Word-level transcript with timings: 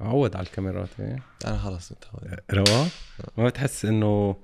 عود 0.00 0.36
على 0.36 0.46
الكاميرات 0.46 0.88
إيه؟ 1.00 1.22
أنا 1.46 1.58
خلص 1.58 1.92
متعود 1.92 2.40
رواق 2.52 2.88
ما 3.36 3.44
بتحس 3.44 3.84
إنه 3.84 4.36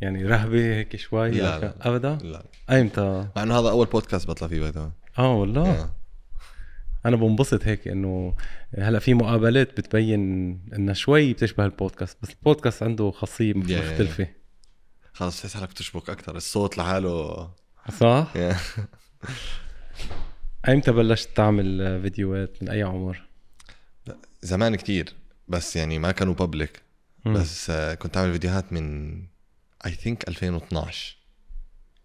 يعني 0.00 0.24
رهبة 0.24 0.74
هيك 0.74 0.96
شوي؟ 0.96 1.30
لا، 1.30 1.54
هيك؟ 1.54 1.62
لا. 1.62 1.74
أبدا؟ 1.80 2.18
لا. 2.22 2.44
ايمتى 2.70 3.28
مع 3.36 3.42
إنه 3.42 3.58
هذا 3.58 3.70
أول 3.70 3.86
بودكاست 3.86 4.28
بطلع 4.28 4.48
فيه 4.48 4.68
ذا 4.68 4.92
آه 5.18 5.34
والله؟ 5.34 5.90
أنا 7.06 7.16
بنبسط 7.16 7.64
هيك 7.64 7.88
إنه 7.88 8.34
هلأ 8.78 8.98
في 8.98 9.14
مقابلات 9.14 9.80
بتبين 9.80 10.20
انها 10.76 10.94
شوي 10.94 11.32
بتشبه 11.32 11.64
البودكاست 11.64 12.18
بس 12.22 12.30
البودكاست 12.30 12.82
عنده 12.82 13.10
خاصيه 13.10 13.54
مختلفة. 13.54 14.26
خلص 15.12 15.38
بتحس 15.40 15.54
حالك 15.54 15.70
بتشبك 15.70 16.10
أكثر 16.10 16.36
الصوت 16.36 16.78
لحاله. 16.78 17.50
صح؟ 17.98 18.32
ايمتى 20.68 20.92
بلشت 20.92 21.36
تعمل 21.36 22.00
فيديوهات 22.02 22.62
من 22.62 22.68
أي 22.68 22.82
عمر؟ 22.82 23.29
زمان 24.42 24.76
كتير 24.76 25.14
بس 25.48 25.76
يعني 25.76 25.98
ما 25.98 26.12
كانوا 26.12 26.34
بابليك. 26.34 26.82
بس 27.26 27.70
آه، 27.70 27.94
كنت 27.94 28.16
أعمل 28.16 28.32
فيديوهات 28.32 28.72
من 28.72 29.16
اي 29.86 29.90
ثينك 29.92 30.28
2012 30.28 31.16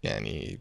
يعني 0.02 0.60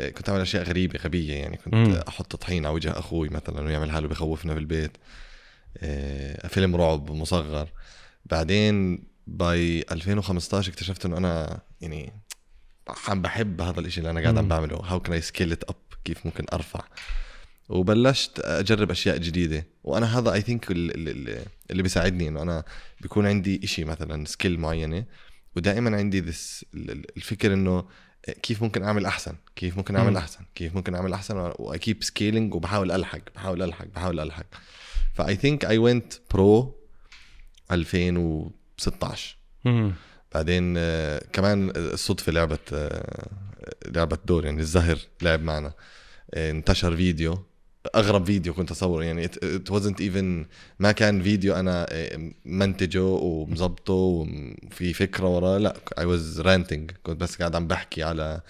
آه، 0.00 0.08
كنت 0.08 0.28
أعمل 0.28 0.40
أشياء 0.40 0.62
غريبة 0.62 0.98
غبية. 0.98 1.34
يعني 1.34 1.56
كنت 1.56 1.74
مم. 1.74 1.94
أحط 2.08 2.36
طحين 2.36 2.66
على 2.66 2.74
وجه 2.74 2.98
أخوي 2.98 3.28
مثلا 3.28 3.60
ويعمل 3.60 3.90
حاله 3.90 4.08
بخوفنا 4.08 4.54
بالبيت 4.54 4.96
آه، 5.78 6.46
فيلم 6.48 6.76
رعب 6.76 7.10
مصغر. 7.10 7.68
بعدين 8.24 9.04
باي 9.26 9.84
2015 9.92 10.70
اكتشفت 10.72 11.06
إنه 11.06 11.16
أنا 11.16 11.60
يعني 11.80 12.12
عم 13.08 13.22
بحب 13.22 13.60
هذا 13.60 13.80
الإشي 13.80 14.00
اللي 14.00 14.10
أنا 14.10 14.20
قاعد 14.20 14.38
عم. 14.38 14.48
بعمله. 14.48 14.76
how 14.76 15.00
can 15.00 15.12
I 15.12 15.20
scale 15.20 15.52
up 15.52 15.76
كيف 16.04 16.26
ممكن 16.26 16.44
أرفع؟ 16.52 16.80
وبلشت 17.70 18.40
أجرب 18.40 18.90
أشياء 18.90 19.16
جديدة. 19.16 19.66
وأنا 19.84 20.18
هذا 20.18 20.32
I 20.32 20.40
think 20.40 20.70
اللي, 20.70 21.44
اللي 21.70 21.82
بيساعدني 21.82 22.28
إنه 22.28 22.42
أنا 22.42 22.64
بيكون 23.00 23.26
عندي 23.26 23.60
إشي 23.64 23.84
مثلا 23.84 24.24
skill 24.24 24.60
معينة. 24.60 25.04
ودائما 25.56 25.96
عندي 25.96 26.22
this 26.22 26.64
الفكر 27.16 27.52
إنه 27.52 27.84
كيف 28.42 28.62
ممكن 28.62 28.82
أعمل 28.82 29.06
أحسن 29.06 29.34
كيف 29.56 29.76
ممكن 29.76 29.96
أعمل. 29.96 30.16
أحسن 30.16 30.40
كيف 30.54 30.74
ممكن 30.74 30.94
أعمل 30.94 31.12
أحسن 31.12 31.52
و 31.58 31.65
I 31.65 31.73
keep 31.73 32.02
scaling 32.02 32.54
وبحاول 32.54 32.92
ألحق 32.92 33.20
بحاول 33.34 33.62
ألحق 33.62 33.86
بحاول 33.86 34.20
ألحق. 34.20 34.46
ف 35.14 35.36
I 35.36 35.41
think 35.41 35.64
I 35.64 35.78
went 35.78 36.12
pro 36.30 36.80
2016 37.72 39.36
مم. 39.64 39.92
بعدين 40.34 40.74
آه، 40.78 41.22
كمان 41.32 41.72
الصدفة 41.76 42.32
لعبت 42.32 42.72
آه، 42.72 43.28
لعبت 43.86 44.20
دور 44.26 44.44
يعني 44.44 44.60
الزهر 44.60 44.98
لعب 45.22 45.42
معنا. 45.42 45.72
آه، 46.34 46.50
انتشر 46.50 46.96
فيديو. 46.96 47.49
أغرب 47.94 48.26
فيديو 48.26 48.54
كنت 48.54 48.70
أصوره. 48.70 49.04
يعني 49.04 49.28
it, 49.28 49.30
it 49.30 49.72
wasn't 49.72 50.00
even 50.00 50.46
ما 50.78 50.92
كان 50.92 51.22
فيديو 51.22 51.54
أنا 51.54 51.86
منتجه 52.44 53.04
ومظبطه 53.04 53.92
وفي 53.92 54.92
فكرة 54.92 55.26
وراه. 55.26 55.58
لا 55.58 55.76
I 56.00 56.02
was 56.02 56.42
ranting. 56.42 56.92
كنت 57.02 57.20
بس 57.20 57.36
قاعد 57.36 57.56
عم 57.56 57.66
بحكي 57.66 58.02
على 58.02 58.40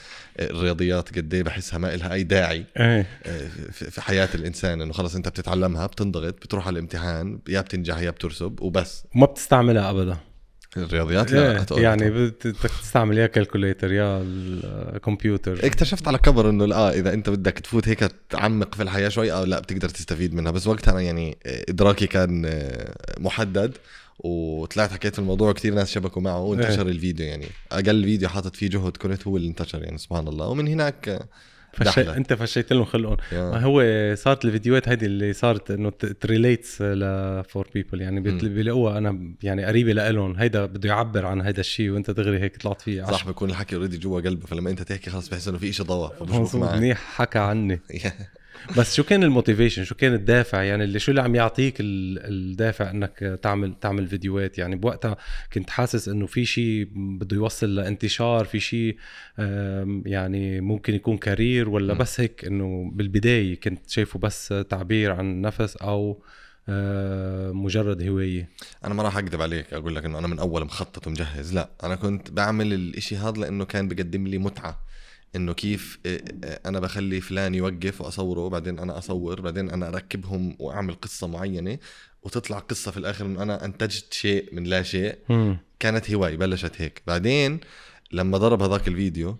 الرياضيات 0.40 1.18
قد 1.18 1.34
إيه 1.34 1.42
بحسها 1.42 1.78
ما 1.78 1.96
لها 1.96 2.12
أي 2.12 2.22
داعي 2.22 2.66
إيه. 2.76 3.06
آه، 3.26 3.48
في 3.72 3.90
في 3.90 4.00
حياة 4.00 4.28
الإنسان. 4.34 4.82
إنه 4.82 4.92
خلص 4.92 5.14
أنت 5.14 5.28
بتتعلمها 5.28 5.86
بتنضغط 5.86 6.34
بتروح 6.34 6.66
على 6.66 6.74
الامتحان 6.74 7.38
يا 7.48 7.60
بتنجح 7.60 7.98
يا 7.98 8.10
بترسب 8.10 8.60
وبس. 8.60 9.04
وما 9.14 9.26
بتستعملها 9.26 9.90
ابدا. 9.90 10.29
الرياضيات؟ 10.76 11.32
لا 11.32 11.66
إيه، 11.72 11.82
يعني 11.82 12.10
بدك 12.10 12.70
تستعمل 12.82 13.18
يا 13.18 13.26
calculator 13.26 13.92
يا 13.92 14.22
الكمبيوتر. 14.24 15.66
اكتشفت 15.66 16.08
على 16.08 16.18
كبر 16.18 16.50
إنه 16.50 16.66
لا 16.66 16.94
إذا 16.94 17.12
أنت 17.12 17.30
بدك 17.30 17.52
تفوت 17.58 17.88
هيك 17.88 18.12
تعمق 18.30 18.74
في 18.74 18.82
الحياة 18.82 19.08
شوي 19.08 19.32
آه 19.32 19.44
لا 19.44 19.60
بتقدر 19.60 19.88
تستفيد 19.88 20.34
منها. 20.34 20.52
بس 20.52 20.66
وقتها 20.66 20.92
أنا 20.92 21.00
يعني 21.00 21.38
إدراكي 21.44 22.06
كان 22.06 22.44
آه، 22.46 22.94
محدد 23.18 23.76
وطلعت 24.18 24.92
حكيت 24.92 25.18
الموضوع 25.18 25.52
كثير 25.52 25.74
ناس 25.74 25.90
شبكوا 25.90 26.22
معه 26.22 26.40
وانتشر 26.40 26.88
الفيديو 26.88 27.26
يعني. 27.26 27.46
أقل 27.72 28.04
فيديو 28.04 28.28
حاطط 28.28 28.56
فيه 28.56 28.68
جهد 28.68 28.96
كنت 28.96 29.26
هو 29.26 29.36
اللي 29.36 29.48
انتشر 29.48 29.82
يعني 29.82 29.98
سبحان 29.98 30.28
الله. 30.28 30.46
ومن 30.46 30.68
هناك 30.68 31.28
آه، 31.80 31.84
فشي... 31.84 32.10
انت 32.10 32.32
فشيت 32.32 32.72
لهم 32.72 32.84
خلقهم. 32.84 33.16
يا- 33.32 33.50
ما 33.50 33.60
هو 33.62 33.84
صارت 34.14 34.44
الفيديوهات 34.44 34.88
هيدي 34.88 35.06
اللي 35.06 35.32
صارت 35.32 35.70
إنه 35.70 35.90
ت 36.20 36.28
relates 36.28 36.82
ل 36.82 37.44
for 37.48 37.68
people 37.74 38.00
يعني. 38.00 38.20
بيلاقوها 38.20 38.98
أنا 38.98 39.34
يعني 39.42 39.64
قريبة 39.64 39.92
لهم 39.92 40.36
هيدا 40.36 40.66
بده 40.66 40.88
يعبر 40.88 41.26
عن 41.26 41.40
هيدا 41.40 41.60
الشيء 41.60 41.90
وأنت 41.90 42.10
دغري 42.10 42.40
هيك 42.40 42.56
طلعت 42.56 42.80
فيه. 42.80 43.04
صح 43.04 43.26
بيكون 43.26 43.50
الحكي 43.50 43.76
already 43.76 43.98
جوا 43.98 44.20
قلبه. 44.20 44.46
فلما 44.46 44.70
أنت 44.70 44.82
تحكي 44.82 45.10
خلص 45.10 45.28
بحس 45.28 45.48
إنه 45.48 45.58
في 45.58 45.72
شيء 45.72 45.86
ضوى 45.86 46.10
معك 46.54 46.74
منيح 46.74 46.98
حكى 46.98 47.38
عني. 47.38 47.80
بس 48.76 48.94
شو 48.94 49.02
كان 49.02 49.22
ال 49.22 49.27
motivation؟ 49.27 49.84
شو 49.84 49.94
كان 49.94 50.14
الدافع؟ 50.14 50.62
يعني 50.62 50.84
اللي 50.84 50.98
شو 50.98 51.10
اللي 51.10 51.22
عم 51.22 51.34
يعطيك 51.34 51.80
ال- 51.80 52.18
الدافع 52.50 52.90
إنك 52.90 53.38
تعمل 53.42 53.74
تعمل 53.80 54.06
فيديوهات؟ 54.06 54.58
يعني 54.58 54.76
بوقتها 54.76 55.16
كنت 55.52 55.70
حاسس 55.70 56.08
إنه 56.08 56.26
في 56.26 56.44
شيء 56.44 56.88
بده 56.94 57.36
يوصل 57.36 57.74
لانتشار 57.74 58.44
في 58.44 58.60
شيء 58.60 58.96
يعني 60.06 60.60
ممكن 60.60 60.94
يكون 60.94 61.18
career 61.18 61.68
ولا 61.68 61.94
م. 61.94 61.98
بس 61.98 62.20
هيك 62.20 62.44
إنه 62.44 62.90
بالبداية 62.94 63.60
كنت 63.60 63.90
شايفه 63.90 64.18
بس 64.18 64.54
تعبير 64.70 65.12
عن 65.12 65.40
نفس 65.40 65.76
أو 65.76 66.22
مجرد 67.52 68.02
هوايه 68.08 68.48
أنا 68.84 68.94
ما 68.94 69.02
راح 69.02 69.16
أكذب 69.18 69.42
عليك 69.42 69.74
أقول 69.74 69.96
لك 69.96 70.04
إنه 70.04 70.18
أنا 70.18 70.26
من 70.26 70.38
أول 70.38 70.64
مخطط 70.64 71.06
ومجهز 71.06 71.54
لا 71.54 71.70
أنا 71.84 71.94
كنت 71.96 72.30
بعمل 72.30 72.72
الإشي 72.72 73.16
هذا 73.16 73.40
لأنه 73.40 73.64
كان 73.64 73.88
بقدم 73.88 74.26
لي 74.26 74.38
متعة. 74.38 74.89
إنه 75.36 75.52
كيف 75.52 75.98
إيه، 76.06 76.24
إيه، 76.44 76.60
أنا 76.66 76.80
بخلي 76.80 77.20
فلان 77.20 77.54
يوقف 77.54 78.00
وأصوره 78.00 78.48
بعدين 78.48 78.78
أنا 78.78 78.98
أصور 78.98 79.40
بعدين 79.40 79.70
أنا 79.70 79.88
أركبهم 79.88 80.56
وأعمل 80.58 80.94
قصة 80.94 81.26
معينة 81.26 81.78
وتطلع 82.22 82.58
قصة 82.58 82.90
في 82.90 82.96
الآخر 82.96 83.26
إنه 83.26 83.42
أنا 83.42 83.64
أنتجت 83.64 84.12
شيء 84.12 84.54
من 84.54 84.64
لا 84.64 84.82
شيء. 84.82 85.14
كانت 85.78 86.10
هواي 86.10 86.36
بلشت 86.36 86.72
هيك 86.78 87.02
بعدين 87.06 87.60
لما 88.12 88.38
ضرب 88.38 88.62
هذاك 88.62 88.88
الفيديو 88.88 89.38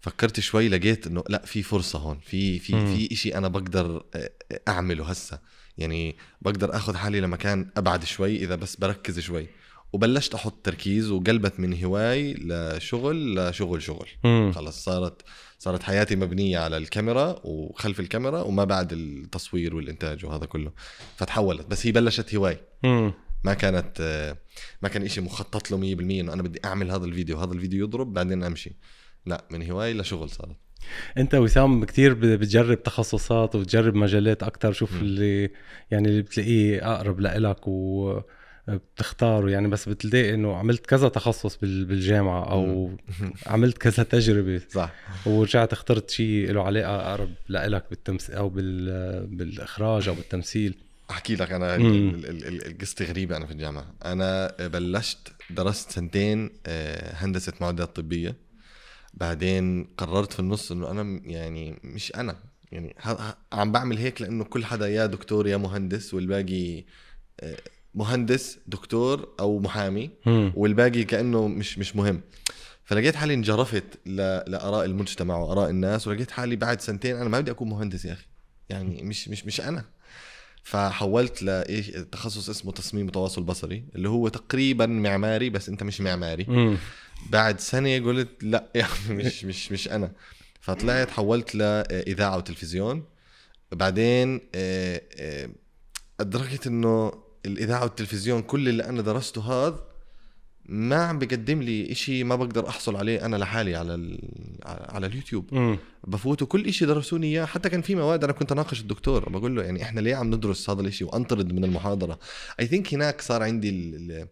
فكرت 0.00 0.40
شوي 0.40 0.68
لقيت 0.68 1.06
إنه 1.06 1.24
لا 1.28 1.42
في 1.46 1.62
فرصة 1.62 1.98
هون 1.98 2.18
في 2.18 2.58
في. 2.58 2.72
في 3.08 3.16
شيء 3.16 3.38
أنا 3.38 3.48
بقدر 3.48 4.04
آه، 4.14 4.30
أعمله 4.68 5.04
هسه 5.04 5.38
يعني 5.78 6.16
بقدر 6.42 6.76
آخذ 6.76 6.96
حالي 6.96 7.20
لمكان 7.20 7.70
أبعد 7.76 8.04
شوي 8.04 8.36
إذا 8.36 8.54
بس 8.54 8.76
بركز 8.76 9.18
شوي 9.18 9.46
وبلشت 9.92 10.34
أحط 10.34 10.64
تركيز 10.66 11.10
وقلبت 11.10 11.60
من 11.60 11.84
هواي 11.84 12.34
لشغل 12.34 13.34
لشغل 13.48 13.82
شغل 13.82 14.08
مم. 14.24 14.52
خلص 14.54 14.84
صارت 14.84 15.22
صارت 15.58 15.82
حياتي 15.82 16.16
مبنية 16.16 16.58
على 16.58 16.76
الكاميرا 16.76 17.40
وخلف 17.44 18.00
الكاميرا 18.00 18.40
وما 18.42 18.64
بعد 18.64 18.92
التصوير 18.92 19.76
والإنتاج 19.76 20.24
وهذا 20.26 20.46
كله 20.46 20.72
فتحولت 21.16 21.66
بس 21.66 21.86
هي 21.86 21.92
بلشت 21.92 22.34
هواي 22.34 22.58
مم. 22.84 23.12
ما 23.44 23.54
كانت 23.54 24.00
ما 24.82 24.88
كان 24.88 25.02
إشي 25.02 25.20
مخطط 25.20 25.70
له 25.70 25.76
100% 25.76 25.80
إنه 26.00 26.32
أنا 26.32 26.42
بدي 26.42 26.60
أعمل 26.64 26.90
هذا 26.90 27.04
الفيديو 27.04 27.38
هذا 27.38 27.52
الفيديو 27.52 27.84
يضرب 27.86 28.12
بعدين 28.12 28.44
أمشي 28.44 28.76
لا 29.26 29.44
من 29.50 29.70
هواي 29.70 29.94
لشغل 29.94 30.30
صارت 30.30 30.56
أنت 31.18 31.34
وسام 31.34 31.84
كتير 31.84 32.14
ب- 32.14 32.20
بتجرب 32.20 32.82
تخصصات 32.82 33.54
وبتجرب 33.54 33.94
مجالات 33.94 34.42
أكتر 34.42 34.72
شوف 34.72 34.92
مم. 34.92 35.00
اللي 35.00 35.50
يعني 35.90 36.08
اللي 36.08 36.22
بتلاقيه 36.22 36.94
أقرب 36.94 37.20
لإلك 37.20 37.68
وبتختاره 38.68 39.50
يعني 39.50 39.68
بس 39.68 39.88
بتلاقي 39.88 40.34
إنه 40.34 40.56
عملت 40.56 40.86
كذا 40.86 41.08
تخصص 41.08 41.56
بال- 41.56 41.84
بالجامعة 41.84 42.50
أو 42.50 42.90
عملت 43.46 43.78
كذا 43.78 44.02
تجربة. 44.02 44.60
صح. 44.70 44.92
ورجعت 45.26 45.72
اخترت 45.72 46.10
شيء 46.10 46.52
له 46.52 46.62
علاقة 46.62 46.96
أقرب 47.10 47.30
لإلك 47.48 47.84
بالتمثيل 47.90 48.34
أو 48.34 48.48
بال... 48.48 49.26
بالإخراج 49.26 50.08
أو 50.08 50.14
بالتمثيل. 50.14 50.74
أحكي 51.10 51.34
لك 51.34 51.52
أنا 51.52 51.76
القصة 51.76 53.04
غريبة 53.04 53.36
أنا 53.36 53.46
في 53.46 53.52
الجامعة. 53.52 53.94
أنا 54.04 54.54
بلشت 54.66 55.18
درست 55.50 55.90
سنتين 55.90 56.50
آه، 56.66 57.14
هندسة 57.14 57.52
معدات 57.60 57.96
طبية. 57.96 58.36
بعدين 59.14 59.84
قررت 59.96 60.32
في 60.32 60.40
النص 60.40 60.72
إنه 60.72 60.90
أنا 60.90 61.20
يعني 61.24 61.78
مش 61.84 62.14
أنا 62.16 62.36
يعني 62.72 62.96
عم 63.52 63.72
بعمل 63.72 63.98
هيك 63.98 64.22
لأنه 64.22 64.44
كل 64.44 64.64
حدا 64.64 64.88
يا 64.88 65.06
دكتور 65.06 65.46
يا 65.46 65.56
مهندس 65.56 66.14
والباقي 66.14 66.84
آه، 67.40 67.56
مهندس 67.96 68.58
دكتور 68.66 69.28
أو 69.40 69.58
محامي. 69.58 70.10
والباقي 70.26 71.04
كأنه 71.04 71.48
مش 71.48 71.78
مش 71.78 71.96
مهم. 71.96 72.20
فلقيت 72.84 73.16
حالي 73.16 73.34
انجرفت 73.34 73.84
لآراء 74.06 74.84
المجتمع 74.84 75.36
وآراء 75.36 75.70
الناس 75.70 76.06
ولقيت 76.06 76.30
حالي 76.30 76.56
بعد 76.56 76.80
سنتين 76.80 77.16
أنا 77.16 77.28
ما 77.28 77.40
بدي 77.40 77.50
أكون 77.50 77.68
مهندس 77.68 78.04
يا 78.04 78.12
أخي. 78.12 78.26
يعني 78.68 79.02
مش 79.02 79.28
مش 79.28 79.46
مش 79.46 79.60
أنا. 79.60 79.84
فحولت 80.62 81.42
لايش 81.42 81.86
تخصص 81.86 82.48
اسمه 82.50 82.72
تصميم 82.72 83.06
وتواصل 83.06 83.42
بصري 83.42 83.84
اللي 83.94 84.08
هو 84.08 84.28
تقريبا 84.28 84.86
معماري 84.86 85.50
بس 85.50 85.68
أنت 85.68 85.82
مش 85.82 86.00
معماري. 86.00 86.76
بعد 87.30 87.60
سنة 87.60 87.98
قلت 87.98 88.28
لا 88.42 88.64
يعني 88.74 88.92
مش 89.10 89.44
مش 89.44 89.72
مش 89.72 89.88
أنا. 89.88 90.12
فطلعت 90.60 91.10
حولت 91.10 91.54
لاذاعه 91.54 92.36
وتلفزيون. 92.36 93.04
بعدين 93.72 94.40
آه، 94.54 95.02
آه، 95.18 95.48
أدركت 96.20 96.66
إنه 96.66 97.12
الإذاعة 97.46 97.82
والتلفزيون 97.82 98.42
كل 98.42 98.68
اللي 98.68 98.84
أنا 98.84 99.02
درسته 99.02 99.42
هذا 99.42 99.84
ما 100.68 100.96
عم 100.96 101.18
بقدم 101.18 101.62
لي 101.62 101.92
إشي 101.92 102.24
ما 102.24 102.36
بقدر 102.36 102.68
أحصل 102.68 102.96
عليه 102.96 103.26
أنا 103.26 103.36
لحالي 103.36 103.76
على 103.76 103.94
ال... 103.94 104.18
على 104.64 105.06
اليوتيوب. 105.06 105.54
مم. 105.54 105.78
بفوتوا 106.06 106.46
كل 106.46 106.66
إشي 106.66 106.86
درسوني 106.86 107.26
إياه. 107.26 107.44
حتى 107.44 107.68
كان 107.68 107.82
في 107.82 107.94
مواد 107.94 108.24
أنا 108.24 108.32
كنت 108.32 108.52
أناقش 108.52 108.80
الدكتور 108.80 109.28
بقول 109.28 109.56
له 109.56 109.62
يعني 109.62 109.82
إحنا 109.82 110.00
ليه 110.00 110.14
عم 110.14 110.34
ندرس 110.34 110.70
هذا 110.70 110.80
الإشي 110.80 111.04
وأنطرد 111.04 111.52
من 111.52 111.64
المحاضرة؟ 111.64 112.18
I 112.60 112.66
think 112.66 112.94
هناك 112.94 113.20
صار 113.20 113.42
عندي 113.42 113.68
ال... 113.68 113.94
ال... 113.94 114.28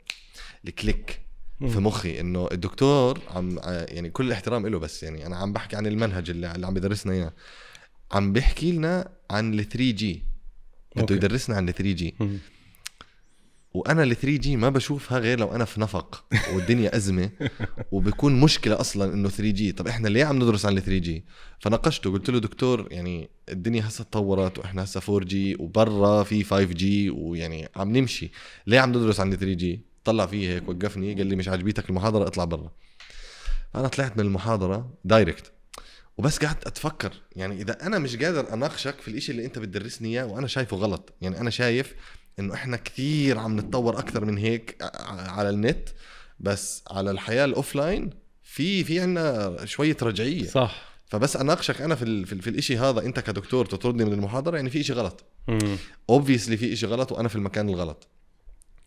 ال 0.69 0.77
click 0.77 1.21
في 1.61 1.78
مخي 1.78 2.20
إنه 2.20 2.49
الدكتور 2.52 3.20
عم 3.31 3.58
يعني 3.64 4.11
كل 4.11 4.26
الاحترام 4.26 4.66
له 4.66 4.78
بس 4.78 5.02
يعني 5.02 5.26
أنا 5.26 5.37
عم 5.37 5.52
بحكي 5.52 5.76
عن 5.76 5.87
المنهج 5.87 6.31
اللي, 6.31 6.55
اللي 6.55 6.66
عم 6.66 6.76
يدرسنا 6.76 7.12
إياه. 7.12 7.32
عم 8.12 8.32
بيحكي 8.32 8.72
لنا 8.72 9.08
عن 9.31 9.55
ال 9.55 9.69
3G 9.69 10.23
بده. 10.96 11.14
يدرسنا 11.14 11.56
عن 11.56 11.69
ال 11.69 11.75
3 11.75 11.93
جي. 11.93 12.14
وأنا 13.75 14.03
ال 14.03 14.17
3 14.17 14.37
جي 14.37 14.56
ما 14.56 14.69
بشوفها 14.69 15.19
غير 15.19 15.38
لو 15.41 15.55
أنا 15.55 15.65
في 15.65 15.81
نفق 15.81 16.25
والدنيا 16.55 16.97
أزمة 16.97 17.31
وبكون 17.93 18.41
مشكلة 18.41 18.81
أصلا 18.81 19.15
إنه 19.15 19.29
3G 19.29 19.73
طب 19.73 19.88
إحنا 19.88 20.09
ليه 20.09 20.25
عم 20.25 20.37
ندرس 20.37 20.67
عن 20.67 20.79
ال 20.79 20.82
3G 20.82 21.25
فناقشته 21.61 22.12
قلت 22.12 22.31
له 22.31 22.38
دكتور 22.38 22.88
يعني 22.91 23.31
الدنيا 23.49 23.88
هسه 23.88 24.05
تطورت 24.05 24.59
وإحنا 24.59 24.85
هسه 24.85 25.00
4 25.09 25.29
جي 25.29 25.56
وبرا 25.59 26.23
في 26.23 26.44
5 26.44 26.62
جي 26.65 27.11
ويعني 27.11 27.69
عم 27.76 27.97
نمشي. 27.97 28.31
ليه 28.67 28.81
عم 28.81 28.91
ندرس 28.91 29.21
عن 29.21 29.32
ال 29.32 29.38
3G 29.38 29.81
طلع 30.05 30.26
فيه 30.26 30.49
هيك 30.55 30.69
وقفني 30.69 31.15
قال 31.15 31.26
لي 31.26 31.37
مش 31.37 31.49
عاجبيتك 31.49 31.91
المحاضرة 31.91 32.26
اطلع 32.26 32.44
برا. 32.44 32.71
فانا 33.75 33.88
طلعت 33.88 34.17
من 34.17 34.25
المحاضرة 34.25 34.94
direct 35.05 35.53
وبس 36.19 36.38
قعدت 36.38 36.67
أتفكر 36.67 37.12
يعني 37.37 37.62
إذا 37.62 37.87
أنا 37.87 37.99
مش 37.99 38.17
قادر 38.17 38.53
أناقشك 38.53 39.00
في 39.00 39.09
الإشي 39.09 39.32
اللي 39.32 39.44
أنت 39.44 39.59
بتدرسني 39.59 40.09
إياه 40.09 40.26
وأنا 40.26 40.47
شايفه 40.47 40.76
غلط. 40.76 41.12
يعني 41.21 41.41
أنا 41.41 41.50
شايف 41.50 41.94
إنه 42.39 42.55
إحنا 42.55 42.77
كثير 42.77 43.39
عم 43.39 43.61
نتطور 43.61 43.99
أكثر 43.99 44.25
من 44.25 44.39
هيك 44.39 44.77
على 45.09 45.51
النت. 45.51 45.89
بس 46.41 46.83
على 46.91 47.11
الحياة 47.11 47.45
ال 47.44 47.53
offline 47.53 48.11
في 48.43 48.85
في 48.85 49.01
عنا 49.01 49.57
شوية 49.65 49.97
رجعية. 50.03 50.47
صح. 50.47 50.95
فبس 51.07 51.37
أناقشك 51.37 51.81
أنا 51.83 51.95
في 51.95 52.27
في, 52.27 52.41
في 52.41 52.51
الإشي 52.51 52.79
هذا 52.79 53.01
أنت 53.01 53.21
كدكتور 53.21 53.67
تطردني 53.67 54.05
من 54.05 54.13
المحاضرة 54.13 54.57
يعني 54.57 54.71
في 54.71 54.81
إشي 54.81 54.93
غلط. 54.93 55.25
obviously 56.11 56.56
في 56.57 56.73
إشي 56.73 56.87
غلط 56.87 57.13
وأنا 57.13 57.29
في 57.29 57.37
المكان 57.37 57.69
الغلط. 57.69 58.09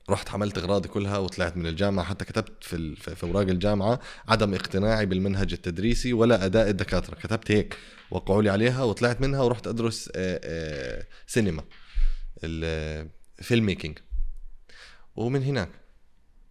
رحت 0.09 0.29
حملت 0.29 0.57
أغراضي 0.57 0.87
كلها 0.87 1.17
وطلعت 1.17 1.57
من 1.57 1.67
الجامعة 1.67 2.05
حتى 2.05 2.25
كتبت 2.25 2.63
في 2.63 2.95
في 2.95 3.23
أوراق 3.23 3.41
الجامعة 3.41 3.99
عدم 4.27 4.53
اقتناعي 4.53 5.05
بالمنهج 5.05 5.53
التدريسي 5.53 6.13
ولا 6.13 6.45
أداء 6.45 6.69
الدكاترة. 6.69 7.15
كتبت 7.15 7.51
هيك 7.51 7.77
وقعوا 8.11 8.41
لي 8.41 8.49
عليها 8.49 8.83
وطلعت 8.83 9.21
منها 9.21 9.41
ورحت 9.41 9.67
أدرس 9.67 10.09
آه، 10.15 10.39
آه، 10.43 11.05
سينما. 11.27 11.63
ال 13.39 13.65
filmmaking 13.65 13.97
ومن 15.15 15.43
هناك. 15.43 15.69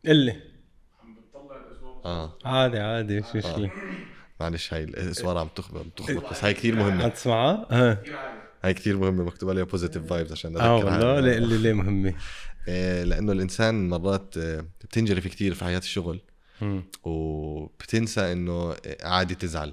اللي. 0.06 0.42
آه. 2.04 2.38
عادي 2.44 2.78
عادي 2.78 3.22
شو 3.22 3.38
آه. 3.38 3.40
شيء 3.40 3.70
معلش 4.40 4.74
هاي 4.74 4.84
الاسوار 4.84 5.38
عم 5.38 5.48
تخبط 5.48 5.86
بتخبط 5.86 6.30
بس 6.30 6.44
هاي 6.44 6.54
كثير 6.54 6.76
مهمة. 6.76 7.04
عم 7.04 7.10
تسمعها؟ 7.10 7.66
آه 7.70 8.02
هاي 8.64 8.74
كثير 8.74 8.96
مهمة 8.96 9.24
مكتوب 9.24 9.50
عليها 9.50 9.64
positive 9.64 10.06
vibes 10.06 10.32
عشان 10.32 10.56
آه. 10.56 10.76
والله 10.76 11.20
ليه 11.20 11.36
اللي 11.38 11.58
ليه 11.58 11.72
مهمة؟ 11.72 12.14
آه، 12.68 13.04
لأنه 13.04 13.32
الإنسان 13.32 13.88
مرات 13.88 14.34
آه، 14.38 14.64
بتنجرف 14.80 15.26
كثير 15.26 15.54
في 15.54 15.64
حياة 15.64 15.78
الشغل. 15.78 16.20
وبتنسى 17.02 18.32
إنه 18.32 18.76
عادي 19.02 19.34
تزعل. 19.34 19.72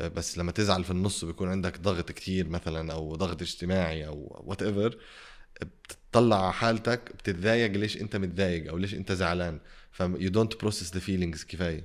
بس 0.00 0.38
لما 0.38 0.52
تزعل 0.52 0.84
في 0.84 0.90
النص 0.90 1.24
بيكون 1.24 1.48
عندك 1.48 1.80
ضغط 1.80 2.12
كتير 2.12 2.48
مثلا 2.48 2.92
أو 2.92 3.16
ضغط 3.16 3.42
اجتماعي 3.42 4.06
أو 4.06 4.42
whatever 4.46 4.98
بتطلع 6.10 6.44
على 6.44 6.52
حالتك 6.52 7.12
بتتضايق 7.18 7.72
ليش 7.72 8.00
انت 8.00 8.16
متضايق 8.16 8.68
أو 8.68 8.78
ليش 8.78 8.94
انت 8.94 9.12
زعلان. 9.12 9.58
ف 9.90 10.02
you 10.02 10.30
don't 10.30 10.56
process 10.64 10.90
the 10.94 11.00
feelings 11.00 11.46
كفاية. 11.48 11.84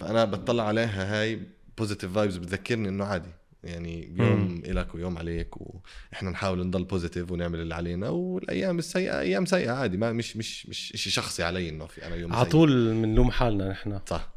فأنا 0.00 0.24
بتطلع 0.24 0.66
عليها 0.66 1.22
هاي 1.22 1.40
positive 1.78 2.12
vibes 2.12 2.36
بتذكرني 2.36 2.88
إنه 2.88 3.04
عادي. 3.04 3.28
يعني 3.64 4.16
يوم 4.18 4.62
إلك 4.66 4.94
ويوم 4.94 5.18
عليك 5.18 5.56
وإحنا 5.56 6.30
نحاول 6.30 6.66
نضل 6.66 6.84
positive 6.84 7.30
ونعمل 7.30 7.60
اللي 7.60 7.74
علينا 7.74 8.08
والأيام 8.08 8.78
السيئة 8.78 9.20
أيام 9.20 9.46
سيئة 9.46 9.70
عادي. 9.70 9.96
ما 9.96 10.12
مش 10.12 10.36
مش 10.36 10.66
مش 10.66 10.92
شيء 10.94 11.12
شخصي 11.12 11.42
علي 11.42 11.68
إنه 11.68 11.86
في 11.86 12.06
أنا 12.06 12.16
يوم 12.16 12.32
على. 12.32 12.48
طول 12.48 12.92
بنلوم 12.92 13.30
حالنا 13.30 13.68
نحن. 13.68 14.00
صح. 14.06 14.32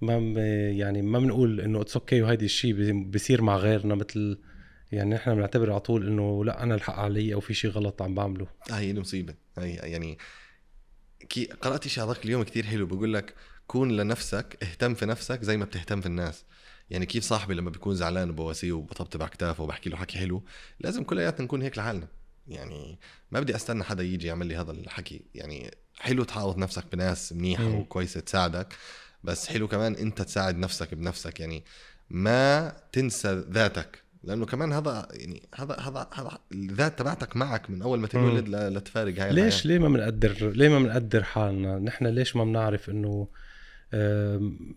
ما 0.00 0.16
يعني 0.70 1.02
ما 1.02 1.18
بنقول 1.18 1.60
إنه 1.60 1.80
it's 1.80 1.96
okay 1.96 2.22
وهيدي 2.22 2.44
الشيء 2.44 3.02
بيصير 3.02 3.42
مع 3.42 3.56
غيرنا 3.56 3.94
مثل 3.94 4.38
يعني 4.92 5.14
نحن 5.14 5.34
بنعتبر 5.34 5.70
على 5.70 5.80
طول 5.80 6.06
إنه 6.06 6.44
لأ 6.44 6.62
أنا 6.62 6.74
الحق 6.74 6.94
علي 6.94 7.34
أو 7.34 7.40
في 7.40 7.54
شيء 7.54 7.70
غلط 7.70 8.02
عم 8.02 8.14
بعمله. 8.14 8.46
هاي 8.70 8.90
المصيبه 8.90 9.34
هاي 9.58 9.72
يعني 9.72 10.18
كي 11.28 11.44
قرأت 11.44 11.88
شيء 11.88 12.04
هذاك 12.04 12.24
اليوم 12.24 12.42
كتير 12.42 12.66
حلو 12.66 12.86
بقول 12.86 13.14
لك 13.14 13.34
كون 13.66 13.96
لنفسك 13.96 14.58
اهتم 14.62 14.94
في 14.94 15.06
نفسك 15.06 15.42
زي 15.42 15.56
ما 15.56 15.64
بتهتم 15.64 16.00
في 16.00 16.06
الناس. 16.06 16.44
يعني 16.90 17.06
كيف 17.06 17.24
صاحبي 17.24 17.54
لما 17.54 17.70
بيكون 17.70 17.94
زعلان 17.94 18.30
وبواسيه 18.30 18.72
وبطبطب 18.72 19.22
على 19.22 19.30
كتافه 19.30 19.64
وبحكي 19.64 19.90
له 19.90 19.96
حكي 19.96 20.18
حلو 20.18 20.44
لازم 20.80 21.04
كلياتنا 21.04 21.44
نكون 21.44 21.62
هيك 21.62 21.78
لحالنا. 21.78 22.08
يعني 22.48 22.98
ما 23.30 23.40
بدي 23.40 23.56
أستنى 23.56 23.84
حدا 23.84 24.02
يجي 24.02 24.26
يعمل 24.26 24.46
لي 24.46 24.56
هذا 24.56 24.72
الحكي. 24.72 25.22
يعني 25.34 25.70
حلو 25.98 26.24
تحاوط 26.24 26.58
نفسك 26.58 26.84
بناس 26.92 27.32
منيحة. 27.32 27.76
وكويسة 27.76 28.20
تساعدك 28.20 28.74
بس 29.24 29.48
حلو 29.48 29.68
كمان 29.68 29.94
إنت 29.94 30.22
تساعد 30.22 30.58
نفسك 30.58 30.94
بنفسك. 30.94 31.40
يعني 31.40 31.64
ما 32.10 32.76
تنسى 32.92 33.44
ذاتك. 33.50 34.02
لأنه 34.24 34.46
كمان 34.46 34.72
هذا 34.72 35.08
يعني 35.12 35.48
هذا 35.54 35.76
هذا 35.76 36.08
هذا 36.14 36.38
الذات 36.52 36.98
تبعتك 36.98 37.36
معك 37.36 37.70
من 37.70 37.82
أول 37.82 38.00
ما 38.00 38.06
تنولد 38.06 38.48
لتفارق 38.48 39.18
هاي 39.18 39.32
ليش 39.32 39.56
الحياة. 39.56 39.78
ليه 39.78 39.78
ما 39.78 39.88
بنقدر 39.88 40.50
ليه 40.50 40.68
ما 40.68 40.78
بنقدر 40.78 41.22
حالنا؟ 41.22 41.78
نحن 41.78 42.06
ليش 42.06 42.36
ما 42.36 42.44
بنعرف 42.44 42.90
إنه 42.90 43.28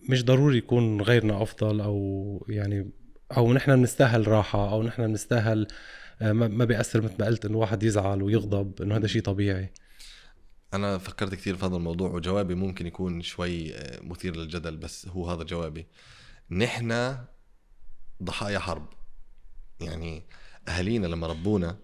مش 0.10 0.26
ضروري 0.26 0.58
يكون 0.58 1.02
غيرنا 1.02 1.44
أفضل 1.44 1.82
أو 1.82 2.46
يعني 2.50 2.92
أو 3.38 3.54
نحن 3.54 3.76
بنستاهل 3.76 4.28
راحة 4.28 4.72
أو 4.72 4.84
نحن 4.84 5.08
بنستاهل 5.08 5.68
آه، 6.22 6.32
ما 6.32 6.48
ما 6.48 6.66
بيأثر 6.66 7.02
مثل 7.02 7.16
ما 7.20 7.26
قلت 7.26 7.46
إنه 7.46 7.58
واحد 7.58 7.84
يزعل 7.84 8.22
ويغضب 8.22 8.82
إنه 8.82 8.96
هذا 8.96 9.08
شيء 9.08 9.22
طبيعي. 9.22 9.72
أنا 10.74 10.98
فكرت 10.98 11.36
كثير 11.36 11.56
في 11.56 11.66
هذا 11.66 11.76
الموضوع 11.76 12.10
وجوابي 12.10 12.56
ممكن 12.56 12.88
يكون 12.88 13.22
شوي 13.22 13.76
آه، 13.76 14.00
مثير 14.04 14.36
للجدل 14.36 14.78
بس 14.78 15.08
هو 15.08 15.30
هذا 15.30 15.44
جوابي. 15.44 15.88
نحن 16.52 17.18
ضحايا 18.24 18.60
حرب. 18.60 18.86
يعني 19.80 20.24
أهالينا 20.68 21.08
لما 21.08 21.28
ربونا 21.28 21.78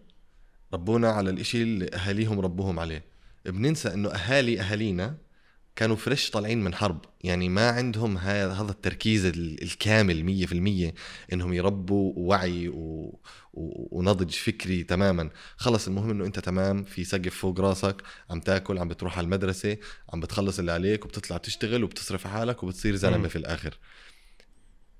ربونا 0.73 1.09
على 1.11 1.29
الإشي 1.29 1.63
اللي 1.63 1.89
أهاليهم 1.93 2.39
ربوهم 2.39 2.79
عليه. 2.79 3.03
بننسى 3.45 3.93
إنه 3.93 4.09
أهالي 4.09 4.59
أهالينا 4.61 5.17
كانوا 5.75 5.95
فريش 5.95 6.29
طالعين 6.29 6.63
من 6.63 6.75
حرب. 6.75 7.05
يعني 7.21 7.49
ما 7.49 7.69
عندهم 7.69 8.17
هذا 8.17 8.71
التركيز 8.71 9.25
ال- 9.25 9.63
الكامل 9.63 10.23
مية 10.23 10.45
في 10.45 10.51
المية 10.53 10.93
إنهم 11.33 11.53
يربوا 11.53 12.13
وعي 12.17 12.67
و... 12.67 13.19
و... 13.53 13.97
ونضج 13.99 14.31
فكري 14.31 14.83
تماما. 14.83 15.29
خلص 15.57 15.87
المهم 15.87 16.09
إنه 16.09 16.25
أنت 16.25 16.39
تمام 16.39 16.83
في 16.83 17.03
سقف 17.03 17.35
فوق 17.35 17.59
راسك 17.59 18.01
عم 18.29 18.39
تاكل 18.39 18.77
عم 18.77 18.87
بتروح 18.87 19.17
على 19.17 19.25
المدرسة 19.25 19.77
عم 20.13 20.19
بتخلص 20.19 20.59
اللي 20.59 20.71
عليك 20.71 21.05
وبتطلع 21.05 21.37
تشتغل 21.37 21.83
وبتصرف 21.83 22.27
على 22.27 22.35
حالك 22.35 22.63
وبتصير 22.63 22.91
مم. 22.91 22.97
زلمة 22.97 23.27
في 23.27 23.35
الآخر. 23.35 23.77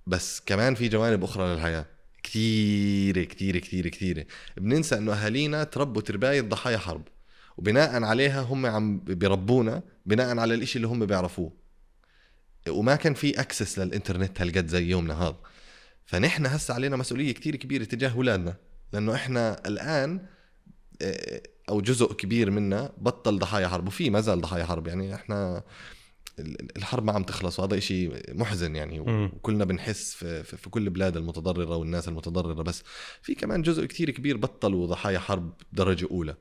بس 0.08 0.42
كمان 0.46 0.76
في 0.76 0.88
جوانب 0.90 1.24
أخرى 1.24 1.54
للحياة. 1.54 1.86
كثيرة 2.30 3.24
كثيرة 3.24 3.60
كثيرة 3.60 3.90
كثيرة 3.90 4.26
بننسى 4.58 4.98
إنه 4.98 5.14
أهالينا 5.14 5.64
تربوا 5.64 6.02
ترباية 6.02 6.42
ضحايا 6.42 6.78
حرب. 6.78 7.08
وبناء 7.58 8.04
عليها 8.04 8.42
هم 8.42 8.66
عم 8.66 9.00
بيربونا 9.00 9.84
بناء 10.06 10.38
على 10.38 10.54
الإشي 10.54 10.76
اللي 10.76 10.88
هم 10.88 11.06
بيعرفوه. 11.06 11.54
وما 12.70 12.96
كان 12.96 13.14
في 13.14 13.40
اكسس 13.40 13.80
للإنترنت 13.80 14.42
هالقد 14.42 14.68
زي 14.68 14.84
يومنا 14.90 15.14
هذا 15.14 15.38
فنحن 16.06 16.46
هسه 16.46 16.74
علينا 16.74 16.96
مسؤولية 16.98 17.32
كتير 17.32 17.56
كبيرة 17.56 17.84
تجاه 17.84 18.14
اولادنا 18.14 18.56
لأنه 18.94 19.16
إحنا 19.16 19.68
الآن 19.68 20.26
آه، 21.02 21.42
أو 21.70 21.82
جزء 21.82 22.14
كبير 22.14 22.52
منا 22.52 22.92
بطل 22.98 23.40
ضحايا 23.40 23.68
حرب. 23.68 23.88
وفي 23.88 24.10
ما 24.10 24.22
زال 24.22 24.42
ضحايا 24.42 24.66
حرب. 24.66 24.88
يعني 24.88 25.16
إحنا 25.16 25.64
الحرب 26.78 27.04
ما 27.06 27.12
عم 27.12 27.24
تخلص 27.24 27.60
وهذا 27.60 27.78
إشي 27.78 28.10
محزن 28.30 28.76
يعني. 28.76 29.00
وكلنا 29.00 29.66
بنحس 29.66 30.14
في, 30.14 30.44
في, 30.44 30.70
كل 30.70 30.84
البلاد 30.84 31.18
المتضررة 31.18 31.76
والناس 31.76 32.08
المتضررة 32.08 32.64
بس 32.64 32.84
في 33.22 33.36
كمان 33.36 33.62
جزء 33.62 33.86
كتير 33.86 34.10
كبير 34.10 34.38
بطلوا 34.38 34.88
ضحايا 34.88 35.20
حرب 35.20 35.54
درجة 35.74 36.08
أولى 36.12 36.36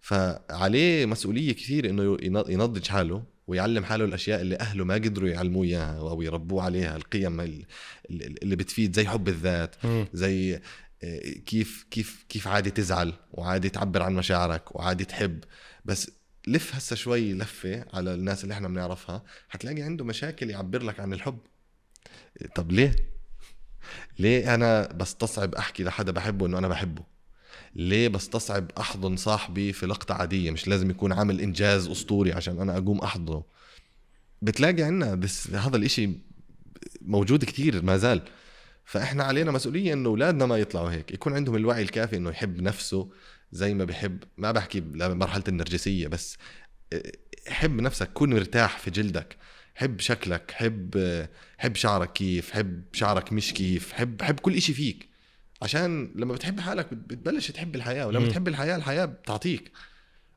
فعليه 0.00 1.06
مسؤولية 1.06 1.52
كثير 1.52 1.90
إنه 1.90 2.02
ين- 2.22 2.44
ينضج 2.48 2.86
حاله 2.88 3.22
ويعلم 3.46 3.84
حاله 3.84 4.04
الأشياء 4.04 4.40
اللي 4.40 4.56
أهله 4.56 4.84
ما 4.84 4.94
قدروا 4.94 5.28
يعلموه 5.28 5.64
إياها 5.64 5.98
أو 5.98 6.22
يربوه 6.22 6.62
عليها 6.62 6.96
القيم 6.96 7.40
ال- 7.40 7.64
ال- 8.10 8.42
اللي 8.42 8.56
بتفيد 8.56 8.96
زي 8.96 9.06
حب 9.06 9.28
الذات. 9.28 9.74
زي 10.14 10.60
آه، 11.04 11.20
كيف 11.46 11.86
كيف 11.90 12.24
كيف 12.28 12.48
عادي 12.48 12.70
تزعل 12.70 13.12
وعادي 13.32 13.68
تعبر 13.68 14.02
عن 14.02 14.14
مشاعرك 14.14 14.76
وعادي 14.76 15.04
تحب 15.04 15.44
بس 15.84 16.10
لف 16.46 16.74
هسه 16.74 16.96
شوي 16.96 17.32
لفة 17.34 17.84
على 17.92 18.14
الناس 18.14 18.42
اللي 18.44 18.54
إحنا 18.54 18.68
بنعرفها 18.68 19.22
حتلاقي 19.48 19.82
عنده 19.82 20.04
مشاكل 20.04 20.50
يعبر 20.50 20.82
لك 20.82 21.00
عن 21.00 21.12
الحب. 21.12 21.38
طب 22.54 22.72
ليه؟ 22.72 22.96
ليه 24.18 24.54
أنا 24.54 24.92
بستصعب 24.92 25.54
أحكي 25.54 25.84
لحدا 25.84 26.12
بحبه 26.12 26.46
إنه 26.46 26.58
أنا 26.58 26.68
بحبه؟ 26.68 27.02
ليه 27.74 28.08
بستصعب 28.08 28.70
أحضن 28.78 29.16
صاحبي 29.16 29.72
في 29.72 29.86
لقطة 29.86 30.14
عادية؟ 30.14 30.50
مش 30.50 30.68
لازم 30.68 30.90
يكون 30.90 31.12
عامل 31.12 31.40
إنجاز 31.40 31.88
أسطوري 31.88 32.32
عشان 32.32 32.60
أنا 32.60 32.78
أقوم 32.78 32.98
أحضنه. 32.98 33.44
بتلاقي 34.42 34.82
عنا 34.82 35.14
بس 35.14 35.50
هذا 35.50 35.76
الإشي 35.76 36.10
موجود 37.02 37.44
كتير 37.44 37.82
ما 37.82 37.96
زال. 37.96 38.22
فإحنا 38.84 39.24
علينا 39.24 39.52
مسؤولية 39.52 39.92
إنه 39.92 40.08
أولادنا 40.08 40.46
ما 40.46 40.56
يطلعوا 40.56 40.90
هيك. 40.90 41.12
يكون 41.12 41.34
عندهم 41.34 41.56
الوعي 41.56 41.82
الكافي 41.82 42.16
إنه 42.16 42.30
يحب 42.30 42.60
نفسه 42.62 43.10
زي 43.54 43.74
ما 43.74 43.84
بحب 43.84 44.24
ما 44.36 44.52
بحكي 44.52 44.80
لمرحلة 44.80 45.44
النرجسية 45.48 46.08
بس 46.08 46.36
حب 47.48 47.80
نفسك 47.80 48.12
كون 48.12 48.34
مرتاح 48.34 48.78
في 48.78 48.90
جلدك. 48.90 49.36
حب 49.74 50.00
شكلك 50.00 50.50
حب 50.50 50.90
حب 51.58 51.76
شعرك 51.76 52.12
كيف 52.12 52.50
حب 52.50 52.82
شعرك 52.92 53.32
مش 53.32 53.52
كيف 53.54 53.92
حب 53.92 54.22
حب 54.22 54.40
كل 54.40 54.54
إشي 54.54 54.74
فيك. 54.74 55.08
عشان 55.62 56.12
لما 56.16 56.34
بتحب 56.34 56.60
حالك 56.60 56.94
بتبلش 56.94 57.50
تحب 57.50 57.74
الحياة 57.74 58.06
ولما 58.06 58.26
بتحب 58.26 58.48
الحياة 58.48 58.76
الحياة 58.76 59.04
بتعطيك. 59.04 59.72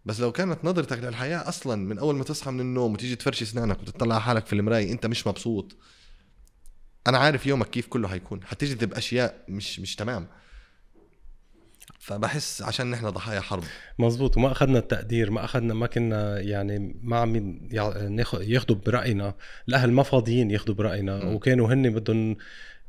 بس 0.05 0.19
لو 0.19 0.31
كانت 0.31 0.65
نظرتك 0.65 0.99
للحياة 0.99 1.49
أصلا 1.49 1.75
من 1.75 1.97
أول 1.97 2.15
ما 2.15 2.23
تصحى 2.23 2.51
من 2.51 2.59
النوم 2.59 2.93
وتيجي 2.93 3.15
تفرشي 3.15 3.43
أسنانك 3.43 3.81
وتطلع 3.81 4.15
على 4.15 4.23
حالك 4.23 4.45
في 4.45 4.53
المراية 4.53 4.91
أنت 4.91 5.05
مش 5.05 5.27
مبسوط. 5.27 5.75
أنا 7.07 7.17
عارف 7.17 7.45
يومك 7.47 7.69
كيف 7.69 7.87
كله 7.87 8.07
حيكون 8.07 8.43
حتجذب 8.43 8.93
أشياء 8.93 9.45
مش 9.47 9.79
مش 9.79 9.95
تمام. 9.95 10.27
فبحس 11.99 12.61
عشان 12.61 12.91
نحن 12.91 13.09
ضحايا 13.09 13.39
حرب 13.39 13.63
مزبوط 13.99 14.37
وما 14.37 14.51
أخذنا 14.51 14.79
التقدير 14.79 15.31
ما 15.31 15.45
أخذنا 15.45 15.73
ما 15.73 15.87
كنا 15.87 16.39
يعني 16.39 16.95
ما 17.01 17.17
عم 17.17 17.59
ياخذوا 18.33 18.77
برأينا 18.85 19.33
الأهل 19.69 19.91
ما 19.91 20.03
فاضيين 20.03 20.51
ياخذوا 20.51 20.75
برأينا 20.75 21.25
م. 21.25 21.35
وكانوا 21.35 21.73
هن 21.73 21.89
بدهم 21.89 22.37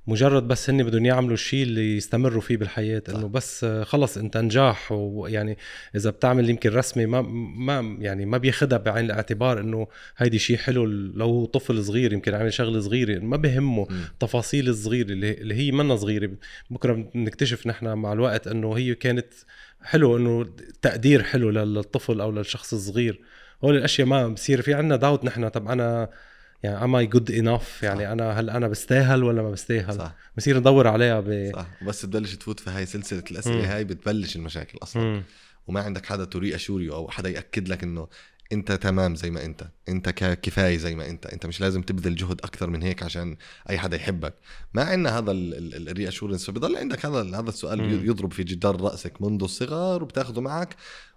مجرد 0.09 0.49
بس 0.49 0.71
هن 0.71 0.83
بدهم 0.83 1.07
يعملوا 1.07 1.35
الشيء 1.35 1.63
اللي 1.63 1.97
يستمروا 1.97 2.41
فيه 2.41 2.57
بالحياة 2.57 3.03
إنه 3.09 3.29
بس 3.29 3.65
خلص 3.65 4.19
أنت 4.19 4.37
نجاح 4.37 4.93
ويعني 4.93 5.59
إذا 5.97 6.11
بتعمل 6.11 6.51
يمكن 6.51 6.71
رسمة 6.71 7.07
ما 7.07 7.23
ما 7.57 7.97
يعني 8.01 8.27
ما 8.27 8.39
بياخذها 8.39 8.79
بعين 8.79 9.05
الاعتبار 9.05 9.61
إنه 9.61 9.87
هيدي 10.17 10.39
شيء 10.39 10.57
حلو 10.57 10.85
لو 11.15 11.45
طفل 11.45 11.85
صغير 11.85 12.13
يمكن 12.13 12.35
عامل 12.35 12.53
شغلة 12.53 12.81
صغيرة 12.81 13.19
ما 13.19 13.37
بهمه 13.37 13.87
التفاصيل 13.91 14.69
الصغيرة 14.69 15.13
اللي 15.13 15.55
هي 15.55 15.73
منا 15.73 15.97
صغيرة. 15.97 16.31
بكرة 16.71 16.93
بنكتشف 17.15 17.67
نحن 17.67 17.87
مع 17.93 18.13
الوقت 18.13 18.47
إنه 18.47 18.73
هي 18.73 18.95
كانت 18.95 19.33
حلو 19.83 20.17
إنه 20.17 20.47
تقدير 20.83 21.23
حلو 21.23 21.51
للطفل 21.51 22.21
أو 22.21 22.31
للشخص 22.31 22.75
الصغير. 22.75 23.21
هول 23.65 23.77
الأشياء 23.77 24.07
ما 24.07 24.29
بصير 24.29 24.63
في 24.63 24.75
عندنا 24.75 24.97
داوت 24.97 25.25
نحن 25.25 25.49
طب 25.49 25.69
أنا 25.69 26.09
يعني 26.63 26.85
am 26.85 26.97
I 26.97 27.07
good 27.07 27.31
enough 27.31 27.83
يعني 27.83 28.05
صح. 28.05 28.11
أنا 28.11 28.41
هل 28.41 28.51
أنا 28.51 28.69
بستاهل 28.69 29.25
ولا 29.25 29.43
ما 29.43 29.51
بستاهل؟ 29.51 29.95
صح. 29.95 30.15
بصير 30.37 30.59
ندور 30.59 30.87
عليها 30.87 31.21
ب 31.21 31.53
صح. 31.55 31.67
بس 31.85 32.01
تبلش 32.01 32.35
تفوت 32.35 32.61
في 32.61 32.71
هاي 32.71 32.87
سلسلة 32.87 33.25
الأسئلة 33.31 33.63
م. 33.63 33.65
هاي 33.65 33.85
بتبلش 33.85 34.37
المشاكل 34.37 34.79
أصلا. 34.83 35.03
م. 35.03 35.23
وما 35.67 35.81
عندك 35.81 36.07
حدا 36.07 36.25
to 36.25 36.55
reassure 36.55 36.84
you 36.84 36.95
أو 36.95 37.11
حدا 37.11 37.29
يأكد 37.29 37.69
لك 37.69 37.83
إنه 37.83 38.09
أنت 38.53 38.73
تمام 38.73 39.15
زي 39.15 39.31
ما 39.31 39.45
أنت. 39.45 39.69
أنت 39.89 40.09
كفاية 40.43 40.77
زي 40.77 40.95
ما 40.95 41.09
أنت. 41.09 41.27
أنت 41.27 41.47
مش 41.47 41.61
لازم 41.61 41.83
تبذل 41.83 42.15
جهد 42.15 42.41
أكثر 42.41 42.71
من 42.71 42.83
هيك 42.83 43.03
عشان 43.03 43.37
أي 43.71 43.79
حدا 43.79 43.97
يحبك. 43.97 44.35
ما 44.75 44.83
عندنا 44.83 45.19
هذا 45.19 45.33
ال 45.33 46.09
reassurance 46.09 46.47
فبضل 46.47 46.77
عندك 46.77 47.07
هذا 47.07 47.23
هذا 47.23 47.49
السؤال 47.49 47.83
م. 47.83 48.07
يضرب 48.07 48.33
في 48.33 48.45
جدار 48.45 48.81
رأسك 48.81 49.23
منذ 49.23 49.43
الصغر 49.43 50.03
وبتاخذه 50.03 50.41
معك. 50.41 50.77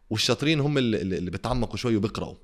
والشاطرين 0.09 0.59
هم 0.59 0.77
اللي, 0.77 1.01
اللي 1.01 1.31
بتعمقوا 1.31 1.77
شوي 1.77 1.95
وبيقراوا 1.95 2.35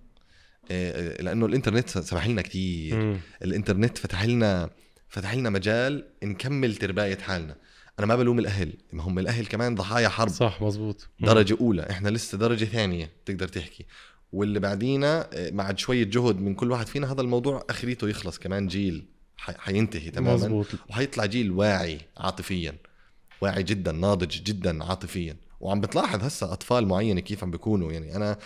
لأنه 1.20 1.46
الإنترنت 1.46 1.90
سمح 1.90 2.28
لنا 2.28 2.42
كثير 2.42 3.18
الإنترنت 3.44 3.98
فتح 3.98 4.26
لنا 4.26 4.70
فتح 5.10 5.34
لنا 5.34 5.50
مجال 5.50 6.06
نكمل 6.24 6.76
ترباية 6.76 7.18
حالنا. 7.18 7.56
أنا 8.00 8.08
ما 8.08 8.16
بلوم 8.16 8.40
الأهل 8.40 8.74
ما 8.94 9.04
هم 9.04 9.20
الأهل 9.20 9.46
كمان 9.46 9.76
ضحايا 9.76 10.10
حرب. 10.10 10.30
صح 10.30 10.62
مزبوط 10.62 11.10
درجة 11.20 11.58
أولى. 11.62 11.88
إحنا 11.90 12.10
لسه 12.10 12.38
درجة 12.38 12.66
ثانية 12.66 13.12
تقدر 13.26 13.48
تحكي. 13.48 13.86
واللي 14.32 14.60
بعدينا 14.60 15.30
آه، 15.34 15.52
مع 15.52 15.76
شوية 15.76 16.04
جهد 16.04 16.42
من 16.42 16.56
كل 16.56 16.72
واحد 16.72 16.88
فينا 16.88 17.12
هذا 17.12 17.22
الموضوع 17.22 17.66
أخريته 17.70 18.10
يخلص. 18.10 18.40
كمان 18.40 18.68
جيل 18.68 19.06
حينتهي 19.38 20.12
تماما. 20.12 20.36
مزبوط. 20.36 20.68
وحيطلع 20.90 21.26
جيل 21.26 21.52
واعي 21.52 22.00
عاطفيا. 22.18 22.76
واعي 23.42 23.64
جدا 23.64 23.92
ناضج 23.92 24.44
جدا 24.44 24.84
عاطفيا. 24.84 25.38
وعم 25.60 25.82
بتلاحظ 25.82 26.24
هسه 26.24 26.54
أطفال 26.54 26.88
معينة 26.88 27.22
كيف 27.22 27.44
عم 27.44 27.52
بيكونوا. 27.52 27.92
يعني 27.92 28.16
أنا 28.16 28.38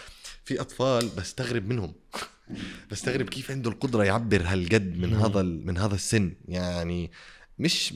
في 0.46 0.62
أطفال 0.62 1.10
بستغرب 1.18 1.68
منهم. 1.68 1.94
بستغرب 2.92 3.30
كيف 3.30 3.52
عنده 3.52 3.70
القدرة 3.70 4.04
يعبر 4.04 4.42
هالقد 4.46 4.98
من 4.98 5.14
هذا 5.14 5.42
من 5.42 5.78
هذا 5.78 5.96
السن. 5.96 6.34
يعني 6.48 7.12
مش 7.60 7.94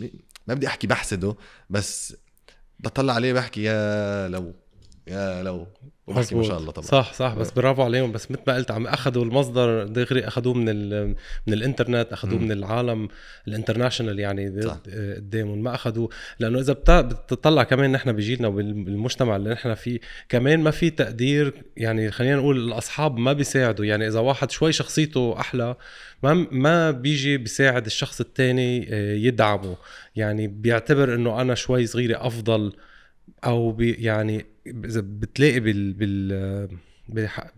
ما 0.48 0.54
بدي 0.54 0.68
أحكي 0.68 0.88
بحسده 0.88 1.36
بس 1.70 2.16
بطلع 2.80 3.14
عليه 3.14 3.34
بحكي 3.34 3.64
يا 3.64 4.28
لو. 4.28 4.56
يا 5.07 5.43
لو. 5.43 5.67
وبحكي 6.07 6.35
ما 6.35 6.43
شاء 6.43 6.57
الله 6.57 6.71
طبعا. 6.71 6.88
صح 6.88 7.13
صح 7.13 7.33
بس 7.33 7.51
برافو 7.51 7.81
عليهم. 7.83 8.12
بس 8.12 8.31
مثل 8.31 8.41
ما 8.47 8.55
قلت 8.55 8.71
عم 8.71 8.88
أخذوا 8.88 9.25
المصدر 9.25 9.83
دغري 9.83 10.27
أخذوه 10.27 10.53
من 10.53 11.07
من 11.47 11.53
الإنترنت 11.53 12.13
أخذوه 12.13 12.39
من 12.39 12.51
العالم 12.51 13.07
الإنترناشونال 13.47 14.19
يعني 14.19 14.62
قدامهم 15.17 15.63
ما 15.63 15.75
أخذوه. 15.75 16.09
لأنه 16.39 16.59
إذا 16.59 16.74
بتطلع 17.01 17.63
كمان 17.63 17.91
نحن 17.91 18.12
بجيلنا 18.12 18.47
وبالمجتمع 18.47 19.35
اللي 19.35 19.50
نحن 19.50 19.74
فيه 19.74 20.00
كمان 20.29 20.59
ما 20.59 20.71
في 20.71 20.89
تقدير 20.89 21.53
يعني 21.77 22.12
خلينا 22.12 22.35
نقول 22.35 22.57
الأصحاب 22.57 23.17
ما 23.17 23.33
بيساعدوا. 23.33 23.85
يعني 23.85 24.07
إذا 24.07 24.19
واحد 24.19 24.51
شوي 24.51 24.71
شخصيته 24.71 25.39
أحلى 25.39 25.75
ما 26.24 26.33
ما 26.51 26.91
بيجي 26.91 27.38
بيساعد 27.38 27.85
الشخص 27.85 28.19
الثاني 28.21 28.88
آه، 28.93 29.13
يدعمه. 29.13 29.75
يعني 30.15 30.47
بيعتبر 30.47 31.15
إنه 31.15 31.41
أنا 31.41 31.55
شوي 31.55 31.85
صغيرة 31.85 32.27
أفضل 32.27 32.74
أو 33.46 33.72
بي 33.72 33.92
يعني 33.92 34.46
إذا 34.68 35.02
بتلاقي 35.02 35.60
بال 35.60 35.94
بال 35.94 36.70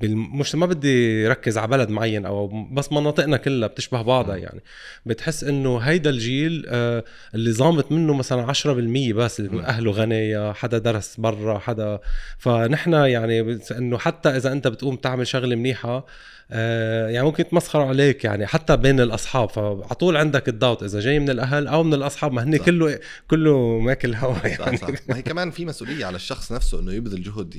بالمش 0.01 0.55
ما 0.55 0.65
بدي 0.65 1.27
ركز 1.27 1.57
على 1.57 1.67
بلد 1.67 1.89
معين 1.89 2.25
أو 2.25 2.47
بس 2.71 2.91
مناطقنا 2.91 3.37
كلها 3.37 3.67
بتشبه 3.67 4.01
بعضها 4.01 4.35
يعني. 4.35 4.61
بتحس 5.05 5.43
إنه 5.43 5.77
هيدا 5.77 6.09
الجيل 6.09 6.65
آه، 6.67 7.03
اللي 7.35 7.51
ظامت 7.51 7.91
منه 7.91 8.13
مثلا 8.13 8.53
10% 8.53 9.13
بس 9.13 9.41
أهله 9.41 9.91
غنية 9.91 10.51
حدا 10.51 10.77
درس 10.77 11.15
برا 11.17 11.59
حدا. 11.59 11.99
فنحن 12.37 12.93
يعني 12.93 13.59
إنه 13.77 13.97
حتى 13.97 14.29
إذا 14.29 14.51
أنت 14.51 14.67
بتقوم 14.67 14.95
تعمل 14.95 15.27
شغلة 15.27 15.55
منيحة 15.55 16.05
يعني 16.49 17.23
ممكن 17.23 17.41
يتمسخروا 17.41 17.85
عليك 17.85 18.23
يعني 18.23 18.47
حتى 18.47 18.77
بين 18.77 18.99
الأصحاب. 18.99 19.49
فعلى 19.49 19.95
طول 19.99 20.17
عندك 20.17 20.49
الداوت 20.49 20.83
إذا 20.83 20.99
جاي 20.99 21.19
من 21.19 21.29
الأهل 21.29 21.67
أو 21.67 21.83
من 21.83 21.93
الأصحاب 21.93 22.33
ما 22.33 22.43
هن 22.43 22.57
كله 22.57 22.99
كله 23.27 23.79
ماكل 23.79 24.15
هوا 24.15 24.47
يعني 24.47 24.77
صح. 24.77 24.87
صح. 24.87 25.09
ما 25.09 25.17
هي 25.17 25.21
كمان 25.21 25.51
في 25.51 25.65
مسؤولية 25.65 26.05
على 26.05 26.15
الشخص 26.15 26.51
نفسه 26.51 26.79
إنه 26.79 26.93
يبذل 26.93 27.23
جهد 27.23 27.55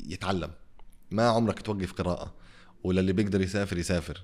يتعلم. 0.00 0.50
ما 1.10 1.28
عمرك 1.28 1.62
توقف 1.62 1.92
قراءة 1.92 2.34
وللي 2.84 3.12
بيقدر 3.12 3.40
يسافر 3.40 3.78
يسافر. 3.78 4.22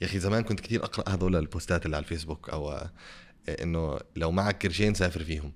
يا 0.00 0.06
أخي 0.06 0.18
زمان 0.18 0.42
كنت 0.42 0.60
كثير 0.60 0.84
أقرأ 0.84 1.14
هذول 1.14 1.36
البوستات 1.36 1.86
اللي 1.86 1.96
على 1.96 2.02
الفيسبوك 2.02 2.50
أو 2.50 2.70
آه، 2.70 2.90
إنه 3.48 3.98
لو 4.16 4.30
معك 4.30 4.66
قرشين 4.66 4.94
سافر 4.94 5.24
فيهم. 5.24 5.52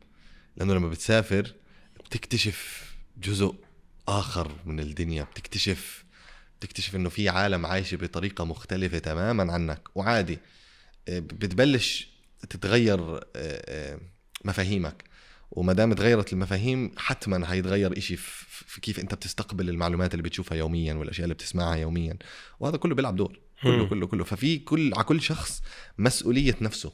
لأنه 0.57 0.75
لما 0.75 0.89
بتسافر 0.89 1.55
بتكتشف 2.05 2.91
جزء 3.23 3.55
آخر 4.09 4.53
من 4.65 4.81
الدنيا 4.81 5.23
بتكتشف 5.23 6.05
بتكتشف 6.61 6.97
إنه 6.97 7.09
في 7.09 7.29
عالم 7.29 7.67
عايشة 7.67 7.97
بطريقة 7.97 8.45
مختلفة 8.45 8.99
تماما 8.99 9.53
عنك. 9.53 9.89
وعادي 9.95 10.39
آه، 11.09 11.19
بتبلش 11.19 12.09
تتغير 12.51 13.21
آه، 13.37 13.99
مفاهيمك. 14.45 15.05
وما 15.51 15.73
دام 15.73 15.93
تغيرت 15.93 16.33
المفاهيم 16.33 16.91
حتما 16.97 17.53
هيتغير 17.53 17.99
إشي 17.99 18.17
في 18.17 18.81
كيف 18.81 19.01
أنت 19.01 19.15
بتستقبل 19.15 19.69
المعلومات 19.69 20.15
اللي 20.15 20.23
بتشوفها 20.23 20.59
يوميا 20.59 20.95
والأشياء 20.95 21.25
اللي 21.25 21.35
بتسمعها 21.35 21.77
يوميا. 21.77 22.17
وهذا 22.61 22.77
كله 22.77 22.95
بيلعب 22.95 23.17
دور. 23.17 23.39
كله 23.63 23.89
كله 23.89 24.07
كله. 24.07 24.25
ففي 24.25 24.59
كل 24.59 24.93
على 24.95 25.05
كل 25.05 25.21
شخص 25.21 25.63
مسؤولية 25.99 26.57
نفسه. 26.61 26.93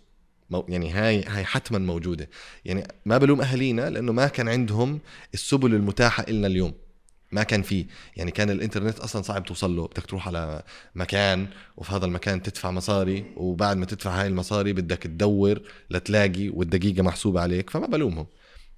يعني 0.69 0.93
هاي 0.93 1.25
هاي 1.25 1.45
حتما 1.45 1.79
موجودة. 1.79 2.31
يعني 2.65 2.89
ما 3.07 3.19
بلوم 3.19 3.41
اهالينا 3.41 3.91
لأنه 3.91 4.13
ما 4.13 4.27
كان 4.27 4.49
عندهم 4.49 5.01
السبل 5.35 5.75
المتاحة 5.75 6.31
لنا 6.31 6.47
اليوم. 6.47 6.75
ما 7.33 7.43
كان 7.43 7.63
في 7.63 7.87
يعني 8.17 8.31
كان 8.31 8.51
الإنترنت 8.51 8.99
أصلا 8.99 9.23
صعب 9.23 9.45
توصل 9.45 9.77
له. 9.77 9.87
بدك 9.87 10.07
تروح 10.07 10.29
على 10.29 10.63
مكان 10.95 11.47
وفي 11.77 11.95
هذا 11.95 12.07
المكان 12.07 12.43
تدفع 12.43 12.71
مصاري 12.71 13.25
وبعد 13.37 13.77
ما 13.77 13.87
تدفع 13.87 14.21
هاي 14.21 14.27
المصاري 14.27 14.73
بدك 14.73 14.99
تدور 15.03 15.61
لتلاقي 15.91 16.49
والدقيقة 16.49 17.03
محسوبة 17.03 17.41
عليك 17.41 17.71
فما 17.71 17.87
بلومهم. 17.87 18.27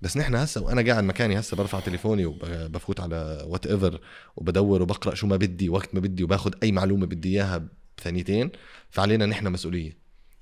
بس 0.00 0.16
نحن 0.16 0.34
هسه 0.34 0.62
وأنا 0.62 0.92
قاعد 0.92 1.04
مكاني 1.04 1.38
هسه 1.40 1.56
برفع 1.56 1.80
تليفوني 1.80 2.26
وبفوت 2.26 3.00
على 3.00 3.44
whatever 3.46 4.00
وبدور 4.36 4.82
وبقرأ 4.82 5.14
شو 5.14 5.26
ما 5.26 5.36
بدي 5.36 5.68
وقت 5.68 5.94
ما 5.94 6.00
بدي 6.00 6.24
وباخذ 6.24 6.52
أي 6.62 6.72
معلومة 6.72 7.06
بدي 7.06 7.28
إياها 7.28 7.68
بثانيتين 7.98 8.50
فعلينا 8.90 9.26
نحن 9.26 9.52
مسؤولية. 9.52 9.98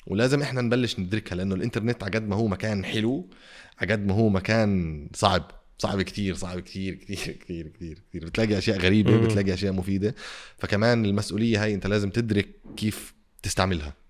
ولازم 0.07 0.43
إحنا 0.43 0.61
نبلش 0.61 0.99
ندركها 0.99 1.37
لأنه 1.37 1.55
الإنترنت 1.55 2.03
على 2.03 2.13
قد 2.13 2.29
ما 2.29 2.37
هو 2.37 2.47
مكان 2.47 2.85
حلو 2.85 3.31
على 3.79 3.93
قد 3.93 4.07
ما 4.07 4.15
هو 4.15 4.29
مكان 4.29 5.09
صعب. 5.15 5.51
صعب 5.79 6.03
كتير 6.03 6.35
صعب 6.35 6.61
كتير 6.61 6.95
كتير 6.95 7.17
كتير 7.33 7.69
كتير 7.69 7.99
كتير. 8.09 8.27
بتلاقي 8.27 8.59
أشياء 8.59 8.79
غريبة 8.79 9.27
بتلاقي 9.27 9.55
أشياء 9.55 9.73
مفيدة. 9.73 10.15
فكمان 10.59 11.05
المسؤولية 11.05 11.65
هاي 11.65 11.75
أنت 11.75 11.87
لازم 11.87 12.11
تدرك 12.11 12.49
كيف 12.77 13.15
تستعملها. 13.43 14.06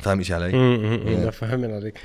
فاهم 0.00 0.18
إيش 0.18 0.32
علي؟ 0.32 0.50
امم 0.54 1.30
فهمنا 1.30 1.74
عليك. 1.74 1.98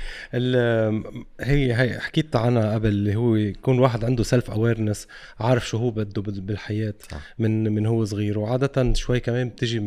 هي 1.40 1.74
هي 1.74 2.00
حكيت 2.00 2.36
عنها 2.36 2.74
قبل 2.74 2.88
اللي 2.88 3.16
هو 3.16 3.36
يكون 3.36 3.78
واحد 3.78 4.04
عنده 4.04 4.22
self 4.24 4.50
awareness 4.50 5.06
عارف 5.40 5.68
شو 5.68 5.76
هو 5.76 5.90
بده 5.90 6.22
بالحياة 6.22 6.94
صح. 7.10 7.34
من 7.38 7.72
من 7.74 7.86
هو 7.86 8.04
صغير. 8.04 8.38
وعادة 8.38 8.92
شوي 8.94 9.20
كمان 9.20 9.48
بتجي 9.48 9.80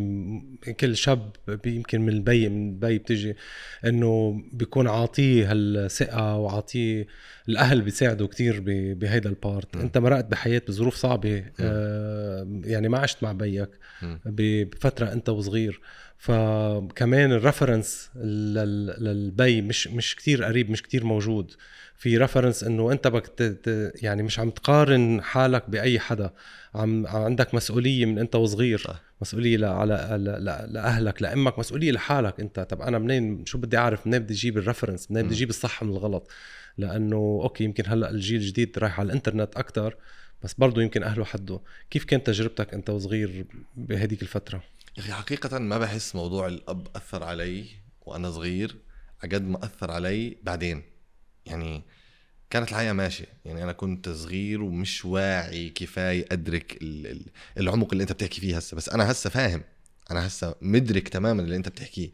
كل 0.79 0.98
شاب 0.98 1.31
يمكن 1.65 2.01
من 2.01 2.10
البي 2.10 2.50
من 2.50 2.69
البي 2.69 2.98
بتجي 2.98 3.36
إنه 3.86 4.41
بيكون 4.53 4.88
عاطيه 4.88 5.51
هالثقة 5.51 6.38
وعاطيه 6.38 7.07
الأهل 7.50 7.81
بيساعدوا 7.81 8.27
كتير 8.27 8.60
بهيدا 8.93 9.29
ال 9.29 9.39
part 9.39 9.77
م. 9.77 9.79
أنت 9.79 9.98
مرقت 9.98 10.25
بحياة 10.25 10.62
بظروف 10.67 10.95
صعبة 10.95 11.43
آه 11.60 12.62
يعني 12.63 12.89
ما 12.89 12.98
عشت 13.00 13.24
مع 13.24 13.31
بيك 13.31 13.69
بفترة 14.25 15.12
أنت 15.13 15.29
وصغير. 15.29 15.81
فكمان 16.24 17.32
ال 17.31 17.39
reference 17.39 18.10
للبي 18.15 19.62
مش 19.62 19.88
مش 19.88 20.15
كتير 20.15 20.44
قريب 20.44 20.70
مش 20.72 20.82
كتير 20.82 21.03
موجود. 21.03 21.51
في 21.98 22.18
reference 22.17 22.63
إنه 22.63 22.92
أنت 22.92 23.08
بدك 23.08 23.62
يعني 24.01 24.24
مش 24.24 24.39
عم 24.39 24.50
تقارن 24.50 25.22
حالك 25.22 25.70
بأي 25.70 26.00
حدا. 26.00 26.34
عم 26.75 27.08
عندك 27.08 27.56
مسؤولية 27.56 28.06
من 28.06 28.20
أنت 28.20 28.36
وصغير. 28.36 28.77
صح. 28.77 29.01
مسؤولية 29.22 29.58
ل... 29.58 29.65
على 29.65 30.10
ل... 30.20 30.74
لأهلك 30.74 31.22
لأمك. 31.22 31.60
مسؤولية 31.60 31.92
لحالك 31.92 32.39
أنت. 32.39 32.60
طب 32.60 32.82
أنا 32.82 33.00
منين؟ 33.00 33.46
شو 33.46 33.58
بدي 33.58 33.77
أعرف؟ 33.77 34.08
منين 34.08 34.20
بدي 34.20 34.34
أجيب 34.34 34.58
ال 34.57 34.63
reference 34.63 35.12
منين 35.12 35.25
بدي 35.25 35.36
أجيب 35.36 35.50
الصح 35.50 35.84
من 35.84 35.89
الغلط؟ 35.89 36.32
لأنه 36.77 37.39
okay 37.43 37.63
يمكن 37.63 37.84
هلأ 37.88 38.10
الجيل 38.10 38.42
الجديد 38.42 38.80
رايح 38.80 39.00
على 39.00 39.08
الإنترنت 39.08 39.56
أكثر 39.56 39.96
بس 40.44 40.53
برضه 40.53 40.82
يمكن 40.82 41.03
أهله 41.03 41.24
حده 41.24 41.60
كيف 41.89 42.03
كانت 42.03 42.27
تجربتك 42.27 42.74
أنت 42.74 42.89
وصغير 42.89 43.46
بهديك 43.75 44.22
الفترة؟ 44.22 44.63
يا 44.97 45.01
أخي 45.01 45.13
حقيقة 45.13 45.59
ما 45.59 45.77
بحس 45.77 46.15
موضوع 46.15 46.47
الأب 46.47 46.88
أثر 46.95 47.23
علي 47.23 47.65
وأنا 48.01 48.31
صغير 48.31 48.75
قد 49.23 49.41
ما 49.41 49.65
أثر 49.65 49.91
علي 49.91 50.38
بعدين. 50.43 50.83
يعني 51.45 51.83
كانت 52.50 52.69
الحياة 52.69 52.93
ماشية. 52.93 53.25
يعني 53.45 53.63
أنا 53.63 53.71
كنت 53.71 54.09
صغير 54.09 54.62
ومش 54.62 55.05
واعي 55.05 55.69
كفاية 55.69 56.25
أدرك 56.31 56.79
العمق 57.57 57.91
اللي 57.91 58.01
أنت 58.01 58.12
بتحكي 58.12 58.41
فيه 58.41 58.57
هسه. 58.57 58.77
بس 58.77 58.89
أنا 58.89 59.12
هسه 59.12 59.29
فاهم. 59.29 59.63
أنا 60.12 60.27
هسه 60.27 60.55
مدرك 60.62 61.09
تماما 61.09 61.41
اللي 61.41 61.55
أنت 61.55 61.69
بتحكيه. 61.69 62.12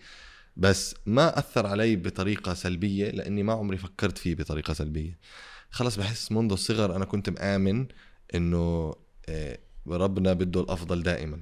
بس 0.58 0.96
ما 1.06 1.40
أثر 1.40 1.68
علي 1.68 1.96
بطريقة 1.96 2.54
سلبية 2.54 3.10
لأني 3.12 3.44
ما 3.44 3.54
عمري 3.54 3.78
فكرت 3.78 4.18
فيه 4.18 4.36
بطريقة 4.36 4.74
سلبية. 4.74 5.18
خلص 5.72 5.96
بحس 5.96 6.32
منذ 6.32 6.52
الصغر 6.52 6.96
أنا 6.96 7.06
كنت 7.06 7.30
مآمن 7.30 7.88
إنه 8.36 8.96
آه، 9.30 9.60
ربنا 9.88 10.34
بده 10.34 10.62
الأفضل 10.62 11.04
دائما. 11.04 11.42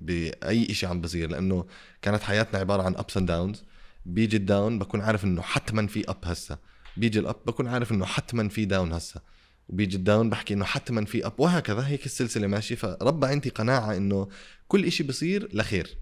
بأي 0.00 0.74
شيء 0.74 0.88
عم 0.88 1.00
بصير 1.00 1.30
لأنه 1.30 1.66
كانت 2.02 2.22
حياتنا 2.22 2.58
عبارة 2.58 2.82
عن 2.82 2.96
ابس 2.96 3.16
اند 3.16 3.28
داونز 3.28 3.62
بيجي 4.06 4.36
ال 4.36 4.44
down 4.44 4.78
بكون 4.78 5.00
عارف 5.00 5.24
إنه 5.24 5.42
حتما 5.42 5.86
في 5.86 6.10
up 6.10 6.16
هسه. 6.24 6.58
بيجي 6.96 7.18
ال 7.18 7.24
up 7.24 7.36
بكون 7.46 7.66
عارف 7.66 7.92
إنه 7.92 8.04
حتما 8.04 8.48
في 8.48 8.64
down 8.64 8.92
هسه. 8.92 9.20
وبيجي 9.68 9.96
ال 9.96 10.03
down 10.03 10.30
بحكي 10.30 10.54
إنه 10.54 10.64
حتما 10.64 11.04
في 11.04 11.26
up 11.26 11.32
وهكذا 11.38 11.86
هيك 11.86 12.06
السلسلة 12.06 12.46
ماشية. 12.46 12.74
فربى 12.74 13.26
عندي 13.26 13.48
قناعة 13.48 13.96
إنه 13.96 14.28
كل 14.68 14.84
إشي 14.84 15.02
بصير 15.02 15.48
لخير. 15.52 15.98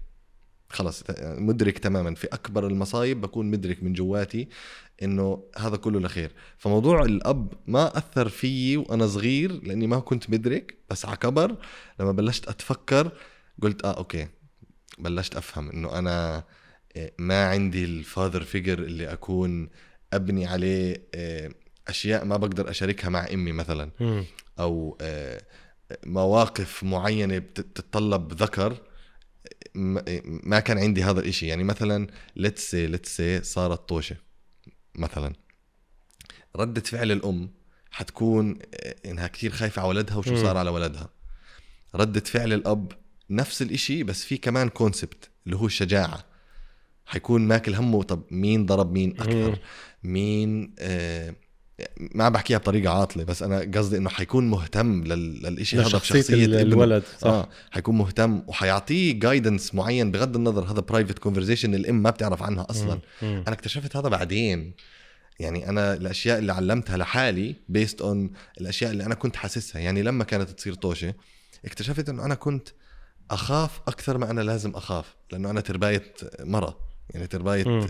خلص 0.69 1.03
مدرك 1.21 1.77
تماما. 1.77 2.15
في 2.15 2.27
أكبر 2.27 2.67
المصايب 2.67 3.21
بكون 3.21 3.51
مدرك 3.51 3.83
من 3.83 3.93
جواتي 3.93 4.47
إنه 5.03 5.43
هذا 5.57 5.77
كله 5.77 5.99
لخير. 5.99 6.31
فموضوع 6.57 7.03
الاب 7.03 7.53
ما 7.67 7.97
أثر 7.97 8.29
فيي 8.29 8.77
وأنا 8.77 9.07
صغير 9.07 9.63
لأني 9.63 9.87
ما 9.87 9.99
كنت 9.99 10.29
مدرك 10.29 10.77
بس 10.89 11.05
على 11.05 11.17
كبر 11.17 11.55
لما 11.99 12.11
بلشت 12.11 12.47
أتفكر 12.47 13.11
قلت 13.61 13.85
آه 13.85 13.97
okay. 13.97 14.27
بلشت 14.99 15.35
أفهم 15.35 15.69
إنه 15.69 15.99
أنا 15.99 16.43
آه، 16.97 17.11
ما 17.19 17.49
عندي 17.49 17.85
ال 17.85 17.93
father 17.93 18.43
figure 18.43 18.79
اللي 18.79 19.13
أكون 19.13 19.69
أبني 20.13 20.45
عليه 20.45 21.07
آه، 21.15 21.51
أشياء 21.87 22.25
ما 22.25 22.37
بقدر 22.37 22.69
أشاركها 22.69 23.09
مع 23.09 23.27
أمي 23.33 23.51
مثلا. 23.51 23.91
أو 24.59 24.97
آه، 25.01 25.41
مواقف 26.05 26.83
معينة 26.83 27.37
بتتطلب 27.37 28.33
ذكر 28.33 28.77
ما 30.43 30.59
كان 30.59 30.77
عندي 30.77 31.03
هذا 31.03 31.19
الإشي. 31.19 31.47
يعني 31.47 31.63
مثلا 31.63 32.07
let's 32.35 32.71
say 32.71 32.87
let's 32.87 33.17
say 33.17 33.43
صارت 33.43 33.89
طوشة 33.89 34.15
مثلا. 34.95 35.33
ردة 36.55 36.81
فعل 36.81 37.11
الأم 37.11 37.49
حتكون 37.91 38.59
إنها 39.05 39.27
كثير 39.27 39.51
خايفة 39.51 39.81
على 39.81 39.89
ولدها 39.89 40.17
وشو 40.17 40.35
صار 40.35 40.57
على 40.57 40.69
ولدها. 40.69 41.09
ردة 41.95 42.19
فعل 42.19 42.53
الأب 42.53 42.91
نفس 43.29 43.61
الإشي 43.61 44.03
بس 44.03 44.23
في 44.23 44.37
كمان 44.37 44.69
concept 44.69 45.29
اللي 45.45 45.57
هو 45.57 45.65
الشجاعة. 45.65 46.25
حيكون 47.05 47.47
ماكل 47.47 47.75
همه 47.75 48.03
طب 48.03 48.23
مين 48.31 48.65
ضرب 48.65 48.93
مين 48.93 49.11
أكثر؟ 49.11 49.59
مين 50.03 50.75
آه 50.79 51.35
ما 51.99 52.29
بحكيها 52.29 52.57
بطريقة 52.57 52.93
عاطلة 52.93 53.23
بس 53.23 53.43
أنا 53.43 53.71
قصدي 53.75 53.97
إنه 53.97 54.09
حيكون 54.09 54.49
مهتم 54.49 55.03
لل... 55.03 55.43
للإشي 55.43 55.77
هذا 55.77 55.97
بشخصية 55.97 56.45
الولد 56.45 57.03
صح. 57.19 57.27
آه 57.27 57.49
حيكون 57.71 57.97
مهتم 57.97 58.43
وحيعطيه 58.47 59.19
guidance 59.19 59.75
معين 59.75 60.11
بغض 60.11 60.35
النظر 60.35 60.71
هذا 60.71 60.79
private 60.79 61.19
conversation 61.19 61.75
الأم 61.75 62.03
ما 62.03 62.09
بتعرف 62.09 62.43
عنها 62.43 62.67
أصلا. 62.69 62.99
مم. 63.21 63.43
أنا 63.47 63.53
اكتشفت 63.53 63.95
هذا 63.95 64.09
بعدين. 64.09 64.73
يعني 65.39 65.69
أنا 65.69 65.93
الأشياء 65.93 66.39
اللي 66.39 66.53
علمتها 66.53 66.97
لحالي 66.97 67.55
based 67.69 68.01
on 68.01 68.31
الأشياء 68.61 68.91
اللي 68.91 69.05
أنا 69.05 69.15
كنت 69.15 69.35
حاسسها. 69.35 69.81
يعني 69.81 70.03
لما 70.03 70.23
كانت 70.23 70.49
تصير 70.49 70.73
طوشة 70.73 71.13
اكتشفت 71.65 72.09
إنه 72.09 72.25
أنا 72.25 72.35
كنت 72.35 72.69
أخاف 73.31 73.81
أكثر 73.87 74.17
ما 74.17 74.31
أنا 74.31 74.41
لازم 74.41 74.71
أخاف 74.75 75.15
لأنه 75.31 75.49
أنا 75.49 75.61
ترباية 75.61 76.13
مرة 76.39 76.79
يعني 77.09 77.27
ترباية 77.27 77.67
م. 77.67 77.87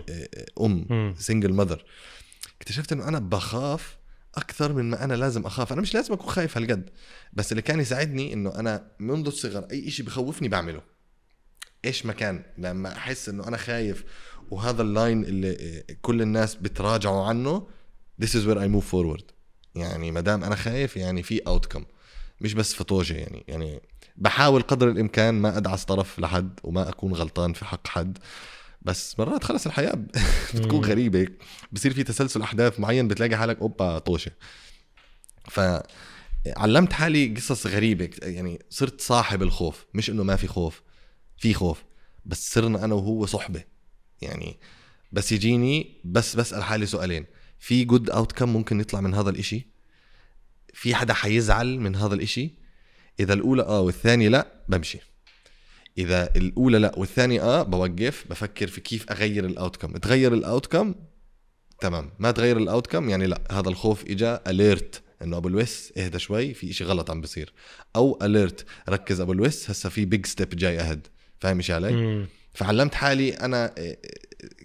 أم 0.60 1.14
single 1.18 1.52
mother 1.52 1.84
اكتشفت 2.60 2.92
إنه 2.92 3.08
أنا 3.08 3.18
بخاف 3.18 3.98
أكثر 4.34 4.72
من 4.72 4.90
ما 4.90 5.04
أنا 5.04 5.14
لازم 5.14 5.46
أخاف. 5.46 5.72
أنا 5.72 5.80
مش 5.80 5.94
لازم 5.94 6.12
أكون 6.12 6.30
خايف 6.30 6.58
هالقد 6.58 6.90
بس 7.32 7.52
اللي 7.52 7.62
كان 7.62 7.80
يساعدني 7.80 8.32
إنه 8.32 8.54
أنا 8.54 8.90
منذ 8.98 9.26
الصغر 9.26 9.66
أي 9.70 9.90
شيء 9.90 10.06
بخوفني 10.06 10.48
بعمله. 10.48 10.82
إيش 11.84 12.06
ما 12.06 12.12
كان 12.12 12.42
لما 12.58 12.92
أحس 12.96 13.28
إنه 13.28 13.48
أنا 13.48 13.56
خايف 13.56 14.04
وهذا 14.50 14.82
اللاين 14.82 15.24
اللي 15.24 15.84
كل 16.02 16.22
الناس 16.22 16.54
بتراجعوا 16.54 17.24
عنه 17.24 17.66
this 18.22 18.28
is 18.28 18.46
where 18.46 18.58
I 18.58 18.68
move 18.76 18.92
forward. 18.92 19.22
يعني 19.74 20.10
ما 20.10 20.20
دام 20.20 20.44
أنا 20.44 20.54
خايف 20.54 20.96
يعني 20.96 21.22
في 21.22 21.38
اوتكم 21.46 21.84
مش 22.40 22.54
بس 22.54 22.74
فطوجه 22.74 23.14
يعني 23.14 23.44
يعني 23.48 23.82
بحاول 24.18 24.62
قدر 24.62 24.88
الإمكان 24.88 25.34
ما 25.34 25.56
أدعس 25.56 25.84
طرف 25.84 26.18
لحد 26.18 26.60
وما 26.62 26.88
أكون 26.88 27.12
غلطان 27.12 27.52
في 27.52 27.64
حق 27.64 27.86
حد 27.86 28.18
بس 28.82 29.18
مرات 29.18 29.44
خلص 29.44 29.66
الحياة 29.66 29.92
بتكون 30.54 30.84
غريبة. 30.84 31.28
بصير 31.72 31.94
في 31.94 32.02
تسلسل 32.02 32.42
أحداث 32.42 32.80
معين 32.80 33.08
بتلاقي 33.08 33.36
حالك 33.36 33.58
أوبا 33.58 33.98
طوشة. 33.98 34.30
فعلمت 35.48 36.92
حالي 36.92 37.34
قصص 37.34 37.66
غريبة 37.66 38.10
يعني 38.22 38.62
صرت 38.70 39.00
صاحب 39.00 39.42
الخوف 39.42 39.86
مش 39.94 40.10
إنه 40.10 40.22
ما 40.22 40.36
في 40.36 40.46
خوف 40.46 40.82
في 41.38 41.54
خوف 41.54 41.84
بس 42.24 42.54
صرنا 42.54 42.84
أنا 42.84 42.94
وهو 42.94 43.26
صحبة. 43.26 43.64
يعني 44.22 44.58
بس 45.12 45.32
يجيني 45.32 46.00
بس 46.04 46.36
بسأل 46.36 46.64
حالي 46.64 46.86
سؤالين. 46.86 47.26
في 47.58 47.84
good 47.84 48.10
out 48.10 48.42
ممكن 48.42 48.80
يطلع 48.80 49.00
من 49.00 49.14
هذا 49.14 49.30
الإشي؟ 49.30 49.66
في 50.74 50.94
حدا 50.94 51.14
حيزعل 51.14 51.80
من 51.80 51.96
هذا 51.96 52.14
الإشي؟ 52.14 52.65
إذا 53.20 53.34
الأولى 53.34 53.62
آه 53.62 53.80
والثانية 53.80 54.28
لا 54.28 54.46
بمشي. 54.68 54.98
إذا 55.98 56.30
الأولى 56.36 56.78
لا 56.78 56.98
والثانية 56.98 57.42
آه 57.42 57.62
بوقف 57.62 58.24
بفكر 58.30 58.66
في 58.66 58.80
كيف 58.80 59.10
أغير 59.10 59.44
ال 59.44 59.50
outcome 59.50 59.96
تغير 59.96 60.34
ال 60.34 60.41
outcome 60.41 60.94
تمام. 61.80 62.10
ما 62.18 62.30
تغير 62.30 62.56
ال 62.56 62.62
outcome 62.62 63.08
يعني 63.08 63.26
لا. 63.26 63.40
هذا 63.50 63.68
الخوف 63.68 64.04
اجى 64.04 64.38
alert 64.46 65.02
إنه 65.22 65.36
أبو 65.36 65.48
الويس 65.48 65.92
اهدى 65.96 66.18
شوي 66.18 66.54
في 66.54 66.70
إشي 66.70 66.84
غلط 66.84 67.10
عم 67.10 67.20
بصير. 67.20 67.52
أو 67.96 68.18
alert 68.22 68.66
ركز 68.88 69.20
أبو 69.20 69.32
الويس 69.32 69.70
هسه 69.70 69.88
في 69.88 70.04
big 70.04 70.26
step 70.26 70.48
جاي 70.48 70.80
اهد 70.80 71.06
فاهم 71.40 71.56
إيش 71.56 71.70
علي؟ 71.70 71.92
مم. 71.92 72.26
فعلمت 72.54 72.94
حالي 72.94 73.30
أنا 73.30 73.74
آه، 73.78 73.96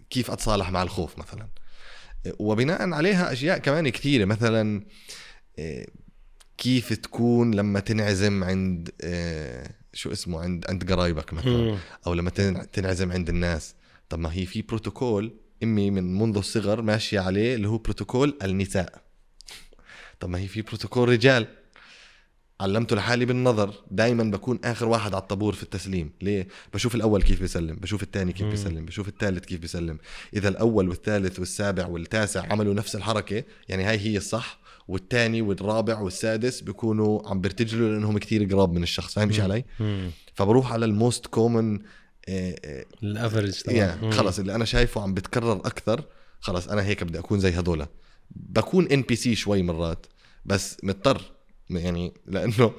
كيف 0.09 0.31
أتصالح 0.31 0.71
مع 0.71 0.83
الخوف 0.83 1.17
مثلا. 1.17 1.47
وبناء 2.39 2.89
عليها 2.93 3.31
أشياء 3.31 3.57
كمان 3.57 3.89
كثيرة. 3.89 4.25
مثلا 4.25 4.85
آه، 5.59 5.87
كيف 6.62 6.93
تكون 6.93 7.54
لما 7.54 7.80
تنعزم 7.80 8.43
عند 8.43 8.89
آه، 9.02 9.69
شو 9.93 10.12
اسمه 10.12 10.41
عند 10.41 10.65
عند 10.69 10.91
قرايبك 10.91 11.34
مثلا 11.34 11.78
أو 12.08 12.13
لما 12.13 12.30
تنعزم 12.74 13.12
عند 13.12 13.30
الناس. 13.30 13.76
طب 14.10 14.19
ما 14.19 14.34
هي 14.34 14.45
في 14.45 14.62
بروتوكول 14.62 15.34
إمي 15.63 15.91
من 15.91 16.19
منذ 16.19 16.38
الصغر 16.38 16.82
ماشية 16.82 17.19
عليه 17.19 17.56
اللي 17.56 17.67
هو 17.67 17.78
بروتوكول 17.78 18.38
النساء. 18.43 19.02
طب 20.19 20.30
ما 20.30 20.39
هي 20.39 20.47
في 20.47 20.62
بروتوكول 20.62 21.10
رجال. 21.10 21.47
علمته 22.60 22.95
لحالي 22.95 23.26
بالنظر. 23.26 23.74
دائما 23.91 24.24
بكون 24.24 24.60
آخر 24.63 24.88
واحد 24.88 25.13
على 25.13 25.21
الطابور 25.21 25.54
في 25.54 25.63
التسليم. 25.63 26.12
ليه؟ 26.21 26.47
بشوف 26.74 26.95
الأول 26.95 27.24
كيف 27.24 27.41
بيسلم 27.41 27.76
بشوف 27.76 28.04
الثاني 28.04 28.34
كيف 28.34 28.47
بيسلم 28.47 28.86
بشوف 28.86 29.08
الثالث 29.08 29.45
كيف 29.45 29.60
بيسلم. 29.60 29.97
إذا 30.34 30.50
الأول 30.50 30.89
والثالث 30.89 31.39
والسابع 31.39 31.86
والتاسع 31.86 32.52
عملوا 32.52 32.74
نفس 32.74 32.95
الحركة 32.95 33.43
يعني 33.69 33.84
هاي 33.84 34.00
هي 34.00 34.17
الصح. 34.17 34.61
والثاني 34.91 35.41
والرابع 35.41 35.99
والسادس 35.99 36.62
بيكونوا 36.62 37.30
عم 37.30 37.41
بيرتجلوا 37.41 37.89
لأنهم 37.89 38.17
كثير 38.17 38.43
قراب 38.43 38.73
من 38.73 38.84
الشخص 38.84 39.13
فاهم 39.13 39.27
إيش 39.27 39.39
علي؟ 39.39 39.63
فبروح 40.34 40.73
على 40.73 40.86
ال 40.86 40.94
most 40.94 41.27
common 41.27 41.79
إيه 42.27 42.56
إيه 42.63 42.86
ال 43.03 43.11
average 43.11 43.62
يعني 43.67 44.12
خلص 44.12 44.39
اللي 44.39 44.56
أنا 44.56 44.65
شايفه 44.65 45.01
عم 45.01 45.13
بتكرر 45.13 45.54
أكثر 45.54 46.04
خلص 46.39 46.67
أنا 46.67 46.84
هيك 46.84 47.04
بدي 47.04 47.19
أكون 47.19 47.39
زي 47.39 47.60
هدول. 47.60 47.86
بكون 48.32 48.88
NPC 48.88 49.36
شوي 49.36 49.63
مرات 49.63 50.06
بس 50.45 50.77
مضطر 50.84 51.21
يعني 51.69 52.13
لأنه 52.27 52.73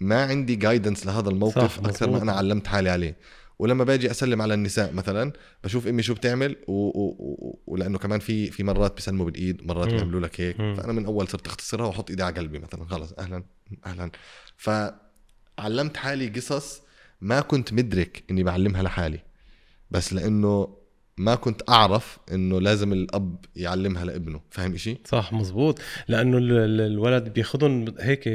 ما 0.00 0.24
عندي 0.24 0.56
guidance 0.56 1.06
لهذا 1.06 1.28
الموقف 1.28 1.78
أكثر 1.78 2.10
ما. 2.10 2.22
أنا 2.22 2.32
علمت 2.32 2.66
حالي 2.66 2.90
عليه. 2.90 3.16
ولما 3.60 3.84
باجي 3.84 4.10
أسلم 4.10 4.42
على 4.42 4.54
النساء 4.54 4.92
مثلا 4.92 5.32
بشوف 5.64 5.86
أمي 5.86 6.02
شو 6.02 6.14
بتعمل 6.14 6.56
و... 6.66 6.72
و... 6.72 7.16
و... 7.18 7.58
ولأنه 7.66 7.98
كمان 7.98 8.20
في 8.20 8.50
في 8.50 8.62
مرات 8.62 8.94
بيسلموا 8.94 9.26
بالإيد 9.26 9.66
مرات. 9.66 9.88
بيعملوا 9.88 10.20
لك 10.20 10.40
هيك. 10.40 10.56
فأنا 10.56 10.92
من 10.92 11.04
أول 11.06 11.28
صرت 11.28 11.46
أختصرها 11.46 11.86
وأحط 11.86 12.10
إيدي 12.10 12.22
على 12.22 12.34
قلبي 12.34 12.58
مثلا 12.58 12.84
خلص 12.84 13.12
أهلا 13.12 13.44
أهلا 13.86 14.10
فعلمت 14.56 15.96
حالي 15.96 16.28
قصص 16.28 16.82
ما 17.20 17.40
كنت 17.40 17.72
مدرك 17.72 18.24
إني 18.30 18.42
بعلمها 18.42 18.82
لحالي 18.82 19.20
بس 19.90 20.12
لأنه 20.12 20.76
ما 21.18 21.34
كنت 21.34 21.62
أعرف 21.68 22.18
إنه 22.32 22.60
لازم 22.60 22.92
الأب 22.92 23.36
يعلمها 23.56 24.04
لابنه 24.04 24.40
فاهم 24.50 24.74
إشي 24.74 24.96
صح 25.04 25.32
مزبوط 25.32 25.80
لأنه 26.08 26.38
ال- 26.38 26.52
ال- 26.52 26.80
الولد 26.80 27.28
بياخذهم 27.32 27.84
هيك 28.00 28.28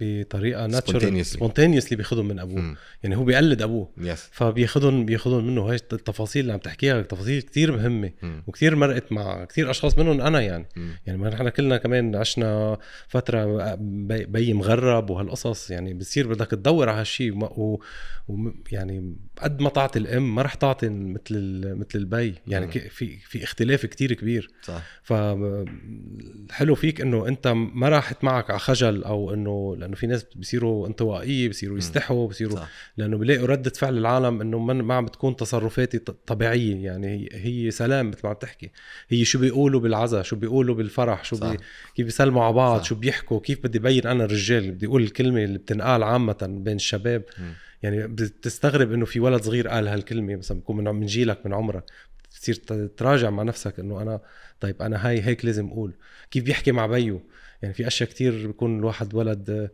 بطريقة 0.00 0.66
natural. 0.66 1.26
Spontaneously 1.26 1.96
بياخذهم 1.96 2.28
من 2.28 2.38
أبوه 2.38 2.60
مم. 2.60 2.76
يعني 3.02 3.16
هو 3.16 3.24
بيقلد 3.24 3.62
أبوه 3.62 3.88
yes 3.98 4.28
فبياخذهم 4.32 5.04
بياخذهم 5.06 5.46
منه 5.46 5.62
هاي 5.62 5.74
التفاصيل 5.74 6.42
اللي 6.42 6.52
عم 6.52 6.58
تحكيها 6.58 7.02
تفاصيل 7.02 7.42
كتير 7.42 7.72
مهمة 7.72 8.10
مم. 8.22 8.42
وكتير 8.46 8.76
مرقت 8.76 9.12
مع 9.12 9.44
كتير 9.44 9.70
أشخاص 9.70 9.98
منهم 9.98 10.20
أنا 10.20 10.40
يعني 10.40 10.68
مم. 10.76 10.90
يعني 11.06 11.18
ما 11.18 11.28
نحن 11.30 11.48
كلنا 11.48 11.76
كمان 11.76 12.16
عشنا 12.16 12.78
فترة 13.08 13.74
بي, 13.80 14.24
بي 14.24 14.52
مغرب 14.52 15.10
وهالقصص 15.10 15.70
يعني 15.70 15.94
بتصير 15.94 16.28
بدك 16.28 16.46
تدور 16.50 16.88
على 16.88 17.00
هالشيء 17.00 17.32
وما- 17.32 17.52
و... 17.52 17.80
و... 18.28 18.50
يعني 18.72 19.16
قد 19.42 19.60
ما 19.60 19.68
تعطي 19.70 19.98
الأم 19.98 20.34
ما 20.34 20.42
رح 20.42 20.54
تعطي 20.54 20.88
مثل. 20.88 21.60
مثل 21.74 21.97
البي 21.98 22.34
يعني 22.46 22.66
مم. 22.66 22.72
في 22.72 23.16
في 23.16 23.44
اختلاف 23.44 23.86
كتير 23.86 24.12
كبير 24.12 24.50
صح 24.62 24.82
فحلو 25.02 26.74
فيك 26.74 27.00
إنه 27.00 27.28
أنت 27.28 27.48
ما 27.48 27.88
راحت 27.88 28.24
معك 28.24 28.50
على 28.50 28.58
خجل 28.58 29.04
أو 29.04 29.34
إنه 29.34 29.76
لأنه 29.76 29.94
في 29.94 30.06
ناس 30.06 30.26
بيصيروا 30.34 30.86
انطوائية 30.86 31.48
بيصيروا 31.48 31.78
يستحوا 31.78 32.28
بيصيروا 32.28 32.56
صح 32.56 32.68
لأنه 32.96 33.16
بيلاقوا 33.16 33.46
ردة 33.46 33.70
فعل 33.70 33.98
العالم 33.98 34.40
إنه 34.40 34.58
ما 34.58 34.94
عم 34.94 35.04
بتكون 35.04 35.36
تصرفاتي 35.36 35.98
طبيعية 35.98 36.84
يعني 36.84 37.06
هي, 37.06 37.28
هي 37.32 37.70
سلام 37.70 38.08
مثل 38.08 38.20
ما 38.24 38.30
عم 38.30 38.36
تحكي 38.36 38.70
هي 39.08 39.24
شو 39.24 39.38
بيقولوا 39.38 39.80
بالعزاء 39.80 40.22
شو 40.22 40.36
بيقولوا 40.36 40.74
بالفرح 40.74 41.24
شو 41.24 41.36
صح. 41.36 41.50
بي 41.50 41.56
كيف 41.94 42.06
بيسلموا 42.06 42.44
على 42.44 42.52
بعض 42.52 42.80
صح. 42.80 42.86
شو 42.86 42.94
بيحكوا 42.94 43.40
كيف 43.40 43.64
بدي 43.64 43.78
بين 43.78 44.06
أنا 44.06 44.24
الرجال 44.24 44.70
بدي 44.70 44.86
أقول 44.86 45.02
الكلمة 45.02 45.44
اللي 45.44 45.58
بتنقال 45.58 46.02
عامة 46.02 46.46
بين 46.50 46.76
الشباب 46.76 47.22
مم. 47.38 47.52
يعني 47.82 48.06
بتستغرب 48.06 48.92
إنه 48.92 49.04
في 49.04 49.20
ولد 49.20 49.42
صغير 49.42 49.68
قال 49.68 49.88
هالكلمة 49.88 50.36
مثلا 50.36 50.60
بكون 50.60 50.76
من 50.76 50.94
من 50.94 51.06
جيلك 51.06 51.46
من 51.46 51.54
عمرك. 51.54 51.84
بتصير 52.24 52.54
تراجع 52.96 53.30
مع 53.30 53.42
نفسك 53.42 53.80
إنه 53.80 54.02
أنا 54.02 54.20
طيب 54.60 54.82
أنا 54.82 55.08
هاي 55.08 55.22
هيك 55.22 55.44
لازم 55.44 55.68
أقول. 55.68 55.94
كيف 56.30 56.44
بيحكي 56.44 56.72
مع 56.72 56.86
بيو؟ 56.86 57.20
يعني 57.62 57.74
في 57.74 57.86
أشياء 57.86 58.08
كتير 58.08 58.46
بيكون 58.46 58.78
الواحد 58.78 59.14
ولد 59.14 59.50
آه، 59.50 59.70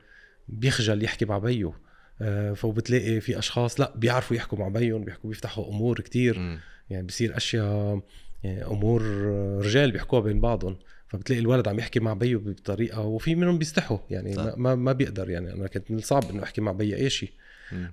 بيخجل 0.48 1.04
يحكي 1.04 1.24
مع 1.24 1.38
بيو. 1.38 1.74
آه، 2.22 2.52
فبتلاقي 2.52 3.20
في 3.20 3.38
أشخاص 3.38 3.80
لا 3.80 3.92
بيعرفوا 3.96 4.36
يحكوا 4.36 4.58
مع 4.58 4.68
بيهم 4.68 5.04
بيحكوا 5.04 5.30
بيفتحوا 5.30 5.68
أمور 5.68 6.00
كتير. 6.00 6.58
يعني 6.90 7.06
بصير 7.06 7.36
أشياء 7.36 8.00
يعني 8.44 8.66
أمور 8.66 9.02
رجال 9.64 9.90
بيحكوها 9.90 10.20
بين 10.20 10.40
بعضهم. 10.40 10.76
فبتلاقي 11.08 11.40
الولد 11.40 11.68
عم 11.68 11.78
يحكي 11.78 12.00
مع 12.00 12.12
بيو 12.12 12.38
بطريقة 12.38 13.00
وفي 13.00 13.34
منهم 13.34 13.58
بيستحوا. 13.58 13.98
يعني 14.10 14.34
صح. 14.34 14.54
ما, 14.56 14.74
ما 14.74 14.92
بيقدر. 14.92 15.30
يعني 15.30 15.52
أنا 15.52 15.66
كنت 15.66 15.90
من 15.90 15.98
الصعب 15.98 16.30
إنه 16.30 16.42
أحكي 16.42 16.60
مع 16.60 16.72
بيي 16.72 16.96
أي 16.96 17.10
شيء. 17.10 17.30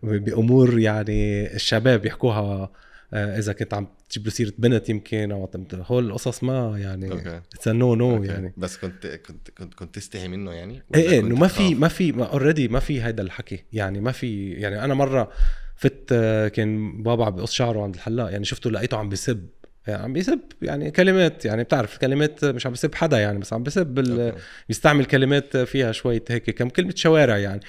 بأمور 0.03 0.79
يعني 0.79 1.53
الشباب 1.55 2.05
يحكوها 2.05 2.71
آه، 3.13 3.38
إذا 3.38 3.53
كنت 3.53 3.73
عم 3.73 3.88
تجيب 4.10 4.25
له 4.25 4.31
سيرة 4.31 4.53
بنت 4.57 4.89
يمكن 4.89 5.31
أو 5.31 5.49
هول 5.73 6.07
القصص 6.07 6.43
ما 6.43 6.79
يعني 6.79 7.13
it's 7.55 7.67
no 7.67 7.95
no. 7.95 8.23
يعني. 8.23 8.53
بس 8.57 8.77
كنت 8.77 9.07
كنت 9.07 9.49
كنت 9.49 9.73
كنت 9.73 9.95
تستحي 9.95 10.27
منه 10.27 10.51
يعني؟ 10.53 10.84
إيه 10.95 11.10
إيه 11.10 11.19
إنه 11.19 11.36
ما 11.36 11.47
في؟ 11.47 11.75
ما 11.75 11.88
في 11.88 12.13
already 12.19 12.67
ما 12.67 12.79
في 12.79 13.03
هيدا 13.03 13.23
الحكي 13.23 13.63
يعني 13.73 14.01
ما 14.01 14.12
في 14.12 14.51
يعني 14.51 14.84
أنا 14.84 14.93
مرة 14.93 15.31
فت 15.75 16.10
آه، 16.12 16.47
كان 16.47 17.03
بابا 17.03 17.25
عم 17.25 17.36
بيقص 17.36 17.51
شعره 17.51 17.84
عند 17.84 17.95
الحلاق 17.95 18.31
يعني 18.31 18.45
شفته 18.45 18.71
لقيته 18.71 18.97
عم 18.97 19.10
بيسب. 19.10 19.47
يعني 19.88 20.03
عم 20.03 20.13
بيسب 20.13 20.39
يعني 20.62 20.91
كلمات 20.91 21.45
يعني 21.45 21.63
بتعرف 21.63 21.97
كلمات 21.97 22.45
مش 22.45 22.65
عم 22.65 22.71
بيسب 22.71 22.95
حدا 22.95 23.19
يعني 23.19 23.39
بس 23.39 23.53
عم 23.53 23.63
بيسب. 23.63 24.34
بيستعمل 24.67 25.05
كلمات 25.05 25.57
فيها 25.57 25.91
شوية 25.91 26.23
هيك 26.29 26.49
كم 26.49 26.69
كلمة 26.69 26.93
شوارع 26.95 27.38
يعني. 27.38 27.62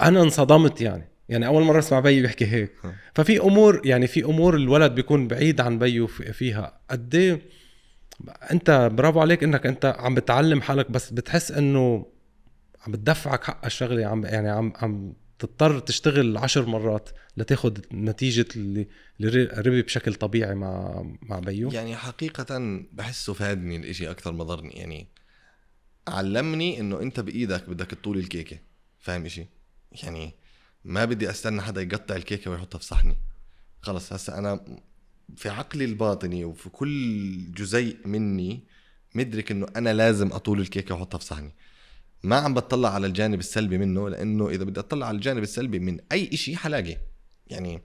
أنا 0.00 0.22
انصدمت 0.22 0.80
يعني. 0.80 1.08
يعني 1.28 1.46
أول 1.46 1.62
مرة 1.62 1.78
أسمع 1.78 2.00
بيي 2.00 2.22
بيحكي 2.22 2.46
هيك. 2.46 2.72
ففي 3.14 3.40
أمور 3.40 3.82
يعني 3.84 4.06
في 4.06 4.24
أمور 4.24 4.56
الولد 4.56 4.94
بيكون 4.94 5.28
بعيد 5.28 5.60
عن 5.60 5.78
بيو 5.78 6.06
في- 6.06 6.32
فيها. 6.32 6.80
قد 6.90 7.14
إيه 7.14 7.42
أنت 8.50 8.90
برافو 8.92 9.20
عليك 9.20 9.44
إنك 9.44 9.66
أنت 9.66 9.96
عم 9.98 10.14
بتعلم 10.14 10.60
حالك 10.62 10.90
بس 10.90 11.10
بتحس 11.10 11.50
إنه 11.52 12.06
عم 12.86 12.92
بتدفعك 12.92 13.44
حق 13.44 13.64
الشغلة 13.64 14.06
عم 14.06 14.24
يعني 14.24 14.48
عم 14.50 14.72
عم 14.76 15.12
تضطر 15.38 15.78
تشتغل 15.78 16.36
عشر 16.36 16.66
مرات 16.66 17.10
لتاخد 17.36 17.86
نتيجة 17.92 18.46
اللي 18.56 18.86
ربي 19.58 19.82
بشكل 19.82 20.14
طبيعي 20.14 20.54
مع 20.54 21.02
مع 21.22 21.38
بيو. 21.38 21.70
يعني 21.72 21.96
حقيقة 21.96 22.58
بحسه 22.92 23.32
فادني 23.32 23.76
الإشي 23.76 24.10
أكثر 24.10 24.32
ما 24.32 24.44
ضرني. 24.44 24.70
يعني 24.72 25.08
علمني 26.08 26.80
إنه 26.80 27.00
أنت 27.02 27.20
بإيدك 27.20 27.70
بدك 27.70 27.86
تطول 27.90 28.18
الكيكة. 28.18 28.58
فاهم 28.98 29.24
إشي؟ 29.24 29.46
يعني 30.02 30.34
ما 30.88 31.04
بدي 31.04 31.30
أستنى 31.30 31.62
حدا 31.62 31.82
يقطع 31.82 32.16
الكيكة 32.16 32.50
ويحطها 32.50 32.78
في 32.78 32.84
صحني. 32.84 33.16
خلص 33.82 34.12
هسا 34.12 34.38
أنا 34.38 34.60
في 35.36 35.48
عقلي 35.48 35.84
الباطني 35.84 36.44
وفي 36.44 36.68
كل 36.68 37.52
جزيء 37.52 37.96
مني 38.04 38.60
مدرك 39.14 39.50
إنه 39.50 39.66
أنا 39.76 39.94
لازم 39.94 40.32
أطول 40.32 40.60
الكيكة 40.60 40.94
وأحطها 40.94 41.18
في 41.18 41.24
صحني. 41.24 41.54
ما 42.22 42.36
عم 42.36 42.54
بطلع 42.54 42.94
على 42.94 43.06
الجانب 43.06 43.40
السلبي 43.40 43.78
منه 43.78 44.08
لأنه 44.08 44.48
إذا 44.48 44.64
بدي 44.64 44.80
أطلع 44.80 45.06
على 45.06 45.16
الجانب 45.16 45.42
السلبي 45.42 45.78
من 45.78 45.98
أي 46.12 46.30
إشي 46.32 46.56
حلاقي. 46.56 46.96
يعني 47.46 47.82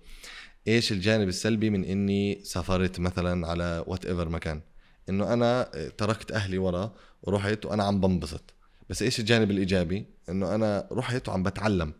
إيش 0.68 0.92
الجانب 0.92 1.28
السلبي 1.28 1.70
من 1.70 1.84
إني 1.84 2.44
سافرت 2.44 3.00
مثلا 3.00 3.48
على 3.48 3.84
whatever 3.88 4.30
مكان؟ 4.30 4.62
إنه 5.10 5.34
أنا 5.34 5.63
تركت 5.98 6.32
أهلي 6.32 6.58
ورا 6.58 6.96
ورحت 7.24 7.66
وأنا 7.66 7.84
عم 7.84 8.02
بنبسط. 8.02 8.54
بس 8.89 9.02
إيش 9.02 9.20
الجانب 9.20 9.52
الإيجابي؟ 9.52 10.06
إنه 10.30 10.56
أنا 10.56 10.88
رحت 10.92 11.30
وعم 11.30 11.44
بتعلم. 11.44 11.94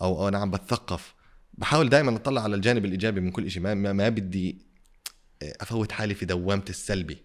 أو 0.00 0.22
أو 0.22 0.28
أنا 0.28 0.38
عم 0.38 0.50
بتثقف. 0.50 1.14
بحاول 1.54 1.88
دائما 1.88 2.16
أطلع 2.16 2.42
على 2.42 2.56
الجانب 2.56 2.84
الإيجابي 2.84 3.20
من 3.20 3.30
كل 3.30 3.50
شيء 3.50 3.62
ما, 3.62 3.74
ما, 3.74 4.08
بدي 4.08 4.58
أفوت 5.42 5.92
حالي 5.92 6.14
في 6.14 6.26
دوامة 6.26 6.64
السلبي 6.68 7.18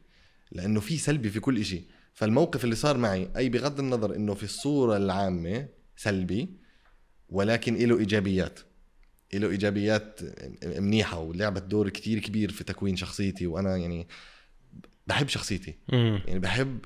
لأنه 0.52 0.80
في 0.80 0.98
سلبي 0.98 1.30
في 1.30 1.40
كل 1.40 1.66
شيء 1.66 1.86
فالموقف 2.14 2.64
اللي 2.64 2.76
صار 2.76 2.98
معي 2.98 3.30
أي 3.38 3.50
بغض 3.50 3.80
النظر 3.80 4.16
إنه 4.16 4.34
في 4.34 4.44
الصورة 4.44 4.98
العامة 4.98 5.68
سلبي 5.98 6.50
ولكن 7.30 7.76
له 7.76 8.00
إيجابيات. 8.00 8.60
له 9.34 9.50
إيجابيات 9.50 10.20
منيحة 10.66 11.20
ولعبت 11.20 11.64
دور 11.64 11.90
كتير 11.90 12.20
كبير 12.20 12.52
في 12.52 12.64
تكوين 12.64 12.96
شخصيتي. 12.96 13.48
وأنا 13.48 13.78
يعني 13.78 14.08
بحب 15.08 15.28
شخصيتي. 15.28 15.76
يعني 16.28 16.40
بحب 16.40 16.80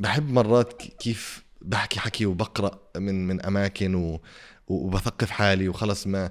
بحب 0.00 0.30
مرات 0.30 0.82
كيف 0.82 1.44
بحكي 1.62 2.00
حكي 2.00 2.26
وبقرأ 2.26 2.80
من 2.96 3.26
من 3.26 3.42
أماكن 3.42 3.94
و 3.94 4.20
وبثقف 4.66 5.30
حالي 5.30 5.68
وخلص 5.68 6.06
ما. 6.06 6.30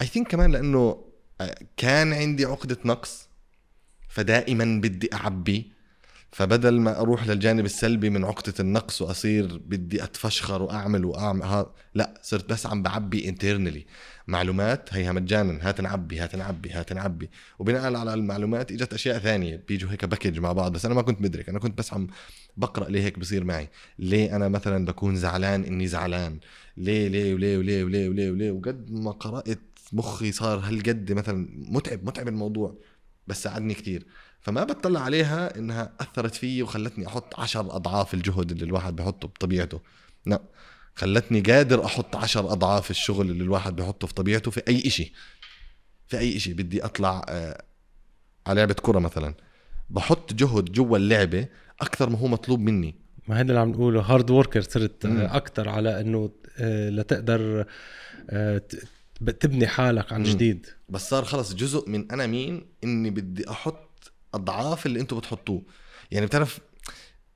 اي 0.00 0.06
ثينك 0.06 0.28
كمان 0.28 0.52
لأنه 0.52 1.04
كان 1.76 2.12
عندي 2.12 2.44
عقدة 2.44 2.78
نقص 2.84 3.28
فدائما 4.08 4.80
بدي 4.80 5.14
أعبي 5.14 5.72
فبدل 6.32 6.80
ما 6.80 7.00
أروح 7.00 7.26
للجانب 7.26 7.64
السلبي 7.64 8.10
من 8.10 8.24
عقدة 8.24 8.54
النقص 8.60 9.02
وأصير 9.02 9.58
بدي 9.58 10.04
أتفشخر 10.04 10.62
وأعمل 10.62 11.04
وأعمل 11.04 11.42
ها 11.42 11.72
لا 11.94 12.20
صرت 12.22 12.50
بس 12.50 12.66
عم 12.66 12.82
بعبي 12.82 13.28
انترنالي 13.28 13.86
معلومات 14.28 14.94
هيها 14.94 15.12
مجانا 15.12 15.68
هات 15.68 15.80
نعبي 15.80 16.18
هات 16.18 16.36
نعبي 16.36 16.70
هات 16.70 16.92
نعبي 16.92 17.30
وبناء 17.58 17.94
على 17.94 18.14
المعلومات 18.14 18.72
إجت 18.72 18.92
أشياء 18.92 19.18
ثانية 19.18 19.64
بيجوا 19.68 19.90
هيك 19.90 20.04
باكج 20.04 20.38
مع 20.38 20.52
بعض. 20.52 20.72
بس 20.72 20.84
أنا 20.86 20.94
ما 20.94 21.02
كنت 21.02 21.20
مدرك 21.20 21.48
أنا 21.48 21.58
كنت 21.58 21.78
بس 21.78 21.92
عم 21.92 22.06
بقرأ 22.56 22.88
ليه 22.88 23.02
هيك 23.04 23.18
بصير 23.18 23.44
معي. 23.44 23.68
ليه 23.98 24.36
أنا 24.36 24.48
مثلا 24.48 24.84
بكون 24.84 25.16
زعلان 25.16 25.64
إني 25.64 25.86
زعلان؟ 25.86 26.38
ليه 26.76 27.08
ليه 27.08 27.34
وليه 27.34 27.58
وليه 27.58 27.84
وليه 27.84 28.08
وليه 28.08 28.30
وليه؟ 28.30 28.50
وقد 28.50 28.90
ما 28.90 29.10
قرأت 29.10 29.58
مخي 29.92 30.32
صار 30.32 30.58
هالقد 30.58 31.12
مثلا 31.12 31.48
متعب 31.52 32.04
متعب 32.04 32.28
الموضوع 32.28 32.78
بس 33.26 33.42
ساعدني 33.42 33.74
كتير. 33.74 34.06
فما 34.40 34.64
بطلع 34.64 35.00
عليها 35.00 35.58
إنها 35.58 35.92
أثرت 36.00 36.34
فيي 36.34 36.62
وخلتني 36.62 37.06
أحط 37.06 37.40
عشر 37.40 37.60
أضعاف 37.76 38.14
الجهد 38.14 38.50
اللي 38.50 38.64
الواحد 38.64 38.96
بحطه 38.96 39.28
بطبيعته. 39.28 39.80
لا. 40.26 40.42
خلتني 40.96 41.40
قادر 41.40 41.84
أحط 41.84 42.16
عشر 42.16 42.52
أضعاف 42.52 42.90
الشغل 42.90 43.30
اللي 43.30 43.44
الواحد 43.44 43.76
بحطه 43.76 44.06
في 44.06 44.14
طبيعته 44.14 44.50
في 44.50 44.62
أي 44.68 44.86
إشي. 44.86 45.12
في 46.08 46.18
أي 46.18 46.36
إشي. 46.36 46.54
بدي 46.54 46.84
أطلع 46.84 47.26
آه، 47.28 47.62
على 48.46 48.60
لعبة 48.60 48.74
كرة 48.82 48.98
مثلا. 48.98 49.34
بحط 49.90 50.32
جهد 50.32 50.72
جوا 50.72 50.96
اللعبة 50.96 51.48
أكثر 51.80 52.10
ما 52.10 52.18
هو 52.18 52.26
مطلوب 52.26 52.60
مني. 52.60 52.94
ما 53.28 53.34
هذا 53.36 53.42
اللي 53.42 53.60
عم 53.60 53.70
نقوله. 53.70 54.00
هارد 54.00 54.30
وركر 54.30 54.60
صرت 54.60 55.06
مم. 55.06 55.20
أكثر 55.20 55.68
على 55.68 56.00
إنه 56.00 56.30
آه، 56.58 56.90
لتقدر 56.90 57.66
آه، 58.30 58.62
تبني 59.40 59.66
حالك 59.66 60.12
عن 60.12 60.20
مم. 60.20 60.26
جديد. 60.26 60.66
بس 60.88 61.10
صار 61.10 61.24
خلص 61.24 61.54
جزء 61.54 61.88
من 61.90 62.12
أنا 62.12 62.26
مين؟ 62.26 62.66
إني 62.84 63.10
بدي 63.10 63.50
أحط 63.50 64.12
أضعاف 64.34 64.86
اللي 64.86 65.00
أنتم 65.00 65.18
بتحطوه. 65.18 65.62
يعني 66.10 66.26
بتعرف 66.26 66.58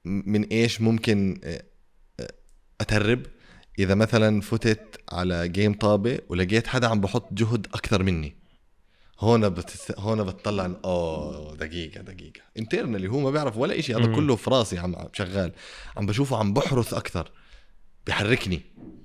من 0.04 0.44
إيش 0.44 0.80
ممكن 0.80 1.40
آه، 1.44 1.62
آه، 2.20 2.32
أتهرب؟ 2.80 3.22
إذا 3.78 3.94
مثلا 3.94 4.40
فتت 4.40 5.00
على 5.12 5.48
جيم 5.48 5.74
طابة 5.74 6.18
ولقيت 6.28 6.66
حدا 6.66 6.88
عم 6.88 7.00
بحط 7.00 7.32
جهد 7.32 7.66
أكثر 7.74 8.02
مني 8.02 8.36
هون 9.20 9.48
بتس... 9.48 9.92
هون 9.98 10.24
بتطلع 10.24 10.76
اوه 10.84 11.56
دقيقة 11.56 12.00
دقيقة. 12.00 12.40
انترنالي 12.58 13.08
هو 13.08 13.20
ما 13.20 13.30
بيعرف 13.30 13.56
ولا 13.56 13.80
شيء 13.80 13.98
هذا. 13.98 14.14
كله 14.14 14.36
في 14.36 14.50
راسي 14.50 14.78
عم 14.78 14.96
عم 14.96 15.08
شغال. 15.12 15.52
عم 15.96 16.06
بشوفه 16.06 16.36
عم 16.36 16.54
بحرث 16.54 16.94
أكثر 16.94 17.30
بحركني 18.06 18.62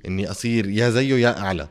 إني 0.08 0.32
أصير 0.32 0.70
يا 0.70 0.90
زيه 0.90 1.16
يا 1.16 1.40
أعلى 1.40 1.70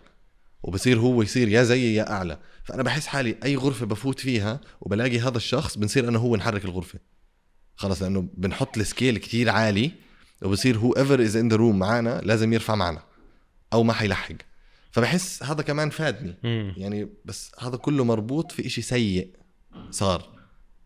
وبصير 0.62 0.98
هو 0.98 1.22
يصير 1.22 1.48
يا 1.48 1.62
زيي 1.62 1.94
يا 1.94 2.10
أعلى. 2.10 2.38
فأنا 2.64 2.82
بحس 2.82 3.06
حالي 3.06 3.36
أي 3.44 3.56
غرفة 3.56 3.86
بفوت 3.86 4.20
فيها 4.20 4.60
وبلاقي 4.80 5.20
هذا 5.20 5.36
الشخص 5.36 5.78
بنصير 5.78 6.08
أنا 6.08 6.18
هو 6.18 6.36
نحرك 6.36 6.64
الغرفة. 6.64 6.98
خلص 7.76 8.02
لأنه 8.02 8.28
بنحط 8.34 8.78
ال 8.78 8.85
scale 8.85 9.18
كتير 9.18 9.50
عالي 9.50 10.03
وبصير 10.44 10.78
هو 10.78 10.92
whoever 10.92 11.20
is 11.22 11.36
in 11.36 11.48
the 11.48 11.56
room 11.56 11.78
معنا 11.78 12.20
لازم 12.24 12.52
يرفع 12.52 12.74
معنا 12.74 13.02
أو 13.72 13.82
ما 13.82 13.92
حيلحق 13.92 14.32
فبحس 14.90 15.42
هذا 15.42 15.62
كمان 15.62 15.90
فادني 15.90 16.34
مم. 16.42 16.74
يعني 16.76 17.08
بس 17.24 17.52
هذا 17.60 17.76
كله 17.76 18.04
مربوط 18.04 18.52
في 18.52 18.66
إشي 18.66 18.82
سيء 18.82 19.28
صار 19.90 20.28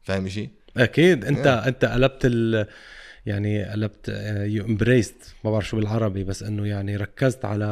فاهم 0.03 0.27
إشي؟ 0.27 0.49
أكيد 0.77 1.25
أنت 1.25 1.45
Yeah. 1.45 1.67
أنت 1.67 1.85
قلبت 1.85 2.21
ال 2.25 2.67
يعني 3.27 3.65
قلبت 3.65 4.09
you 4.47 4.65
embraced 4.65 5.35
ما 5.45 5.51
بعرف 5.51 5.69
شو 5.69 5.77
بالعربي 5.77 6.25
بس 6.25 6.43
إنه 6.43 6.67
يعني 6.67 6.97
ركزت 6.97 7.45
على 7.45 7.67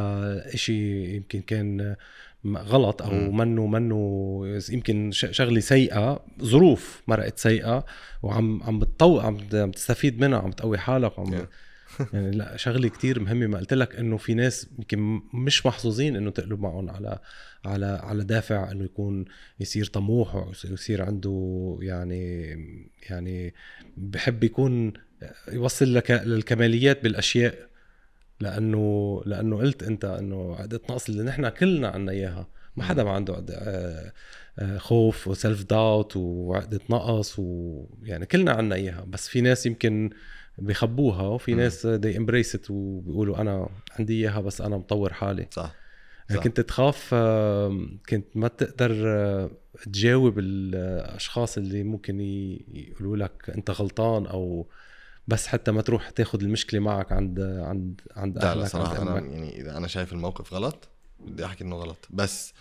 إشي 0.53 1.05
يمكن 1.15 1.41
كان 1.41 1.95
م- 2.43 2.57
غلط 2.57 3.01
أو. 3.01 3.31
منه 3.31 3.65
منه 3.67 4.41
يمكن 4.69 5.11
شغلة 5.11 5.59
سيئة 5.59 6.25
ظروف 6.41 7.01
مرقت 7.07 7.39
سيئة 7.39 7.85
وعم 8.23 8.63
عم 8.63 8.79
بتطو 8.79 9.19
عم 9.19 9.37
تستفيد 9.71 10.19
منها 10.19 10.39
عم 10.39 10.51
تقوي 10.51 10.77
حالك 10.77 11.19
عم 11.19 11.37
Yeah. 11.39 11.45
يعني 12.13 12.31
لا 12.31 12.57
شغله 12.57 12.89
كتير 12.89 13.19
مهمة. 13.19 13.47
ما 13.47 13.57
قلت 13.57 13.73
لك 13.73 13.95
إنه 13.95 14.17
في 14.17 14.33
ناس 14.33 14.67
يمكن 14.77 15.21
مش 15.33 15.65
محظوظين 15.65 16.15
إنه 16.15 16.31
تقلب 16.31 16.59
معهم 16.59 16.89
على 16.89 17.19
على 17.65 17.85
على 17.85 18.23
دافع 18.23 18.71
إنه 18.71 18.83
يكون 18.83 19.25
يصير 19.59 19.85
طموح 19.85 20.35
ويصير 20.35 21.01
عنده 21.01 21.77
يعني 21.81 22.55
يعني 23.09 23.53
بحب 23.97 24.43
يكون 24.43 24.93
يوصل 25.51 25.93
لك 25.93 26.11
للكماليات 26.11 27.03
بالأشياء. 27.03 27.67
لأنه 28.39 29.21
لأنه 29.25 29.57
قلت 29.57 29.83
أنت 29.83 30.05
إنه 30.05 30.55
عقده 30.55 30.81
نقص 30.89 31.09
اللي 31.09 31.23
نحن 31.23 31.49
كلنا 31.49 31.87
عنا 31.87 32.11
إياها. 32.11 32.47
ما 32.75 32.83
حدا 32.83 33.03
ما 33.03 33.11
عنده 33.11 33.45
آه، 34.59 34.77
خوف 34.77 35.27
و 35.27 35.34
self 35.34 35.63
doubt 35.63 36.17
وعقده 36.17 36.79
نقص 36.89 37.39
ويعني 37.39 38.25
كلنا 38.25 38.51
عنا 38.51 38.75
إياها. 38.75 39.05
بس 39.07 39.27
في 39.27 39.41
ناس 39.41 39.65
يمكن 39.65 40.09
بيخبوها 40.57 41.21
وفي. 41.21 41.53
ناس 41.53 41.85
they 41.85 42.17
embraced 42.17 42.65
وبيقولوا 42.69 43.41
أنا 43.41 43.69
عندي 43.99 44.13
إياها 44.13 44.41
بس 44.41 44.61
أنا 44.61 44.77
مطور 44.77 45.13
حالي 45.13 45.47
صح 45.51 45.75
صح. 46.29 46.43
كنت 46.43 46.59
تخاف 46.61 47.13
كنت 48.09 48.25
ما 48.35 48.47
تقدر 48.47 49.03
آه، 49.07 49.49
تجاوب 49.85 50.39
الأشخاص 50.39 51.57
اللي 51.57 51.83
ممكن 51.83 52.19
يقولوا 52.21 53.17
لك 53.17 53.49
أنت 53.55 53.71
غلطان 53.71 54.25
أو 54.25 54.67
بس 55.27 55.47
حتى 55.47 55.71
ما 55.71 55.81
تروح 55.81 56.09
تاخذ 56.09 56.41
المشكلة 56.43 56.79
معك 56.79 57.11
عند 57.11 57.39
عند 57.41 58.01
عند 58.15 58.37
لا 58.37 58.55
لا 58.55 58.63
أهلك 58.63 58.75
عند 58.75 58.99
أنا 58.99 59.17
أمك. 59.19 59.31
يعني 59.31 59.61
إذا 59.61 59.77
أنا 59.77 59.87
شايف 59.87 60.13
الموقف 60.13 60.53
غلط 60.53 60.87
بدي 61.19 61.45
أحكي 61.45 61.63
إنه 61.63 61.75
غلط 61.75 62.07
بس 62.09 62.53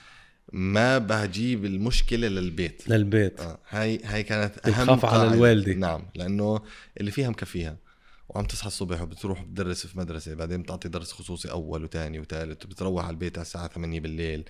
ما 0.52 0.98
بجيب 0.98 1.64
المشكلة 1.64 2.28
للبيت 2.28 2.88
للبيت 2.88 3.40
آه. 3.40 3.58
هاي 3.68 4.00
هاي 4.04 4.22
كانت 4.22 4.58
أهم 4.58 4.72
بتخاف 4.72 5.04
على 5.04 5.16
قاعدة. 5.16 5.34
الوالدة. 5.34 5.72
نعم 5.74 6.02
لأنه 6.14 6.60
اللي 7.00 7.10
فيها 7.10 7.30
مكفيها 7.30 7.76
وعم 8.28 8.44
تصحى 8.44 8.66
الصبح 8.66 9.02
وبتروح 9.02 9.42
بتدرس 9.42 9.86
في 9.86 9.98
مدرسة 9.98 10.34
بعدين 10.34 10.62
بتعطي 10.62 10.88
درس 10.88 11.12
خصوصي 11.12 11.50
أول 11.50 11.84
وثاني 11.84 12.20
وثالث 12.20 12.64
وبتروح 12.64 13.04
على 13.04 13.14
البيت 13.14 13.38
على 13.38 13.44
الساعة 13.44 13.68
8 13.68 14.00
بالليل 14.00 14.44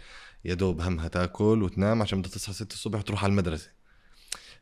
يا 0.45 0.55
دوب 0.55 0.81
همها 0.81 1.09
تاكل 1.09 1.63
وتنام 1.63 2.03
عشان 2.03 2.19
بدها 2.19 2.31
تصحى 2.31 2.53
6 2.53 2.75
الصبح 2.75 2.99
وتروح 2.99 3.25
على 3.25 3.31
المدرسة. 3.31 3.71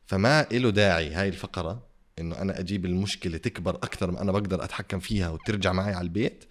فما 0.06 0.50
إله 0.50 0.70
داعي 0.70 1.12
هاي 1.12 1.28
الفقرة 1.28 1.86
إنه 2.18 2.38
أنا 2.38 2.60
أجيب 2.60 2.86
المشكلة 2.86 3.38
تكبر 3.38 3.74
أكثر 3.76 4.10
ما 4.10 4.22
أنا 4.22 4.32
بقدر 4.32 4.64
أتحكم 4.64 4.98
فيها 4.98 5.30
وترجع 5.30 5.72
معي 5.72 5.94
على 5.94 6.04
البيت 6.04 6.44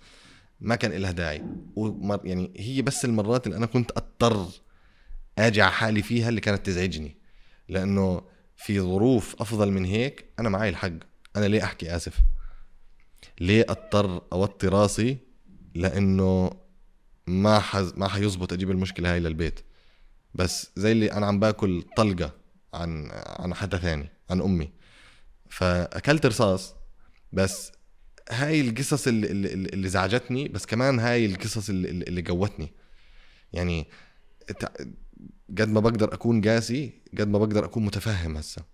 ما 0.61 0.75
كان 0.75 0.91
إلها 0.93 1.11
داعي. 1.11 1.43
ومر 1.75 2.19
يعني 2.23 2.53
هي 2.57 2.81
بس 2.81 3.05
المرات 3.05 3.47
اللي 3.47 3.57
أنا 3.57 3.65
كنت 3.65 3.91
أضطر 3.91 4.47
أجي 5.37 5.61
على 5.61 5.71
حالي 5.71 6.01
فيها 6.01 6.29
اللي 6.29 6.41
كانت 6.41 6.65
تزعجني. 6.65 7.17
لأنه 7.69 8.21
في 8.57 8.79
ظروف 8.79 9.41
أفضل 9.41 9.71
من 9.71 9.85
هيك 9.85 10.25
أنا 10.39 10.49
معي 10.49 10.69
الحق. 10.69 10.93
أنا 11.35 11.45
ليه 11.45 11.63
أحكي 11.63 11.95
آسف؟ 11.95 12.19
ليه 13.41 13.65
أضطر 13.69 14.21
أوطي 14.33 14.67
راسي 14.67 15.17
لأنه 15.75 16.51
ما 17.27 17.59
حز 17.59 17.93
ما 17.97 18.07
حيزبط 18.07 18.53
أجيب 18.53 18.71
المشكلة 18.71 19.13
هاي 19.13 19.19
للبيت. 19.19 19.59
بس 20.35 20.71
زي 20.75 20.91
اللي 20.91 21.11
أنا 21.11 21.25
عم 21.25 21.39
باكل 21.39 21.83
طلقة 21.97 22.33
عن 22.73 23.09
عن 23.11 23.53
حدا 23.53 23.77
ثاني 23.77 24.09
عن 24.29 24.41
أمي. 24.41 24.71
فأكلت 25.49 26.25
رصاص 26.25 26.75
بس 27.33 27.71
هاي 28.29 28.61
القصص 28.61 29.07
اللي, 29.07 29.27
اللي, 29.31 29.89
زعجتني 29.89 30.47
بس 30.47 30.65
كمان 30.65 30.99
هاي 30.99 31.25
القصص 31.25 31.69
اللي, 31.69 31.89
اللي 31.89 32.21
قوتني. 32.21 32.73
يعني 33.53 33.87
قد 35.59 35.69
ما 35.69 35.79
بقدر 35.79 36.13
اكون 36.13 36.41
قاسي 36.41 37.01
قد 37.19 37.27
ما 37.27 37.39
بقدر 37.39 37.65
اكون 37.65 37.85
متفهم 37.85 38.37
هسه. 38.37 38.72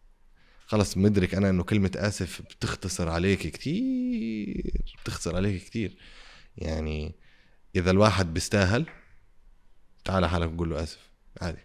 خلص 0.69 0.97
مدرك 0.97 1.35
أنا 1.35 1.49
إنه 1.49 1.63
كلمة 1.63 1.91
آسف 1.95 2.41
بتختصر 2.41 3.09
عليك 3.09 3.39
كتير 3.47 4.73
بتختصر 5.03 5.35
عليك 5.35 5.63
كتير. 5.63 5.97
يعني 6.57 7.15
إذا 7.75 7.91
الواحد 7.91 8.33
بيستاهل 8.33 8.85
تعال 10.05 10.25
حالك 10.25 10.53
وقول 10.53 10.69
له 10.69 10.83
آسف 10.83 10.99
عادي. 11.41 11.57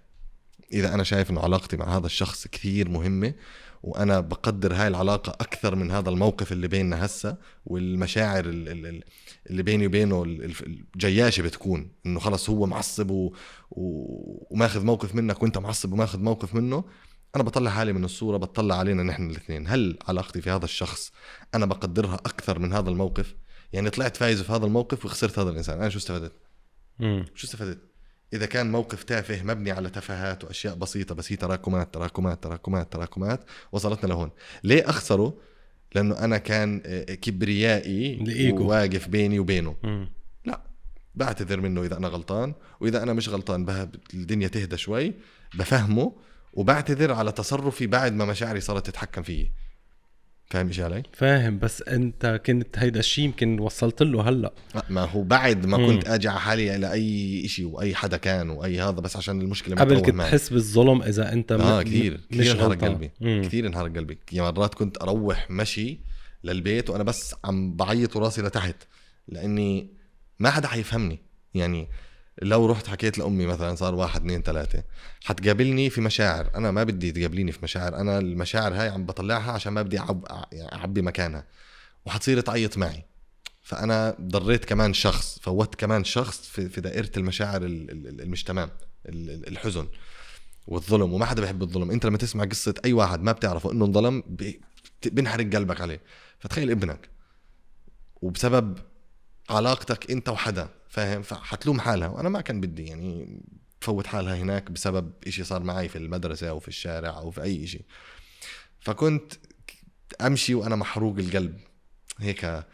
إذا 0.73 0.95
أنا 0.95 1.03
شايف 1.03 1.31
إنه 1.31 1.41
علاقتي 1.41 1.77
مع 1.77 1.97
هذا 1.97 2.07
الشخص 2.07 2.47
كثير 2.47 2.89
مهمة 2.89 3.35
وأنا 3.83 4.21
بقدر 4.21 4.75
هاي 4.75 4.89
العلاقة 4.89 5.31
أكثر 5.31 5.75
من 5.75 5.91
هذا 5.91 6.11
الموقف 6.11 6.53
اللي 6.53 6.69
بيننا 6.69 7.05
هسه 7.05 7.37
والمشاعر 7.67 8.45
ال- 8.45 8.69
ال- 8.69 8.87
ال- 8.87 9.05
اللي 9.51 9.63
بيني 9.63 9.87
وبينه 9.87 10.23
ال- 10.23 10.45
ال- 10.45 10.85
الجياشة 10.95 11.43
بتكون. 11.43 11.91
إنه 12.07 12.21
خلص 12.21 12.51
هو 12.51 12.67
معصب. 12.67 13.31
وماخذ 13.71 14.85
موقف 14.85 15.15
منك 15.15 15.43
وأنت 15.43 15.59
معصب 15.59 15.93
وماخذ 15.93 16.21
موقف 16.21 16.55
منه. 16.55 16.85
أنا 17.35 17.43
بطلع 17.43 17.71
حالي 17.71 17.93
من 17.93 18.05
الصورة 18.05 18.37
بطلع 18.37 18.79
علينا 18.79 19.03
نحن 19.03 19.31
الاثنين. 19.31 19.69
هل 19.69 19.99
علاقتي 20.09 20.41
في 20.41 20.51
هذا 20.51 20.65
الشخص 20.65 21.13
أنا 21.55 21.67
بقدرها 21.67 22.15
أكثر 22.15 22.59
من 22.59 22.73
هذا 22.73 22.91
الموقف؟ 22.91 23.35
يعني 23.73 23.91
طلعت 23.91 24.17
فايز 24.17 24.43
في 24.43 24.53
هذا 24.53 24.67
الموقف 24.67 25.05
وخسرت 25.05 25.39
هذا 25.39 25.51
الإنسان. 25.51 25.79
أنا 25.79 25.89
شو 25.89 25.99
استفدت؟ 25.99 26.33
مم. 26.99 27.25
شو 27.35 27.47
استفدت؟ 27.47 27.79
إذا 28.33 28.47
كان 28.47 28.73
موقف 28.73 29.03
تافه 29.03 29.43
مبني 29.43 29.71
على 29.71 29.91
تفاهات 29.91 30.45
وأشياء 30.45 30.75
بسيطة 30.75 31.15
بس 31.15 31.33
هي 31.33 31.37
تراكمات 31.37 31.95
تراكمات 31.95 32.43
تراكمات 32.43 32.93
تراكمات 32.93 33.45
وصلتنا 33.73 34.09
لهون. 34.09 34.31
ليه 34.65 34.91
أخسره؟ 34.91 35.39
لأنه 35.95 36.19
أنا 36.19 36.39
كان 36.39 36.83
آه، 36.87 37.15
كبريائي. 37.15 38.53
واقف 38.53 39.09
بيني 39.09 39.39
وبينه. 39.39 39.77
مم. 39.83 40.09
لا. 40.45 40.61
بعتذر 41.15 41.61
منه 41.61 41.83
إذا 41.83 41.97
أنا 41.97 42.09
غلطان 42.09 42.55
وإذا 42.81 43.03
أنا 43.03 43.13
مش 43.13 43.29
غلطان 43.29 43.65
بها 43.65 43.91
الدنيا 44.15 44.49
تهدى 44.49 44.77
شوي 44.77 45.15
بفهمه 45.55 46.13
وبعتذر 46.55 47.13
على 47.13 47.33
تصرفي 47.33 47.87
بعد 47.87 48.13
ما 48.13 48.25
مشاعري 48.25 48.61
صارت 48.61 48.87
تتحكم 48.87 49.23
فيي 49.23 49.53
فاهم 50.51 50.67
إيش 50.67 50.81
علي؟ 50.81 51.03
فاهم 51.13 51.59
بس 51.59 51.83
أنت 51.83 52.41
كنت 52.47 52.79
هيدا 52.79 53.01
الشيء 53.01 53.25
يمكن 53.25 53.59
وصلت 53.59 54.03
له 54.03 54.29
هلأ 54.29 54.53
ما 54.91 55.05
هو 55.05 55.23
بعد 55.23 55.67
ما. 55.67 55.77
كنت 55.87 56.09
أجي 56.09 56.29
على 56.29 56.41
حالي 56.41 56.77
إلى 56.77 56.93
أي 56.93 57.49
شيء 57.49 57.67
وأي 57.67 57.95
حدا 57.95 58.17
كان 58.17 58.51
وأي 58.51 58.81
هذا 58.81 58.91
بس 58.91 59.17
عشان 59.17 59.41
المشكلة 59.41 59.77
قبل 59.77 60.01
كنت. 60.01 60.21
تحس 60.21 60.53
بالظلم 60.53 61.03
إذا 61.03 61.33
أنت 61.33 61.53
آه 61.53 61.83
كثير 61.83 62.21
كثير 62.31 62.53
انهار 62.53 62.71
غلطان. 62.71 62.91
قلبي. 62.93 63.11
كثير 63.43 63.67
انهار 63.67 63.89
قلبي 63.89 64.19
مرات 64.33 64.75
كنت 64.75 65.03
أروح 65.03 65.51
مشي 65.51 66.01
للبيت 66.45 66.91
وأنا 66.91 67.05
بس 67.05 67.35
عم 67.45 67.77
بعيط 67.77 68.17
وراسي 68.17 68.43
لتحت 68.43 68.77
لأني 69.29 69.91
ما 70.39 70.51
حدا 70.51 70.69
حيفهمني 70.69 71.19
يعني 71.55 71.89
لو 72.43 72.67
رحت 72.67 72.87
حكيت 72.87 73.19
لأمي 73.19 73.47
مثلا 73.47 73.75
صار 73.75 73.95
واحد 73.95 74.21
اثنين 74.21 74.43
ثلاثة 74.43 74.83
حتقابلني 75.25 75.91
في 75.91 76.01
مشاعر. 76.01 76.51
أنا 76.55 76.71
ما 76.71 76.85
بدي 76.85 77.13
تقابليني 77.13 77.53
في 77.53 77.59
مشاعر. 77.63 77.97
أنا 77.97 78.19
المشاعر 78.19 78.75
هاي 78.75 78.89
عم 78.89 79.07
بطلعها 79.07 79.53
عشان 79.53 79.73
ما 79.73 79.83
بدي 79.83 79.99
أعب... 79.99 80.47
يعني 80.53 80.73
أعبي 80.75 81.03
مكانها. 81.03 81.47
وحتصير 82.07 82.41
تعيط 82.41 82.79
معي. 82.79 83.05
فأنا 83.63 84.17
ضريت 84.21 84.65
كمان 84.65 84.95
شخص 84.95 85.39
فوت 85.43 85.75
كمان 85.75 86.05
شخص 86.05 86.41
في, 86.49 86.69
في 86.69 86.81
دائرة 86.81 87.11
المشاعر 87.17 87.63
ال- 87.63 87.91
ال- 87.91 88.21
ال- 88.21 88.31
مش 88.31 88.45
تمام 88.45 88.71
ال- 89.07 89.31
ال- 89.31 89.49
الحزن 89.49 89.89
والظلم. 90.67 91.13
وما 91.13 91.27
حدا 91.27 91.41
بيحب 91.43 91.63
الظلم. 91.63 91.91
أنت 91.91 92.07
لما 92.07 92.19
تسمع 92.19 92.45
قصة 92.45 92.75
أي 92.85 92.93
واحد 92.93 93.23
ما 93.23 93.33
بتعرفه 93.33 93.73
إنه 93.73 93.85
انظلم 93.85 94.23
بي- 94.27 94.61
بينحرق 95.07 95.57
قلبك 95.57 95.81
عليه. 95.81 96.01
فتخيل 96.39 96.71
ابنك. 96.71 97.09
وبسبب 98.23 98.79
علاقتك 99.51 100.11
أنت 100.11 100.29
وحدا 100.29 100.69
فاهم؟ 100.95 101.23
فحتلوم 101.23 101.81
حالها. 101.81 102.09
وأنا 102.09 102.29
ما 102.29 102.41
كان 102.41 102.61
بدي 102.61 102.87
يعني 102.87 103.41
تفوت 103.81 104.07
حالها 104.07 104.37
هناك 104.37 104.71
بسبب 104.71 105.13
إشي 105.27 105.45
صار 105.45 105.63
معي 105.63 105.89
في 105.89 105.99
المدرسة 105.99 106.49
أو 106.49 106.59
في 106.59 106.69
الشارع 106.69 107.19
أو 107.19 107.31
في 107.31 107.43
أي 107.43 107.65
إشي. 107.65 107.85
فكنت 108.81 109.33
أمشي 110.21 110.55
وأنا 110.55 110.77
محروق 110.77 111.19
القلب. 111.19 111.59
هيك 112.19 112.65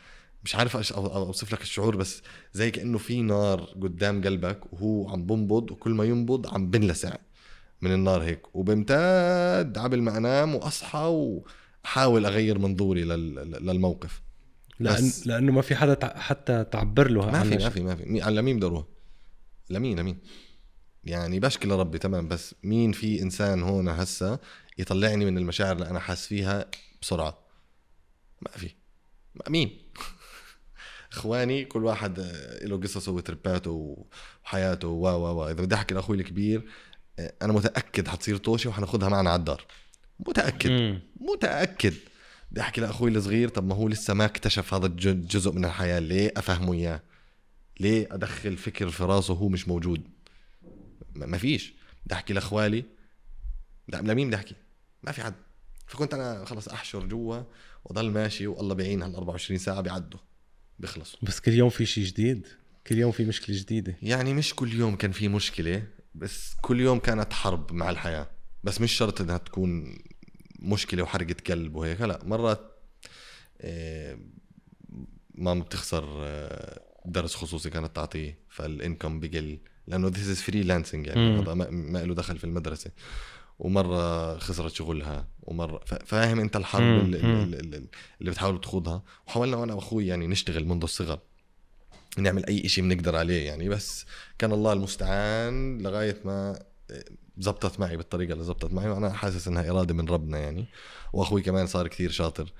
مش 0.45 0.55
عارف 0.55 0.77
أش- 0.77 0.93
أو- 0.93 0.97
أو- 0.97 0.97
أوصف 0.99 1.53
لك 1.53 1.63
الشعور 1.63 1.97
بس 1.97 2.23
زي 2.53 2.71
كأنه 2.71 2.99
في 2.99 3.23
نار 3.23 3.61
قدام 3.61 4.25
قلبك 4.25 4.73
وهو 4.73 5.11
عم 5.11 5.27
بنبض 5.27 5.71
وكل 5.71 5.91
ما 5.91 6.05
ينبض 6.05 6.55
عم 6.55 6.71
بنلسع 6.71 7.17
من 7.81 7.93
النار 7.93 8.23
هيك. 8.23 8.57
وبمتد 8.57 9.79
قبل 9.79 10.03
ما 10.03 10.17
أنام 10.17 10.55
وأصحى 10.55 10.99
وأحاول 11.85 12.27
أغير 12.27 12.59
منظوري 12.59 13.05
لل- 13.05 13.67
للموقف. 13.67 14.23
لأن 14.81 15.13
لأنه 15.27 15.53
ما 15.53 15.63
في 15.63 15.77
حدا 15.77 15.95
تع- 15.95 16.19
حتى 16.19 16.65
تعبر 16.65 17.11
له 17.11 17.31
ما 17.31 17.43
في 17.43 17.57
ما. 17.57 17.69
في 17.71 17.81
ما 17.81 17.95
في. 17.97 18.23
على 18.23 18.43
مين 18.43 18.57
بدي 18.57 18.67
أروح؟ 18.67 18.85
لمين 19.71 19.99
لمين؟ 19.99 20.19
يعني 21.05 21.41
بشكي 21.41 21.69
لربي 21.69 21.99
تمام 21.99 22.29
بس 22.29 22.55
مين 22.63 22.93
في 22.93 23.23
إنسان 23.23 23.63
هون 23.63 23.89
هسا 23.89 24.39
يطلعني 24.79 25.25
من 25.25 25.39
المشاعر 25.39 25.73
اللي 25.77 25.91
أنا 25.91 26.01
حاس 26.01 26.27
فيها 26.27 26.67
بسرعة؟ 27.03 27.39
ما 28.41 28.51
في. 28.51 28.71
مين؟ 29.49 29.79
إخواني 31.13 31.65
كل 31.65 31.85
واحد 31.85 32.19
آه، 32.19 32.65
له 32.67 32.77
قصصه 32.81 33.13
وترباته 33.13 34.07
وحياته 34.45 34.89
و 34.89 35.07
و 35.09 35.41
و. 35.41 35.45
إذا 35.51 35.63
بدي 35.63 35.75
أحكي 35.75 35.95
لأخوي 35.95 36.17
الكبير 36.17 36.69
آه، 37.19 37.33
أنا 37.43 37.53
متأكد 37.53 38.09
حتصير 38.09 38.37
طوشة 38.37 38.71
وحناخدها 38.71 39.09
معنا 39.09 39.31
على 39.31 39.39
الدار. 39.39 39.65
متأكد. 40.29 41.01
متأكد. 41.21 41.95
بدي 42.51 42.61
أحكي 42.61 42.81
لأخوي 42.81 43.11
الصغير 43.11 43.49
طب 43.49 43.67
ما 43.67 43.75
هو 43.75 43.89
لسه 43.89 44.15
ما 44.15 44.25
اكتشف 44.25 44.75
هذا 44.75 44.87
الج- 44.87 45.07
الجزء 45.07 45.53
من 45.53 45.65
الحياة 45.65 45.99
ليه 45.99 46.33
أفهمه 46.37 46.73
إياه؟ 46.73 47.03
ليه 47.81 48.09
أدخل 48.11 48.57
فكر 48.57 48.91
في 48.91 49.05
راسه 49.05 49.35
هو 49.35 49.49
مش 49.49 49.69
موجود؟ 49.69 50.03
ما 51.15 51.39
فيش. 51.39 51.73
بدي 52.07 52.15
أحكي 52.15 52.33
لأخوالي. 52.33 52.85
لا 53.89 53.97
لمين 54.03 54.27
بدي 54.29 54.37
أحكي؟ 54.37 54.55
ما 55.03 55.13
في 55.13 55.23
حد. 55.23 55.35
فكنت 55.87 56.15
أنا 56.15 56.45
خلص 56.45 56.69
أحشر 56.69 57.07
جوا 57.07 57.43
وضل 57.85 58.11
ماشي 58.11 58.47
والله 58.47 58.75
بيعين 58.75 59.03
هال 59.03 59.15
24 59.15 59.59
ساعة 59.59 59.81
بيعدوا. 59.81 60.21
بيخلصوا. 60.79 61.19
بس 61.23 61.41
كل 61.41 61.53
يوم 61.53 61.71
في 61.71 61.87
شيء 61.87 62.05
جديد؟ 62.05 62.47
كل 62.87 62.99
يوم 62.99 63.13
في 63.13 63.25
مشكلة 63.25 63.57
جديدة. 63.59 63.97
يعني 64.03 64.35
مش 64.35 64.55
كل 64.55 64.73
يوم 64.73 64.97
كان 64.97 65.13
في 65.13 65.29
مشكلة 65.29 65.83
بس 66.15 66.55
كل 66.63 66.81
يوم 66.81 66.99
كانت 66.99 67.33
حرب 67.33 67.73
مع 67.73 67.91
الحياة. 67.91 68.31
بس 68.65 68.81
مش 68.81 68.93
شرط 68.93 69.21
إنها 69.21 69.37
تكون 69.39 69.99
مشكلة 70.61 71.03
وحرقة 71.03 71.37
قلب 71.49 71.77
وهيك 71.77 72.01
لا 72.01 72.21
مرات 72.25 72.61
آه، 73.61 74.19
ماما 75.35 75.63
بتخسر 75.63 76.05
آه، 76.21 76.81
درس 77.05 77.35
خصوصي 77.35 77.71
كانت 77.71 77.97
تعطيه 77.97 78.39
فالإنكم 78.49 79.21
بقل 79.21 79.59
لأنه 79.87 80.09
this 80.09 80.29
is 80.29 80.41
freelancing 80.41 81.07
يعني 81.07 81.21
مم. 81.21 81.41
هذا 81.41 81.55
ما, 81.55 81.71
ما 81.71 81.99
له 81.99 82.15
دخل 82.15 82.39
في 82.39 82.45
المدرسة 82.45 82.91
ومرة 83.59 84.39
خسرت 84.39 84.73
شغلها 84.73 85.29
ومره 85.43 85.81
فاهم 86.07 86.41
أنت 86.41 86.57
الحرب. 86.57 86.83
اللي. 86.83 87.19
اللي, 87.21 87.57
اللي, 87.59 87.87
اللي 88.21 88.31
بتحاول 88.31 88.61
تخوضها 88.61 89.03
وحاولنا 89.27 89.65
أنا 89.65 89.75
وأخوي 89.75 90.07
يعني 90.07 90.27
نشتغل 90.27 90.65
منذ 90.65 90.83
الصغر 90.83 91.19
نعمل 92.19 92.47
أي 92.47 92.69
شيء 92.69 92.85
بنقدر 92.85 93.17
عليه 93.17 93.47
يعني 93.47 93.69
بس 93.69 94.07
كان 94.39 94.53
الله 94.53 94.73
المستعان 94.73 95.83
لغاية 95.83 96.21
ما 96.25 96.59
زبطت 97.39 97.81
معي 97.81 97.97
بالطريقة 97.97 98.33
اللي 98.33 98.45
زبطت 98.45 98.73
معي 98.73 98.89
وأنا 98.89 99.13
حاسس 99.13 99.49
إنها 99.49 99.71
إرادة 99.71 99.95
من 99.95 100.09
ربنا 100.09 100.39
يعني. 100.39 100.69
وأخوي 101.13 101.43
كمان 101.43 101.67
صار 101.67 101.89
كثير 101.89 102.11
شاطر 102.11 102.53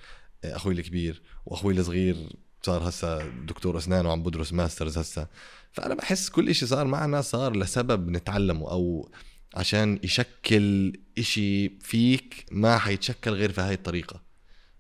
أخوي 0.45 0.75
الكبير 0.75 1.23
وأخوي 1.47 1.75
الصغير 1.75 2.17
صار 2.63 2.89
هسا 2.89 3.33
دكتور 3.47 3.79
أسنان 3.79 4.07
وعم 4.07 4.23
بدرس 4.23 4.53
masters 4.53 4.99
هسا 4.99 5.27
فأنا 5.73 5.95
بحس 5.95 6.29
كل 6.29 6.49
إشي 6.49 6.67
صار 6.67 6.87
معنا 6.87 7.21
صار 7.21 7.57
لسبب 7.57 8.09
نتعلمه 8.11 8.71
أو 8.71 9.11
عشان 9.55 10.01
يشكل 10.03 10.93
إشي 11.19 11.69
فيك 11.69 12.47
ما 12.53 12.79
حيتشكل 12.79 13.31
غير 13.31 13.53
في 13.53 13.61
هاي 13.61 13.75
الطريقة. 13.75 14.23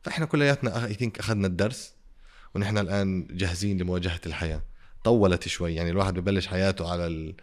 فإحنا 0.02 0.26
كلياتنا 0.26 0.86
I 0.86 0.94
think 0.94 1.18
أخذنا 1.18 1.46
الدرس 1.46 1.94
ونحن 2.54 2.78
الآن 2.78 3.26
جاهزين 3.30 3.78
لمواجهة 3.78 4.20
الحياة. 4.26 4.62
طولت 5.04 5.48
شوي 5.48 5.74
يعني 5.74 5.90
الواحد 5.90 6.14
ببلش 6.14 6.46
حياته 6.46 6.90
على 6.90 7.06
ال 7.06 7.34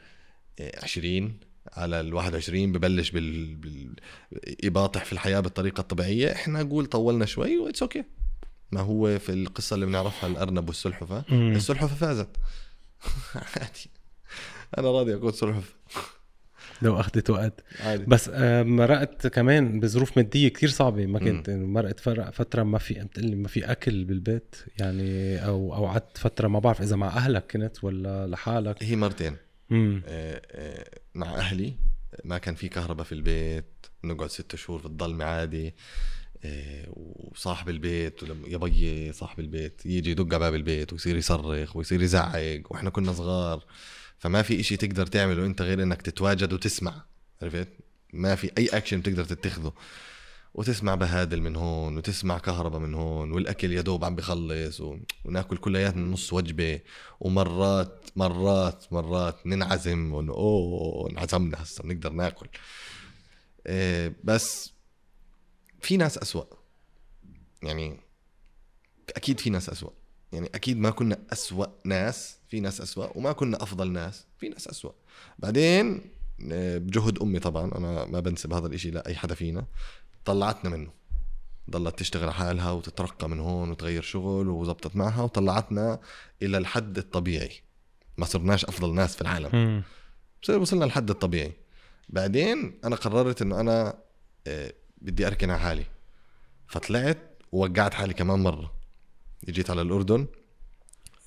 20 0.84 1.40
على 1.74 2.00
ال 2.00 2.14
21 2.14 2.72
ببلش 2.72 3.12
بال... 3.12 3.56
بال... 3.56 3.96
يباطح 4.64 5.06
في 5.06 5.14
الحياة 5.14 5.40
بالطريقة 5.40 5.82
الطبيعية 5.82 6.32
إحنا 6.32 6.64
نقول 6.64 6.86
طولنا 6.86 7.26
شوي 7.26 7.58
و 7.58 7.62
it's 7.62 7.82
okay 7.82 8.04
ما 8.72 8.82
هو 8.82 9.20
في 9.20 9.32
القصة 9.32 9.74
اللي 9.74 9.86
بنعرفها 9.86 10.30
الارنب 10.30 10.68
والسلحفه 10.68 11.24
مم. 11.30 11.56
السلحفه 11.56 11.96
فازت. 11.96 12.30
عادي. 13.36 13.90
أنا 14.78 14.92
راضي 14.92 15.16
اكون 15.16 15.32
سلحفه 15.32 15.74
لو 16.82 17.00
أخذت 17.00 17.30
وقت. 17.30 17.64
عادي. 17.80 18.06
بس 18.06 18.30
مرقت 18.64 19.28
كمان 19.28 19.80
بظروف 19.80 20.18
مادية 20.18 20.48
كتير 20.48 20.70
صعبة. 20.70 21.06
ما 21.06 21.20
كنت 21.20 21.50
مرقت 21.50 22.00
فترة 22.34 22.64
ما 22.64 22.78
في 22.78 22.94
بتقلي 22.94 23.36
ما 23.36 23.48
في 23.48 23.72
أكل 23.72 24.06
بالبيت 24.06 24.56
يعني 24.80 25.38
أو 25.46 25.76
أو 25.76 25.86
قعدت 25.88 26.18
فترة 26.18 26.48
ما 26.48 26.60
بعرف 26.60 26.82
إذا 26.82 26.96
مع 26.96 27.08
أهلك 27.08 27.48
كنت 27.52 27.84
ولا 27.84 28.28
لحالك. 28.28 28.84
هي 28.84 28.96
مرتين. 28.96 29.36
مع 31.16 31.36
أهلي. 31.36 31.76
ما 32.24 32.38
كان 32.38 32.56
في 32.56 32.68
كهرباء 32.68 33.06
في 33.06 33.12
البيت. 33.12 33.86
نقعد 34.04 34.30
ست 34.30 34.56
شهور 34.56 34.80
في 34.80 34.86
الظلمة 34.86 35.26
عادي. 35.26 35.76
آه، 36.44 36.88
وصاحب 36.88 37.70
البيت 37.70 38.24
ولما 38.24 38.48
يا 38.48 38.58
بيي 38.58 39.14
صاحب 39.14 39.40
البيت 39.40 39.86
يجي 39.86 40.12
يدق 40.12 40.26
على 40.26 40.40
باب 40.40 40.56
البيت 40.56 40.94
ويصير 40.94 41.18
يصرخ 41.18 41.76
ويصير 41.76 42.02
يزعق 42.02 42.62
وإحنا 42.70 42.90
كنا 42.90 43.14
صغار. 43.14 43.66
فما 44.20 44.42
في 44.42 44.60
إشي 44.60 44.78
تقدر 44.78 45.06
تعمله 45.06 45.46
أنت 45.46 45.62
غير 45.62 45.84
إنك 45.84 46.02
تتواجد 46.02 46.54
وتسمع. 46.54 47.06
عرفت؟ 47.42 47.68
ما 48.14 48.36
في 48.36 48.52
أي 48.58 48.68
اكشن 48.68 49.00
بتقدر 49.00 49.26
تتخذه. 49.26 49.74
وتسمع 50.58 50.96
بهادل 50.96 51.42
من 51.42 51.56
هون 51.56 51.98
وتسمع 51.98 52.38
كهرباء 52.38 52.80
من 52.80 52.94
هون 52.94 53.32
والأكل 53.32 53.74
يا 53.74 53.82
دوب 53.82 54.06
عم 54.06 54.16
بخلص. 54.16 54.82
وناكل 55.26 55.58
كلياتنا 55.58 56.02
نص 56.02 56.34
وجبة 56.34 56.80
ومرات 57.20 58.06
مرات 58.16 58.94
مرات 58.94 59.48
ننعزم 59.48 60.14
ون... 60.14 60.30
أوه 60.30 61.10
انعزمنا 61.10 61.64
هسه 61.64 61.84
بنقدر 61.84 62.10
ناكل. 62.12 62.48
إيه 63.68 64.16
بس 64.24 64.74
في 65.82 65.98
ناس 65.98 66.18
أسوأ. 66.18 66.44
يعني 67.64 68.00
أكيد 69.16 69.40
في 69.40 69.50
ناس 69.50 69.70
أسوأ. 69.70 69.92
يعني 70.32 70.50
أكيد 70.56 70.78
ما 70.78 70.90
كنا 70.90 71.18
أسوأ 71.34 71.66
ناس 71.86 72.38
في 72.50 72.60
ناس 72.60 72.82
أسوأ 72.82 73.18
وما 73.18 73.32
كنا 73.32 73.64
أفضل 73.64 73.92
ناس 73.92 74.26
في 74.38 74.50
ناس 74.50 74.68
أسوأ. 74.68 74.92
بعدين 75.40 76.12
إيه، 76.42 76.78
بجهد 76.78 77.20
أمي 77.20 77.40
طبعا 77.40 77.72
أنا 77.78 78.06
ما 78.06 78.20
بنسب 78.20 78.54
هذا 78.54 78.68
الإشي 78.68 78.92
لأي 78.92 79.16
حدا 79.16 79.36
فينا. 79.36 79.66
طلعتنا 80.28 80.70
منه. 80.70 80.92
ضلت 81.70 82.00
تشتغل 82.00 82.32
حالها 82.32 82.72
وتترقى 82.72 83.30
من 83.30 83.40
هون 83.40 83.70
وتغير 83.70 84.02
شغل 84.02 84.48
وزبطت 84.48 84.96
معها 84.96 85.22
وطلعتنا 85.22 86.00
إلى 86.42 86.58
الحد 86.58 86.98
الطبيعي. 86.98 87.52
ما 88.18 88.26
صرناش 88.26 88.66
أفضل 88.66 88.96
ناس 88.96 89.16
في 89.16 89.22
العالم. 89.22 89.84
بس 90.44 90.50
وصلنا 90.50 90.86
للحد 90.86 91.10
الطبيعي. 91.10 91.54
بعدين 92.10 92.80
أنا 92.86 92.96
قررت 92.96 93.42
إنه 93.42 93.60
أنا 93.60 93.98
آه، 94.48 94.74
بدي 95.02 95.28
أركن 95.28 95.50
على 95.50 95.60
حالي. 95.60 95.86
فطلعت 96.68 97.18
ووقعت 97.52 97.94
حالي 97.94 98.14
كمان 98.14 98.40
مرة. 98.40 98.74
جيت 99.50 99.70
على 99.70 99.82
الأردن 99.82 100.28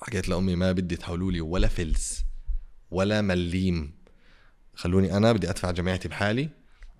حكيت 0.01 0.29
لأمي 0.29 0.57
ما 0.57 0.73
بدي 0.73 0.97
تحولوا 0.97 1.33
لي 1.33 1.41
ولا 1.41 1.69
فلس 1.69 2.25
ولا 2.91 3.21
مليم. 3.21 3.95
خلوني 4.75 5.17
أنا 5.17 5.33
بدي 5.33 5.51
أدفع 5.51 5.71
جامعتي 5.71 6.09
بحالي 6.09 6.49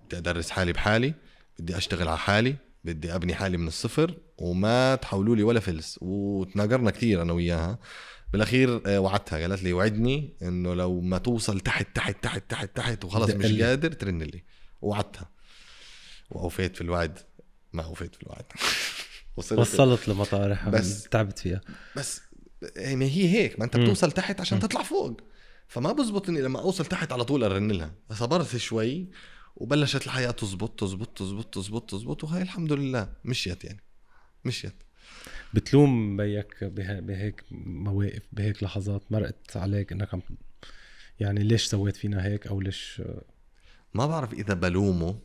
بدي 0.05 0.17
أدرس 0.17 0.49
حالي 0.49 0.73
بحالي. 0.73 1.13
بدي 1.61 1.77
أشتغل 1.77 2.07
على 2.07 2.17
حالي 2.17 2.55
بدي 2.83 3.15
أبني 3.15 3.35
حالي 3.35 3.57
من 3.57 3.67
الصفر 3.67 4.17
وما 4.37 4.95
تحولوا 4.95 5.35
لي 5.35 5.43
ولا 5.43 5.59
فلس. 5.59 5.99
وتناقرنا 6.01 6.91
كثير 6.91 7.21
أنا 7.21 7.33
وياها. 7.33 7.79
بالأخير 8.33 8.81
آه، 8.85 8.99
وعدتها. 8.99 9.39
قالت 9.41 9.63
لي 9.63 9.73
وعدني 9.73 10.33
إنه 10.41 10.73
لو 10.73 11.01
ما 11.01 11.17
توصل 11.17 11.59
تحت 11.59 11.95
تحت 11.95 12.23
تحت 12.23 12.43
تحت 12.49 12.75
تحت 12.77 13.05
وخلص 13.05 13.29
مش 13.31 13.45
لي. 13.45 13.63
قادر 13.63 13.91
ترن 13.91 14.21
لي. 14.21 14.43
وعدتها. 14.81 15.29
وأوفيت 16.31 16.75
في 16.75 16.81
الوعد. 16.81 17.19
ما 17.73 17.83
أوفيت 17.83 18.15
في 18.15 18.23
الوعد. 18.23 18.45
وصلت. 19.37 19.59
وصلت 19.59 20.07
لمطارح 20.09 20.69
بس- 20.69 21.03
تعبت 21.03 21.39
فيها. 21.39 21.61
بس 21.97 22.21
ما 22.77 23.05
هي 23.05 23.29
هيك. 23.29 23.59
ما 23.59 23.65
أنت. 23.65 23.77
بتوصل 23.77 24.11
تحت 24.11 24.41
عشان 24.41 24.57
مم. 24.57 24.63
تطلع 24.63 24.83
فوق. 24.83 25.21
فما 25.67 25.91
بزبط 25.91 26.29
إني 26.29 26.41
لما 26.41 26.59
أوصل 26.59 26.85
تحت 26.85 27.11
على 27.11 27.23
طول 27.23 27.43
أرن 27.43 27.71
لها. 27.71 27.91
صبرت 28.13 28.57
شوي. 28.57 29.07
وبلشت 29.55 30.05
الحياة 30.05 30.31
تزبط 30.31 30.79
تزبط 30.79 31.17
تزبط 31.17 31.53
تزبط 31.53 31.89
تزبط 31.89 32.23
وهي 32.23 32.41
الحمد 32.41 32.73
لله 32.73 33.13
مشيت 33.25 33.63
يعني 33.63 33.79
مشيت. 34.45 34.75
بتلوم 35.53 36.17
بيك 36.17 36.63
به- 36.63 36.99
بهيك 36.99 37.43
مواقف 37.51 38.21
بهيك 38.31 38.63
لحظات 38.63 39.11
مرقت 39.11 39.57
عليك 39.57 39.91
إنك 39.91 40.13
عم 40.13 40.21
يعني 41.19 41.43
ليش 41.43 41.65
سويت 41.65 41.95
فينا 41.95 42.25
هيك 42.25 42.47
أو 42.47 42.61
ليش؟ 42.61 43.01
ما 43.93 44.05
بعرف 44.05 44.33
إذا 44.33 44.53
بلومه 44.53 45.19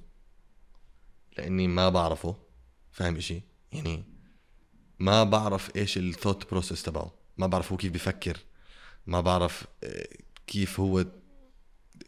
لإني 1.38 1.68
ما 1.68 1.88
بعرفه 1.88 2.36
فاهم 2.92 3.16
إشي؟ 3.16 3.42
يعني 3.72 4.04
ما 4.98 5.24
بعرف 5.24 5.76
إيش 5.76 5.98
ال 5.98 6.05
thought 6.05 6.50
process 6.50 6.82
تبعه 6.82 7.14
ما 7.38 7.46
بعرف 7.46 7.72
هو 7.72 7.76
كيف 7.78 7.92
بيفكر 7.92 8.38
ما 9.06 9.20
بعرف 9.20 9.64
آه، 9.84 10.08
كيف 10.46 10.80
هو 10.80 11.04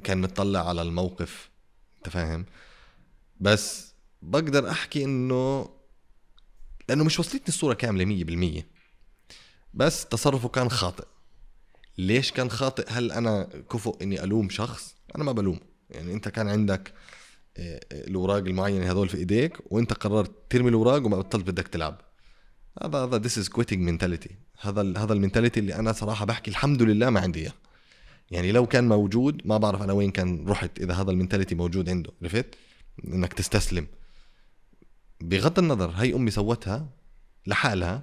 كان 0.04 0.20
متطلع 0.20 0.68
على 0.68 0.82
الموقف. 0.82 1.50
فاهم؟ 2.08 2.46
بس 3.40 3.94
بقدر 4.22 4.70
احكي 4.70 5.04
انه 5.04 5.70
لأنه 6.88 7.04
مش 7.04 7.18
وصلتني 7.18 7.48
الصورة 7.48 7.74
كاملة 7.74 8.04
مية 8.04 8.24
بالمية. 8.24 8.66
بس 9.74 10.06
تصرفه 10.06 10.48
كان 10.48 10.70
خاطئ. 10.70 11.04
ليش 11.98 12.32
كان 12.32 12.50
خاطئ؟ 12.50 12.84
هل 12.88 13.12
أنا 13.12 13.48
كفؤ 13.70 14.02
إني 14.02 14.24
ألوم 14.24 14.48
شخص؟ 14.50 14.96
أنا 15.16 15.24
ما 15.24 15.32
بلوم 15.32 15.60
يعني 15.90 16.12
أنت 16.12 16.28
كان 16.28 16.48
عندك 16.48 16.92
آه، 17.56 17.80
آه، 17.92 18.06
الأوراق 18.06 18.36
المعينة 18.36 18.90
هذول 18.90 19.08
في 19.08 19.16
إيديك 19.16 19.72
وأنت 19.72 19.92
قررت 19.92 20.32
ترمي 20.50 20.68
الأوراق 20.68 21.06
وما 21.06 21.16
بطلت 21.16 21.50
بدك 21.50 21.68
تلعب. 21.68 22.00
هذا 22.82 22.98
هذا 22.98 23.18
this 23.18 23.38
is 23.38 23.48
quitting 23.48 23.80
mentality 23.80 24.30
هذا 24.60 24.80
هذا 24.82 25.12
ال 25.12 25.17
mentality 25.17 25.60
اللي 25.60 25.74
أنا 25.74 25.92
صراحة 25.92 26.24
بحكي 26.24 26.50
الحمد 26.50 26.82
لله 26.82 27.10
ما 27.10 27.20
عندي 27.20 27.40
إياه. 27.40 27.52
يعني 28.30 28.52
لو 28.52 28.66
كان 28.66 28.88
موجود 28.88 29.42
ما 29.44 29.58
بعرف 29.58 29.82
أنا 29.82 29.92
وين 29.92 30.10
كان 30.10 30.48
رحت 30.48 30.80
إذا 30.80 30.94
هذا 30.94 31.10
ال 31.10 31.14
mentality 31.14 31.54
موجود 31.54 31.88
عنده 31.88 32.10
عرفت؟ 32.22 32.54
إنك 33.04 33.32
تستسلم. 33.32 33.86
بغض 35.20 35.58
النظر 35.58 35.90
هي 35.90 36.14
أمي 36.14 36.30
سوتها 36.30 36.88
لحالها 37.46 38.02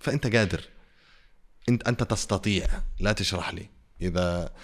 فأنت 0.00 0.36
قادر. 0.36 0.60
أنت 1.68 1.88
أنت 1.88 2.02
تستطيع. 2.02 2.66
لا 3.00 3.12
تشرح 3.12 3.54
لي. 3.54 3.68
إذا 4.00 4.54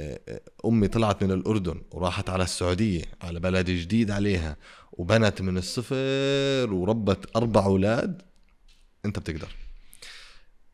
آه، 0.00 0.20
آه، 0.28 0.40
أمي 0.64 0.88
طلعت 0.88 1.24
من 1.24 1.30
الأردن 1.30 1.82
وراحت 1.90 2.30
على 2.30 2.44
السعودية 2.44 3.04
على 3.22 3.40
بلد 3.40 3.70
جديد 3.70 4.10
عليها 4.10 4.56
وبنت 4.92 5.42
من 5.42 5.58
الصفر 5.58 6.72
وربت 6.72 7.36
أربع 7.36 7.64
أولاد 7.64 8.22
أنت 9.04 9.18
بتقدر. 9.18 9.56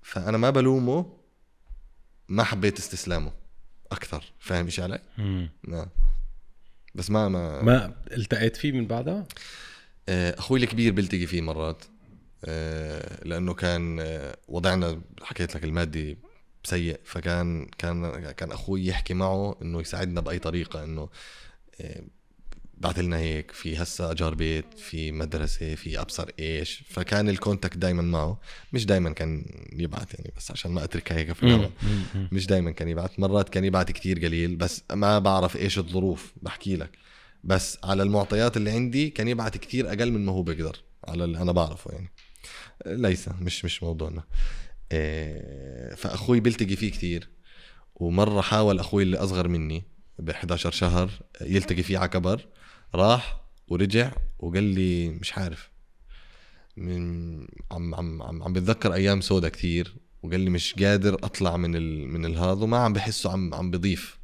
فأنا 0.02 0.38
ما 0.38 0.50
بلومه 0.50 1.15
ما 2.28 2.44
حبيت 2.44 2.78
استسلامه 2.78 3.32
أكثر 3.92 4.24
فاهم 4.38 4.64
إيش 4.64 4.80
علي؟ 4.80 4.98
نعم 5.68 5.86
بس 6.94 7.10
ما 7.10 7.28
ما 7.28 7.62
ما 7.62 7.94
التقيت 8.12 8.56
فيه 8.56 8.72
من 8.72 8.86
بعدها؟ 8.86 9.26
آه، 10.08 10.38
أخوي 10.38 10.62
الكبير 10.62 10.92
بلتقي 10.92 11.26
فيه 11.26 11.40
مرات 11.40 11.84
آه، 12.44 13.24
لأنه 13.24 13.54
كان 13.54 14.00
آه، 14.00 14.36
وضعنا 14.48 15.00
حكيت 15.22 15.54
لك 15.54 15.64
المادي 15.64 16.18
سيء 16.64 17.00
فكان 17.04 17.66
كان 17.78 18.30
كان 18.32 18.52
أخوي 18.52 18.86
يحكي 18.86 19.14
معه 19.14 19.56
إنه 19.62 19.80
يساعدنا 19.80 20.20
بأي 20.20 20.38
طريقة 20.38 20.84
إنه 20.84 21.08
بعث 22.76 22.98
لنا 22.98 23.18
هيك 23.18 23.50
في 23.50 23.82
هسه 23.82 24.10
اجار 24.10 24.34
بيت 24.34 24.78
في 24.78 25.12
مدرسة 25.12 25.74
في 25.74 26.00
أبصر 26.00 26.28
إيش 26.38 26.82
فكان 26.88 27.28
الكونتاكت 27.28 27.76
دائما 27.76 28.02
معه. 28.02 28.40
مش 28.72 28.86
دائما 28.86 29.10
كان 29.10 29.44
يبعث 29.72 30.14
يعني 30.14 30.32
بس 30.36 30.50
عشان 30.50 30.70
ما 30.70 30.84
أتركها 30.84 31.16
هيك 31.16 31.32
في 31.32 31.42
الهواء. 31.42 31.70
مش 32.32 32.46
دائما 32.46 32.70
كان 32.70 32.88
يبعث. 32.88 33.10
مرات 33.18 33.48
كان 33.48 33.64
يبعث 33.64 33.90
كتير 33.90 34.24
قليل 34.24 34.56
بس 34.56 34.82
ما 34.92 35.18
بعرف 35.18 35.56
إيش 35.56 35.78
الظروف 35.78 36.32
بحكي 36.42 36.76
لك. 36.76 36.90
بس 37.44 37.78
على 37.84 38.02
المعطيات 38.02 38.56
اللي 38.56 38.70
عندي 38.70 39.10
كان 39.10 39.28
يبعث 39.28 39.56
كتير 39.56 39.88
أقل 39.88 40.10
من 40.10 40.24
ما 40.24 40.32
هو 40.32 40.42
بيقدر 40.42 40.76
على 41.08 41.24
اللي 41.24 41.38
أنا 41.38 41.52
بعرفه 41.52 41.90
يعني. 41.92 42.12
ليس 42.86 43.28
مش 43.28 43.64
مش 43.64 43.82
موضوعنا. 43.82 44.24
إيه 44.92 45.94
فأخوي 45.94 46.40
بيلتقي 46.40 46.76
فيه 46.76 46.90
كتير. 46.90 47.28
ومرة 47.94 48.40
حاول 48.40 48.78
أخوي 48.78 49.02
اللي 49.02 49.16
أصغر 49.16 49.48
مني 49.48 49.84
ب 50.18 50.30
11 50.30 50.70
شهر 50.70 51.10
يلتقي 51.40 51.82
فيه 51.82 51.98
على 51.98 52.08
كبر. 52.08 52.46
راح 52.96 53.40
ورجع 53.68 54.12
وقال 54.38 54.62
لي 54.64 55.08
مش 55.08 55.38
عارف. 55.38 55.70
من 56.76 57.40
عم 57.70 57.94
عم 57.94 58.22
عم, 58.22 58.42
عم 58.42 58.52
بتذكر 58.52 58.94
أيام 58.94 59.20
سودا 59.20 59.48
كثير 59.48 59.96
وقال 60.22 60.40
لي 60.40 60.50
مش 60.50 60.74
قادر 60.74 61.14
أطلع 61.14 61.56
من 61.56 61.76
ال 61.76 62.08
من 62.08 62.24
الهذا 62.24 62.62
وما 62.62 62.78
عم 62.78 62.92
بحسه 62.92 63.32
عم 63.32 63.54
عم 63.54 63.70
بضيف. 63.70 64.18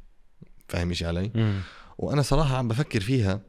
فاهم 0.67 0.89
إيش 0.89 1.03
علي؟ 1.03 1.31
م. 1.35 1.61
وأنا 1.97 2.21
صراحة 2.21 2.57
عم 2.57 2.67
بفكر 2.67 3.01
فيها 3.01 3.41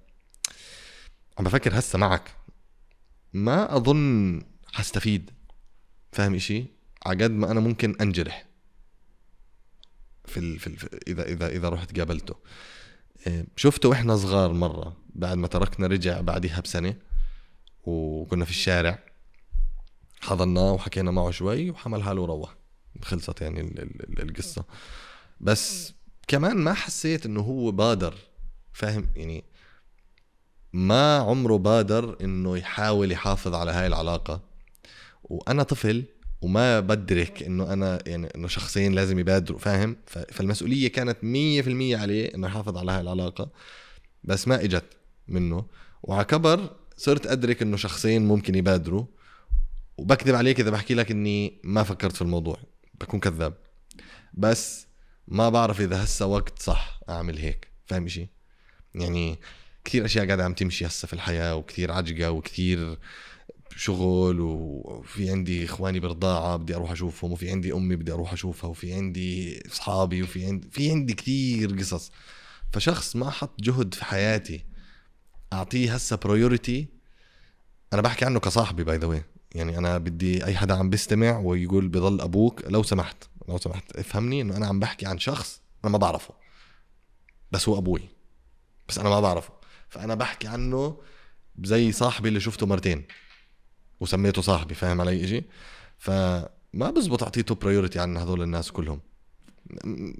عم 1.39 1.45
بفكر 1.45 1.79
هسه 1.79 1.99
معك. 1.99 2.37
ما 3.33 3.77
أظن 3.77 4.43
حستفيد. 4.73 5.31
فاهم 6.13 6.35
إشي؟ 6.35 6.65
على 7.07 7.25
قد 7.25 7.31
ما 7.31 7.51
أنا 7.51 7.61
ممكن 7.61 7.97
أنجرح. 8.01 8.47
في, 10.25 10.41
ال... 10.41 10.59
في 10.59 10.67
ال... 10.67 11.09
إذا 11.09 11.29
إذا 11.29 11.49
إذا 11.49 11.69
رحت 11.69 11.99
قابلته. 11.99 12.35
شفته 13.57 13.89
وإحنا 13.89 14.17
صغار 14.17 14.53
مرة 14.53 14.97
بعد 15.15 15.37
ما 15.37 15.47
تركنا 15.47 15.87
رجع 15.87 16.21
بعدها 16.21 16.61
بسنة 16.61 16.97
وكنا 17.85 18.45
في 18.45 18.51
الشارع. 18.51 18.99
حضناه 20.21 20.73
وحكينا 20.73 21.11
معه 21.11 21.31
شوي 21.31 21.71
وحمل 21.71 22.03
حاله 22.03 22.21
وروح. 22.23 22.55
خلصت 23.03 23.41
يعني 23.41 23.89
القصة. 24.19 24.65
بس 25.41 25.93
كمان 26.29 26.57
ما 26.57 26.75
حسيت 26.75 27.27
إنه 27.27 27.41
هو 27.41 27.71
بادر 27.71 28.15
فاهم؟ 28.73 29.09
يعني 29.17 29.45
ما 30.73 31.19
عمره 31.19 31.57
بادر 31.59 32.17
إنه 32.21 32.57
يحاول 32.57 33.13
يحافظ 33.13 33.55
على 33.55 33.71
هاي 33.71 33.87
العلاقة. 33.87 34.41
وأنا 35.25 35.63
طفل 35.63 36.05
وما 36.45 36.81
بدرك 36.81 37.43
إنه 37.43 37.73
أنا 37.73 37.99
يعني 38.07 38.29
إنه 38.37 38.49
شخصين 38.49 38.93
لازم 38.93 39.19
يبادروا 39.19 39.59
فاهم؟ 39.59 39.97
فالمسؤولية 40.07 40.89
كانت 40.89 41.19
100% 41.23 41.25
عليه 42.01 42.35
إنه 42.35 42.47
يحافظ 42.47 42.77
على 42.77 42.93
هاي 42.93 43.01
العلاقة 43.01 43.51
بس 44.25 44.49
ما 44.49 44.65
إجت 44.65 44.85
منه. 45.29 45.67
وعلى 46.03 46.25
كبر 46.25 46.77
صرت 46.97 47.27
أدرك 47.27 47.63
إنه 47.63 47.77
شخصين 47.77 48.29
ممكن 48.29 48.55
يبادروا. 48.55 49.07
وبكذب 49.97 50.35
عليك 50.35 50.61
إذا 50.61 50.71
بحكي 50.71 50.95
لك 50.95 51.11
إني 51.11 51.61
ما 51.65 51.83
فكرت 51.83 52.17
في 52.17 52.23
الموضوع 52.23 52.59
بكون 53.01 53.21
كذاب. 53.21 53.55
بس 54.35 54.87
ما 55.29 55.49
بعرف 55.49 55.81
إذا 55.81 56.05
هسه 56.05 56.27
وقت 56.27 56.59
صح 56.59 57.01
أعمل 57.09 57.39
هيك 57.39 57.69
فاهم 57.87 58.09
شيء 58.09 58.29
يعني 58.95 59.39
كثير 59.85 60.05
أشياء 60.05 60.27
قاعدة 60.27 60.45
عم 60.45 60.55
تمشي 60.55 60.87
هسه 60.87 61.07
في 61.07 61.13
الحياة 61.13 61.57
وكثير 61.57 61.93
عجقة 61.93 62.31
وكثير 62.31 62.99
شغل 63.77 64.41
وفي 64.41 65.31
عندي 65.31 65.65
إخواني 65.65 66.01
برضاعه 66.01 66.57
بدي 66.57 66.77
أروح 66.77 66.91
أشوفهم 66.91 67.33
وفي 67.33 67.51
عندي 67.51 67.73
أمي 67.73 67.97
بدي 67.97 68.13
أروح 68.13 68.33
أشوفها 68.33 68.71
وفي 68.71 68.93
عندي 68.93 69.63
أصحابي 69.67 70.23
وفي 70.23 70.47
عندي 70.47 70.69
في 70.71 70.91
عندي 70.91 71.15
كثير 71.15 71.79
قصص. 71.79 72.13
فشخص 72.73 73.17
ما 73.17 73.31
حط 73.31 73.61
جهد 73.61 73.95
في 73.95 74.05
حياتي 74.05 74.65
أعطيه 75.53 75.95
هسه 75.95 76.17
priority 76.17 76.89
أنا 77.93 78.03
بحكي 78.03 78.25
عنه 78.25 78.41
كصاحبي 78.41 78.85
by 78.85 78.97
the 78.97 79.23
يعني 79.55 79.79
أنا 79.79 79.99
بدي 79.99 80.45
أي 80.45 80.57
حدا 80.57 80.75
عم 80.75 80.91
بيستمع 80.91 81.39
ويقول 81.39 81.89
بضل 81.89 82.21
أبوك 82.21 82.63
لو 82.67 82.83
سمحت 82.83 83.17
لو 83.49 83.59
سمحت. 83.59 83.97
افهمني 83.97 84.41
إنه 84.41 84.57
أنا 84.57 84.67
عم 84.67 84.81
بحكي 84.81 85.07
عن 85.07 85.19
شخص 85.19 85.61
أنا 85.85 85.93
ما 85.93 85.99
بعرفه. 85.99 86.35
بس 87.53 87.69
هو 87.69 87.79
أبوي. 87.79 88.09
بس 88.89 88.99
أنا 88.99 89.09
ما 89.09 89.21
بعرفه. 89.21 89.53
فأنا 89.89 90.15
بحكي 90.15 90.49
عنه 90.49 91.01
زي 91.63 91.93
صاحبي 91.93 92.29
اللي 92.29 92.41
شفته 92.41 92.67
مرتين. 92.67 93.05
وسميته 94.01 94.43
صاحبي 94.43 94.75
فاهم 94.75 95.01
علي 95.01 95.25
أجي 95.25 95.45
فما 95.99 96.91
بزبط 96.97 97.23
اعطيته 97.23 97.55
priority 97.55 97.99
عن 97.99 98.17
هذول 98.17 98.43
الناس 98.43 98.73
كلهم. 98.73 99.01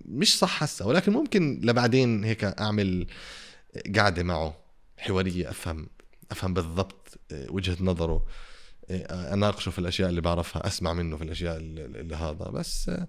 مش 0.05 0.39
صح 0.39 0.63
هسه 0.63 0.87
ولكن 0.87 1.13
ممكن 1.13 1.61
لبعدين 1.63 2.25
هيك 2.25 2.45
أعمل 2.45 3.07
قعده 3.97 4.23
معه 4.23 4.57
حوارية 4.99 5.51
أفهم 5.51 5.87
أفهم 6.31 6.55
بالضبط 6.55 7.19
آه، 7.33 7.47
وجهة 7.51 7.77
نظره 7.81 8.27
آه، 8.91 9.35
أناقشه 9.35 9.71
في 9.71 9.79
الأشياء 9.79 10.09
اللي 10.09 10.21
بعرفها 10.21 10.67
أسمع 10.67 10.93
منه 10.93 11.17
في 11.17 11.25
الأشياء 11.25 11.57
اللي 11.57 12.17
هذا. 12.17 12.49
بس 12.51 12.89
آه، 12.89 13.09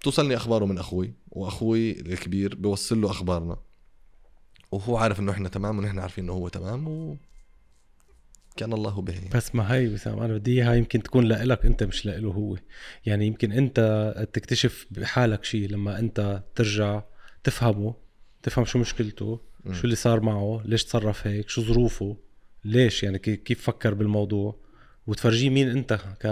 بتوصلني 0.00 0.36
أخباره 0.36 0.64
من 0.64 0.78
أخوي 0.78 1.12
وأخوي 1.30 2.00
الكبير 2.00 2.54
بيوصل 2.54 3.00
له 3.00 3.10
أخبارنا 3.10 3.56
وهو 4.72 4.96
عارف 4.96 5.20
إنه 5.20 5.32
إحنا 5.32 5.48
تمام 5.48 5.78
ونحن 5.78 5.98
عارفين 5.98 6.24
إنه 6.24 6.32
هو 6.32 6.48
تمام 6.48 7.18
كان 8.56 8.72
الله 8.72 9.02
به. 9.02 9.20
بس 9.34 9.54
ما 9.54 9.74
هي 9.74 9.88
وسام 9.88 10.18
أنا 10.18 10.34
بدي 10.34 10.52
إياها 10.52 10.74
يمكن 10.74 11.02
تكون 11.02 11.24
لإلك 11.24 11.66
أنت 11.66 11.82
مش 11.82 12.06
لإله 12.06 12.30
هو. 12.30 12.56
يعني 13.06 13.26
يمكن 13.26 13.52
أنت 13.52 13.78
تكتشف 14.32 14.86
بحالك 14.90 15.44
شيء 15.44 15.68
لما 15.68 15.98
أنت 15.98 16.42
ترجع 16.54 17.02
تفهمه 17.44 17.94
تفهم 18.42 18.64
شو 18.64 18.78
مشكلته 18.78 19.40
م. 19.64 19.72
شو 19.72 19.84
اللي 19.84 19.96
صار 19.96 20.20
معه 20.20 20.62
ليش 20.64 20.84
تصرف 20.84 21.26
هيك 21.26 21.48
شو 21.48 21.62
ظروفه 21.62 22.16
ليش؟ 22.64 23.02
يعني 23.02 23.18
كيف 23.18 23.62
فكر 23.62 23.94
بالموضوع؟ 23.94 24.56
وتفرجيه 25.06 25.50
مين 25.50 25.70
أنت 25.70 25.92
ك 25.92 26.26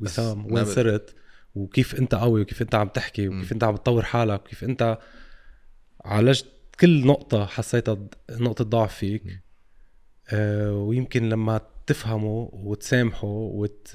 وسام؟ 0.00 0.52
وين 0.52 0.64
صرت؟ 0.64 1.14
وكيف 1.54 1.94
أنت 1.94 2.14
قوي 2.14 2.40
وكيف 2.42 2.62
أنت 2.62 2.74
عم 2.74 2.88
تحكي 2.88 3.28
وكيف 3.28 3.50
م. 3.50 3.54
أنت 3.54 3.64
عم 3.64 3.76
تطور 3.76 4.02
حالك 4.02 4.40
وكيف 4.40 4.64
أنت 4.64 4.98
عالجت 6.04 6.46
كل 6.80 7.06
نقطة 7.06 7.46
حسيتها 7.46 7.98
نقطة 8.30 8.64
ضعف 8.64 8.94
فيك. 8.94 9.22
آه 9.26 9.41
ويمكن 10.72 11.28
لما 11.28 11.60
تفهمه 11.86 12.50
وتسامحه 12.52 13.28
وت... 13.28 13.90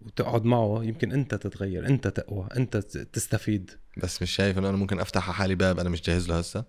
وتقعد 0.00 0.44
معه 0.44 0.84
يمكن 0.84 1.12
انت 1.12 1.34
تتغير 1.34 1.86
انت 1.86 2.08
تقوى 2.08 2.48
انت 2.56 2.76
تستفيد. 2.76 3.70
بس 3.96 4.22
مش 4.22 4.30
شايف 4.30 4.58
إنه 4.58 4.68
أنا 4.68 4.76
ممكن 4.76 5.00
أفتح 5.00 5.24
على 5.24 5.34
حالي 5.34 5.54
باب 5.54 5.78
أنا 5.78 5.88
مش 5.88 6.02
جاهز 6.02 6.28
له 6.28 6.38
هسه؟ 6.38 6.64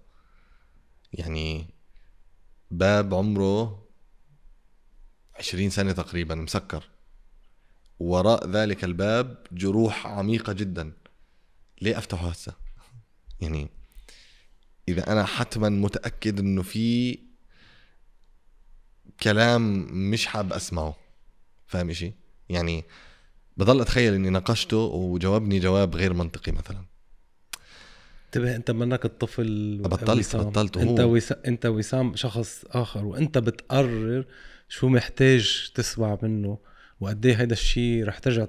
يعني 1.14 1.74
باب 2.72 3.14
عمره 3.14 3.88
عشرين 5.36 5.70
سنة 5.70 5.92
تقريبا 5.92 6.36
مسكر. 6.36 6.90
وراء 8.00 8.50
ذلك 8.50 8.84
الباب 8.84 9.38
جروح 9.52 10.08
عميقة 10.08 10.54
جدا. 10.54 10.94
ليه 11.82 11.98
أفتحه 11.98 12.30
هسه؟ 12.30 12.54
يعني 13.42 13.70
إذا 14.88 15.12
أنا 15.12 15.26
حتما 15.26 15.70
متأكد 15.70 16.40
إنه 16.40 16.62
في 16.62 17.20
كلام 19.24 19.88
مش 20.12 20.26
حاب 20.26 20.54
أسمعه. 20.54 20.98
فاهم 21.68 21.90
إشي؟ 21.90 22.14
يعني 22.50 22.84
بضل 23.58 23.82
أتخيل 23.82 24.14
إني 24.14 24.30
ناقشته 24.30 24.78
وجاوبني 24.78 25.60
جواب 25.60 25.96
غير 25.96 26.14
منطقي 26.14 26.52
مثلا. 26.52 26.86
انتبه 28.26 28.56
انت 28.56 28.72
منك 28.72 29.06
الطفل 29.06 29.78
بطلت 29.84 30.20
وسام. 30.20 30.50
بطلت 30.50 30.78
انت 30.78 31.00
وهو 31.00 31.16
وس... 31.16 31.32
انت 31.32 31.66
وسام 31.66 32.16
شخص 32.16 32.66
آخر 32.70 33.06
وأنت 33.06 33.38
بتقرر 33.38 34.26
شو 34.70 34.88
محتاج 34.90 35.72
تسمع 35.76 36.18
منه 36.22 36.58
وقد 37.00 37.26
إيه 37.26 37.36
هيدا 37.36 37.54
الشيء 37.54 38.06
رح 38.06 38.20
ترجع 38.20 38.48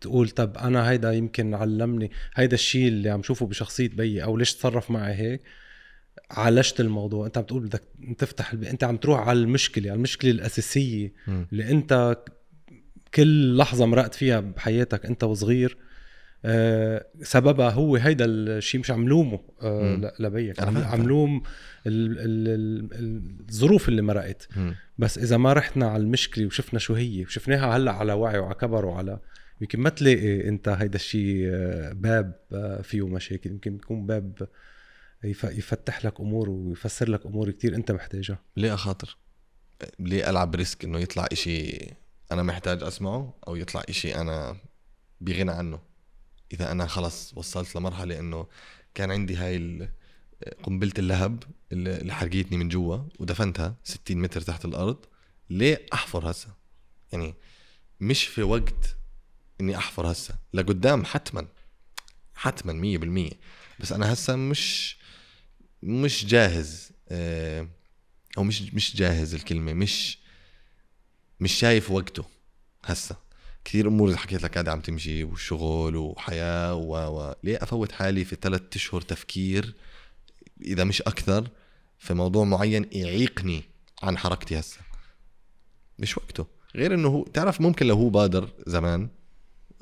تقول 0.00 0.28
طب 0.28 0.58
أنا 0.58 0.90
هيدا 0.90 1.12
يمكن 1.12 1.54
علمني 1.54 2.10
هيدا 2.34 2.54
الشيء 2.54 2.88
اللي 2.88 3.10
عم 3.10 3.22
شوفه 3.22 3.46
بشخصية 3.46 3.88
بيي 3.88 4.24
أو 4.24 4.36
ليش 4.36 4.54
تصرف 4.54 4.90
معي 4.90 5.14
هيك؟ 5.14 5.42
عالجت 6.34 6.80
الموضوع. 6.80 7.26
انت 7.26 7.38
عم 7.38 7.44
تقول 7.44 7.62
بدك 7.62 7.82
تفتح 8.18 8.52
الب... 8.52 8.64
انت 8.64 8.84
عم 8.84 8.96
تروح 8.96 9.28
على 9.28 9.38
المشكلة 9.38 9.90
على 9.90 9.96
المشكلة 9.96 10.30
الأساسية 10.30 11.12
مم. 11.26 11.46
اللي 11.52 11.70
انت 11.70 12.16
كل 13.14 13.56
لحظة 13.56 13.86
مرقت 13.86 14.14
فيها 14.14 14.40
بحياتك 14.40 15.06
انت 15.06 15.24
وصغير 15.24 15.76
آه، 16.46 17.06
سببها 17.22 17.70
هو 17.70 17.96
هيدا 17.96 18.24
الشيء 18.24 18.80
مش 18.80 18.90
عم 18.90 19.08
لومه 19.08 19.40
آه، 19.62 20.12
لبيك. 20.18 20.60
عم, 20.62 21.02
لوم 21.08 21.42
ال- 21.86 22.18
ال- 22.18 22.88
ال- 22.98 23.36
الظروف 23.50 23.88
اللي 23.88 24.02
مرقت. 24.02 24.48
بس 24.98 25.18
إذا 25.18 25.36
ما 25.36 25.52
رحنا 25.52 25.86
على 25.86 26.02
المشكلة 26.02 26.46
وشفنا 26.46 26.78
شو 26.78 26.94
هي 26.94 27.22
وشفناها 27.22 27.76
هلأ 27.76 27.92
على 27.92 28.12
وعي 28.12 28.38
وعلى 28.38 28.54
كبر 28.54 28.84
وعلى 28.86 29.18
يمكن 29.60 29.80
ما 29.80 29.90
تلاقي 29.90 30.48
انت 30.48 30.68
هيدا 30.68 30.94
الشيء 30.96 31.46
آه، 31.52 31.92
باب 31.92 32.34
فيه 32.82 33.06
مشاكل. 33.08 33.50
يمكن 33.50 33.74
يكون 33.74 34.06
باب 34.06 34.48
يفتح 35.24 36.04
لك 36.04 36.20
أمور 36.20 36.50
ويفسر 36.50 37.08
لك 37.08 37.26
أمور 37.26 37.50
كتير 37.50 37.74
أنت 37.74 37.92
محتاجها. 37.92 38.38
ليه 38.56 38.74
أخاطر؟ 38.74 39.16
ليه 39.98 40.30
ألعب 40.30 40.54
ريسك 40.54 40.84
إنه 40.84 40.98
يطلع 40.98 41.28
إشي 41.32 41.78
أنا 42.32 42.42
محتاج 42.42 42.82
أسمعه 42.82 43.34
أو 43.48 43.56
يطلع 43.56 43.82
إشي 43.88 44.14
أنا 44.14 44.56
بغنى 45.20 45.50
عنه؟ 45.50 45.78
إذا 46.52 46.72
أنا 46.72 46.86
خلص 46.86 47.32
وصلت 47.36 47.76
لمرحلة 47.76 48.18
إنه 48.18 48.46
كان 48.94 49.10
عندي 49.10 49.36
هاي 49.36 49.88
قنبلة 50.62 50.92
اللهب 50.98 51.42
اللي 51.72 52.14
حرقتني 52.14 52.56
من 52.56 52.68
جوا 52.68 52.98
ودفنتها 53.18 53.76
60 53.84 54.16
متر 54.16 54.40
تحت 54.40 54.64
الأرض 54.64 55.04
ليه 55.50 55.86
أحفر 55.92 56.30
هسه؟ 56.30 56.48
يعني 57.12 57.34
مش 58.00 58.24
في 58.24 58.42
وقت 58.42 58.96
إني 59.60 59.76
أحفر 59.76 60.12
هسه 60.12 60.34
لقدام 60.52 61.04
حتما 61.04 61.46
حتما 62.34 62.72
مية 62.72 62.98
بالمية. 62.98 63.32
بس 63.80 63.92
أنا 63.92 64.12
هسه 64.12 64.36
مش 64.36 64.96
مش 65.84 66.26
جاهز 66.26 66.92
آه، 67.08 67.68
أو 68.38 68.42
مش 68.44 68.74
مش 68.74 68.96
جاهز 68.96 69.34
الكلمة 69.34 69.72
مش 69.72 70.18
مش 71.40 71.52
شايف 71.52 71.90
وقته 71.90 72.24
هسه 72.84 73.16
كثير 73.64 73.88
أمور 73.88 74.08
اللي 74.08 74.18
حكيت 74.18 74.42
لك 74.42 74.52
قاعدة 74.52 74.72
عم 74.72 74.80
تمشي 74.80 75.24
والشغل 75.24 75.96
وحياة 75.96 76.74
و 76.74 76.96
و 76.96 77.34
ليه 77.42 77.58
أفوت 77.62 77.92
حالي 77.92 78.24
في 78.24 78.36
ثلاث 78.42 78.62
أشهر 78.74 79.00
تفكير؟ 79.00 79.74
إذا 80.60 80.84
مش 80.84 81.02
أكثر 81.02 81.48
في 81.98 82.14
موضوع 82.14 82.44
معين 82.44 82.86
يعيقني 82.92 83.62
عن 84.02 84.18
حركتي 84.18 84.60
هسه 84.60 84.78
مش 85.98 86.18
وقته. 86.18 86.46
غير 86.76 86.94
إنه 86.94 87.08
هو 87.08 87.24
تعرف 87.24 87.60
ممكن 87.60 87.86
لو 87.86 87.96
هو 87.96 88.08
بادر 88.08 88.52
زمان 88.66 89.08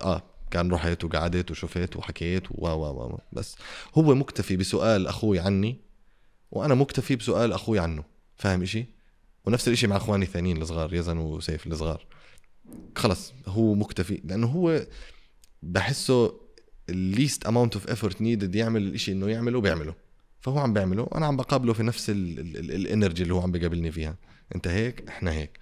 آه 0.00 0.22
كان 0.50 0.70
رحت 0.72 1.04
وقعدت 1.04 1.50
وشفت 1.50 1.96
وحكيت 1.96 2.42
و 2.50 2.66
و 2.68 3.12
و 3.12 3.18
بس. 3.32 3.56
هو 3.94 4.14
مكتفي 4.14 4.56
بسؤال 4.56 5.06
أخوي 5.06 5.40
عني 5.40 5.91
وأنا 6.52 6.74
مكتفي 6.74 7.16
بسؤال 7.16 7.52
أخوي 7.52 7.78
عنه 7.78 8.04
فاهم 8.36 8.62
إشي؟ 8.62 8.86
ونفس 9.44 9.68
الإشي 9.68 9.86
مع 9.86 9.96
أخواني 9.96 10.24
الثانيين 10.24 10.62
الصغار 10.62 10.94
يزن 10.94 11.18
وسيف 11.18 11.66
الصغار. 11.66 12.06
خلص 12.96 13.32
هو 13.46 13.74
مكتفي 13.74 14.20
لأنه 14.24 14.46
هو 14.46 14.86
بحسه 15.62 16.42
least 16.90 17.48
amount 17.48 17.78
of 17.78 17.92
effort 17.92 18.14
needed 18.14 18.56
يعمل 18.56 18.82
الإشي 18.82 19.12
إنه 19.12 19.28
يعمله 19.28 19.60
بيعمله 19.60 19.94
فهو 20.40 20.58
عم 20.58 20.72
بيعمله 20.72 21.02
وأنا 21.02 21.26
عم 21.26 21.36
بقابله 21.36 21.72
في 21.72 21.82
نفس 21.82 22.10
ال 22.10 22.26
energy 22.26 23.22
اللي 23.22 23.34
هو 23.34 23.40
عم 23.40 23.52
بيقابلني 23.52 23.92
فيها. 23.92 24.16
أنت 24.54 24.68
هيك؟ 24.68 25.08
إحنا 25.08 25.32
هيك. 25.32 25.58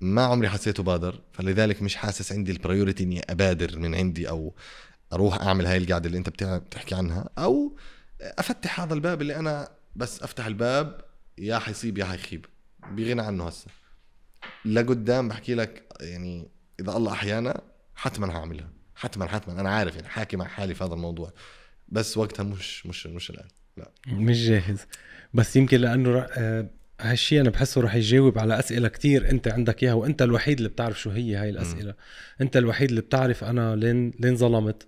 ما 0.00 0.22
عمري 0.22 0.48
حسيته 0.48 0.82
بادر 0.82 1.20
فلذلك 1.32 1.82
مش 1.82 1.96
حاسس 1.96 2.32
عندي 2.32 2.52
ال 2.52 2.58
priority 2.58 3.04
إني 3.04 3.20
أبادر 3.30 3.78
من 3.78 3.94
عندي 3.94 4.28
أو 4.28 4.54
أروح 5.12 5.42
أعمل 5.42 5.66
هاي 5.66 5.76
القعدة 5.76 6.06
اللي 6.06 6.18
أنت 6.18 6.28
بتحكي 6.44 6.94
عنها 6.94 7.28
أو 7.38 7.76
أفتح 8.22 8.80
هذا 8.80 8.94
الباب 8.94 9.22
اللي 9.22 9.36
أنا 9.36 9.77
بس 9.98 10.22
افتح 10.22 10.46
الباب 10.46 11.00
يا 11.38 11.58
حيصيب 11.58 11.98
يا 11.98 12.04
حيخيب. 12.04 12.46
بغنى 12.90 13.22
عنه 13.22 13.46
هسه. 13.46 13.66
لقدام 14.64 15.28
بحكي 15.28 15.54
لك 15.54 15.82
يعني 16.00 16.48
إذا 16.80 16.96
الله 16.96 17.12
أحيانا 17.12 17.60
حتما 17.94 18.36
هعملها. 18.36 18.70
حتما 18.94 19.26
حتما. 19.26 19.60
أنا 19.60 19.70
عارف 19.70 19.96
يعني 19.96 20.08
حاكي 20.08 20.36
مع 20.36 20.44
حالي 20.44 20.74
في 20.74 20.84
هذا 20.84 20.94
الموضوع. 20.94 21.32
بس 21.88 22.16
وقتها 22.18 22.42
مش 22.44 22.86
مش 22.86 23.06
مش 23.06 23.30
الآن. 23.30 23.48
لا. 23.76 23.90
مش 24.06 24.36
جاهز. 24.48 24.86
بس 25.34 25.56
يمكن 25.56 25.80
لأنه 25.80 26.10
ر- 26.10 26.26
آه، 26.36 26.70
هالشيء 27.00 27.40
أنا 27.40 27.50
بحسه 27.50 27.80
رح 27.80 27.94
يجاوب 27.94 28.38
على 28.38 28.58
أسئلة 28.58 28.88
كتير 28.88 29.30
أنت 29.30 29.48
عندك 29.48 29.82
إياها 29.82 29.94
وأنت 29.94 30.22
الوحيد 30.22 30.56
اللي 30.56 30.68
بتعرف 30.68 31.00
شو 31.00 31.10
هي 31.10 31.36
هاي 31.36 31.50
الأسئلة. 31.50 31.94
أنت 32.40 32.56
الوحيد 32.56 32.88
اللي 32.88 33.00
بتعرف 33.00 33.44
أنا 33.44 33.76
لين 33.76 34.10
لين 34.20 34.36
ظلمت. 34.36 34.86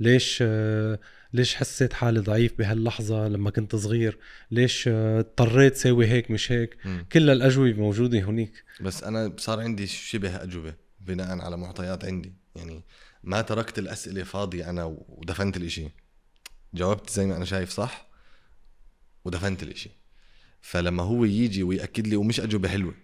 ليش 0.00 0.38
آه، 0.42 0.98
ليش 1.32 1.54
حسيت 1.54 1.92
حالي 1.92 2.20
ضعيف 2.20 2.58
بهاللحظة 2.58 3.28
لما 3.28 3.50
كنت 3.50 3.76
صغير؟ 3.76 4.18
ليش 4.50 4.88
آه، 4.88 5.20
اضطريت 5.20 5.76
سوي 5.76 6.06
هيك 6.06 6.30
مش 6.30 6.52
هيك؟ 6.52 6.76
مم. 6.84 7.06
كل 7.12 7.30
الأجوبة 7.30 7.72
موجودة 7.72 8.18
هنيك 8.20 8.64
بس 8.80 9.04
أنا 9.04 9.32
صار 9.38 9.60
عندي 9.60 9.86
شبه 9.86 10.42
أجوبة 10.42 10.74
بناء 11.00 11.38
على 11.38 11.56
معطيات 11.56 12.04
عندي. 12.04 12.32
يعني 12.56 12.82
ما 13.24 13.42
تركت 13.42 13.78
الأسئلة 13.78 14.22
فاضية 14.22 14.70
أنا 14.70 14.84
ودفنت 15.08 15.56
الإشي. 15.56 15.88
جاوبت 16.74 17.10
زي 17.10 17.26
ما 17.26 17.36
أنا 17.36 17.44
شايف 17.44 17.70
صح 17.70 18.06
ودفنت 19.24 19.62
الإشي. 19.62 19.90
فلما 20.60 21.02
هو 21.02 21.24
يجي 21.24 21.62
ويأكد 21.62 22.06
لي 22.06 22.16
ومش 22.16 22.40
أجوبة 22.40 22.68
حلوة. 22.68 22.94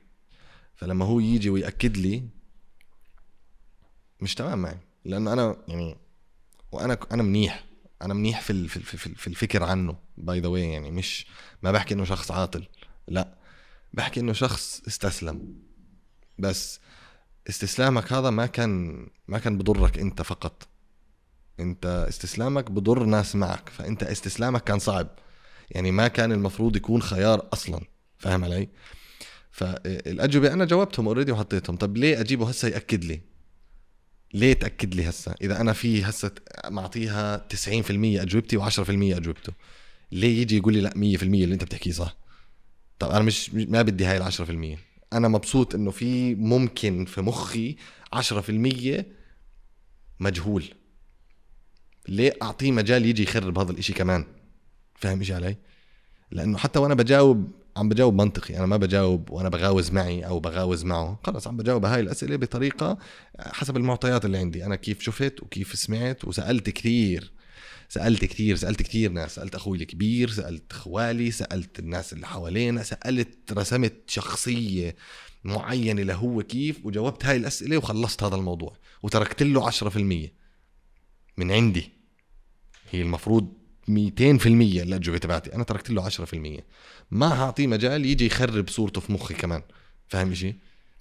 فلما 0.77 1.05
هو 1.05 1.21
يجي 1.21 1.51
ويأكد 1.51 1.97
لي 1.97 2.23
مش 4.21 4.35
تمام 4.35 4.59
معي. 4.59 4.79
لأنه 5.05 5.33
أنا 5.33 5.57
يعني 5.69 5.97
وأنا 6.73 6.99
أنا 7.13 7.23
منيح. 7.23 7.68
أنا 8.03 8.15
منيح 8.15 8.41
في 8.41 8.69
في 8.69 8.99
في 8.99 9.27
الفكر 9.27 9.63
عنه 9.63 9.97
by 10.17 10.41
the 10.41 10.49
way 10.49 10.73
يعني 10.73 10.91
مش 10.91 11.27
ما 11.63 11.73
بحكي 11.73 11.95
إنه 11.95 12.05
شخص 12.05 12.31
عاطل 12.31 12.69
لا 13.09 13.39
بحكي 13.93 14.21
إنه 14.21 14.33
شخص 14.33 14.83
استسلم. 14.89 15.55
بس 16.39 16.81
استسلامك 17.49 18.13
هذا 18.13 18.31
ما 18.31 18.47
كان 18.47 19.07
ما 19.29 19.39
كان 19.39 19.59
بضرك 19.59 19.99
أنت 19.99 20.23
فقط. 20.23 20.69
أنت 21.61 22.07
استسلامك 22.09 22.71
بضر 22.71 23.05
ناس 23.05 23.37
معك 23.37 23.69
فأنت 23.69 24.03
استسلامك 24.03 24.65
كان 24.65 24.79
صعب. 24.79 25.09
يعني 25.71 25.91
ما 25.91 26.09
كان 26.09 26.33
المفروض 26.33 26.77
يكون 26.77 27.03
خيار 27.03 27.49
أصلا 27.53 27.81
فاهم 28.19 28.45
علي؟ 28.45 28.69
فالأجوبة 29.51 30.53
أنا 30.53 30.65
جاوبتهم 30.65 31.07
اوريدي 31.07 31.33
وحطيتهم. 31.33 31.77
طب 31.77 31.97
ليه 31.97 32.21
أجيبه؟ 32.21 32.49
هسه 32.49 32.69
يأكد 32.69 33.05
لي. 33.05 33.21
ليه 34.35 34.53
تأكد 34.53 34.95
لي 34.95 35.09
هسه 35.09 35.35
إذا 35.43 35.61
أنا 35.61 35.73
في 35.73 36.05
هسه 36.05 36.31
معطيها 36.67 37.47
90% 37.55 37.91
أجوبتي 37.91 38.59
و10% 38.59 38.91
أجوبته. 38.91 39.53
ليه 40.13 40.41
يجي 40.41 40.57
يقول 40.57 40.75
لي 40.75 40.81
لا 40.81 40.91
100% 40.91 41.23
اللي 41.23 41.55
أنت 41.55 41.65
بتحكيه 41.65 41.93
صح؟ 41.93 42.17
طب 42.99 43.11
أنا 43.11 43.21
مش 43.21 43.51
ما 43.55 43.83
بدي 43.83 44.05
هاي 44.05 44.17
ال 44.17 44.33
10% 44.33 44.79
أنا 45.13 45.29
مبسوط 45.29 45.75
إنه 45.75 45.91
في 45.91 46.35
ممكن 46.35 47.05
في 47.05 47.21
مخي 47.21 47.77
10% 48.15 49.05
مجهول. 50.21 50.65
ليه 52.09 52.37
أعطيه 52.43 52.73
مجال 52.73 53.07
يجي 53.07 53.23
يخرب 53.23 53.59
هذا 53.59 53.73
الإشي 53.73 53.93
كمان؟ 53.93 54.25
فاهم 54.95 55.19
إيش 55.19 55.31
علي؟ 55.31 55.57
لأنه 56.31 56.59
حتى 56.59 56.79
وأنا 56.79 56.95
بجاوب 56.95 57.53
عم 57.79 57.89
بجاوب 57.89 58.15
منطقي 58.15 58.57
أنا 58.59 58.67
ما 58.67 58.77
بجاوب 58.77 59.31
وأنا 59.31 59.49
بغاوز 59.49 59.91
معي 59.91 60.27
أو 60.27 60.41
بغاوز 60.41 60.85
معه. 60.85 61.21
خلص 61.25 61.47
عم 61.49 61.57
بجاوب 61.57 61.85
هاي 61.85 62.01
الأسئلة 62.01 62.37
بطريقة 62.37 62.99
حسب 63.41 63.77
المعطيات 63.77 64.25
اللي 64.25 64.39
عندي. 64.39 64.65
أنا 64.67 64.77
كيف 64.77 65.03
شفت 65.03 65.43
وكيف 65.43 65.79
سمعت 65.79 66.25
وسألت 66.25 66.71
كثير 66.71 67.33
سألت 67.89 68.25
كثير 68.25 68.57
سألت 68.57 68.83
كثير 68.83 69.11
ناس. 69.11 69.35
سألت 69.35 69.55
أخوي 69.55 69.79
الكبير 69.79 70.31
سألت 70.31 70.73
خوالي 70.73 71.31
سألت 71.31 71.79
الناس 71.79 72.13
اللي 72.13 72.27
حوالينا 72.27 72.83
سألت 72.83 73.53
رسمت 73.53 73.95
شخصية 74.07 74.97
معينة 75.45 76.03
لهو 76.03 76.43
كيف 76.43 76.87
وجاوبت 76.87 77.27
هاي 77.27 77.37
الأسئلة 77.37 77.77
وخلصت 77.77 78.23
هذا 78.23 78.37
الموضوع 78.37 78.77
وتركت 79.03 79.43
له 79.43 79.71
10% 79.71 79.97
من 81.37 81.53
عندي 81.53 81.93
هي 82.91 83.03
المفروض 83.03 83.58
200% 83.89 84.47
الأجوبة 84.83 85.19
تبعتي. 85.19 85.55
أنا 85.55 85.65
تركت 85.65 85.91
له 85.91 86.09
10% 86.09 86.63
ما 87.11 87.43
هعطيه 87.43 87.67
مجال 87.67 88.07
يجي 88.07 88.27
يخرب 88.27 88.69
صورته 88.69 89.01
في 89.01 89.13
مخي 89.13 89.35
كمان. 89.35 89.63
فاهم 90.09 90.35
شيء 90.35 90.55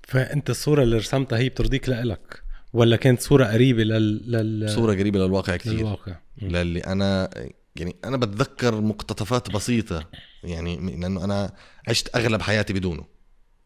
فأنت 0.07 0.49
الصورة 0.49 0.83
اللي 0.83 0.97
رسمتها 0.97 1.37
هي 1.37 1.49
بترضيك 1.49 1.89
لإلك؟ 1.89 2.43
ولا 2.73 2.95
كانت 2.95 3.21
صورة 3.21 3.45
قريبة 3.45 3.83
لل... 3.83 4.31
لل... 4.31 4.69
صورة 4.69 4.93
قريبة 4.93 5.19
للواقع 5.19 5.55
كثير 5.55 5.73
للواقع. 5.73 6.15
للي 6.41 6.79
أنا 6.79 7.29
يعني 7.75 7.95
أنا 8.05 8.17
بتذكر 8.17 8.81
مقتطفات 8.81 9.51
بسيطة. 9.51 10.09
يعني 10.43 10.75
لأنه 10.99 11.23
أنا 11.23 11.53
عشت 11.87 12.15
أغلب 12.15 12.41
حياتي 12.41 12.73
بدونه. 12.73 13.05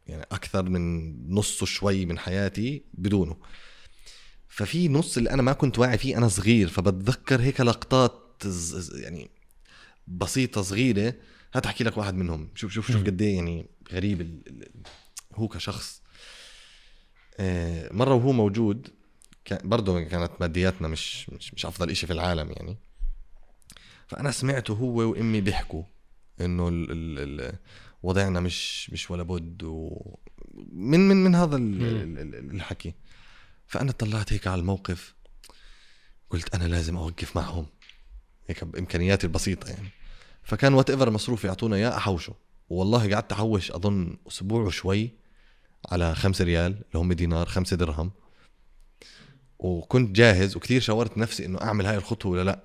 يعني 0.07 0.25
أكثر 0.31 0.69
من 0.69 1.13
نص 1.33 1.63
شوي 1.63 2.05
من 2.05 2.19
حياتي 2.19 2.83
بدونه. 2.93 3.35
ففي 4.49 4.87
نص 4.87 5.17
اللي 5.17 5.29
أنا 5.29 5.41
ما 5.41 5.53
كنت 5.53 5.79
واعي 5.79 5.97
فيه 5.97 6.17
أنا 6.17 6.27
صغير. 6.27 6.67
فبتذكر 6.67 7.41
هيك 7.41 7.61
لقطات 7.61 8.20
يعني 8.93 9.29
بسيطة 10.07 10.61
صغيرة. 10.61 11.13
هات 11.53 11.65
احكي 11.65 11.83
لك 11.83 11.97
واحد 11.97 12.13
منهم. 12.13 12.49
شوف 12.55 12.71
شوف 12.71 12.91
شوف 12.91 13.03
قد 13.03 13.21
إيه 13.21 13.35
يعني 13.35 13.65
غريب 13.91 14.41
هو 15.33 15.47
كشخص. 15.47 16.01
آه، 17.39 17.93
مرة 17.93 18.13
وهو 18.13 18.31
موجود 18.31 18.87
برضه 19.51 20.01
كانت 20.01 20.31
مادياتنا 20.39 20.87
مش 20.87 21.29
مش, 21.29 21.53
مش 21.53 21.65
أفضل 21.65 21.89
إشي 21.89 22.07
في 22.07 22.13
العالم 22.13 22.51
يعني. 22.51 22.77
فأنا 24.07 24.31
سمعته 24.31 24.73
هو 24.73 24.97
وأمي 24.97 25.41
بيحكوا 25.41 25.83
إنه 26.41 26.67
ال 26.67 26.91
ال 26.91 27.41
ال 27.41 27.57
وضعنا 28.03 28.39
مش 28.39 28.89
مش 28.89 29.11
ولا 29.11 29.23
بد 29.23 29.63
و 29.63 30.01
من 30.71 30.99
من 30.99 31.17
من 31.17 31.35
هذا 31.35 31.57
الحكي. 31.57 32.93
فأنا 33.67 33.91
طلعت 33.91 34.33
هيك 34.33 34.47
على 34.47 34.59
الموقف. 34.59 35.15
قلت 36.29 36.55
أنا 36.55 36.63
لازم 36.63 36.97
أوقف 36.97 37.35
معهم. 37.35 37.65
هيك 38.51 38.63
بإمكانياتي 38.63 39.27
البسيطة 39.27 39.69
يعني. 39.69 39.89
فكان 40.43 40.73
whatever 40.73 41.09
مصروف 41.09 41.45
يعطونا 41.45 41.75
إياه 41.75 41.97
أحوشه. 41.97 42.33
والله 42.69 43.13
قعدت 43.13 43.31
أحوش 43.31 43.71
أظن 43.71 44.17
أسبوع 44.27 44.61
وشوي 44.61 45.11
على 45.91 46.15
خمسة 46.15 46.45
ريال 46.45 46.71
اللي 46.71 46.83
هم 46.95 47.13
دينار 47.13 47.45
خمسة 47.45 47.77
درهم. 47.77 48.11
وكنت 49.59 50.15
جاهز 50.15 50.55
وكثير 50.55 50.81
شاورت 50.81 51.17
نفسي 51.17 51.45
إنه 51.45 51.61
أعمل 51.61 51.85
هاي 51.85 51.97
الخطوة 51.97 52.31
ولا 52.31 52.43
لأ. 52.43 52.63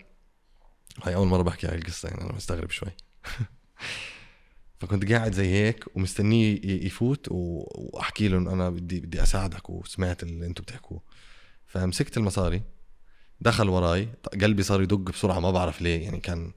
هاي 1.03 1.15
أول 1.15 1.27
مرة 1.27 1.43
بحكي 1.43 1.67
هاي 1.67 1.75
القصة 1.75 2.09
يعني 2.09 2.23
أنا 2.23 2.33
مستغرب 2.33 2.71
شوي. 2.71 2.91
فكنت 4.81 5.13
قاعد 5.13 5.33
زي 5.33 5.47
هيك 5.47 5.85
ومستنيه 5.95 6.61
يفوت 6.65 7.27
وأحكي 7.31 8.29
له 8.29 8.39
انه 8.39 8.53
أنا 8.53 8.71
بدي 8.71 9.01
بدي 9.01 9.23
أساعدك 9.23 9.71
وسمعت 9.71 10.23
اللي 10.23 10.47
أنتم 10.47 10.63
بتحكوه. 10.63 11.03
فمسكت 11.67 12.17
المصاري. 12.17 12.63
دخل 13.41 13.69
وراي. 13.69 14.09
قلبي 14.43 14.63
صار 14.63 14.83
يدق 14.83 14.97
بسرعة 14.97 15.41
ما 15.41 15.51
بعرف 15.51 15.83
ليه. 15.83 16.03
يعني 16.03 16.21
كان 16.21 16.53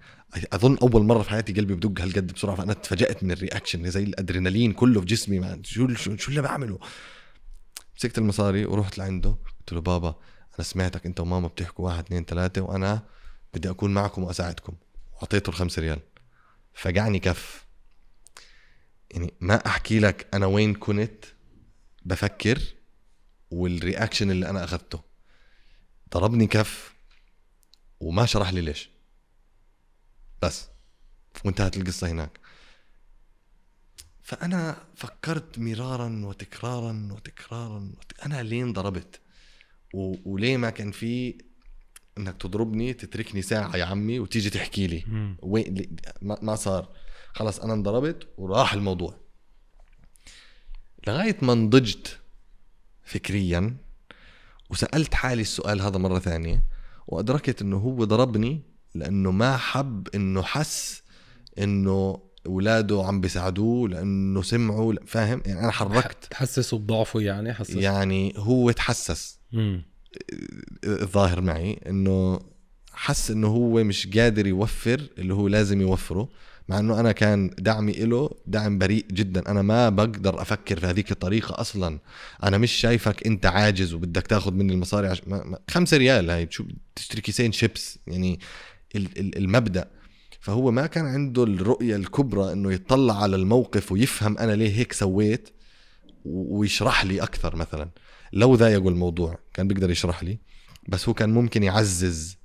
أظن 0.54 0.78
أول 0.78 1.04
مرة 1.04 1.22
في 1.22 1.30
حياتي 1.30 1.54
قلبي 1.54 1.76
بدق 1.76 2.02
هالقد 2.02 2.34
بسرعة 2.34 2.56
فأنا 2.56 2.74
تفاجات 2.74 3.24
من 3.24 3.32
ال 3.32 3.37
reaction. 3.37 3.90
زي 3.90 4.04
الأدرينالين 4.04 4.74
كله 4.74 5.00
في 5.00 5.06
جسمي 5.06 5.40
ما 5.40 5.62
شو 5.64 5.94
شو, 5.94 6.18
شو 6.18 6.30
اللي 6.30 6.42
بعمله. 6.42 6.80
مسكت 7.98 8.18
المصاري 8.18 8.66
ورحت 8.66 8.98
لعنده. 8.98 9.30
قلت 9.60 9.74
له 9.74 9.82
بابا 9.82 10.16
أنا 10.56 10.64
سمعتك 10.64 11.06
أنت 11.06 11.20
وماما 11.20 11.48
بتحكوا 11.48 11.86
واحد 11.86 12.04
اثنين 12.04 12.26
ثلاثة 12.26 12.62
وأنا 12.62 13.04
بدي 13.54 13.70
أكون 13.70 13.94
معكم 13.94 14.24
وأساعدكم. 14.24 14.74
وأعطيته 15.14 15.50
الخمسة 15.50 15.82
ريال. 15.82 16.00
فقعني 16.74 17.20
كف. 17.20 17.66
يعني 19.12 19.34
ما 19.42 19.66
أحكي 19.66 20.00
لك 20.00 20.28
أنا 20.34 20.46
وين 20.46 20.74
كنت 20.74 21.26
بفكر 22.06 22.60
والرياكشن 23.52 24.32
اللي 24.32 24.50
أنا 24.50 24.64
أخذته. 24.64 25.09
ضربني 26.14 26.48
كف 26.48 26.94
وما 28.00 28.26
شرح 28.26 28.50
لي 28.50 28.62
ليش. 28.62 28.90
بس 30.42 30.68
وانتهت 31.46 31.78
القصة 31.78 32.12
هناك. 32.12 32.40
فأنا 34.24 34.84
فكرت 34.96 35.60
مرارا 35.60 36.26
وتكرارا 36.26 37.10
وتكرارا 37.12 37.94
وتك... 37.98 38.24
أنا 38.26 38.44
لين 38.44 38.74
ضربت. 38.74 39.22
و... 39.94 40.16
وليه 40.26 40.58
ما 40.58 40.70
كان 40.70 40.92
في 40.92 41.38
إنك 42.18 42.42
تضربني 42.42 42.94
تتركني 42.94 43.42
ساعة 43.42 43.78
يا 43.78 43.86
عمي 43.86 44.20
وتيجي 44.20 44.50
تحكي 44.50 44.88
لي. 44.88 45.06
وين 45.42 45.98
ما 46.22 46.56
صار. 46.56 46.96
خلص 47.34 47.60
أنا 47.60 47.74
انضربت 47.74 48.28
وراح 48.38 48.74
الموضوع. 48.74 49.20
لغاية 51.08 51.38
ما 51.42 51.54
نضجت 51.54 52.20
فكريا 53.04 53.78
وسألت 54.70 55.14
حالي 55.14 55.42
السؤال 55.42 55.82
هذا 55.82 55.98
مرة 55.98 56.20
ثانية 56.20 56.64
وأدركت 57.08 57.62
إنه 57.62 57.78
هو 57.78 58.04
ضربني 58.04 58.62
لأنه 58.96 59.32
ما 59.32 59.58
حب 59.58 60.08
إنه 60.16 60.42
حس 60.42 61.04
إنه 61.60 62.20
اولاده 62.46 63.04
عم 63.06 63.22
بيساعدوه 63.22 63.90
لأنه 63.90 64.42
سمعوا 64.42 64.94
فاهم؟ 65.06 65.42
يعني 65.46 65.60
أنا 65.60 65.72
حركت. 65.72 66.26
تحسسوا 66.32 66.80
بضعفه 66.80 67.22
يعني 67.22 67.54
حسس 67.54 67.76
يعني 67.76 68.34
هو 68.38 68.72
تحسس. 68.72 69.40
الظاهر 70.84 71.42
معي 71.42 71.74
إنه 71.88 72.40
حس 72.94 73.32
إنه 73.32 73.48
هو 73.48 73.84
مش 73.84 74.08
قادر 74.08 74.48
يوفر 74.48 75.08
اللي 75.18 75.34
هو 75.34 75.48
لازم 75.48 75.82
يوفره. 75.82 76.30
مع 76.70 76.80
إنه 76.80 77.00
أنا 77.00 77.12
كان 77.12 77.52
دعمي 77.60 77.94
له 77.94 78.30
دعم 78.48 78.78
بريء 78.78 79.06
جدا. 79.12 79.52
أنا 79.52 79.62
ما 79.62 79.90
بقدر 79.90 80.42
أفكر 80.42 80.80
في 80.80 80.86
هذيك 80.86 81.12
الطريقة 81.12 81.62
أصلا. 81.62 82.00
أنا 82.44 82.58
مش 82.58 82.72
شايفك 82.72 83.28
أنت 83.28 83.46
عاجز 83.46 83.94
وبدك 83.94 84.28
تاخذ 84.28 84.54
مني 84.54 84.74
المصاري 84.74 85.08
عش... 85.08 85.22
ما... 85.28 85.44
ما... 85.44 85.60
خمسة 85.70 85.98
ريال 85.98 86.30
هاي 86.30 86.48
شو 86.52 86.66
تشتري 86.96 87.22
كيسين 87.22 87.52
شيبس؟ 87.52 88.00
يعني 88.08 88.40
المبدأ. 89.18 89.88
فهو 90.40 90.72
ما 90.72 90.88
كان 90.88 91.06
عنده 91.06 91.44
الرؤية 91.44 91.96
الكبرى 91.96 92.52
إنه 92.52 92.74
يطلع 92.74 93.24
على 93.24 93.36
الموقف 93.36 93.92
ويفهم 93.92 94.38
أنا 94.38 94.52
ليه 94.52 94.76
هيك 94.76 94.94
سويت 94.94 95.50
ويشرح 96.26 97.06
لي 97.06 97.24
أكثر 97.24 97.56
مثلا. 97.56 97.90
لو 98.34 98.56
ضايقوا 98.56 98.92
الموضوع 98.92 99.40
كان 99.54 99.68
بيقدر 99.68 99.92
يشرح 99.92 100.24
لي 100.24 100.38
بس 100.88 101.08
هو 101.08 101.14
كان 101.14 101.30
ممكن 101.30 101.64
يعزز 101.64 102.39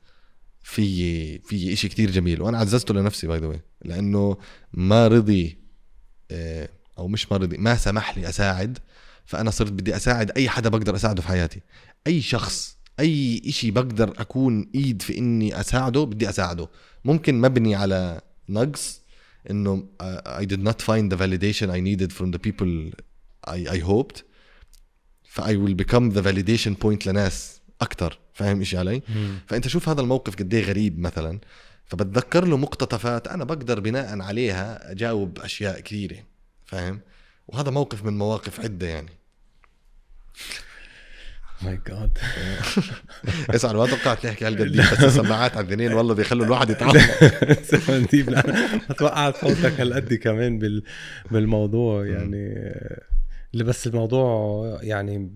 في 0.64 1.38
في 1.38 1.76
شيء 1.76 1.90
كتير 1.90 2.10
جميل. 2.10 2.42
وأنا 2.42 2.58
عززته 2.58 2.94
لنفسي 2.94 3.26
by 3.26 3.38
the 3.38 3.60
لأنه 3.84 4.36
ما 4.72 5.08
رضي 5.08 5.58
آه، 6.30 6.68
أو 6.98 7.08
مش 7.08 7.32
ما 7.32 7.38
رضي 7.38 7.56
ما 7.56 7.76
سمح 7.76 8.18
لي 8.18 8.28
أساعد 8.28 8.78
فأنا 9.24 9.50
صرت 9.50 9.72
بدي 9.72 9.96
أساعد 9.96 10.30
أي 10.30 10.48
حدا 10.48 10.68
بقدر 10.68 10.96
أساعده 10.96 11.22
في 11.22 11.28
حياتي. 11.28 11.60
أي 12.06 12.20
شخص 12.22 12.78
أي 13.00 13.42
إشي 13.46 13.70
بقدر 13.70 14.12
أكون 14.18 14.70
إيد 14.74 15.02
في 15.02 15.18
إني 15.18 15.60
أساعده 15.60 16.04
بدي 16.04 16.28
أساعده. 16.28 16.68
ممكن 17.04 17.40
مبني 17.40 17.74
على 17.74 18.20
نقص 18.48 19.00
إنه 19.50 19.86
I 20.26 20.44
did 20.44 20.62
not 20.62 20.82
find 20.82 21.12
the 21.12 21.16
validation 21.16 21.70
I 21.70 21.80
needed 21.80 22.12
from 22.12 22.30
the 22.30 22.38
people 22.38 22.92
I, 23.46 23.66
I 23.76 23.78
hoped 23.78 24.22
ف 25.24 25.40
I 25.40 25.54
will 25.56 25.74
become 25.74 26.10
the 26.10 26.22
validation 26.22 26.74
point 26.84 27.06
لناس 27.06 27.60
أكثر 27.80 28.23
فاهم 28.34 28.58
إيش 28.58 28.74
علي؟ 28.74 29.02
مم. 29.08 29.38
فأنت 29.46 29.68
شوف 29.68 29.88
هذا 29.88 30.00
الموقف 30.00 30.36
قد 30.36 30.54
غريب 30.54 30.98
مثلا. 30.98 31.40
فبتذكر 31.84 32.44
له 32.44 32.56
مقتطفات 32.56 33.28
أنا 33.28 33.44
بقدر 33.44 33.80
بناء 33.80 34.20
عليها 34.20 34.90
أجاوب 34.90 35.38
أشياء 35.38 35.80
كثيرة 35.80 36.16
فاهم؟ 36.64 37.00
وهذا 37.48 37.70
موقف 37.70 38.04
من 38.04 38.18
مواقف 38.18 38.60
عدة 38.60 38.86
يعني. 38.86 39.10
ماي 41.62 41.80
جاد 41.88 42.18
اسمع 43.54 43.72
ما 43.72 43.86
توقعت 43.86 44.26
نحكي 44.26 44.46
هالقد 44.46 44.76
بس 44.76 45.04
السماعات 45.04 45.56
على 45.56 45.66
الذنين 45.66 45.92
والله 45.92 46.14
بيخلوا 46.14 46.46
الواحد 46.46 46.70
يتعلم 46.70 47.00
سمنديب 47.62 48.30
لا 48.30 48.68
توقعت 48.98 49.36
صوتك 49.36 49.80
هالقد 49.80 50.14
كمان 50.14 50.58
بال... 50.58 50.82
بالموضوع 51.30 52.06
يعني. 52.06 52.54
اللي 53.54 53.64
بس 53.64 53.86
الموضوع 53.86 54.78
يعني 54.82 55.30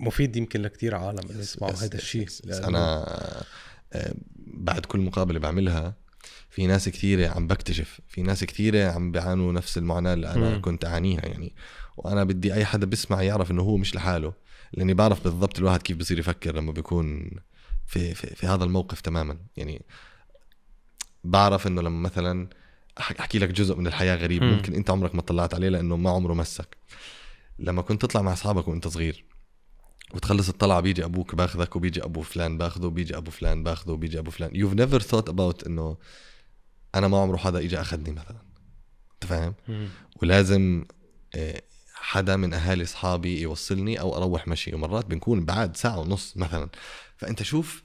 مفيد 0.00 0.36
يمكن 0.36 0.62
لكثير 0.62 0.94
عالم 0.94 1.30
اللي 1.30 1.40
يسمعوا 1.40 1.72
هذا 1.72 1.94
الشيء 1.94 2.28
أنا 2.44 3.04
آه، 3.92 4.14
بعد 4.36 4.86
كل 4.86 5.00
مقابلة 5.00 5.38
بعملها 5.38 5.94
في 6.50 6.66
ناس 6.66 6.88
كثيرة 6.88 7.28
عم 7.28 7.46
بكتشف 7.46 8.00
في 8.08 8.22
ناس 8.22 8.44
كثيرة 8.44 8.90
عم 8.90 9.12
بيعانوا 9.12 9.52
نفس 9.52 9.78
المعاناة 9.78 10.14
اللي 10.14 10.32
أنا 10.32 10.56
م. 10.56 10.60
كنت 10.60 10.84
أعانيها 10.84 11.26
يعني 11.26 11.52
وأنا 11.96 12.24
بدي 12.24 12.54
أي 12.54 12.64
حدا 12.64 12.86
بيسمع 12.86 13.22
يعرف 13.22 13.50
إنه 13.50 13.62
هو 13.62 13.76
مش 13.76 13.94
لحاله 13.94 14.32
لأني 14.72 14.94
بعرف 14.94 15.24
بالضبط 15.24 15.58
الواحد 15.58 15.82
كيف 15.82 15.96
بصير 15.96 16.18
يفكر 16.18 16.56
لما 16.56 16.72
بيكون 16.72 17.30
في 17.86 18.14
في, 18.14 18.34
في 18.34 18.46
هذا 18.46 18.64
الموقف 18.64 19.00
تماما 19.00 19.38
يعني 19.56 19.82
بعرف 21.24 21.66
إنه 21.66 21.82
لما 21.82 22.00
مثلا 22.00 22.48
أحكي 22.98 23.38
لك 23.38 23.48
جزء 23.48 23.76
من 23.76 23.86
الحياة 23.86 24.16
غريب 24.16 24.42
م. 24.42 24.46
ممكن 24.46 24.74
أنت 24.74 24.90
عمرك 24.90 25.14
ما 25.14 25.22
طلعت 25.22 25.54
عليه 25.54 25.68
لأنه 25.68 25.96
ما 25.96 26.10
عمره 26.10 26.34
مسك 26.34 26.76
لما 27.58 27.82
كنت 27.82 28.02
تطلع 28.02 28.22
مع 28.22 28.32
أصحابك 28.32 28.68
وأنت 28.68 28.88
صغير 28.88 29.24
وتخلص 30.14 30.48
الطلعة 30.48 30.80
بيجي 30.80 31.04
أبوك 31.04 31.34
بأخذك 31.34 31.76
وبيجي 31.76 32.04
أبو 32.04 32.22
فلان 32.22 32.58
بأخذه 32.58 32.84
وبيجي 32.84 33.16
أبو 33.16 33.30
فلان 33.30 33.62
بأخذه 33.62 33.90
وبيجي 33.90 34.18
أبو 34.18 34.30
فلان. 34.30 34.50
You've 34.50 34.76
never 34.76 35.04
thought 35.04 35.32
about 35.32 35.66
إنه 35.66 35.96
أنا 36.94 37.08
ما 37.08 37.18
عمره 37.18 37.36
حدا 37.36 37.58
اجى 37.58 37.80
أخذني 37.80 38.10
مثلا. 38.10 38.38
أنت 39.14 39.24
فاهم؟ 39.24 39.54
ولازم 40.22 40.84
آه، 41.34 41.62
حدا 41.94 42.36
من 42.36 42.54
أهالي 42.54 42.84
أصحابي 42.84 43.40
يوصلني 43.40 44.00
أو 44.00 44.16
أروح 44.16 44.48
مشي. 44.48 44.74
ومرات 44.74 45.06
بنكون 45.06 45.44
بعد 45.44 45.76
ساعة 45.76 45.98
ونص 45.98 46.36
مثلا. 46.36 46.68
فأنت 47.16 47.42
شوف 47.42 47.82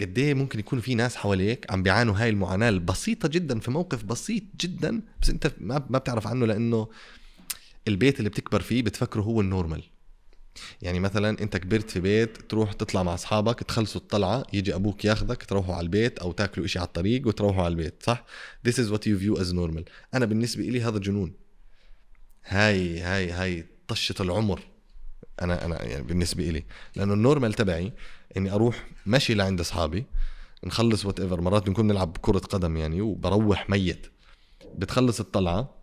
قد 0.00 0.18
إيه 0.18 0.34
ممكن 0.34 0.58
يكون 0.58 0.80
في 0.80 0.94
ناس 0.94 1.16
حواليك 1.16 1.72
عم 1.72 1.82
بيعانوا 1.82 2.14
هاي 2.16 2.28
المعاناة 2.28 2.68
البسيطة 2.68 3.28
جدا 3.28 3.60
في 3.60 3.70
موقف 3.70 4.04
بسيط 4.04 4.42
جدا 4.60 5.02
بس 5.22 5.30
أنت 5.30 5.52
ما 5.60 5.86
ما 5.90 5.98
بتعرف 5.98 6.26
عنه 6.26 6.46
لأنه 6.46 6.88
البيت 7.88 8.18
اللي 8.18 8.30
بتكبر 8.30 8.60
فيه 8.60 8.82
بتفكره 8.82 9.22
هو 9.22 9.40
النورمال. 9.40 9.82
يعني 10.82 11.00
مثلا 11.00 11.42
أنت 11.42 11.56
كبرت 11.56 11.90
في 11.90 12.00
بيت 12.00 12.50
تروح 12.50 12.72
تطلع 12.72 13.02
مع 13.02 13.14
أصحابك 13.14 13.60
تخلصوا 13.60 14.00
الطلعة 14.00 14.42
يجي 14.52 14.74
أبوك 14.74 15.04
ياخذك 15.04 15.42
تروحوا 15.42 15.74
على 15.74 15.84
البيت 15.84 16.18
أو 16.18 16.32
تاكلوا 16.32 16.66
إشي 16.66 16.78
على 16.78 16.86
الطريق 16.86 17.26
وتروحوا 17.26 17.62
على 17.62 17.72
البيت 17.72 18.02
صح؟ 18.02 18.24
This 18.68 18.74
is 18.74 18.90
what 18.92 19.00
you 19.00 19.22
view 19.22 19.40
as 19.40 19.52
normal. 19.52 19.82
أنا 20.14 20.26
بالنسبة 20.26 20.62
لي 20.62 20.82
هذا 20.82 20.98
جنون. 20.98 21.32
هاي 22.46 23.00
هاي 23.00 23.30
هاي 23.30 23.66
طشة 23.88 24.14
العمر. 24.20 24.60
أنا 25.42 25.64
أنا 25.64 25.82
يعني 25.84 26.02
بالنسبة 26.02 26.44
لي 26.44 26.64
لأنه 26.96 27.14
ال 27.14 27.19
normal 27.19 27.52
تبعي 27.52 27.92
إني 28.36 28.52
أروح 28.52 28.86
مشي 29.06 29.34
لعند 29.34 29.60
أصحابي 29.60 30.06
نخلص 30.64 31.06
whatever 31.06 31.40
مرات 31.40 31.66
بنكون 31.66 31.86
نلعب 31.86 32.16
كرة 32.20 32.38
قدم 32.38 32.76
يعني 32.76 33.00
وبروح 33.00 33.70
ميت. 33.70 34.06
بتخلص 34.74 35.20
الطلعة 35.20 35.74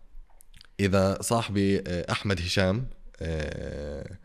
إذا 0.80 1.18
صاحبي 1.22 1.80
آه، 1.80 2.12
أحمد 2.12 2.42
هشام 2.42 2.88
آه، 3.22 4.18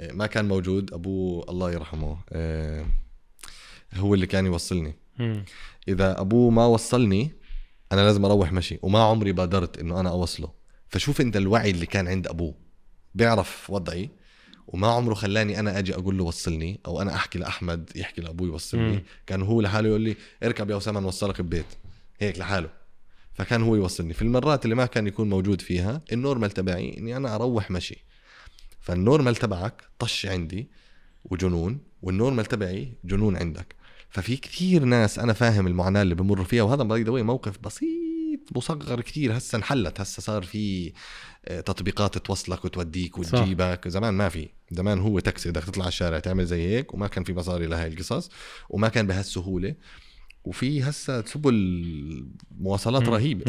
ما 0.00 0.26
كان 0.26 0.48
موجود 0.48 0.94
أبوه 0.94 1.44
الله 1.48 1.72
يرحمه 1.72 2.18
هو 3.94 4.14
اللي 4.14 4.26
كان 4.26 4.46
يوصلني. 4.46 4.94
إذا 5.88 6.20
أبوه 6.20 6.50
ما 6.50 6.66
وصلني 6.66 7.30
أنا 7.92 8.00
لازم 8.00 8.24
أروح 8.24 8.52
مشي 8.52 8.78
وما 8.82 9.02
عمري 9.02 9.32
بادرت 9.32 9.78
إنه 9.78 10.00
أنا 10.00 10.10
أوصله. 10.10 10.50
فشوف 10.88 11.20
أنت 11.20 11.36
الوعي 11.36 11.70
اللي 11.70 11.86
كان 11.86 12.08
عند 12.08 12.26
أبوه 12.26 12.54
بيعرف 13.14 13.70
وضعي 13.70 14.10
وما 14.66 14.86
عمره 14.86 15.14
خلاني 15.14 15.58
أنا 15.60 15.78
أجي 15.78 15.94
أقول 15.94 16.18
له 16.18 16.24
وصلني 16.24 16.80
أو 16.86 17.02
أنا 17.02 17.14
أحكي 17.14 17.38
لأحمد 17.38 17.90
يحكي 17.96 18.20
لابوي 18.20 18.48
وصلني 18.48 18.92
مم. 18.92 19.02
كان 19.26 19.42
هو 19.42 19.60
لحاله 19.60 19.88
يقول 19.88 20.00
لي 20.00 20.16
اركب 20.42 20.70
يا 20.70 20.76
وسام 20.76 21.00
نوصلك 21.00 21.40
البيت. 21.40 21.66
هيك 22.20 22.38
لحاله. 22.38 22.70
فكان 23.34 23.62
هو 23.62 23.76
يوصلني. 23.76 24.12
في 24.12 24.22
المرات 24.22 24.64
اللي 24.64 24.74
ما 24.74 24.86
كان 24.86 25.06
يكون 25.06 25.28
موجود 25.28 25.60
فيها 25.60 26.00
ال 26.12 26.17
normal 26.17 26.50
تبعي 26.50 26.98
إني 26.98 27.16
أنا 27.16 27.34
أروح 27.34 27.70
مشي. 27.70 28.04
فال 28.84 28.97
normal 28.97 29.36
تبعك 29.36 29.82
طش 29.98 30.26
عندي 30.26 30.68
وجنون 31.24 31.78
وال 32.02 32.12
normal 32.12 32.44
تبعي 32.46 32.92
جنون 33.04 33.36
عندك. 33.36 33.74
ففي 34.10 34.36
كثير 34.36 34.84
ناس 34.84 35.18
أنا 35.18 35.32
فاهم 35.32 35.66
المعاناة 35.66 36.02
اللي 36.02 36.14
بمروا 36.14 36.44
فيها 36.44 36.62
وهذا 36.62 36.82
by 36.82 37.02
the 37.02 37.10
موقف 37.10 37.58
بسيط 37.58 38.56
مصغر 38.56 39.00
كثير. 39.00 39.36
هسه 39.36 39.56
انحلت 39.56 40.00
هسه 40.00 40.22
صار 40.22 40.42
في 40.42 40.92
آه، 41.44 41.60
تطبيقات 41.60 42.18
توصلك 42.18 42.64
وتوديك. 42.64 43.18
وتجيبك. 43.18 43.88
زمان 43.88 44.14
ما 44.14 44.28
في. 44.28 44.48
زمان 44.70 44.98
هو 44.98 45.18
تاكسي 45.20 45.50
بدك 45.50 45.64
تطلع 45.64 45.82
على 45.84 45.88
الشارع 45.88 46.18
تعمل 46.18 46.46
زي 46.46 46.68
هيك 46.68 46.94
وما 46.94 47.06
كان 47.08 47.24
في 47.24 47.34
مصاري 47.34 47.66
لهي 47.66 47.86
القصص 47.86 48.30
وما 48.70 48.88
كان 48.88 49.06
بهالسهولة. 49.06 49.74
وفي 50.44 50.82
هسه 50.82 51.24
سبل 51.24 51.54
مواصلات. 52.58 53.08
رهيبة. 53.08 53.44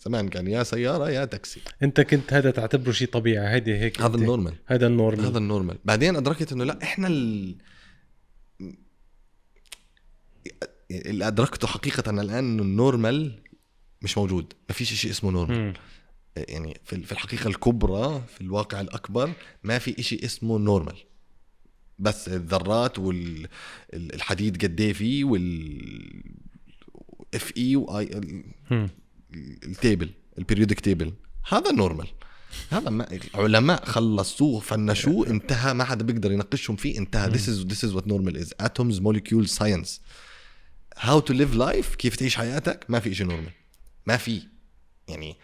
زمان 0.00 0.28
كان 0.32 0.46
يا 0.46 0.62
سيارة 0.62 1.10
يا 1.10 1.24
تاكسي. 1.24 1.60
انت 1.82 2.00
كنت 2.00 2.32
هذا 2.32 2.50
تعتبره 2.50 2.92
شيء 2.92 3.08
طبيعي 3.08 3.54
هيدي 3.54 3.74
هيك 3.74 4.00
هذا 4.00 4.16
ال 4.16 4.21
normal. 4.21 4.54
هذا 4.66 4.86
ال 4.86 4.91
normal. 4.91 5.24
هذا 5.24 5.38
ال 5.38 5.43
normal. 5.43 5.78
بعدين 5.84 6.16
أدركت 6.16 6.52
إنه 6.52 6.64
لا 6.64 6.82
إحنا 6.82 7.08
ال... 7.08 7.56
اللي 10.90 11.26
أدركته 11.26 11.68
حقيقة 11.68 12.10
الآن 12.10 12.30
إنه 12.30 12.62
ال 12.62 12.73
normal 12.73 13.42
مش 14.02 14.18
موجود. 14.18 14.52
ما 14.68 14.74
فيش 14.74 14.94
شيء 14.94 15.10
اسمه 15.10 15.30
normal. 15.30 15.74
يعني 16.36 16.80
في 16.84 17.02
في 17.02 17.12
الحقيقة 17.12 17.48
الكبرى 17.48 18.22
في 18.34 18.40
الواقع 18.40 18.80
الأكبر 18.80 19.32
ما 19.62 19.78
في 19.78 20.02
شيء 20.02 20.24
اسمه 20.24 20.58
normal. 20.58 20.96
بس 22.00 22.28
الذرات 22.28 22.98
والحديد 22.98 24.64
قد 24.64 24.80
إيه 24.80 24.92
فيه 24.92 25.24
وال 25.24 26.22
اف 27.34 27.52
اي 27.56 27.76
واي. 27.76 28.22
ال 29.64 29.72
table 29.72 30.10
ال 30.38 30.43
periodic 30.43 30.80
table 30.80 31.12
هذا 31.48 31.72
normal 31.72 32.06
هذا 32.70 32.90
ما 32.90 33.18
علماء 33.34 33.84
خلصوه 33.84 34.60
فنشوه 34.60 35.26
انتهى 35.26 35.74
ما 35.74 35.84
حدا 35.84 36.04
بيقدر 36.04 36.32
يناقشهم 36.32 36.76
فيه 36.76 36.98
انتهى. 36.98 37.30
this 37.30 37.46
is 37.46 37.64
this 37.72 37.88
is 37.88 37.94
what 37.94 38.06
normal 38.06 38.36
is. 38.36 38.52
Atoms 38.62 39.00
molecules 39.00 39.50
science. 39.50 40.00
How 40.96 41.20
to 41.20 41.32
live 41.34 41.54
life 41.54 41.96
كيف 41.96 42.16
تعيش 42.16 42.36
حياتك 42.36 42.84
ما 42.88 43.00
في 43.00 43.14
شيء 43.14 43.26
normal 43.26 43.52
ما 44.06 44.16
في. 44.16 44.42
يعني 45.08 45.36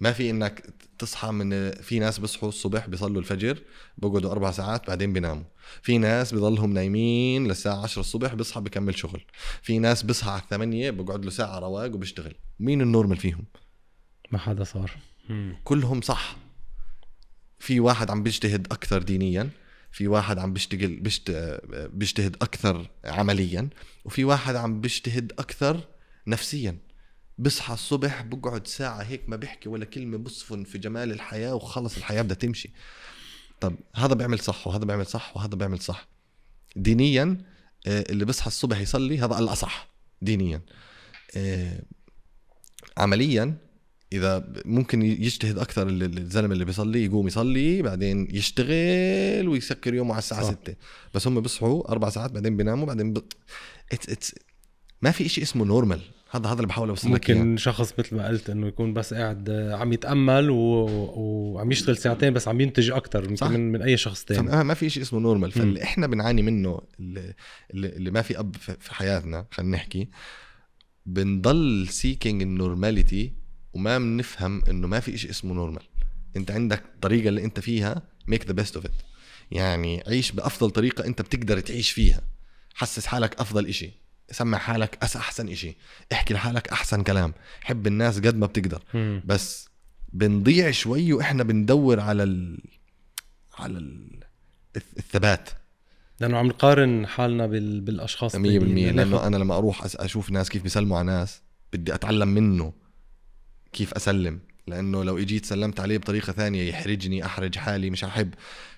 ما 0.00 0.12
في 0.12 0.30
إنك 0.30 0.74
تصحى 0.98 1.30
من 1.30 1.70
في 1.70 1.98
ناس 1.98 2.18
بيصحوا 2.18 2.48
الصبح 2.48 2.86
بيصلوا 2.86 3.20
الفجر 3.20 3.58
بقعدوا 3.98 4.30
أربع 4.30 4.50
ساعات 4.50 4.86
بعدين 4.86 5.12
بيناموا. 5.12 5.44
في 5.82 5.98
ناس 5.98 6.34
بضلهم 6.34 6.72
نايمين 6.72 7.46
للساعة 7.48 7.82
10 7.82 8.00
الصبح 8.00 8.34
بيصحى 8.34 8.60
بكمل 8.60 8.98
شغل. 8.98 9.24
في 9.62 9.78
ناس 9.78 10.02
بيصحى 10.02 10.30
على 10.30 10.42
8 10.50 10.90
بقعد 10.90 11.24
له 11.24 11.30
ساعة 11.30 11.58
رواق 11.58 11.94
وبيشتغل. 11.94 12.34
مين 12.60 12.80
ال 12.80 12.85
normal 12.85 13.16
فيهم؟ 13.16 13.44
ما 14.32 14.38
حدا 14.38 14.64
صار. 14.64 14.90
كلهم 15.64 16.00
صح. 16.00 16.36
في 17.58 17.80
واحد 17.80 18.10
عم 18.10 18.22
بيجتهد 18.22 18.66
أكثر 18.72 19.02
دينيا 19.02 19.50
في 19.92 20.08
واحد 20.08 20.38
عم 20.38 20.52
بيشتغل 20.52 20.96
بيشت... 20.96 21.30
بيجتهد 21.92 22.36
أكثر 22.42 22.90
عمليا 23.04 23.68
وفي 24.04 24.24
واحد 24.24 24.56
عم 24.56 24.80
بيجتهد 24.80 25.32
أكثر 25.38 25.80
نفسيا. 26.26 26.76
بصحى 27.40 27.74
الصبح 27.74 28.22
بقعد 28.22 28.66
ساعة 28.66 29.02
هيك 29.02 29.28
ما 29.28 29.36
بيحكي 29.36 29.68
ولا 29.68 29.84
كلمة 29.84 30.18
بصفن 30.18 30.64
في 30.64 30.78
جمال 30.78 31.12
الحياة 31.12 31.54
وخلص 31.54 31.96
الحياة 31.96 32.22
بدها 32.22 32.36
تمشي. 32.36 32.70
طب 33.60 33.74
هذا 33.94 34.14
بيعمل 34.14 34.38
صح 34.38 34.66
وهذا 34.66 34.84
بيعمل 34.84 35.06
صح 35.06 35.36
وهذا 35.36 35.54
بيعمل 35.56 35.78
صح. 35.80 36.08
دينيا 36.76 37.38
آه، 37.86 38.04
اللي 38.10 38.24
بصحى 38.24 38.46
الصبح 38.46 38.80
يصلي 38.80 39.18
هذا 39.18 39.38
الأصح 39.38 39.88
دينيا. 40.22 40.60
آه، 41.36 41.82
عمليا 42.98 43.56
إذا 44.12 44.52
ممكن 44.64 45.02
يجتهد 45.02 45.58
أكثر 45.58 45.88
ال- 45.88 46.02
ال- 46.02 46.18
الزلمة 46.18 46.52
اللي 46.52 46.64
بيصلي 46.64 47.04
يقوم 47.04 47.26
يصلي 47.26 47.82
بعدين 47.82 48.28
يشتغل 48.30 49.48
ويسكر 49.48 49.94
يومه 49.94 50.12
على 50.12 50.18
الساعة 50.18 50.42
صح. 50.42 50.50
6 50.50 50.74
بس 51.14 51.26
هم 51.26 51.40
بيصحوا 51.40 51.88
أربع 51.92 52.08
ساعات 52.10 52.30
بعدين 52.32 52.56
بيناموا 52.56 52.86
بعدين 52.86 53.12
ب... 53.12 53.18
it's, 53.94 54.10
it's... 54.10 54.34
ما 55.02 55.10
في 55.10 55.26
إشي 55.26 55.42
اسمه 55.42 55.64
normal 55.64 56.00
هذا 56.30 56.46
هذا 56.46 56.54
اللي 56.54 56.66
بحاول 56.66 56.88
أوصل 56.88 57.14
لك. 57.14 57.30
ممكن 57.30 57.56
شخص 57.56 57.94
مثل 57.98 58.16
ما 58.16 58.28
قلت 58.28 58.50
إنه 58.50 58.66
يكون 58.66 58.94
بس 58.94 59.14
قاعد 59.14 59.50
آه، 59.50 59.76
عم 59.76 59.92
يتأمل 59.92 60.50
و... 60.50 60.56
وعم 61.16 61.72
يشتغل 61.72 61.96
ساعتين 61.96 62.32
بس 62.32 62.48
عم 62.48 62.60
ينتج 62.60 62.90
أكثر 62.90 63.36
صح. 63.36 63.50
من, 63.50 63.72
من 63.72 63.82
أي 63.82 63.96
شخص 63.96 64.24
تاني. 64.24 64.48
فما 64.48 64.62
ما 64.62 64.74
في 64.74 64.90
شيء 64.90 65.02
اسمه 65.02 65.20
normal 65.20 65.52
فاللي 65.52 65.82
إحنا 65.82 66.06
بنعاني 66.06 66.42
منه 66.42 66.80
اللي, 67.00 67.34
اللي 67.74 68.10
ما 68.10 68.22
في 68.22 68.38
أب 68.38 68.56
في 68.56 68.94
حياتنا 68.94 69.46
خلينا 69.50 69.76
نحكي. 69.76 70.08
بنضل 71.06 71.88
seeking 71.88 72.42
ال 72.42 72.51
normality 72.51 73.32
وما 73.72 73.98
بنفهم 73.98 74.62
إنه 74.70 74.86
ما 74.86 75.00
في 75.00 75.18
شيء 75.18 75.30
اسمه 75.30 75.54
normal 75.54 75.82
أنت 76.36 76.50
عندك 76.50 76.82
الطريقة 76.94 77.28
اللي 77.28 77.44
أنت 77.44 77.60
فيها 77.60 78.02
make 78.26 78.46
the 78.46 78.52
best 78.52 78.76
of 78.76 78.84
it 78.84 78.92
يعني 79.50 80.02
عيش 80.06 80.32
بأفضل 80.32 80.70
طريقة 80.70 81.06
أنت 81.06 81.22
بتقدر 81.22 81.60
تعيش 81.60 81.90
فيها. 81.90 82.20
حسس 82.74 83.06
حالك 83.06 83.40
أفضل 83.40 83.66
إشي. 83.66 83.90
سمع 84.30 84.58
حالك 84.58 84.98
أس 85.02 85.16
أحسن 85.16 85.48
إشي 85.48 85.76
احكي 86.12 86.34
لحالك 86.34 86.68
أحسن 86.68 87.02
كلام. 87.02 87.34
حب 87.60 87.86
الناس 87.86 88.18
قد 88.18 88.36
ما 88.36 88.46
بتقدر. 88.46 88.82
مم. 88.94 89.22
بس 89.24 89.68
بنضيع 90.12 90.70
شوي 90.70 91.12
وإحنا 91.12 91.42
بندور 91.42 92.00
على 92.00 92.22
ال... 92.22 92.58
على 93.58 93.78
ال... 93.78 94.20
الثبات. 94.76 95.48
100% 95.48 95.52
لأنه 96.20 96.38
عم 96.38 96.46
نقارن 96.46 97.06
حالنا 97.06 97.46
بال... 97.46 97.80
بالأشخاص 97.80 98.34
التانيين. 98.34 98.96
لأنه 98.96 99.26
أنا 99.26 99.36
لما 99.36 99.56
أروح 99.56 99.82
أس- 99.82 100.00
أشوف 100.00 100.30
ناس 100.30 100.48
كيف 100.48 100.62
بيسلموا 100.62 100.98
على 100.98 101.06
ناس 101.06 101.40
بدي 101.72 101.94
أتعلم 101.94 102.28
منه 102.28 102.72
كيف 103.72 103.94
أسلم. 103.94 104.40
لأنه 104.66 105.04
لو 105.04 105.18
إجيت 105.18 105.46
سلمت 105.46 105.80
عليه 105.80 105.98
بطريقة 105.98 106.32
ثانية 106.32 106.62
يحرجني 106.68 107.26
أحرج 107.26 107.56
حالي 107.58 107.90
مش 107.90 108.04
احب 108.04 108.34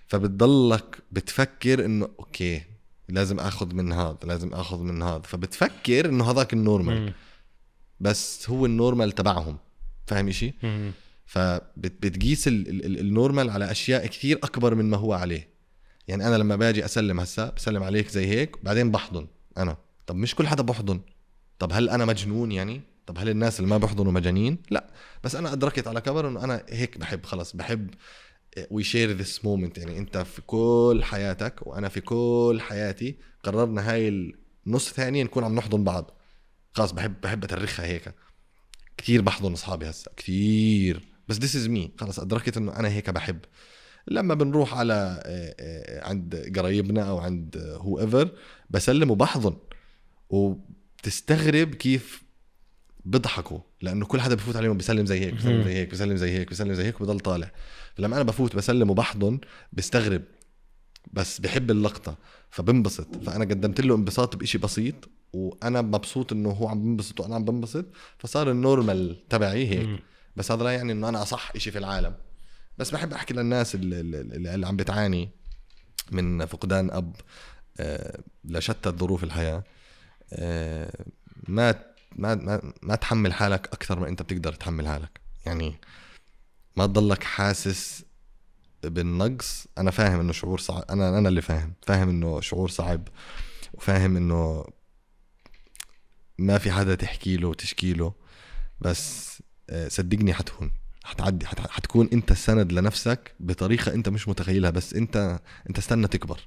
فبتضلك 0.07 0.99
بتفكر 1.13 1.85
إنه 1.85 2.09
okay 2.19 2.63
لازم 3.13 3.41
آخذ 3.41 3.75
من 3.75 3.93
هذا 3.93 4.19
لازم 4.25 4.55
آخذ 4.55 4.79
من 4.83 5.03
هذا. 5.03 5.19
فبتفكر 5.19 6.09
إنه 6.09 6.31
هذاك 6.31 6.53
ال 6.53 6.60
normal. 6.60 7.13
بس 8.01 8.51
هو 8.51 8.67
ال 8.67 8.73
normal 8.73 9.13
تبعهم. 9.13 9.57
فاهم؟ 10.07 10.33
مم. 10.63 10.93
فبتقيس 11.27 12.49
ال- 12.49 12.69
ال- 12.69 12.85
ال- 12.85 12.99
ال 12.99 13.06
normal 13.06 13.51
على 13.51 13.71
أشياء 13.71 14.07
كثير 14.07 14.37
أكبر 14.37 14.75
من 14.75 14.91
ما 14.91 14.97
هو 14.97 15.13
عليه. 15.13 15.49
يعني 16.09 16.27
أنا 16.27 16.37
لما 16.37 16.57
باجي 16.57 16.85
أسلم 16.85 17.21
هسا 17.21 17.51
بسلم 17.51 17.83
عليك 17.83 18.09
زي 18.09 18.27
هيك 18.27 18.65
بعدين 18.65 18.91
بحضن 18.91 19.27
أنا. 19.59 19.77
طب 20.07 20.17
مش 20.17 20.35
كل 20.35 20.47
حدا 20.47 20.63
بحضن. 20.63 21.01
طب 21.59 21.73
هل 21.73 21.91
أنا 21.91 22.05
مجنون 22.05 22.53
يعني؟ 22.53 22.81
طب 23.07 23.19
هل 23.19 23.29
الناس 23.29 23.61
اللي 23.61 23.71
ما 23.71 23.79
بيحضنوا 23.79 24.13
مجانين؟ 24.13 24.59
لا. 24.71 24.91
بس 25.25 25.37
أنا 25.37 25.53
أدركت 25.53 25.89
على 25.89 26.01
كبر 26.01 26.29
إنه 26.29 26.45
أنا 26.45 26.63
هيك 26.69 26.99
بحب 26.99 27.25
خلص 27.25 27.57
بحب 27.57 27.91
we 28.71 28.85
share 28.85 29.11
this 29.13 29.45
moment 29.45 29.79
يعني 29.79 29.99
انت 29.99 30.19
في 30.19 30.43
كل 30.43 31.01
حياتك 31.05 31.67
وأنا 31.67 31.89
في 31.89 32.01
كل 32.01 32.59
حياتي 32.61 33.19
قررنا 33.43 33.93
هاي 33.93 34.33
النص 34.67 34.93
ثانية 34.93 35.23
نكون 35.23 35.45
عم 35.45 35.55
نحضن 35.55 35.85
بعض. 35.85 36.19
خلاص 36.73 36.93
بحب 36.93 37.21
بحب 37.21 37.45
أترخها 37.45 37.87
هيك. 37.87 38.15
كثير 38.97 39.23
بحضن 39.23 39.53
أصحابي 39.53 39.91
هسا. 39.91 40.11
كثير 40.17 41.01
بس 41.29 41.39
this 41.39 41.57
is 41.57 41.69
me 41.69 41.93
خلص 41.99 42.19
أدركت 42.21 42.57
إنه 42.57 42.77
أنا 42.77 42.89
هيك 42.89 43.11
بحب. 43.11 43.39
لما 44.09 44.35
بنروح 44.35 44.75
على 44.75 45.23
آه، 45.27 45.55
آه، 45.61 46.09
عند 46.09 46.53
قرايبنا 46.57 47.03
أو 47.03 47.19
عند 47.19 47.57
whoever 47.77 48.31
بسلم 48.71 49.11
وبحضن. 49.11 49.57
وبتستغرب 50.31 51.75
كيف 51.75 52.23
بيضحكوا 53.05 53.59
لأنه 53.81 54.07
كل 54.07 54.21
حدا 54.21 54.35
بفوت 54.35 54.57
عليهم 54.57 54.77
بيسلم 54.77 55.07
زي 55.07 55.21
هيك 55.21 55.35
بيسلم. 55.35 55.63
زي 55.63 55.75
هيك 55.75 55.91
بيسلم 55.91 56.17
زي 56.17 56.31
هيك 56.31 56.49
بيسلم 56.49 56.75
زي 56.75 56.85
هيك 56.85 57.01
وبضل 57.01 57.21
طالع. 57.21 57.51
فلما 57.95 58.17
أنا 58.17 58.25
بفوت 58.25 58.57
بسلم 58.57 58.91
وبحضن 58.91 59.39
بستغرب 59.73 60.23
بس 61.13 61.41
بحب 61.41 61.71
اللقطة 61.71 62.17
فبنبسط. 62.51 63.17
فأنا 63.25 63.45
قدمت 63.45 63.81
له 63.81 63.95
انبساط 63.95 64.37
بإشي 64.37 64.59
بسيط 64.59 64.95
وأنا 65.33 65.83
مبسوط 65.83 66.33
إنه 66.33 66.51
هو 66.51 66.69
عم 66.69 66.83
بنبسط 66.83 67.21
وأنا 67.21 67.35
عم 67.35 67.45
بنبسط 67.45 67.85
فصار 68.19 68.51
النورمال 68.51 69.29
تبعي 69.29 69.67
هيك. 69.67 70.01
بس 70.37 70.53
هذا 70.53 70.65
لا 70.65 70.71
يعني 70.71 70.93
إنه 70.93 71.09
أنا 71.09 71.23
أصح 71.23 71.53
إشي 71.57 71.71
في 71.71 71.79
العالم. 71.79 72.15
بس 72.79 72.91
بحب 72.91 73.13
أحكي 73.13 73.35
للناس 73.35 73.75
اللي, 73.75 74.01
اللي, 74.01 74.55
اللي 74.55 74.67
عم 74.67 74.77
بتعاني 74.77 75.29
من 76.11 76.47
فقدان 76.47 76.91
أب 76.91 77.17
آه، 77.81 78.21
لشتى 78.45 78.91
ظروف 78.91 79.25
الحياة. 79.25 79.65
آه، 80.33 81.05
ما 81.49 81.92
ما 82.17 82.35
ما, 82.35 82.73
ما 82.83 82.95
تحمل 82.95 83.33
حالك 83.33 83.67
أكثر 83.67 84.01
ما 84.01 84.09
أنت 84.09 84.23
بتقدر 84.23 84.53
تحمل 84.53 84.87
حالك. 84.89 85.21
يعني 85.47 85.75
ما 86.77 86.87
تضلك 86.87 87.23
حاسس 87.25 88.05
بالنقص. 88.85 89.67
أنا 89.79 89.91
فاهم 89.91 90.21
إنه 90.21 90.33
شعور 90.33 90.59
صعب 90.61 90.85
أنا 90.91 91.19
أنا 91.19 91.29
اللي 91.29 91.43
فاهم. 91.43 91.73
فاهم 91.87 92.09
إنه 92.09 92.41
شعور 92.41 92.69
صعب. 92.69 93.09
وفاهم 93.75 94.17
إنه 94.17 94.65
ما 96.39 96.59
في 96.59 96.73
حدا 96.73 96.95
تحكي 96.95 97.37
له 97.37 97.49
وتشكي 97.49 97.93
له. 97.93 98.13
بس 98.81 99.33
آه، 99.71 99.89
صدقني 99.89 100.35
حتهون 100.35 100.71
حتعدي 101.05 101.47
حت- 101.47 101.71
حتكون 101.71 102.09
أنت 102.13 102.31
السند 102.31 102.73
لنفسك 102.73 103.35
بطريقة 103.41 103.95
أنت 103.95 104.09
مش 104.09 104.29
متخيلها. 104.29 104.71
بس 104.71 104.95
أنت 104.95 105.41
أنت 105.69 105.79
استنى 105.79 106.07
تكبر. 106.09 106.41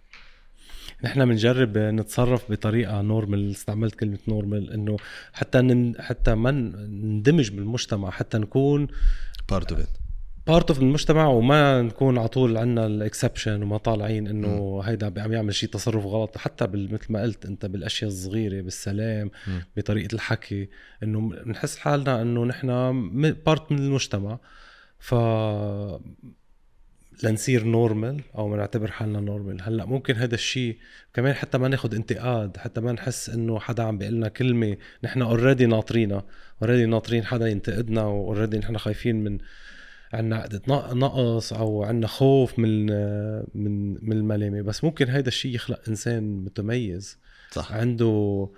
نحن 1.04 1.26
بنجرب 1.26 1.78
نتصرف 1.78 2.52
بطريقة 2.52 3.02
normal 3.02 3.52
استعملت 3.52 3.96
كلمة 3.96 4.20
normal 4.28 4.72
إنه 4.72 4.98
حتى 5.34 5.62
نن... 5.62 6.02
حتى 6.02 6.36
ما 6.36 6.52
نندمج 6.52 7.50
بالمجتمع 7.52 8.10
حتى 8.10 8.38
نكون 8.38 8.88
part 9.50 9.72
of 9.72 9.82
it 9.82 9.88
part 10.48 10.70
of 10.70 10.82
المجتمع 10.82 11.28
وما 11.28 11.82
نكون 11.82 12.18
على 12.18 12.28
طول 12.28 12.58
عندنا 12.58 12.88
ال 12.88 12.95
exception 12.95 13.64
وما 13.64 13.78
طالعين 13.78 14.28
إنه 14.28 14.82
هيدا 14.84 15.22
عم 15.22 15.34
يعمل 15.34 15.54
شيء 15.54 15.70
تصرف 15.70 16.06
غلط. 16.06 16.38
حتى 16.38 16.68
مثل 16.68 17.14
ما 17.14 17.22
قلت 17.22 17.46
أنت 17.46 17.66
بالأشياء 17.66 18.12
الصغيرة 18.12 18.62
بالسلام 18.62 19.32
مم. 19.48 19.64
بطريقة 19.78 20.16
الحكي 20.16 20.70
إنه 21.04 21.30
بنحس 21.30 21.78
حالنا 21.78 22.22
إنه 22.22 22.46
نحن 22.46 22.68
part 23.46 23.72
من 23.72 23.78
المجتمع. 23.78 24.40
ف 25.00 25.16
لنصير 27.24 27.64
normal 27.64 28.22
أو 28.38 28.50
بنعتبر 28.52 28.92
حالنا 28.92 29.20
normal 29.20 29.62
هلأ 29.62 29.86
ممكن 29.86 30.16
هذا 30.16 30.36
الشيء 30.36 30.78
كمان 31.14 31.34
حتى 31.34 31.58
ما 31.58 31.68
ناخد 31.68 31.94
انتقاد 31.94 32.58
حتى 32.58 32.82
ما 32.82 32.92
نحس 32.92 33.30
إنه 33.30 33.60
حدا 33.60 33.84
عم 33.84 33.98
بيقول 33.98 34.14
لنا 34.14 34.28
كلمة 34.28 34.78
نحن 35.04 35.22
already 35.22 35.66
ناطرينها 35.66 36.26
already 36.62 36.86
ناطرين 36.86 37.26
حدا 37.26 37.48
ينتقدنا 37.48 38.04
و 38.04 38.11
already 38.11 38.58
نحن 38.58 38.78
خايفين 38.78 39.24
من 39.24 39.38
عنا 40.14 40.36
عقدة 40.36 40.62
نق- 40.68 40.94
نقص 40.94 41.54
أو 41.54 41.84
عنا 41.84 42.08
خوف 42.08 42.60
من 42.60 42.86
من 43.56 43.94
من 44.06 44.12
الملامة. 44.18 44.62
بس 44.62 44.84
ممكن 44.84 45.10
هيدا 45.10 45.28
الشيء 45.28 45.56
يخلق 45.56 45.80
إنسان 45.90 46.24
متميز 46.44 47.18
صح. 47.52 47.72
عنده 47.74 48.50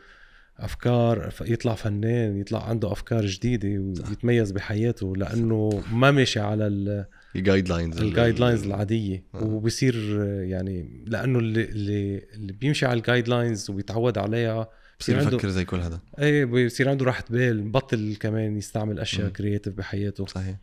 أفكار 0.59 1.33
يطلع 1.41 1.75
فنان 1.75 2.37
يطلع 2.37 2.69
عنده 2.69 2.91
أفكار 2.91 3.25
جديدة 3.25 3.67
ويتميز 3.67 4.51
بحياته 4.51 5.15
لأنه 5.15 5.83
ما 5.91 6.11
ماشي 6.11 6.39
على 6.39 6.67
ال 6.67 7.05
ال 7.35 7.69
guidelines 7.69 8.01
ال 8.01 8.39
guidelines 8.39 8.63
العادية. 8.63 9.23
آه. 9.35 9.43
وبصير 9.43 9.95
يعني 10.43 11.03
لأنه 11.07 11.39
اللي 11.39 11.63
اللي, 11.63 12.25
اللي 12.33 12.53
بيمشي 12.53 12.85
على 12.85 12.97
ال 12.97 13.27
guidelines 13.27 13.69
وبيتعود 13.69 14.17
عليها 14.17 14.69
بصير 14.99 15.17
يفكر 15.17 15.49
زي 15.49 15.65
كل 15.65 15.79
هذا. 15.79 15.99
إيه 16.19 16.45
بصير 16.65 16.89
عنده 16.89 17.05
راحة 17.05 17.23
بال 17.29 17.69
بطل 17.69 18.17
كمان 18.19 18.57
يستعمل 18.57 18.99
أشياء. 18.99 19.29
creative 19.29 19.73
بحياته. 19.73 20.25
صحيح. 20.25 20.55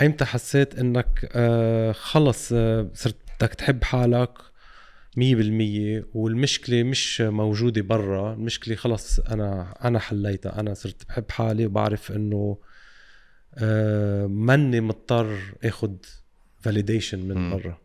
ايمتى 0.00 0.24
حسيت 0.24 0.78
إنك 0.78 1.30
آه 1.32 1.92
خلص 1.92 2.48
آه 2.52 2.90
صرت 2.94 3.16
بدك 3.40 3.54
تحب 3.54 3.84
حالك؟ 3.84 4.51
مية 5.16 5.34
بالمية 5.34 6.06
والمشكلة 6.14 6.82
مش 6.82 7.20
موجودة 7.20 7.82
برا 7.82 8.32
المشكلة 8.32 8.74
خلص 8.74 9.18
أنا 9.20 9.74
أنا 9.84 9.98
حليتها 9.98 10.60
أنا 10.60 10.74
صرت 10.74 11.08
بحب 11.08 11.30
حالي 11.30 11.66
وبعرف 11.66 12.12
إنه 12.12 12.58
آه 13.54 14.26
ماني 14.26 14.80
مضطر 14.80 15.38
آخد 15.64 16.06
فاليديشن 16.60 17.18
من. 17.28 17.50
برا 17.56 17.78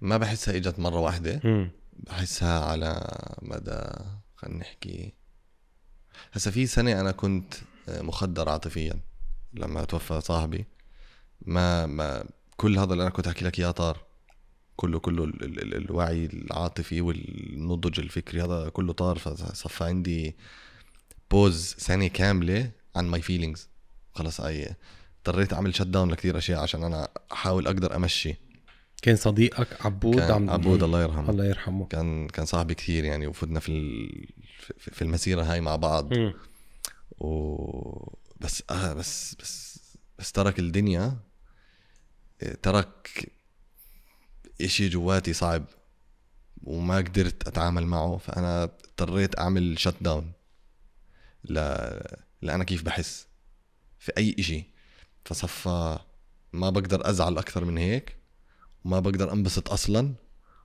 ما 0.00 0.16
بحسها 0.16 0.56
إجت 0.56 0.78
مرة 0.78 1.00
واحدة 1.00 1.40
مم. 1.44 1.70
بحسها 1.92 2.64
على 2.64 3.16
مدى 3.42 3.80
خلينا 4.36 4.58
نحكي 4.58 5.12
هسا 6.32 6.50
في 6.50 6.66
سنة 6.66 7.00
أنا 7.00 7.12
كنت 7.12 7.54
مخدر 7.88 8.48
عاطفيا 8.48 9.00
لما 9.54 9.84
توفى 9.84 10.20
صاحبي 10.20 10.64
ما 11.42 11.86
ما 11.86 12.24
كل 12.56 12.78
هذا 12.78 12.92
اللي 12.92 13.02
أنا 13.02 13.10
كنت 13.10 13.26
أحكي 13.26 13.44
لك 13.44 13.58
إياه 13.58 13.70
طار 13.70 14.03
كله 14.76 14.98
كله 14.98 15.24
ال 15.24 15.44
ال 15.44 15.62
ال 15.62 15.74
الوعي 15.84 16.24
العاطفي 16.24 17.00
والنضج 17.00 18.00
الفكري 18.00 18.42
هذا 18.42 18.68
كله 18.68 18.92
طار. 18.92 19.18
فصفى 19.18 19.84
عندي 19.84 20.36
pause 21.30 21.74
سنة 21.78 22.06
كاملة 22.08 22.70
عن 22.96 23.06
my 23.08 23.22
feelings 23.22 23.68
خلص 24.12 24.40
أي 24.40 24.74
اضطريت 25.18 25.52
أعمل 25.52 25.74
shut 25.74 25.82
down 25.86 26.10
لكثير 26.10 26.38
أشياء 26.38 26.60
عشان 26.60 26.84
أنا 26.84 27.08
أحاول 27.32 27.66
أقدر 27.66 27.96
أمشي. 27.96 28.34
كان 29.02 29.16
صديقك 29.16 29.86
عبود 29.86 30.16
كان 30.18 30.30
عم 30.32 30.50
عبود 30.50 30.82
الله 30.82 31.02
يرحمه. 31.02 31.30
الله 31.30 31.44
يرحمه. 31.44 31.86
كان 31.86 32.28
كان 32.28 32.44
صاحبي 32.46 32.74
كثير 32.74 33.04
يعني 33.04 33.26
وفدنا 33.26 33.60
في 33.60 33.68
ال- 33.68 34.28
في- 34.78 35.02
المسيرة 35.02 35.42
هاي 35.42 35.60
مع 35.60 35.76
بعض. 35.76 36.14
مم. 36.14 36.34
و 37.18 38.14
بس 38.40 38.62
آه 38.70 38.92
بس 38.92 39.34
بس 39.40 39.78
بس 40.18 40.32
ترك 40.32 40.58
الدنيا. 40.58 41.16
ترك 42.62 43.28
إشي 44.60 44.88
جواتي 44.88 45.32
صعب 45.32 45.64
وما 46.62 46.96
قدرت 46.96 47.48
أتعامل 47.48 47.86
معه 47.86 48.16
فأنا 48.16 48.64
اضطريت 48.64 49.38
أعمل 49.38 49.78
شت 49.78 49.94
داون 50.00 50.32
ل... 51.44 51.54
لأنا 52.42 52.64
كيف 52.64 52.82
بحس 52.82 53.26
في 53.98 54.12
أي 54.18 54.36
إشي. 54.38 54.64
فصفى 55.24 55.98
ما 56.52 56.70
بقدر 56.70 57.10
أزعل 57.10 57.38
أكثر 57.38 57.64
من 57.64 57.78
هيك 57.78 58.16
وما 58.84 59.00
بقدر 59.00 59.32
أنبسط 59.32 59.72
أصلا 59.72 60.14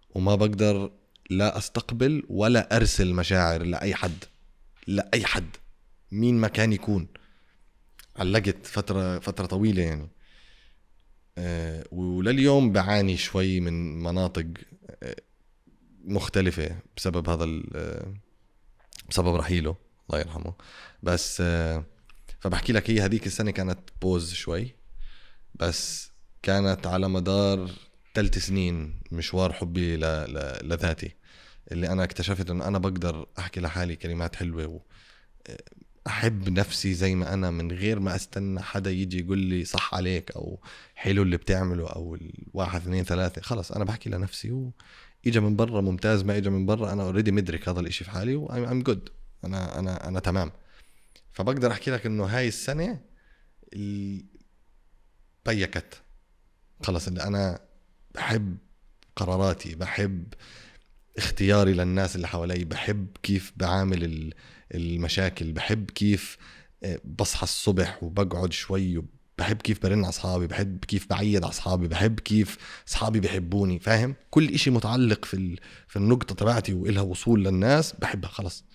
وما 0.09 0.35
بقدر 0.35 0.91
لا 1.29 1.57
أستقبل 1.57 2.23
ولا 2.29 2.75
أرسل 2.75 3.13
مشاعر 3.13 3.63
لأي 3.63 3.95
حد 3.95 4.23
لأي 4.87 5.25
حد 5.25 5.49
مين 6.11 6.37
ما 6.37 6.47
كان 6.47 6.73
يكون. 6.73 7.07
علقت 8.15 8.65
فترة 8.65 9.19
فترة 9.19 9.45
طويلة 9.45 9.81
يعني. 9.83 10.09
ولليوم 11.91 12.71
بعاني 12.71 13.17
شوي 13.17 13.59
من 13.59 14.03
مناطق 14.03 14.45
آه، 15.03 15.15
مختلفة 16.03 16.75
بسبب 16.97 17.29
هذا 17.29 17.61
آه، 17.75 18.13
بسبب 19.09 19.35
رحيله 19.35 19.75
الله 20.09 20.19
يرحمه. 20.19 20.53
بس 21.03 21.41
آه، 21.41 21.85
فبحكي 22.39 22.73
لك 22.73 22.89
هي 22.89 23.01
هذيك 23.01 23.27
السنة 23.27 23.51
كانت 23.51 23.79
بوز 24.01 24.33
شوي. 24.33 24.75
بس 25.55 26.11
كانت 26.41 26.87
على 26.87 27.09
مدار 27.09 27.71
ثلاث 28.15 28.37
سنين 28.37 29.01
مشوار 29.11 29.53
حبي 29.53 29.97
ل... 29.97 30.01
ل... 30.01 30.59
لذاتي. 30.63 31.15
اللي 31.71 31.89
أنا 31.89 32.03
اكتشفت 32.03 32.49
إنه 32.49 32.67
أنا 32.67 32.77
بقدر 32.77 33.27
أحكي 33.39 33.59
لحالي 33.59 33.95
كلمات 33.95 34.35
حلوة 34.35 34.65
و... 34.67 34.79
أحب 36.07 36.49
نفسي 36.49 36.93
زي 36.93 37.15
ما 37.15 37.33
أنا 37.33 37.51
من 37.51 37.71
غير 37.71 37.99
ما 37.99 38.15
أستنى 38.15 38.61
حدا 38.61 38.91
يجي 38.91 39.19
يقول 39.19 39.37
لي 39.37 39.65
صح 39.65 39.95
عليك 39.95 40.31
أو 40.31 40.59
حلو 40.95 41.23
اللي 41.23 41.37
بتعمله 41.37 41.87
أو 41.89 42.15
الواحد 42.15 42.81
اثنين 42.81 43.03
ثلاثة. 43.03 43.41
خلص 43.41 43.71
أنا 43.71 43.85
بحكي 43.85 44.09
لنفسي 44.09 44.51
و 44.51 44.71
اجى 45.27 45.39
من 45.39 45.55
برا 45.55 45.81
ممتاز 45.81 46.23
ما 46.23 46.37
اجى 46.37 46.49
من 46.49 46.65
برا 46.65 46.93
أنا 46.93 47.03
already 47.03 47.31
مدرك 47.31 47.69
هذا 47.69 47.79
الإشي 47.79 48.03
في 48.03 48.11
حالي 48.11 48.35
و 48.35 48.47
I'm 48.47 48.83
good 48.83 49.09
أنا 49.45 49.79
أنا 49.79 50.07
أنا 50.07 50.19
تمام. 50.19 50.51
فبقدر 51.31 51.71
أحكي 51.71 51.91
لك 51.91 52.05
إنه 52.05 52.23
هاي 52.25 52.47
السنة 52.47 53.01
ال- 53.73 54.25
peaked. 55.45 56.01
خلص 56.83 57.07
اللي 57.07 57.23
أنا 57.23 57.59
بحب 58.15 58.57
قراراتي 59.15 59.75
بحب 59.75 60.33
اختياري 61.17 61.73
للناس 61.73 62.15
اللي 62.15 62.27
حوالي 62.27 62.65
بحب 62.65 63.07
كيف 63.23 63.53
بعامل 63.57 64.33
المشاكل 64.75 65.51
بحب 65.51 65.91
كيف 65.91 66.37
آه، 66.83 66.99
بصحى 67.03 67.43
الصبح 67.43 68.03
وبقعد 68.03 68.53
شوي 68.53 69.03
بحب 69.37 69.61
كيف 69.61 69.83
برن 69.83 69.99
على 69.99 70.09
أصحابي 70.09 70.47
بحب 70.47 70.85
كيف 70.85 71.09
بعيد 71.09 71.43
على 71.43 71.51
أصحابي 71.51 71.87
بحب 71.87 72.19
كيف 72.19 72.57
أصحابي 72.87 73.19
بحبوني 73.19 73.79
فاهم 73.79 74.15
كل 74.29 74.49
إشي 74.53 74.69
متعلق 74.69 75.25
في. 75.25 75.55
في 75.87 75.95
النقطة 75.95 76.35
تبعتي 76.35 76.73
وإلها 76.73 77.01
وصول 77.01 77.45
للناس 77.45 77.93
بحبها 77.93 78.29
خلص 78.29 78.65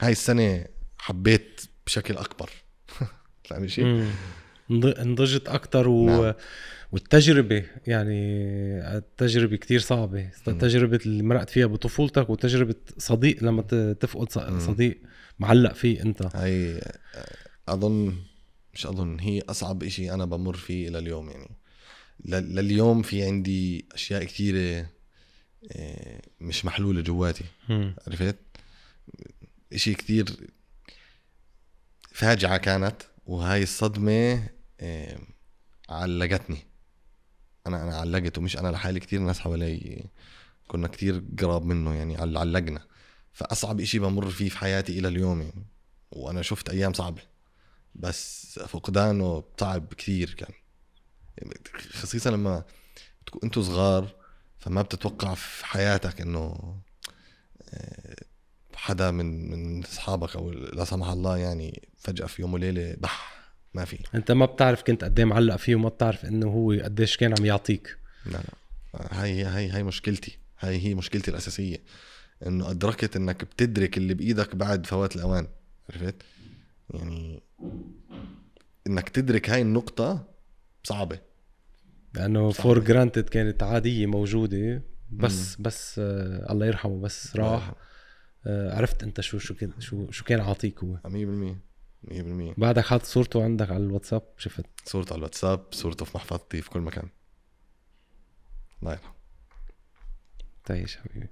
هاي 0.00 0.12
السنة 0.12 0.64
حبيت 0.98 1.60
بشكل 1.86 2.16
أكبر 2.16 2.50
فاهم 3.48 3.68
شيء 3.68 4.06
نضجت 4.70 5.48
أكتر 5.48 5.88
و... 5.88 6.06
نعم. 6.06 6.34
والتجربة 6.92 7.64
يعني 7.86 8.20
التجربة 8.96 9.56
كتير 9.56 9.80
صعبة. 9.80 10.30
تجربة 10.44 11.00
اللي 11.06 11.22
مرقت 11.22 11.50
فيها 11.50 11.66
بطفولتك 11.66 12.30
وتجربة 12.30 12.74
صديق 12.98 13.44
لما 13.44 13.62
تفقد. 14.00 14.58
صديق 14.60 15.00
معلق 15.38 15.72
فيه 15.72 16.02
انت. 16.02 16.36
هاي 16.36 16.80
أظن 17.68 18.16
مش 18.74 18.86
أظن 18.86 19.20
هي 19.20 19.42
أصعب 19.48 19.82
إشي 19.82 20.12
أنا 20.12 20.24
بمر 20.24 20.56
فيه 20.56 20.88
إلى 20.88 20.98
اليوم 20.98 21.30
يعني. 21.30 21.50
لليوم 22.24 23.02
في 23.02 23.22
عندي 23.22 23.84
أشياء 23.92 24.24
كثيره 24.24 24.86
آه، 25.72 26.20
مش 26.40 26.64
محلولة 26.64 27.00
جواتي. 27.00 27.44
عرفت؟ 28.06 28.36
إشي 29.72 29.94
كتير 29.94 30.26
فاجعة 32.12 32.56
كانت 32.56 32.96
وهاي 33.26 33.62
الصدمة 33.62 34.48
آه، 34.80 35.18
علقتني. 35.88 36.58
أنا 37.66 37.82
أنا 37.82 37.96
علقت 37.96 38.38
ومش 38.38 38.56
أنا 38.58 38.68
لحالي 38.68 39.00
كتير 39.00 39.20
ناس 39.20 39.38
حوالي 39.40 40.04
كنا 40.68 40.88
كتير 40.88 41.22
قراب 41.40 41.64
منه 41.64 41.94
يعني 41.94 42.16
عل- 42.16 42.36
علقنا. 42.36 42.80
فأصعب 43.32 43.80
إشي 43.80 43.98
بمر 43.98 44.30
فيه 44.30 44.48
في 44.48 44.58
حياتي 44.58 44.98
إلى 44.98 45.08
اليوم 45.08 45.40
يعني. 45.42 45.66
وأنا 46.12 46.42
شفت 46.42 46.68
أيام 46.70 46.92
صعبة. 46.92 47.22
بس 47.94 48.58
فقدانه 48.58 49.44
صعب 49.60 49.94
كتير 49.94 50.34
كان. 50.34 50.52
خصيصا 51.92 52.30
لما 52.30 52.64
تكون 53.26 53.40
أنتوا 53.44 53.62
صغار 53.62 54.14
فما 54.58 54.82
بتتوقع 54.82 55.34
في 55.34 55.66
حياتك 55.66 56.20
إنه 56.20 56.74
آه، 57.70 58.16
حدا 58.74 59.10
من 59.10 59.50
من 59.50 59.84
أصحابك 59.84 60.36
أو 60.36 60.50
لا 60.50 60.84
سمح 60.84 61.08
الله 61.08 61.36
يعني 61.38 61.88
فجأة 61.98 62.26
في 62.26 62.42
يوم 62.42 62.54
وليلة 62.54 62.96
بح. 62.98 63.36
ما 63.76 63.84
في. 63.84 63.98
أنت 64.14 64.32
ما 64.32 64.46
بتعرف 64.46 64.82
كنت 64.82 65.04
قد 65.04 65.18
إيه 65.18 65.26
معلق 65.26 65.56
فيه 65.56 65.74
وما 65.74 65.88
بتعرف 65.88 66.24
إنه 66.24 66.46
هو 66.46 66.72
قديش 66.72 67.16
كان 67.16 67.34
عم 67.38 67.44
يعطيك. 67.44 67.96
لا 68.26 68.32
لا. 68.32 68.42
هاي 68.94 69.42
هاي 69.44 69.68
هاي 69.68 69.82
مشكلتي. 69.82 70.38
هاي 70.60 70.86
هي 70.86 70.94
مشكلتي 70.94 71.30
الأساسية. 71.30 71.78
إنه 72.46 72.70
أدركت 72.70 73.16
إنك 73.16 73.44
بتدرك 73.44 73.96
اللي 73.96 74.14
بإيدك 74.14 74.56
بعد 74.56 74.86
فوات 74.86 75.16
الأوان. 75.16 75.46
عرفت؟ 75.90 76.14
يعني 76.94 77.42
إنك 78.86 79.08
تدرك 79.08 79.50
هاي 79.50 79.62
النقطة 79.62 80.28
صعبة. 80.84 81.18
لأنه. 82.14 82.50
for 82.50 82.78
granted 82.78 83.28
كانت 83.28 83.62
عادية 83.62 84.06
موجودة. 84.06 84.82
بس 85.10 85.56
بس 85.56 85.98
آه 85.98 86.52
الله 86.52 86.66
يرحمه 86.66 87.00
بس 87.00 87.36
راح. 87.36 87.74
آه 88.46 88.76
عرفت 88.76 89.02
أنت 89.02 89.20
شو 89.20 89.38
شو 89.38 89.54
كان 89.54 89.72
شو 89.78 90.10
شو 90.10 90.24
كان 90.24 90.40
عاطيك 90.40 90.84
هو. 90.84 90.96
100% 90.96 91.65
100% 92.06 92.54
بعدك 92.58 92.84
حاطط 92.84 93.04
صورته 93.04 93.44
عندك 93.44 93.70
على 93.70 93.84
الواتساب 93.84 94.22
شفت؟ 94.38 94.66
صورته 94.84 95.12
على 95.12 95.18
الواتساب 95.18 95.66
صورته 95.72 96.04
في 96.04 96.16
محفظتي 96.16 96.62
في 96.62 96.70
كل 96.70 96.80
مكان. 96.80 97.08
الله 98.82 98.92
يرحمه. 98.92 99.14
تعيش 100.64 100.96
حبيبي. 100.96 101.28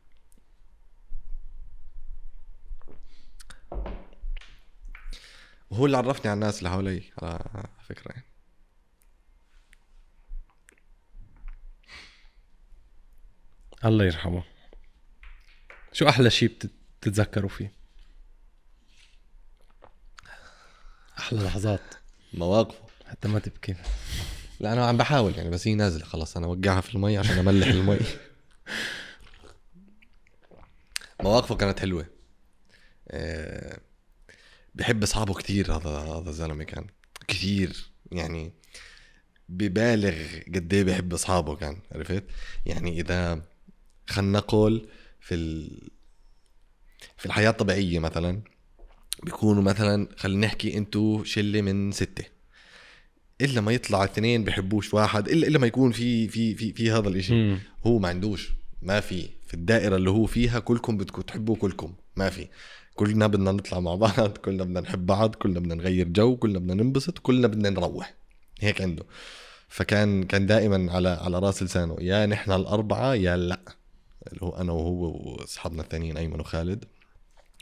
وهو 5.70 5.86
اللي 5.86 5.96
عرفني 5.96 6.30
على 6.30 6.34
الناس 6.34 6.58
اللي 6.58 6.70
حوالي 6.70 7.02
على 7.22 7.68
فكرة 7.88 8.12
يعني. 8.12 8.24
الله 13.84 14.04
يرحمه. 14.04 14.42
شو 15.92 16.08
أحلى 16.08 16.30
شيء 16.30 16.48
بت- 16.48 16.70
بتتذكروا 17.00 17.48
فيه؟ 17.48 17.72
أحلى 21.18 21.42
لحظات. 21.42 21.80
مواقفه. 22.34 22.84
حتى 23.06 23.28
ما 23.28 23.38
تبكي. 23.38 23.74
لا 24.60 24.72
أنا 24.72 24.86
عم 24.86 24.96
بحاول 24.96 25.34
يعني 25.34 25.50
بس 25.50 25.68
هي 25.68 25.74
نازلة. 25.74 26.04
خلص 26.04 26.36
أنا 26.36 26.46
اوقعها 26.46 26.80
في 26.80 26.94
المي 26.94 27.18
عشان 27.18 27.38
أملح 27.38 27.66
المي. 27.66 27.98
مواقفه 31.22 31.54
كانت 31.56 31.80
حلوة. 31.80 32.06
آه، 33.08 33.78
بحب 34.74 35.02
اصحابه 35.02 35.34
كتير 35.34 35.76
هذا 35.76 35.90
هذا 35.90 36.30
الزلمه 36.30 36.64
كان. 36.64 36.86
كثير 37.28 37.90
يعني 38.12 38.52
ببالغ 39.48 40.14
قد 40.54 40.74
إيه 40.74 40.84
بحب 40.84 41.12
اصحابه 41.14 41.56
كان 41.56 41.78
عرفت؟ 41.92 42.24
يعني 42.66 43.00
إذا 43.00 43.42
خلينا 44.06 44.38
نقول 44.38 44.88
في 45.20 45.34
ال... 45.34 45.78
في 47.16 47.26
الحياة 47.26 47.50
الطبيعية 47.50 47.98
مثلا 47.98 48.42
بيكونوا 49.22 49.62
مثلا 49.62 50.08
خلينا 50.16 50.46
نحكي 50.46 50.76
أنتوا 50.78 51.24
شلة 51.24 51.62
من 51.62 51.92
ستة. 51.92 52.24
إلا 53.40 53.60
ما 53.60 53.72
يطلع 53.72 54.04
اثنين 54.04 54.44
بحبوش 54.44 54.94
واحد 54.94 55.28
إلا 55.28 55.46
إلا 55.46 55.58
ما 55.58 55.66
يكون 55.66 55.92
في 55.92 56.28
في 56.28 56.54
في 56.54 56.72
في 56.72 56.90
هذا 56.90 57.08
الإشي. 57.08 57.56
هو 57.86 57.98
ما 57.98 58.08
عندوش 58.08 58.52
ما 58.82 59.00
في. 59.00 59.28
في 59.46 59.54
الدائرة 59.54 59.96
اللي 59.96 60.10
هو 60.10 60.26
فيها 60.26 60.58
كلكم 60.58 60.96
بدكم 60.96 61.22
تحبوا 61.22 61.56
كلكم 61.56 61.92
ما 62.16 62.30
في. 62.30 62.48
كلنا 62.94 63.26
بدنا 63.26 63.52
نطلع 63.52 63.80
مع 63.80 63.94
بعض 63.94 64.38
كلنا 64.38 64.64
بدنا 64.64 64.80
نحب 64.80 65.06
بعض 65.06 65.34
كلنا 65.34 65.60
بدنا 65.60 65.74
نغير 65.74 66.08
جو 66.08 66.36
كلنا 66.36 66.58
بدنا 66.58 66.74
ننبسط 66.74 67.18
كلنا 67.18 67.46
بدنا 67.46 67.70
نروح. 67.70 68.14
هيك 68.60 68.82
عنده. 68.82 69.04
فكان 69.68 70.24
كان 70.24 70.46
دائما 70.46 70.92
على 70.92 71.08
على 71.08 71.38
راس 71.38 71.62
لسانه 71.62 71.96
يا 72.00 72.26
نحن 72.26 72.52
الأربعة 72.52 73.14
يا 73.14 73.36
لا. 73.36 73.60
اللي 74.32 74.42
هو 74.42 74.50
أنا 74.50 74.72
وهو 74.72 75.32
وأصحابنا 75.32 75.82
الثانيين 75.82 76.16
أيمن 76.16 76.40
وخالد. 76.40 76.84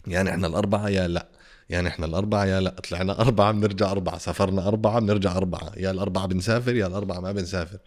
يا 0.07 0.23
نحن 0.23 0.45
الأربعة 0.45 0.89
يا 0.89 1.09
لا. 1.09 1.29
يا 1.71 1.81
نحن 1.81 2.05
الأربعة 2.05 2.45
يا 2.45 2.61
لا 2.61 2.71
طلعنا 2.71 3.21
أربعة 3.21 3.53
بنرجع 3.53 3.91
أربعة. 3.91 4.19
سافرنا 4.19 4.69
أربعة 4.69 5.01
بنرجع 5.01 5.37
أربعة. 5.37 5.73
يا 5.77 5.91
الأربعة 5.91 6.27
بنسافر 6.27 6.77
يا 6.77 6.87
الأربعة 6.87 7.21
ما 7.21 7.33
بنسافر. 7.33 7.79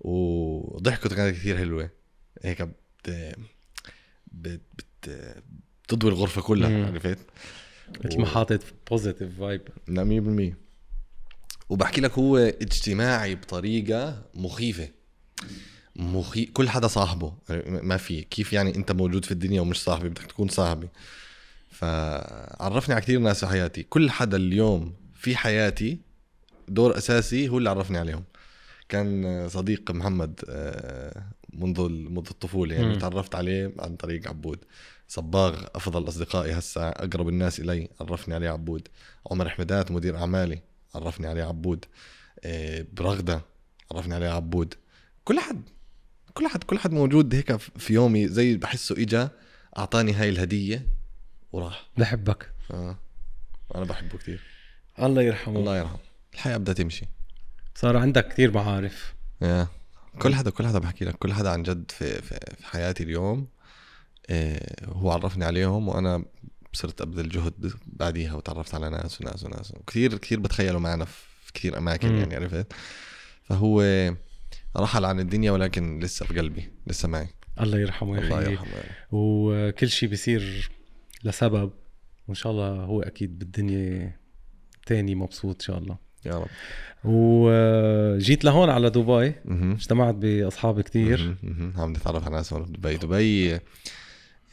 وضحكته 0.00 1.16
كانت 1.16 1.36
كثير 1.36 1.58
حلوة. 1.58 1.90
هيك 2.42 2.62
بت 2.62 3.36
بت 4.32 4.60
بت 4.78 5.42
بتضوي 5.84 6.10
الغرفة 6.10 6.42
كلها. 6.42 6.86
عرفت؟ 6.86 7.18
مثل 8.04 8.18
ما 8.20 8.26
حاطط 8.26 8.60
positive 8.90 9.38
vibe 9.38 9.62
لا 9.88 10.04
100% 10.52 10.56
وبحكي 11.68 12.00
لك 12.00 12.18
هو 12.18 12.36
اجتماعي 12.36 13.34
بطريقة 13.34 14.22
مخيفة. 14.34 14.88
مخي 15.96 16.44
كل 16.44 16.68
حدا 16.68 16.86
صاحبه. 16.86 17.32
ما 17.66 17.96
في 17.96 18.22
كيف 18.22 18.52
يعني 18.52 18.76
أنت 18.76 18.92
موجود 18.92 19.24
في 19.24 19.30
الدنيا 19.30 19.60
ومش 19.60 19.82
صاحبي؟ 19.82 20.08
بدك 20.08 20.22
تكون 20.22 20.48
صاحبي. 20.48 20.88
فعرفني 21.78 22.94
على 22.94 23.02
كثير 23.02 23.20
ناس 23.20 23.44
في 23.44 23.46
حياتي. 23.50 23.82
كل 23.82 24.10
حدا 24.10 24.36
اليوم 24.36 24.94
في 25.14 25.36
حياتي 25.36 25.98
دور 26.68 26.98
أساسي 26.98 27.48
هو 27.48 27.58
اللي 27.58 27.70
عرفني 27.70 27.98
عليهم. 27.98 28.24
كان 28.88 29.48
صديق 29.48 29.90
محمد 29.90 30.40
آه، 30.48 31.22
منذ 31.52 31.88
منذ 31.88 32.26
الطفولة 32.30 32.74
يعني. 32.74 32.96
تعرفت 32.96 33.34
عليه 33.34 33.72
عن 33.78 33.96
طريق 33.96 34.28
عبود. 34.28 34.58
صباغ 35.08 35.64
أفضل 35.74 36.08
أصدقائي 36.08 36.52
هسه 36.52 36.88
أقرب 36.88 37.28
الناس 37.28 37.60
إلي 37.60 37.88
عرفني 38.00 38.34
عليه 38.34 38.50
عبود. 38.50 38.88
عمر 39.30 39.48
حمدات 39.48 39.90
مدير 39.90 40.16
أعمالي 40.16 40.60
عرفني 40.94 41.26
عليه 41.26 41.42
عبود. 41.44 41.84
آه، 42.44 42.86
برغدة 42.92 43.42
عرفني 43.92 44.14
عليه 44.14 44.28
عبود. 44.28 44.74
كل 45.24 45.40
حد 45.40 45.62
كل 46.34 46.48
حد 46.48 46.64
كل 46.64 46.78
حد 46.78 46.92
موجود 46.92 47.34
هيك 47.34 47.56
في 47.56 47.94
يومي 47.94 48.28
زي 48.28 48.56
بحسه 48.56 48.94
إجا 49.02 49.30
أعطاني 49.78 50.12
هاي 50.12 50.28
الهدية. 50.28 50.97
وراح. 51.52 51.86
بحبك. 51.96 52.52
آه. 52.70 52.98
أنا 53.74 53.84
بحبه 53.84 54.18
كثير 54.18 54.40
الله 54.98 55.22
يرحمه. 55.22 55.58
الله 55.58 55.78
يرحمه. 55.78 55.98
الحياة 56.34 56.56
بدها 56.56 56.74
تمشي. 56.74 57.06
صار 57.74 57.96
عندك 57.96 58.28
كثير 58.28 58.52
معارف. 58.52 59.14
يا. 59.42 59.68
كل 60.18 60.34
حدا 60.34 60.50
كل 60.50 60.66
حدا 60.66 60.78
بحكي 60.78 61.04
لك. 61.04 61.14
كل 61.14 61.32
حدا 61.32 61.50
عن 61.50 61.62
جد 61.62 61.90
في 61.90 62.22
في, 62.22 62.38
في 62.58 62.66
حياتي 62.66 63.02
اليوم. 63.02 63.48
آه، 64.30 64.84
هو 64.84 65.10
عرفني 65.10 65.44
عليهم 65.44 65.88
وأنا 65.88 66.24
صرت 66.72 67.00
أبذل 67.00 67.28
جهد 67.28 67.72
بعديها 67.86 68.34
وتعرفت 68.34 68.74
على 68.74 68.90
ناس 68.90 69.20
وناس 69.20 69.44
وناس. 69.44 69.72
كثير 69.86 70.18
كثير 70.18 70.40
بتخيلوا 70.40 70.80
معنا 70.80 71.04
في 71.04 71.52
كثير 71.54 71.78
أماكن 71.78 72.08
مم. 72.08 72.18
يعني 72.18 72.34
عرفت؟ 72.34 72.72
فهو 73.42 73.82
رحل 74.76 75.04
عن 75.04 75.20
الدنيا 75.20 75.52
ولكن 75.52 76.00
لسه 76.00 76.26
بقلبي 76.26 76.70
لسه 76.86 77.08
معي. 77.08 77.28
الله 77.60 77.78
يرحمه 77.78 78.16
يا 78.16 78.22
الله 78.22 78.42
يرحمه. 78.42 78.68
وكل 79.12 79.90
شيء 79.90 80.08
بيصير 80.08 80.70
لسبب 81.24 81.70
وإن 82.28 82.34
شاء 82.34 82.52
الله 82.52 82.68
هو 82.68 83.02
أكيد 83.02 83.38
بالدنيا 83.38 84.16
تاني 84.86 85.14
مبسوط 85.14 85.54
إن 85.54 85.60
شاء 85.60 85.78
الله. 85.78 85.96
يا 86.26 86.38
رب. 86.38 86.46
وجيت 87.04 88.44
لهون 88.44 88.70
على 88.70 88.90
دبي. 88.90 89.34
اجتمعت 89.48 90.14
بأصحاب. 90.14 90.84
مهم. 91.42 91.72
عم 91.76 91.90
نتعرف 91.92 92.24
على 92.26 92.34
ناس 92.36 92.54
دبي. 92.54 92.96
دبي 92.96 93.60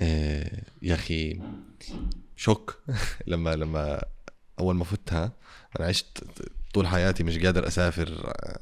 آه، 0.01 0.61
يا 0.81 0.93
أخي 0.93 1.41
شوك. 2.35 2.79
لما 3.27 3.55
لما 3.55 4.01
أول 4.59 4.75
ما 4.75 4.83
فتها 4.83 5.31
أنا 5.79 5.87
عشت 5.87 6.23
طول 6.73 6.87
حياتي 6.87 7.23
مش 7.23 7.37
قادر 7.37 7.67
أسافر 7.67 8.23
آه، 8.27 8.59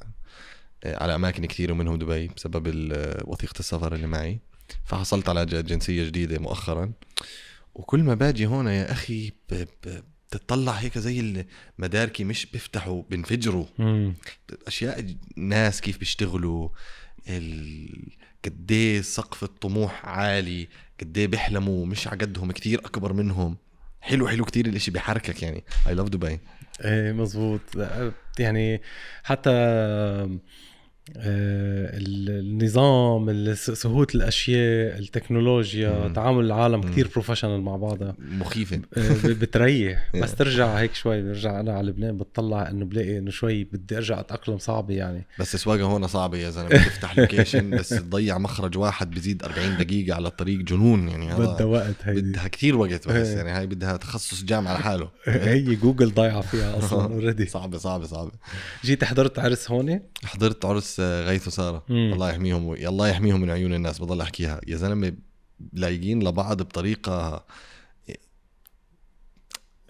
آه، 0.83 1.03
على 1.03 1.15
أماكن 1.15 1.45
كثير 1.45 1.71
ومنهم 1.71 1.95
دبي 1.95 2.27
بسبب 2.27 2.67
ال- 2.67 3.23
وثيقة 3.25 3.59
السفر 3.59 3.95
اللي 3.95 4.07
معي. 4.07 4.39
فحصلت 4.85 5.29
على 5.29 5.45
جنسيه 5.45 6.03
جديدة 6.05 6.39
مؤخرا. 6.39 6.91
وكل 7.75 8.03
ما 8.03 8.13
باجي 8.13 8.45
هون 8.45 8.67
يا 8.67 8.91
أخي 8.91 9.31
بتطلع 10.31 10.71
هيك 10.71 10.97
زي 10.97 11.45
المداركي 11.79 12.23
مش 12.23 12.45
بيفتحوا 12.45 13.03
بينفجروا. 13.09 13.65
أشياء 14.67 15.15
ناس 15.37 15.81
كيف 15.81 15.97
بيشتغلوا 15.97 16.69
ال... 17.29 17.89
قد 18.45 18.71
إيه 18.71 19.01
سقف 19.01 19.43
الطموح 19.43 20.05
عالي 20.05 20.67
قد 21.01 21.17
إيه 21.17 21.27
بيحلموا 21.27 21.85
مش 21.85 22.07
على 22.07 22.17
قدهم 22.17 22.51
كثير 22.51 22.79
أكبر 22.79 23.13
منهم. 23.13 23.57
حلو 24.01 24.27
حلو 24.27 24.45
كثير 24.45 24.65
الإشي 24.65 24.91
بيحركك 24.91 25.43
يعني. 25.43 25.63
I 25.87 25.93
love 25.95 26.09
دبي 26.09 26.39
إيه 26.81 27.11
مزبوط. 27.11 27.61
يعني 28.39 28.81
حتى 29.23 29.49
النظام 32.29 33.29
ال- 33.29 33.57
سهولة 33.57 34.07
الأشياء 34.15 34.99
التكنولوجيا 34.99 36.07
مم. 36.07 36.13
تعامل 36.13 36.45
العالم 36.45 36.81
مم. 36.81 36.91
كتير 36.91 37.07
professional 37.13 37.61
مع 37.61 37.75
بعضها. 37.75 38.15
مخيفة. 38.19 38.81
آه، 38.97 39.15
بتريح. 39.41 40.09
بس 40.21 40.35
ترجع 40.35 40.67
هيك 40.79 40.93
شوي 40.93 41.21
برجع 41.23 41.59
أنا 41.59 41.73
على 41.73 41.87
لبنان 41.87 42.17
بتطلع 42.17 42.69
إنه 42.69 42.85
بلاقي 42.85 43.17
إنه 43.17 43.31
شوي 43.31 43.63
بدي 43.63 43.97
أرجع 43.97 44.19
أتأقلم 44.19 44.57
صعبة 44.57 44.93
يعني. 44.93 45.25
بس 45.39 45.55
السواقه 45.55 45.81
هون 45.83 46.07
صعبة 46.07 46.37
يا 46.37 46.49
زلمة 46.49 46.69
تفتح 46.69 47.19
location 47.19 47.69
بس 47.69 47.89
تضيع 47.89 48.37
مخرج 48.37 48.77
واحد 48.77 49.11
بزيد 49.11 49.43
40 49.43 49.77
دقيقة 49.77 50.15
على 50.15 50.27
الطريق 50.27 50.59
جنون 50.59 51.07
يعني. 51.09 51.33
بدها 51.35 51.63
وقت 51.63 51.95
هيدي. 52.03 52.21
بدها 52.21 52.47
كتير 52.47 52.75
وقت 52.77 53.07
بس. 53.07 53.27
يعني 53.37 53.49
هاي 53.51 53.67
بدها 53.67 53.97
تخصص 53.97 54.43
جامعة 54.43 54.73
لحاله. 54.79 55.09
هي 55.27 55.75
جوجل 55.75 56.13
ضايعة 56.13 56.41
فيها 56.41 56.77
أصلا 56.77 57.13
already 57.13 57.45
صعبة 57.45 57.77
صعبة 57.77 58.05
صعبة. 58.05 58.31
جيت 58.83 59.03
حضرت 59.03 59.39
عرس 59.39 59.71
هون؟ 59.71 59.99
حضرت 60.25 60.65
عرس 60.65 60.93
آه، 60.99 61.02
غيث 61.27 61.47
وسارة. 61.47 61.83
الله 61.89 62.29
يحميهم 62.29 62.65
و- 62.65 62.73
الله 62.75 63.07
يحميهم 63.07 63.41
من 63.41 63.49
عيون 63.49 63.73
الناس 63.73 63.99
بضل 63.99 64.21
أحكيها. 64.21 64.61
يا 64.67 64.77
زلمة 64.77 65.13
لايقين 65.73 66.23
لبعض 66.23 66.61
بطريقة 66.61 67.45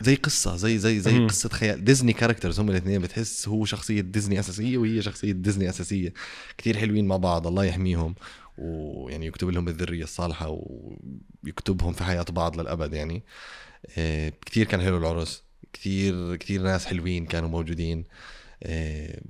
زي 0.01 0.16
قصة 0.16 0.55
زي 0.55 0.78
زي 0.78 0.99
زي 0.99 1.20
مم. 1.20 1.28
قصة 1.28 1.49
خيال. 1.49 1.84
ديزني 1.84 2.14
characters 2.13 2.59
هم 2.59 2.70
الاثنين 2.70 3.01
بتحس 3.01 3.47
هو 3.47 3.66
شخصية 3.66 4.01
ديزني 4.01 4.39
أساسية 4.39 4.78
وهي 4.78 5.01
شخصية 5.01 5.32
ديزني 5.32 5.70
أساسية. 5.70 6.14
كتير 6.57 6.78
حلوين 6.78 7.05
مع 7.07 7.18
بعض 7.18 7.47
الله 7.47 7.64
يحميهم. 7.64 8.16
ويعني 8.57 9.26
يكتب 9.26 9.49
لهم 9.49 9.68
الذرية 9.68 10.03
الصالحة 10.03 10.59
ويكتبهم 11.43 11.93
في 11.93 12.03
حياة 12.03 12.26
بعض 12.30 12.59
للأبد 12.61 12.93
يعني. 12.93 13.24
آه، 13.97 14.30
كتير 14.45 14.66
كان 14.66 14.82
حلو 14.82 14.97
العرس. 14.97 15.43
كتير 15.74 16.36
كتير 16.36 16.61
ناس 16.61 16.86
حلوين 16.86 17.26
كانوا 17.26 17.49
موجودين. 17.49 18.03
آه، 18.64 19.22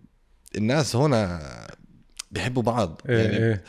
الناس 0.56 0.96
هنا 0.96 1.42
بيحبوا 2.32 2.64
بعض. 2.64 3.02
يعني 3.06 3.22
إيه 3.38 3.38
إيه. 3.38 3.64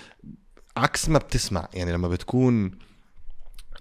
عكس 0.77 1.09
ما 1.09 1.19
بتسمع. 1.19 1.69
يعني 1.75 1.93
لما 1.93 2.09
بتكون 2.09 2.71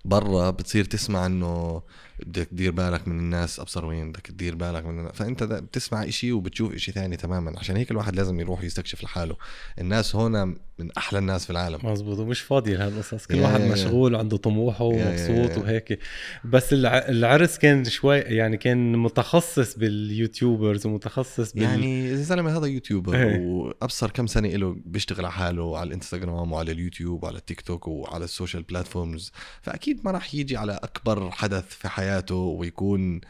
برا 0.05 0.49
بتصير 0.49 0.85
تسمع 0.85 1.25
إنه 1.25 1.81
بدك 2.19 2.47
تدير 2.47 2.71
بالك 2.71 3.07
من 3.07 3.19
الناس 3.19 3.59
أبصر 3.59 3.85
وين 3.85 4.11
بدك 4.11 4.27
تدير 4.27 4.55
بالك 4.55 4.85
من 4.85 4.99
الناس. 4.99 5.15
فأنت 5.15 5.43
بتسمع 5.43 6.03
إشي 6.03 6.31
وبتشوف 6.31 6.73
إشي 6.73 6.91
ثاني 6.91 7.17
تماما 7.17 7.59
عشان 7.59 7.75
هيك 7.75 7.91
الواحد 7.91 8.15
لازم 8.15 8.39
يروح 8.39 8.63
يستكشف 8.63 9.03
لحاله 9.03 9.35
الناس 9.79 10.15
هنا 10.15 10.45
من 10.79 10.91
أحلى 10.97 11.19
الناس 11.19 11.43
في 11.45 11.49
العالم 11.49 11.79
مزبوط 11.83 12.19
ومش 12.19 12.41
فاضي 12.41 12.73
لهالقصص 12.75 13.25
كل 13.25 13.39
واحد. 13.39 13.61
مشغول 13.61 14.15
وعنده 14.15 14.37
طموحه 14.37 14.85
ومبسوط. 14.85 15.57
وهيك 15.57 15.99
بس 16.45 16.73
الع- 16.73 17.07
العرس 17.09 17.57
كان 17.57 17.83
شوي 17.85 18.17
يعني 18.17 18.57
كان 18.57 18.93
متخصص 18.97 19.77
بال 19.77 19.97
YouTubers 19.97 20.85
ومتخصص 20.85 21.53
بال 21.53 21.61
يعني 21.63 22.11
الزلمه 22.11 22.57
هذا 22.57 22.65
YouTuber 22.65 23.15
إيه. 23.15 23.37
وأبصر 23.39 24.09
كم 24.11 24.27
سنة 24.27 24.49
له 24.49 24.75
بيشتغل 24.85 25.25
على 25.25 25.31
حاله 25.33 25.77
على 25.77 25.87
الإنستغرام 25.87 26.51
وعلى 26.51 26.71
اليوتيوب 26.71 27.23
وعلى 27.23 27.37
التيك 27.37 27.61
توك 27.61 27.87
وعلى 27.87 28.25
السوشيال 28.25 28.63
بلاتفورمز 28.63 29.31
فأكيد 29.61 30.01
ما 30.05 30.11
راح 30.11 30.35
يجي 30.35 30.57
على 30.57 30.79
أكبر 30.83 31.31
حدث 31.31 31.65
في 31.69 31.89
حياته 31.89 32.02
ويكون 32.31 33.21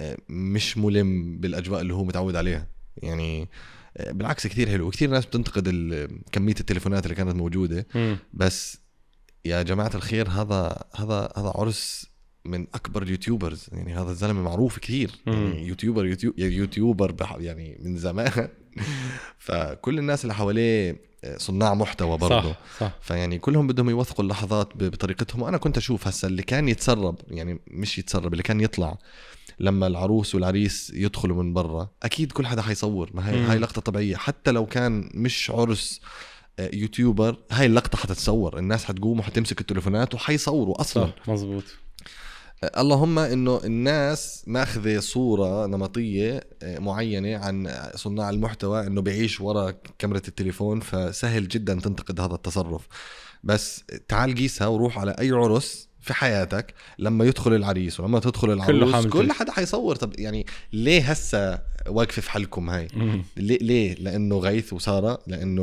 آه، 0.00 0.16
مش 0.28 0.78
ملم 0.78 1.38
بالأجواء 1.38 1.80
اللي 1.80 1.94
هو 1.94 2.04
متعود 2.04 2.36
عليها. 2.36 2.66
يعني 2.96 3.48
آه، 3.96 4.12
بالعكس 4.12 4.46
كثير 4.46 4.68
حلو. 4.68 4.86
وكثير 4.86 5.10
ناس 5.10 5.26
بتنتقد 5.26 5.68
كمية 6.32 6.54
التليفونات 6.60 7.04
اللي 7.04 7.14
كانت 7.14 7.34
موجودة. 7.34 7.86
بس 8.32 8.78
يا 9.44 9.62
جماعة 9.62 9.90
الخير 9.94 10.28
هذا 10.28 10.84
هذا 10.96 11.32
هذا 11.36 11.52
عرس 11.54 12.06
من 12.44 12.66
أكبر 12.74 13.02
ال 13.02 13.08
YouTubers. 13.08 13.68
يعني 13.72 13.94
هذا 13.94 14.10
الزلمة 14.10 14.42
معروف 14.42 14.78
كثير. 14.78 15.10
يعني 15.26 15.66
YouTuber 15.66 16.06
يوتيوب 16.06 16.38
YouTuber 16.38 17.36
يعني 17.38 17.78
من 17.82 17.96
زمان. 17.96 18.48
فكل 19.38 19.98
الناس 19.98 20.22
اللي 20.24 20.34
حواليه 20.34 20.96
صناع 21.36 21.74
محتوى 21.74 22.18
برضه 22.18 22.52
صح 22.52 22.58
صح. 22.80 22.92
فيعني 23.00 23.38
كلهم 23.38 23.66
بدهم 23.66 23.90
يوثقوا 23.90 24.24
اللحظات 24.24 24.68
بطريقتهم. 24.74 25.42
وأنا 25.42 25.56
كنت 25.56 25.76
أشوف 25.76 26.08
هسا 26.08 26.28
اللي 26.28 26.42
كان 26.42 26.68
يتسرب 26.68 27.16
يعني 27.28 27.60
مش 27.66 27.98
يتسرب 27.98 28.32
اللي 28.32 28.42
كان 28.42 28.60
يطلع 28.60 28.98
لما 29.60 29.86
العروس 29.86 30.34
والعريس 30.34 30.92
يدخلوا 30.94 31.42
من 31.42 31.54
برا 31.54 31.88
أكيد 32.02 32.32
كل 32.32 32.46
حدا 32.46 32.62
حيصور. 32.62 33.10
ما 33.14 33.30
هي 33.30 33.36
مم. 33.36 33.46
هاي 33.46 33.58
لقطة 33.58 33.80
طبيعية. 33.80 34.16
حتى 34.16 34.50
لو 34.50 34.66
كان 34.66 35.10
مش 35.14 35.50
عرس 35.50 36.00
آه، 36.58 36.70
يوتيوبر 36.74 37.36
هاي 37.50 37.66
اللقطة 37.66 37.98
حتتصور. 37.98 38.58
الناس 38.58 38.84
حتقوم 38.84 39.18
وحتمسك 39.18 39.60
التليفونات 39.60 40.14
وحيصوروا 40.14 40.80
أصلا. 40.80 41.10
مزبوط 41.28 41.64
اللهم 42.64 43.18
إنه 43.18 43.60
الناس 43.64 44.44
ماخذة 44.46 45.00
صورة 45.00 45.66
نمطية 45.66 46.40
آه، 46.62 46.78
معينة 46.78 47.36
عن 47.38 47.72
صناع 47.94 48.30
المحتوى 48.30 48.86
إنه 48.86 49.00
بيعيش 49.00 49.40
ورا 49.40 49.74
كاميرا 49.98 50.18
التليفون 50.28 50.80
فسهل 50.80 51.48
جدا 51.48 51.74
تنتقد 51.74 52.20
هذا 52.20 52.34
التصرف 52.34 52.88
بس 53.44 53.84
تعال 54.08 54.34
قيسها 54.34 54.66
وروح 54.66 54.98
على 54.98 55.10
أي 55.20 55.30
عرس 55.30 55.88
في 56.00 56.14
حياتك 56.14 56.74
لما 56.98 57.24
يدخل 57.24 57.54
العريس 57.54 58.00
ولما 58.00 58.20
تدخل 58.20 58.50
العروس 58.52 59.06
كل. 59.06 59.32
حدا 59.32 59.52
حيصور 59.52 59.96
طب 59.96 60.18
يعني 60.20 60.46
ليه 60.72 61.02
هسه 61.10 61.58
واقفة 61.88 62.22
في 62.22 62.30
حلكم 62.30 62.70
هاي. 62.70 62.88
ليه, 63.36 63.58
ليه؟ 63.58 63.94
لأنه 63.94 64.38
غيث 64.38 64.72
وسارة 64.72 65.18
لأنه 65.26 65.62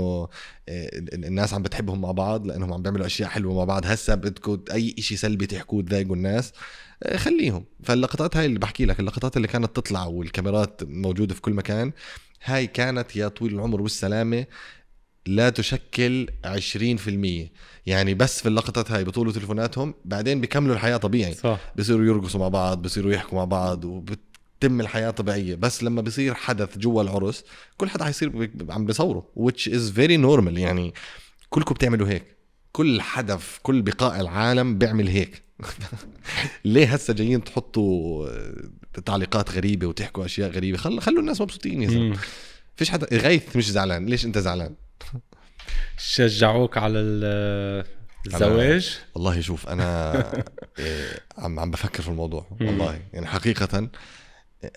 آه، 0.70 0.90
ال- 0.98 1.26
الناس 1.26 1.54
عم 1.54 1.62
بتحبهم 1.62 2.02
مع 2.02 2.12
بعض 2.12 2.48
لأنهم 2.48 2.74
عم 2.74 2.82
بيعملوا 2.82 3.06
أشياء 3.06 3.30
حلوة 3.30 3.56
مع 3.56 3.64
بعض 3.64 3.86
هسه 3.86 4.16
بدكم 4.16 4.60
أي 4.74 4.96
شيء 5.00 5.18
سلبي 5.18 5.46
تحكوه 5.46 5.82
تضايقوا 5.84 6.16
الناس 6.16 6.52
خليهم. 7.16 7.66
فاللقطات 7.84 8.38
هاي 8.38 8.46
اللي 8.46 8.60
بحكي 8.60 8.86
لك 8.86 9.00
اللقطات 9.00 9.38
اللي 9.38 9.48
كانت 9.48 9.76
تطلع 9.76 10.06
والكاميرات 10.06 10.82
موجودة 10.84 11.36
في 11.36 11.42
كل 11.42 11.54
مكان 11.54 11.92
هاي 12.44 12.68
كانت 12.68 13.16
يا 13.16 13.28
طويل 13.28 13.54
العمر 13.54 13.82
والسلامة 13.82 14.46
لا 15.26 15.50
تشكل 15.50 16.28
20% 16.46 17.50
يعني 17.86 18.14
بس 18.14 18.42
في 18.42 18.50
اللقطات 18.50 18.92
هاي 18.92 19.04
بطولوا 19.04 19.34
تليفوناتهم 19.34 19.94
بعدين 20.06 20.42
بيكملوا 20.42 20.76
الحياة 20.76 20.98
طبيعي. 20.98 21.34
صح. 21.34 21.60
بصيروا 21.76 22.06
يرقصوا 22.06 22.40
مع 22.40 22.48
بعض 22.48 22.82
بصيروا 22.82 23.14
يحكوا 23.14 23.38
مع 23.38 23.46
بعض 23.46 23.86
وبتتم 23.86 24.82
الحياة 24.82 25.10
طبيعية. 25.10 25.56
بس 25.56 25.84
لما 25.84 26.02
بصير 26.02 26.34
حدث 26.34 26.78
جوا 26.78 27.02
العرس 27.02 27.44
كل 27.78 27.90
حدا 27.90 28.06
حيصير 28.06 28.52
عم 28.70 28.86
بيصوره 28.86 29.28
which 29.40 29.70
is 29.70 29.96
very 29.96 30.18
normal. 30.26 30.58
يعني 30.58 30.94
كلكم 31.50 31.76
بتعملوا 31.76 32.08
هيك. 32.08 32.38
كل 32.72 33.02
حدا 33.02 33.38
في 33.38 33.62
كل 33.62 33.82
بقاع 33.82 34.22
العالم 34.22 34.78
بيعمل 34.78 35.08
هيك. 35.08 35.44
ليه 36.66 36.94
هسه 36.94 37.14
جايين 37.14 37.44
تحطوا 37.44 38.28
آه، 38.30 39.02
تعليقات 39.06 39.52
غريبة 39.52 39.88
وتحكوا 39.88 40.26
أشياء 40.26 40.50
غريبة؟ 40.50 40.78
خل... 40.78 41.02
خلوا 41.02 41.20
الناس 41.20 41.42
مبسوطين 41.42 41.82
يا 41.82 41.88
زلمة. 41.90 42.10
مم. 42.10 42.18
فيش 42.76 42.90
حدا 42.90 43.18
غيث 43.18 43.56
مش 43.56 43.72
زعلان. 43.72 44.06
ليش 44.06 44.26
أنت 44.26 44.38
زعلان؟ 44.38 44.76
شجعوك 45.98 46.78
على 46.78 47.00
ال- 47.00 47.86
الزواج؟ 48.28 49.00
والله 49.16 49.42
شوف 49.42 49.68
أنا 49.70 50.14
إيه، 50.80 51.20
عم 51.38 51.60
عم 51.60 51.72
بفكر 51.72 52.04
في 52.04 52.10
الموضوع. 52.10 52.48
والله. 52.62 53.02
يعني 53.14 53.26
حقيقة 53.28 53.90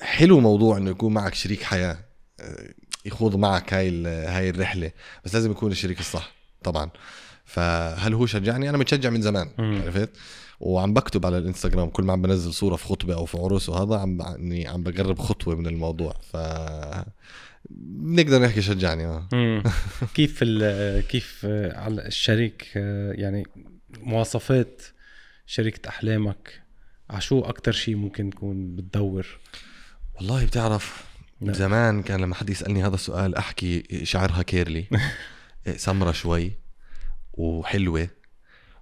حلو 0.01 0.41
موضوع 0.41 0.77
إنه 0.77 0.91
يكون 0.91 1.15
معك 1.15 1.35
شريك 1.35 1.63
حياة 1.63 1.99
إيه، 2.41 2.75
يخوض 3.05 3.37
معك 3.37 3.75
هاي 3.75 4.07
هاي 4.07 4.51
الرحلة. 4.51 4.91
بس 5.25 5.35
لازم 5.35 5.51
يكون 5.51 5.73
الشريك 5.73 6.01
الصح 6.01 6.33
طبعا. 6.65 6.91
فهل 7.45 8.15
هو 8.15 8.27
شجعني؟ 8.27 8.69
أنا 8.71 8.79
متشجع 8.79 9.11
من 9.11 9.23
زمان. 9.23 9.49
عرفت؟ 9.59 10.11
وعم 10.61 10.95
بكتب 10.95 11.27
على 11.27 11.39
الإنستغرام 11.39 11.89
كل 11.89 12.05
ما 12.05 12.13
عم 12.13 12.23
بنزل 12.23 12.53
صورة 12.53 12.77
في 12.77 12.85
خطبة 12.85 13.15
أو 13.15 13.25
في 13.25 13.39
عرس 13.39 13.69
وهذا 13.69 13.97
عم 13.97 14.23
اني 14.23 14.69
عم 14.69 14.83
بقرب 14.83 15.19
خطوة 15.19 15.55
من 15.55 15.67
الموضوع 15.67 16.13
ف 16.33 16.37
بنقدر 17.71 18.43
نحكي 18.43 18.63
شجعني. 18.63 19.07
آه. 19.07 19.63
كيف 20.15 20.45
كيف 21.13 21.47
على 21.75 22.07
الشريك 22.07 22.69
آه، 22.77 23.13
يعني 23.13 23.47
مواصفات 23.99 24.83
شريكة 25.47 25.89
أحلامك؟ 25.89 26.63
على 27.11 27.21
شو 27.21 27.41
أكتر 27.41 27.73
شيء 27.73 27.97
ممكن 27.97 28.31
تكون 28.31 28.77
بتدور؟ 28.77 29.27
والله 30.15 30.45
بتعرف 30.45 31.05
نعم. 31.41 31.55
زمان 31.55 32.03
كان 32.03 32.21
لما 32.21 32.35
حد 32.35 32.51
يسألني 32.51 32.85
هذا 32.87 32.95
السؤال 32.95 33.35
أحكي 33.35 34.01
شعرها 34.05 34.43
كيرلي 34.43 34.87
سمرة 35.77 36.13
شوي 36.13 36.53
وحلوة 37.33 38.09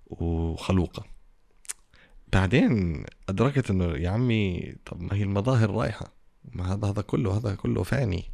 وخلوقة. 0.07 1.14
بعدين 2.35 3.05
أدركت 3.29 3.71
إنه 3.71 3.85
يا 3.97 4.11
عمي 4.11 4.75
طب 4.87 5.01
ما 5.01 5.15
هي 5.17 5.23
المظاهر 5.23 5.71
رايحة. 5.71 6.13
ما 6.53 6.73
هذا 6.75 6.89
هذا 6.89 7.03
كله 7.03 7.37
هذا 7.37 7.55
كله 7.55 7.83
فاني. 7.83 8.25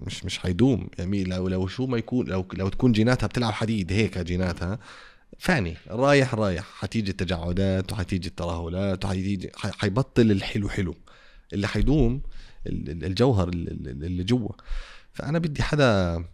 مش 0.00 0.24
مش 0.24 0.38
حيدوم. 0.38 0.88
يعني 0.98 1.24
لو 1.24 1.48
لو 1.48 1.66
شو 1.66 1.86
ما 1.86 1.98
يكون 1.98 2.26
لو 2.26 2.46
لو 2.54 2.68
تكون 2.68 2.92
جيناتها 2.92 3.26
بتلعب 3.26 3.52
حديد 3.52 3.92
هيك 3.92 4.18
جيناتها 4.18 4.78
فاني. 5.38 5.76
رايح 5.88 6.34
رايح. 6.34 6.64
حتيجي 6.64 7.10
التجاعدات 7.10 7.92
وحتيجي 7.92 8.28
الترهلات 8.28 9.04
وحتيجي 9.04 9.50
حيبطل 9.56 10.30
الحلو 10.30 10.68
حلو. 10.68 10.94
اللي 11.52 11.66
حيدوم 11.68 12.20
ال- 12.66 12.90
ال- 12.90 13.04
الجوهر 13.04 13.48
ال- 13.48 13.68
ال- 13.88 14.04
اللي 14.04 14.24
جوا. 14.24 14.52
فأنا 15.12 15.38
بدي 15.38 15.62
حدا 15.62 16.24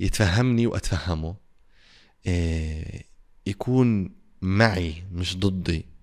يتفهمني 0.00 0.66
وأتفهمه 0.66 1.34
إيه، 2.26 3.04
يكون 3.46 4.10
معي 4.42 4.94
مش 5.12 5.36
ضدي. 5.38 5.93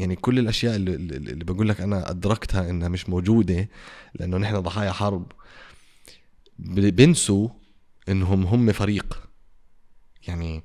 يعني 0.00 0.16
كل 0.16 0.38
الأشياء 0.38 0.76
اللي, 0.76 0.94
اللي 0.94 1.44
بقول 1.44 1.68
لك 1.68 1.80
أنا 1.80 2.10
أدركتها 2.10 2.70
إنها 2.70 2.88
مش 2.88 3.08
موجودة 3.08 3.68
لأنه 4.14 4.36
نحن 4.36 4.60
ضحايا 4.60 4.92
حرب. 4.92 5.32
بنسوا 6.58 7.48
إنهم 8.08 8.46
هم 8.46 8.72
فريق. 8.72 9.28
يعني 10.28 10.62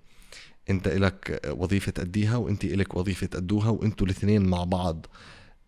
أنت 0.70 0.88
إلك 0.88 1.42
وظيفة 1.58 1.92
تأديها 1.92 2.38
وأنت 2.38 2.64
إلك 2.64 2.96
وظيفة 2.96 3.28
تأدوها 3.28 3.70
وأنتوا 3.70 4.06
الاثنين 4.08 4.46
مع 4.46 4.64
بعض. 4.64 5.06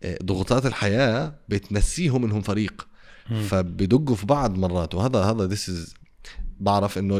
آه، 0.02 0.18
ضغوطات 0.22 0.66
الحياة 0.66 1.34
بتنسيهم 1.48 2.24
إنهم 2.24 2.42
فريق. 2.42 2.88
فبدقوا 3.48 4.16
في 4.16 4.26
بعض 4.26 4.58
مرات. 4.58 4.94
وهذا 4.94 5.18
هذا 5.18 5.48
this 5.48 5.68
is 5.68 5.94
بعرف 6.60 6.98
إنه 6.98 7.18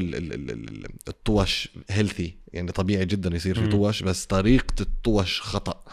الطوش 1.08 1.68
هيلثي 1.90 2.36
يعني 2.52 2.72
طبيعي 2.72 3.06
جدا 3.06 3.36
يصير 3.36 3.60
في 3.60 3.68
طوش 3.68 4.02
بس 4.02 4.26
طريقة 4.26 4.74
الطوش 4.80 5.40
خطأ. 5.40 5.84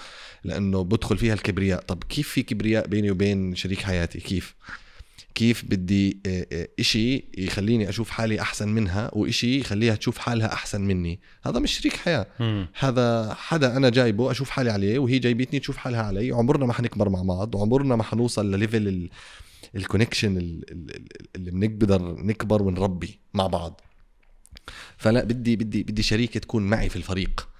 لأنه 0.45 0.83
بدخل 0.83 1.17
فيها 1.17 1.33
الكبرياء. 1.33 1.81
طب 1.81 2.03
كيف 2.03 2.29
في 2.29 2.43
كبرياء 2.43 2.87
بيني 2.87 3.11
وبين 3.11 3.55
شريك 3.55 3.81
حياتي؟ 3.81 4.19
كيف؟ 4.19 4.55
كيف 5.35 5.65
بدي 5.65 6.19
آه، 6.25 6.47
آه، 6.51 6.67
إشي 6.79 7.25
يخليني 7.37 7.89
أشوف 7.89 8.09
حالي 8.09 8.41
أحسن 8.41 8.69
منها 8.69 9.11
وإشي 9.13 9.59
يخليها 9.59 9.95
تشوف 9.95 10.17
حالها 10.17 10.53
أحسن 10.53 10.81
مني؟ 10.81 11.19
هذا 11.45 11.59
مش 11.59 11.79
شريك 11.79 11.95
حياة. 11.95 12.27
م. 12.39 12.65
هذا 12.79 13.33
حدا 13.33 13.77
أنا 13.77 13.89
جايبه 13.89 14.31
أشوف 14.31 14.49
حالي 14.49 14.71
عليه 14.71 14.99
وهي 14.99 15.19
جايبتني 15.19 15.59
تشوف 15.59 15.77
حالها 15.77 16.01
علي. 16.03 16.31
عمرنا 16.31 16.65
ما 16.65 16.73
حنكبر 16.73 17.09
مع 17.09 17.21
بعض 17.21 17.55
وعمرنا 17.55 17.95
ما 17.95 18.03
حنوصل 18.03 18.51
لل 18.51 18.68
level 18.68 19.09
ال 19.75 19.81
connection 19.81 20.37
اللي 21.35 21.51
بنقدر 21.51 22.15
نكبر 22.23 22.63
ونربي 22.63 23.19
مع 23.33 23.47
بعض. 23.47 23.81
فلا 24.97 25.23
بدي 25.23 25.55
بدي 25.55 25.83
بدي 25.83 26.03
شريكة 26.03 26.39
تكون 26.39 26.63
معي 26.67 26.89
في 26.89 26.95
الفريق. 26.95 27.54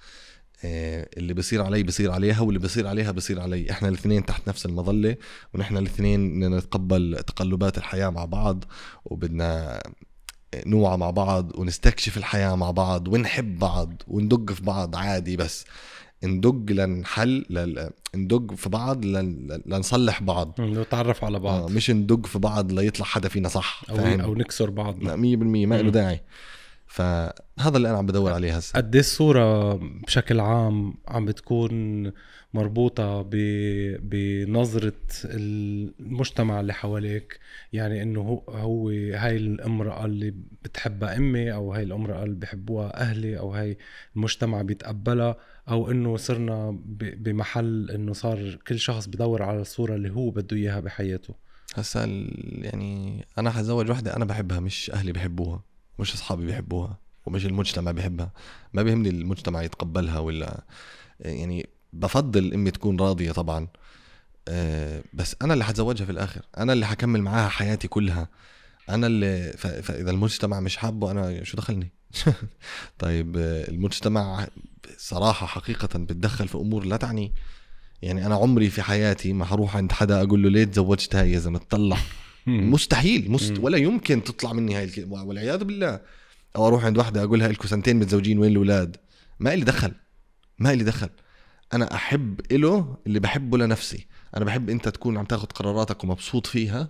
اللي 0.64 1.34
بصير 1.34 1.62
علي 1.62 1.82
بصير 1.82 2.10
عليها 2.10 2.40
واللي 2.40 2.58
بصير 2.58 2.86
عليها 2.86 3.10
بصير 3.10 3.40
علي. 3.40 3.70
إحنا 3.70 3.88
الاثنين 3.88 4.26
تحت 4.26 4.48
نفس 4.48 4.66
المظلة 4.66 5.16
ونحن 5.54 5.76
الاثنين 5.76 6.30
بدنا 6.30 6.58
نتقبل 6.58 7.18
تقلبات 7.26 7.78
الحياة 7.78 8.10
مع 8.10 8.24
بعض 8.24 8.64
وبدنا 9.04 9.82
نوعى 10.66 10.96
مع 10.96 11.10
بعض 11.10 11.58
ونستكشف 11.58 12.16
الحياة 12.16 12.54
مع 12.54 12.70
بعض 12.70 13.08
ونحب 13.08 13.58
بعض 13.58 14.02
وندق 14.08 14.52
في 14.52 14.62
بعض 14.62 14.96
عادي 14.96 15.36
بس. 15.36 15.64
ندق 16.24 16.72
لنحل 16.72 17.46
لل... 17.50 17.90
ندق 18.14 18.54
في 18.54 18.68
بعض 18.68 19.04
لن... 19.04 19.62
لنصلح 19.66 20.22
بعض. 20.22 20.60
نتعرف 20.60 21.24
على 21.24 21.38
بعض. 21.38 21.70
آه 21.70 21.74
مش 21.74 21.90
ندق 21.90 22.26
في 22.26 22.38
بعض 22.38 22.72
ليطلع 22.72 23.06
حدا 23.06 23.28
فينا 23.28 23.48
صح 23.48 23.82
أو 23.90 23.96
فاهم؟ 23.96 24.20
أو 24.20 24.34
نكسر 24.34 24.70
بعض. 24.70 24.94
100% 25.04 25.06
ما 25.06 25.82
له 25.82 25.90
داعي. 25.90 26.20
فهذا 26.86 27.76
اللي 27.76 27.90
أنا 27.90 27.98
عم 27.98 28.06
بدور 28.06 28.32
عليه 28.32 28.56
هسه. 28.56 28.76
قد 28.76 28.96
الصورة 28.96 29.74
بشكل 29.74 30.40
عام 30.40 30.94
عم 31.08 31.24
بتكون 31.24 32.12
مربوطة 32.54 33.22
ب... 33.22 33.30
بنظرة 34.00 34.92
المجتمع 35.24 36.60
اللي 36.60 36.72
حواليك؟ 36.74 37.40
يعني 37.72 38.02
إنه 38.02 38.20
هو 38.20 38.42
هو 38.48 38.88
هاي 38.88 39.36
الامرأة 39.36 40.04
اللي 40.04 40.34
بتحبها 40.64 41.16
أمي 41.16 41.52
أو 41.52 41.72
هاي 41.74 41.82
الامرأة 41.82 42.24
اللي 42.24 42.36
بحبوها 42.36 43.00
أهلي 43.00 43.38
أو 43.38 43.54
هاي 43.54 43.78
المجتمع 44.16 44.62
بيتقبلها 44.62 45.36
أو 45.68 45.90
إنه 45.90 46.16
صرنا 46.16 46.78
بمحل 46.98 47.90
إنه 47.90 48.12
صار 48.12 48.58
كل 48.68 48.78
شخص 48.78 49.06
بدور 49.06 49.42
على 49.42 49.60
الصورة 49.60 49.94
اللي 49.94 50.10
هو 50.10 50.30
بده 50.30 50.56
إياها 50.56 50.80
بحياته. 50.80 51.34
هسا 51.74 52.04
يعني 52.62 53.26
أنا 53.38 53.50
حزوج 53.50 53.90
وحدة 53.90 54.16
أنا 54.16 54.24
بحبها 54.24 54.60
مش 54.60 54.90
أهلي 54.90 55.12
بحبوها. 55.12 55.62
مش 55.98 56.14
أصحابي 56.14 56.46
بيحبوها 56.46 56.98
ومش 57.26 57.46
المجتمع 57.46 57.90
بيحبها. 57.90 58.32
ما 58.72 58.82
بيهمني 58.82 59.08
المجتمع 59.08 59.62
يتقبلها 59.62 60.18
ولا 60.18 60.64
يعني 61.20 61.68
بفضل 61.92 62.54
أمي 62.54 62.70
تكون 62.70 63.00
راضية 63.00 63.32
طبعا. 63.32 63.68
آه، 64.48 65.02
بس 65.14 65.36
أنا 65.42 65.52
اللي 65.52 65.64
حتزوجها 65.64 66.04
في 66.04 66.12
الآخر. 66.12 66.42
أنا 66.58 66.72
اللي 66.72 66.86
حكمل 66.86 67.22
معاها 67.22 67.48
حياتي 67.48 67.88
كلها. 67.88 68.28
أنا 68.88 69.06
اللي 69.06 69.52
فاذا 69.58 70.10
المجتمع 70.10 70.60
مش 70.60 70.76
حابه 70.76 71.10
أنا 71.10 71.44
شو 71.44 71.56
دخلني؟ 71.56 71.92
طيب 72.98 73.36
آه، 73.36 73.68
المجتمع 73.68 74.48
صراحة 74.98 75.46
حقيقة 75.46 75.98
بتدخل 75.98 76.48
في 76.48 76.54
أمور 76.58 76.84
لا 76.84 76.96
تعني 76.96 77.32
يعني 78.02 78.26
أنا 78.26 78.34
عمري 78.34 78.70
في 78.70 78.82
حياتي 78.82 79.32
ما 79.32 79.44
حروح 79.44 79.76
عند 79.76 79.92
حدا 79.92 80.22
أقول 80.22 80.42
له 80.42 80.50
ليه 80.50 80.64
تزوجت 80.64 81.16
هاي 81.16 81.32
يا 81.32 81.38
زلمة؟ 81.38 81.58
تطلع 81.58 81.98
مستحيل 82.46 83.30
مست... 83.30 83.58
ولا 83.58 83.78
يمكن 83.78 84.24
تطلع 84.24 84.52
مني 84.52 84.76
هاي 84.76 84.90
والعياذ 85.08 85.64
بالله. 85.64 86.00
أو 86.56 86.66
أروح 86.66 86.84
عند 86.84 86.98
واحدة 86.98 87.22
أقول 87.22 87.38
لها 87.38 87.48
لكم 87.48 87.68
سنتين 87.68 87.96
متزوجين 87.96 88.38
وين 88.38 88.52
الأولاد؟ 88.52 88.96
ما 89.40 89.56
لي 89.56 89.64
دخل 89.64 89.92
ما 90.58 90.74
لي 90.74 90.84
دخل. 90.84 91.08
أنا 91.72 91.94
أحب 91.94 92.40
له 92.52 92.96
اللي 93.06 93.20
بحبه 93.20 93.58
لنفسي. 93.58 94.06
أنا 94.36 94.44
بحب 94.44 94.70
أنت 94.70 94.88
تكون 94.88 95.18
عم 95.18 95.24
تاخذ 95.24 95.46
قراراتك 95.46 96.04
ومبسوط 96.04 96.46
فيها. 96.46 96.88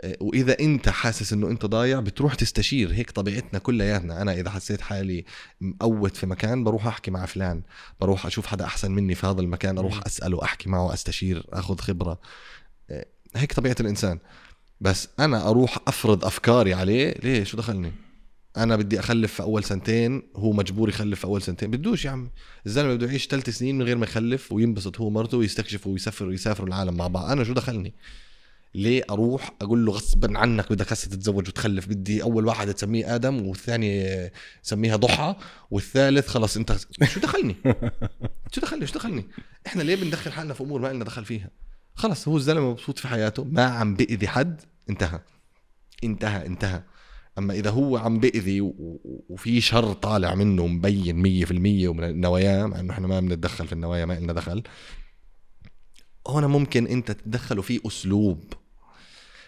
آه، 0.00 0.16
وإذا 0.20 0.60
أنت 0.60 0.88
حاسس 0.88 1.32
إنه 1.32 1.50
أنت 1.50 1.66
ضايع 1.66 2.00
بتروح 2.00 2.34
تستشير. 2.34 2.92
هيك 2.92 3.10
طبيعتنا 3.10 3.58
كلياتنا. 3.58 4.22
أنا 4.22 4.32
إذا 4.32 4.50
حسيت 4.50 4.80
حالي 4.80 5.24
مقوت 5.60 6.16
في 6.16 6.26
مكان 6.26 6.64
بروح 6.64 6.86
أحكي 6.86 7.10
مع 7.10 7.26
فلان. 7.26 7.62
بروح 8.00 8.26
أشوف 8.26 8.46
حدا 8.46 8.64
أحسن 8.64 8.92
مني 8.92 9.14
في 9.14 9.26
هذا 9.26 9.40
المكان. 9.40 9.78
أروح 9.78 10.00
أسأله 10.06 10.44
أحكي 10.44 10.68
معه 10.68 10.94
أستشير 10.94 11.46
أخذ 11.52 11.78
خبرة. 11.78 12.20
آه، 12.90 13.06
هيك 13.36 13.52
طبيعة 13.52 13.76
الإنسان. 13.80 14.18
بس 14.82 15.08
أنا 15.20 15.48
أروح 15.48 15.78
أفرض 15.88 16.24
أفكاري 16.24 16.74
عليه. 16.74 17.14
ليه؟ 17.22 17.44
شو 17.44 17.56
دخلني؟ 17.56 17.92
أنا 18.56 18.76
بدي 18.76 19.00
أخلف 19.00 19.34
في 19.34 19.42
أول 19.42 19.64
سنتين 19.64 20.22
هو 20.36 20.52
مجبور 20.52 20.88
يخلف 20.88 21.18
في 21.18 21.24
أول 21.24 21.42
سنتين. 21.42 21.70
بدوش 21.70 22.04
يا 22.04 22.10
عم 22.10 22.30
الزلمة 22.66 22.94
بده 22.94 23.06
يعيش 23.06 23.26
ثلاث 23.26 23.50
سنين 23.50 23.78
من 23.78 23.84
غير 23.84 23.96
ما 23.96 24.04
يخلف 24.04 24.52
وينبسط 24.52 25.00
هو 25.00 25.06
ومرته 25.06 25.36
ويستكشف 25.36 25.86
ويسافر 25.86 26.26
ويسافروا 26.26 26.68
العالم 26.68 26.96
مع 26.96 27.06
بعض. 27.06 27.30
أنا 27.30 27.44
شو 27.44 27.52
دخلني؟ 27.52 27.94
ليه 28.74 29.04
أروح 29.10 29.50
أقول 29.60 29.86
له 29.86 29.92
غصبا 29.92 30.38
عنك 30.38 30.72
بدك 30.72 30.92
هسه 30.92 31.10
تتزوج 31.10 31.48
وتخلف؟ 31.48 31.86
بدي 31.86 32.22
أول 32.22 32.46
واحد 32.46 32.74
تسميه 32.74 33.14
آدم 33.14 33.46
والثاني 33.46 34.30
سميها 34.62 34.96
ضحى 34.96 35.36
والثالث 35.70 36.28
خلص 36.28 36.56
انت 36.56 36.76
شو 37.04 37.20
دخلني؟ 37.20 37.56
شو 38.52 38.60
دخلني؟ 38.60 38.86
شو 38.86 38.94
دخلني؟ 38.94 39.26
إحنا 39.66 39.82
ليه 39.82 39.96
بندخل 39.96 40.32
حالنا 40.32 40.54
في 40.54 40.60
أمور 40.60 40.80
ما 40.80 40.92
لنا 40.92 41.04
دخل 41.04 41.24
فيها؟ 41.24 41.50
خلص 41.94 42.28
هو 42.28 42.36
الزلمة 42.36 42.70
مبسوط 42.70 42.98
في 42.98 43.08
حياته 43.08 43.44
ما 43.44 43.64
عم 43.64 43.94
بأذي 43.94 44.28
حد. 44.28 44.60
انتهى. 44.90 45.20
انتهى 46.04 46.46
انتهى. 46.46 46.82
أما 47.38 47.54
إذا 47.54 47.70
هو 47.70 47.96
عم 47.96 48.18
بأذي 48.18 48.60
وفي 49.28 49.60
شر 49.60 49.92
طالع 49.92 50.34
منه 50.34 50.66
مبين 50.66 51.44
100% 51.46 51.88
ومن 51.88 52.04
النوايا 52.04 52.66
مع 52.66 52.80
إنه 52.80 52.92
إحنا 52.92 53.06
ما 53.06 53.20
بنتدخل 53.20 53.66
في 53.66 53.72
النوايا 53.72 54.04
ما 54.04 54.20
لنا 54.20 54.32
دخل 54.32 54.62
هون 56.26 56.44
ممكن 56.44 56.86
أنت 56.86 57.10
تتدخل 57.10 57.58
وفي 57.58 57.80
أسلوب. 57.86 58.52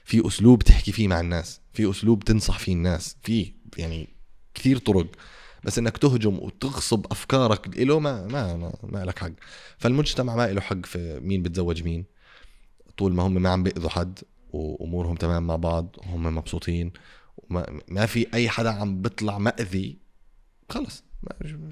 في 0.05 0.27
أسلوب 0.27 0.63
تحكي 0.63 0.93
فيه 0.93 1.09
مع 1.09 1.21
الناس 1.21 1.61
في 1.73 1.91
أسلوب 1.91 2.25
تنصح 2.25 2.59
فيه 2.59 2.73
الناس 2.73 3.17
في 3.23 3.53
يعني 3.79 4.09
كثير 4.55 4.79
طرق. 4.79 5.07
بس 5.65 5.79
إنك 5.79 5.99
تهجم 5.99 6.39
وتغصب 6.39 7.07
أفكارك 7.11 7.79
له 7.79 7.99
ما 7.99 8.27
ما 8.27 8.57
ما, 8.57 8.75
ما 8.83 9.05
لك 9.05 9.19
حق. 9.19 9.33
فالمجتمع 9.79 10.37
ما 10.37 10.47
له 10.47 10.61
حق 10.61 10.87
في 10.87 11.21
مين 11.21 11.43
بتزوج 11.43 11.83
مين. 11.83 12.05
طول 12.97 13.13
ما 13.13 13.23
هم 13.23 13.35
ما 13.35 13.49
عم 13.49 13.63
بيأذوا 13.63 13.91
حد 13.91 14.19
وأمورهم 14.55 15.15
تمام 15.17 15.47
مع 15.47 15.57
بعض 15.57 15.97
وهم 15.99 16.37
مبسوطين. 16.37 16.93
وما 17.37 17.81
ما 17.89 18.07
في 18.07 18.27
أي 18.35 18.49
حدا 18.49 18.71
عم 18.71 19.03
بيطلع 19.03 19.39
مأذي 19.39 19.99
خلص. 20.69 21.05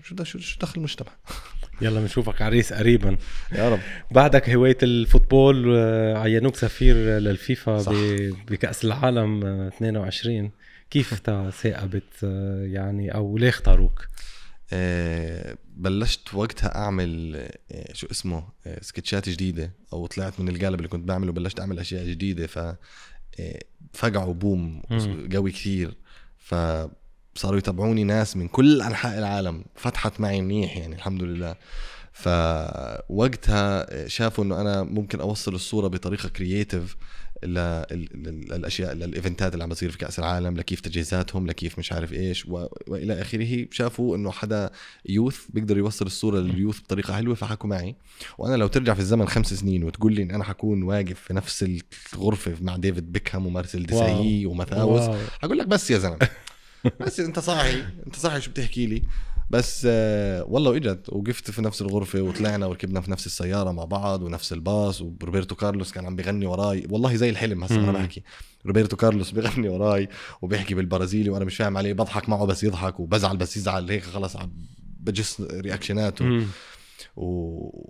شو 0.03 0.25
شو 0.25 0.39
شو 0.39 0.61
دخل 0.61 0.73
المجتمع؟ 0.77 1.13
يلا 1.83 2.01
بنشوفك 2.01 2.43
عريس 2.43 2.73
قريبا. 2.73 3.17
يا 3.53 3.69
رب. 3.69 3.81
بعدك 4.11 4.51
هواية 4.51 4.79
الفوتبول 4.83 5.77
آه، 5.77 6.19
عينوك 6.19 6.57
سفير 6.57 6.97
للفيفا 6.97 7.79
صح. 7.79 7.93
بكأس 8.51 8.85
العالم 8.85 9.45
22 9.45 10.51
كيف 10.91 11.15
ثاقبت 11.51 12.25
آه، 12.25 12.65
يعني 12.67 13.15
أو 13.15 13.39
ليه 13.39 13.49
اختاروك؟ 13.49 14.07
آه، 14.73 15.57
بلشت 15.77 16.35
وقتها 16.35 16.77
أعمل 16.77 17.37
آه، 17.73 17.93
شو 17.93 18.07
اسمه 18.11 18.49
آه، 18.67 18.83
سكتشات 18.83 19.29
جديدة 19.29 19.73
أو 19.93 20.07
طلعت 20.07 20.41
من 20.41 20.49
القالب 20.49 20.75
اللي 20.75 20.89
كنت 20.89 21.09
بعمله 21.09 21.31
وبلشت 21.31 21.61
أعمل 21.61 21.79
أشياء 21.79 22.05
جديدة 22.05 22.47
ف 22.47 22.59
فقعوا 23.93 24.35
boom 24.35 24.83
قوي 25.33 25.51
كثير. 25.51 25.95
فصاروا 26.39 27.59
يتابعوني 27.59 28.05
ناس 28.05 28.37
من 28.37 28.49
كل 28.49 28.83
أنحاء 28.83 29.19
العالم 29.19 29.65
فتحت 29.75 30.21
معي 30.21 30.41
منيح 30.41 30.77
يعني 30.77 30.95
الحمد 30.95 31.23
لله. 31.23 31.57
فوقتها 32.13 33.87
شافوا 34.09 34.45
إنه 34.45 34.61
أنا 34.61 34.83
ممكن 34.83 35.21
أوصل 35.21 35.55
الصورة 35.55 35.89
بطريقة 35.89 36.29
creative 36.29 36.97
للأشياء 37.45 38.93
لل 38.93 39.08
event 39.08 39.45
ات 39.45 39.53
اللي 39.53 39.65
عم 39.65 39.71
بتصير 39.71 39.91
في 39.91 39.99
كأس 39.99 40.19
العالم 40.19 40.57
لكيف 40.57 40.81
تجهيزاتهم 40.81 41.47
لكيف 41.47 41.79
مش 41.79 41.93
عارف 41.93 42.13
إيش 42.13 42.47
وإلى 42.47 43.21
آخره. 43.23 43.67
شافوا 43.71 44.17
إنه 44.17 44.31
حدا 44.31 44.71
youth 45.09 45.41
بيقدر 45.49 45.79
يوصل 45.79 46.07
الصورة 46.07 46.39
لل 46.39 46.51
youth 46.51 46.81
بطريقة 46.81 47.15
حلوة 47.15 47.35
فحكوا 47.35 47.71
معي. 47.71 47.95
وأنا 48.39 48.57
لو 48.57 48.67
ترجع 48.67 48.95
في 48.95 49.01
الزمن 49.01 49.29
خمس 49.29 49.55
سنين 49.55 49.85
وتقول 49.85 50.15
لي 50.15 50.23
إن 50.23 50.31
أنا 50.31 50.45
حكون 50.45 50.83
واقف 50.83 51.21
في 51.21 51.35
نفس 51.35 51.67
الغرفة 52.15 52.55
مع 52.61 52.77
ديفيد 52.77 53.13
بيكهام 53.13 53.47
ومارسيل 53.47 53.87
ديسايي 53.87 54.47
وماتيوس 54.47 55.17
حقول 55.43 55.59
لك 55.59 55.67
بس 55.67 55.91
يا 55.91 55.99
زلمة. 55.99 56.19
بس 57.01 57.21
أنت 57.21 57.39
صاحي 57.39 57.85
أنت 58.07 58.17
صاحي 58.17 58.41
شو 58.41 58.51
بتحكي 58.51 58.87
لي؟ 58.87 59.03
بس 59.53 59.87
آه 59.91 60.45
والله 60.45 60.71
وإجت 60.71 61.09
وقفت 61.09 61.51
في 61.51 61.63
نفس 61.63 61.83
الغرفة 61.83 62.23
وطلعنا 62.23 62.67
وركبنا 62.67 63.01
في 63.01 63.11
نفس 63.11 63.27
السيارة 63.27 63.73
مع 63.73 63.85
بعض 63.85 64.23
ونفس 64.23 64.53
الباص 64.53 65.03
وروبرتو 65.03 65.55
كارلوس 65.55 65.93
كان 65.93 66.07
عم 66.07 66.17
بيغني 66.17 66.47
وراي. 66.47 66.87
والله 66.91 67.17
زي 67.17 67.31
الحلم 67.31 67.65
هسه 67.65 67.75
أنا. 67.75 67.93
بحكي. 67.93 68.23
روبرتو 68.67 68.97
كارلوس 68.97 69.31
بيغني 69.31 69.69
وراي 69.69 70.09
وبيحكي 70.43 70.75
بالبرازيلي 70.75 71.31
وأنا 71.31 71.45
مش 71.45 71.57
فاهم 71.57 71.77
عليه. 71.77 71.93
بضحك 71.93 72.29
معه 72.29 72.45
بس 72.45 72.65
يضحك 72.65 73.01
وبزعل 73.01 73.37
بس 73.37 73.57
يزعل. 73.57 73.91
هيك 73.91 74.03
خلص 74.03 74.37
عم 74.37 74.53
بجس 75.01 75.41
رياكشناته. 75.41 76.47
و 77.17 77.89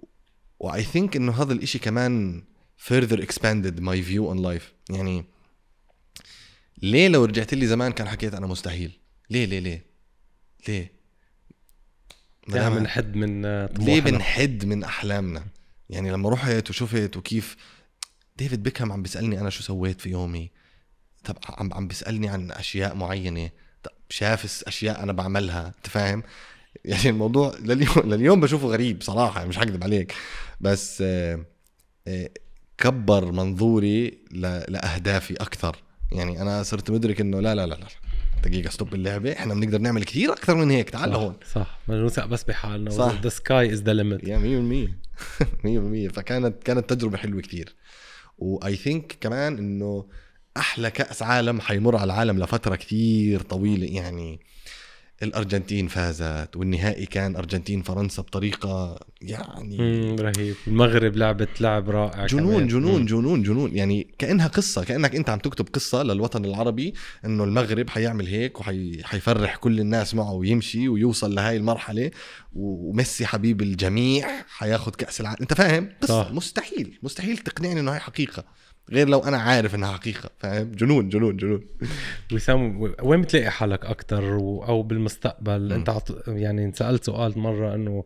واي 0.60 0.82
ثينك 0.82 1.16
إنه 1.16 1.42
هذا 1.42 1.52
الإشي 1.52 1.78
كمان 1.78 2.42
further 2.88 3.18
expanded 3.18 3.80
my 3.80 3.98
view 4.10 4.34
on 4.34 4.38
life. 4.38 4.94
يعني 4.94 5.24
ليه 6.82 7.08
لو 7.08 7.24
رجعت 7.24 7.54
لي 7.54 7.66
زمان 7.66 7.92
كان 7.92 8.08
حكيت 8.08 8.34
أنا 8.34 8.46
مستحيل؟ 8.46 8.98
ليه 9.30 9.44
ليه 9.44 9.58
ليه؟ 9.58 9.86
ليه؟ 10.68 11.01
ما 12.48 12.54
دام- 12.54 12.74
بنحد 12.74 13.16
من 13.16 13.44
آه، 13.44 13.66
ليه 13.66 14.00
طموحنا 14.00 14.10
بنحد 14.10 14.64
من 14.64 14.84
أحلامنا؟ 14.84 15.44
يعني 15.90 16.10
لما 16.10 16.30
رحت 16.30 16.70
وشفت 16.70 17.16
وكيف 17.16 17.56
ديفيد 18.36 18.62
بيكهام 18.62 18.92
عم 18.92 19.02
بيسألني 19.02 19.40
أنا 19.40 19.50
شو 19.50 19.62
سويت 19.62 20.00
في 20.00 20.10
يومي؟ 20.10 20.50
طب 21.24 21.36
عم 21.48 21.74
عم 21.74 21.88
بيسألني 21.88 22.28
عن 22.28 22.50
أشياء 22.50 22.94
معينة. 22.94 23.50
طب 23.82 23.90
شاف 24.08 24.64
أشياء 24.66 25.02
أنا 25.02 25.12
بعملها 25.12 25.66
أنت 25.66 25.86
فاهم؟ 25.86 26.22
يعني 26.84 27.08
الموضوع 27.08 27.54
لليوم 27.60 28.02
لليوم 28.04 28.40
بشوفه 28.40 28.68
غريب 28.68 29.02
صراحة 29.02 29.44
مش 29.44 29.58
حكذب 29.58 29.84
عليك. 29.84 30.14
بس 30.60 31.02
آه، 31.06 31.44
آه، 32.08 32.30
كبر 32.78 33.32
منظوري 33.32 34.18
لأهدافي 34.68 35.34
أكثر. 35.34 35.76
يعني 36.12 36.42
أنا 36.42 36.62
صرت 36.62 36.90
مدرك 36.90 37.20
إنه 37.20 37.40
لا 37.40 37.54
لا 37.54 37.66
لا 37.66 37.74
لا. 37.74 37.86
دقيقة 38.42 38.70
stop 38.70 38.94
اللعبة. 38.94 39.32
إحنا 39.32 39.54
بنقدر 39.54 39.78
نعمل 39.78 40.04
كثير 40.04 40.32
أكثر 40.32 40.54
من 40.54 40.70
هيك 40.70 40.90
تعال 40.90 41.10
لهون 41.10 41.36
صح. 41.52 41.78
ما 41.88 41.96
نوثق 41.96 42.26
بس 42.26 42.44
بحالنا. 42.44 42.90
صح. 42.90 43.20
ذا 43.22 43.28
sky 43.28 43.72
is 43.72 43.82
the 43.82 43.92
limit 43.92 44.24
يا 44.24 44.38
100% 44.38 46.08
100% 46.08 46.12
فكانت 46.16 46.62
كانت 46.62 46.92
تجربة 46.92 47.16
حلوة 47.16 47.40
كثير 47.40 47.74
و 48.38 48.76
I 48.76 48.83
think 48.83 49.16
كمان 49.20 49.58
إنه 49.58 50.06
أحلى 50.56 50.90
كأس 50.90 51.22
عالم 51.22 51.60
حيمر 51.60 51.96
على 51.96 52.04
العالم 52.04 52.38
لفترة 52.38 52.76
كثير 52.76 53.40
طويلة 53.40 53.86
يعني 53.86 54.40
الأرجنتين 55.22 55.88
فازت 55.88 56.56
والنهائي 56.56 57.06
كان 57.06 57.36
ارجنتين 57.36 57.82
فرنسا 57.82 58.22
بطريقة 58.22 59.00
يعني 59.20 60.16
رهيب. 60.20 60.54
المغرب 60.66 61.16
لعبت 61.16 61.60
لعب 61.60 61.90
رائع 61.90 62.26
جنون 62.26 62.54
كمان. 62.54 62.66
جنون 62.68 63.00
مم. 63.00 63.06
جنون 63.06 63.42
جنون 63.42 63.76
يعني 63.76 64.14
كأنها 64.18 64.46
قصة 64.48 64.84
كأنك 64.84 65.16
أنت 65.16 65.30
عم 65.30 65.38
تكتب 65.38 65.68
قصة 65.72 66.02
للوطن 66.02 66.44
العربي 66.44 66.94
إنه 67.24 67.44
المغرب 67.44 67.90
حيعمل 67.90 68.26
هيك 68.26 68.60
وحيفرح 68.60 69.56
كل 69.56 69.80
الناس 69.80 70.14
معه 70.14 70.32
ويمشي 70.32 70.88
ويوصل 70.88 71.34
لهاي 71.34 71.56
المرحلة. 71.56 72.10
وميسي 72.54 73.26
حبيب 73.26 73.62
الجميع 73.62 74.28
حياخد 74.48 74.96
كأس 74.96 75.20
العالم. 75.20 75.38
أنت 75.40 75.54
فاهم؟ 75.54 75.88
قصة. 76.02 76.22
صح. 76.24 76.32
مستحيل 76.32 76.98
مستحيل 77.02 77.38
تقنعني 77.38 77.80
إنه 77.80 77.92
هاي 77.92 77.98
حقيقة. 77.98 78.44
غير 78.90 79.08
لو 79.08 79.18
أنا 79.18 79.36
عارف 79.36 79.74
إنها 79.74 79.92
حقيقة 79.92 80.30
فاهم 80.38 80.72
جنون 80.72 81.08
جنون 81.08 81.36
جنون 81.36 81.64
وسام 82.32 82.80
وين 83.02 83.22
بتلاقي 83.22 83.50
حالك 83.50 83.84
أكثر 83.84 84.36
أو 84.68 84.82
بالمستقبل. 84.82 85.72
أنت 85.72 85.88
عط... 85.88 86.28
يعني 86.28 86.64
انسالت 86.64 87.04
سؤال 87.04 87.38
مرة 87.38 87.74
إنه 87.74 88.04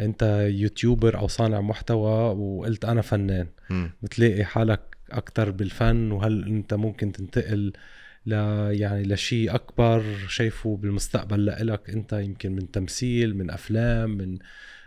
أنت 0.00 0.46
يوتيوبر 0.50 1.18
أو 1.18 1.28
صانع 1.28 1.60
محتوى 1.60 2.34
وقلت 2.34 2.84
أنا 2.84 3.02
فنان. 3.02 3.46
بتلاقي 4.02 4.44
حالك 4.44 4.80
أكثر 5.10 5.50
بالفن 5.50 6.12
وهل 6.12 6.46
أنت 6.48 6.74
ممكن 6.74 7.12
تنتقل 7.12 7.72
ل 8.26 8.32
يعني 8.72 9.02
لشيء 9.02 9.54
أكبر 9.54 10.04
شايفه 10.28 10.76
بالمستقبل 10.76 11.44
لإلك 11.44 11.90
أنت 11.90 12.12
يمكن 12.12 12.52
من 12.52 12.70
تمثيل 12.70 13.36
من 13.36 13.50
أفلام 13.50 14.10
من 14.10 14.38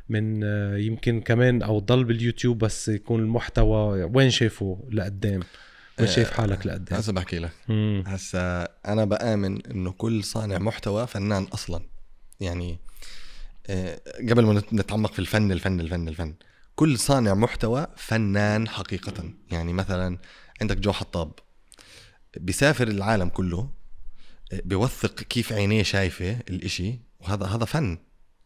من 0.09 0.43
آه، 0.43 0.77
يمكن 0.77 1.21
كمان 1.21 1.61
أو 1.61 1.79
تضل 1.79 2.03
باليوتيوب 2.03 2.57
بس 2.57 2.88
يكون 2.88 3.19
المحتوى 3.19 4.03
وين 4.03 4.29
شايفه 4.29 4.88
لقدام؟ 4.91 5.39
وين 5.99 6.07
شايف 6.07 6.31
حالك 6.31 6.65
لقدام؟ 6.67 6.99
هسه 6.99 7.13
بحكي 7.13 7.39
لك. 7.39 7.51
هسا 8.07 8.67
أنا 8.85 9.05
بآمن 9.05 9.65
إنه 9.65 9.91
كل 9.91 10.23
صانع 10.23 10.57
محتوى 10.57 11.07
فنان 11.07 11.43
أصلا. 11.43 11.81
يعني 12.39 12.79
آه، 13.67 13.99
قبل 14.29 14.45
ما 14.45 14.53
نت- 14.53 14.73
نتعمق 14.73 15.13
في 15.13 15.19
الفن 15.19 15.51
الفن 15.51 15.79
الفن 15.79 16.07
الفن. 16.07 16.34
كل 16.75 16.97
صانع 16.99 17.34
محتوى 17.34 17.88
فنان 17.95 18.67
حقيقة. 18.67 19.34
يعني 19.51 19.73
مثلا 19.73 20.17
عندك 20.61 20.77
جو 20.77 20.91
حطاب. 20.91 21.31
بيسافر 22.38 22.88
العالم 22.88 23.29
كله 23.29 23.69
آه، 24.53 24.61
بيوثق 24.65 25.15
كيف 25.21 25.53
عينيه 25.53 25.84
شايفة 25.84 26.31
الإشي 26.49 26.99
وهذا 27.19 27.45
هذا 27.45 27.65
فن. 27.65 27.97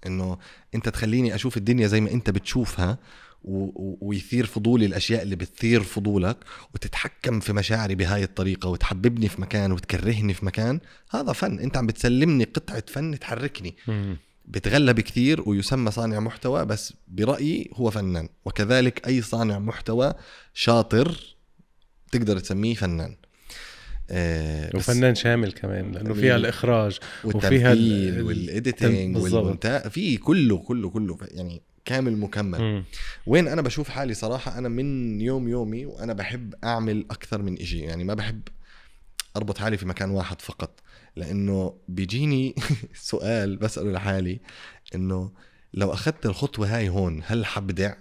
إنه 0.06 0.38
أنت 0.76 0.90
تخليني 0.90 1.36
أشوف 1.36 1.57
الدنيا 1.57 1.88
زي 1.88 2.02
ما 2.02 2.11
أنت 2.11 2.30
بتشوفها 2.30 2.98
و- 3.44 3.65
و- 3.65 3.98
ويثير 4.02 4.45
فضولي 4.45 4.86
الأشياء 4.86 5.22
اللي 5.23 5.36
بتثير 5.36 5.84
فضولك 5.84 6.38
وتتحكم 6.73 7.40
في 7.40 7.53
مشاعري 7.53 7.95
بهاي 7.95 8.23
الطريقة 8.23 8.69
وتحببني 8.69 9.30
في 9.30 9.41
مكان 9.41 9.72
وتكرهني 9.72 10.34
في 10.34 10.45
مكان 10.45 10.80
هذا 11.11 11.34
فن. 11.34 11.60
أنت 11.60 11.78
عم 11.78 11.88
بتسلمني 11.88 12.44
قطعة 12.44 12.84
فن 12.88 13.19
تحركني. 13.19 13.76
بتغلب 14.45 14.99
كثير 14.99 15.49
ويسمى 15.49 15.91
صانع 15.91 16.19
محتوى 16.19 16.65
بس 16.65 16.94
برأيي 17.07 17.69
هو 17.73 17.90
فنان. 17.91 18.30
وكذلك 18.45 19.07
أي 19.07 19.22
صانع 19.22 19.60
محتوى 19.60 20.14
شاطر 20.53 21.36
تقدر 22.11 22.40
تسميه 22.40 22.76
فنان. 22.76 23.15
وفنان 24.75 25.15
شامل 25.15 25.51
كمان 25.51 25.91
لأنه؟ 25.91 26.13
فيها 26.13 26.35
الإخراج 26.35 26.99
وفيها 27.23 27.69
وال 28.23 28.43
editing 28.43 29.13
بالضبط. 29.13 29.33
والمونتاج 29.33 29.88
في 29.91 30.17
كله 30.17 30.57
كله 30.57 30.89
كله 30.89 31.17
يعني 31.31 31.61
كامل 31.85 32.17
مكمل. 32.17 32.83
وين 33.25 33.47
أنا 33.47 33.61
بشوف 33.61 33.89
حالي 33.89 34.13
صراحة 34.13 34.57
أنا 34.57 34.69
من 34.69 35.21
يوم 35.21 35.49
يومي 35.49 35.85
وأنا 35.85 36.13
بحب 36.13 36.53
أعمل 36.63 37.05
أكثر 37.11 37.41
من 37.41 37.61
إشي 37.61 37.79
يعني 37.79 38.03
ما 38.03 38.13
بحب 38.13 38.41
أربط 39.35 39.57
حالي 39.57 39.77
في 39.77 39.85
مكان 39.85 40.09
واحد 40.09 40.41
فقط 40.41 40.79
لأنه 41.15 41.77
بيجيني 41.88 42.55
سؤال 42.93 43.57
بسأله 43.57 43.91
لحالي 43.91 44.39
إنه 44.95 45.31
لو 45.73 45.93
أخذت 45.93 46.25
الخطوة 46.25 46.77
هاي 46.77 46.89
هون 46.89 47.21
هل 47.25 47.45
حبدع 47.45 47.93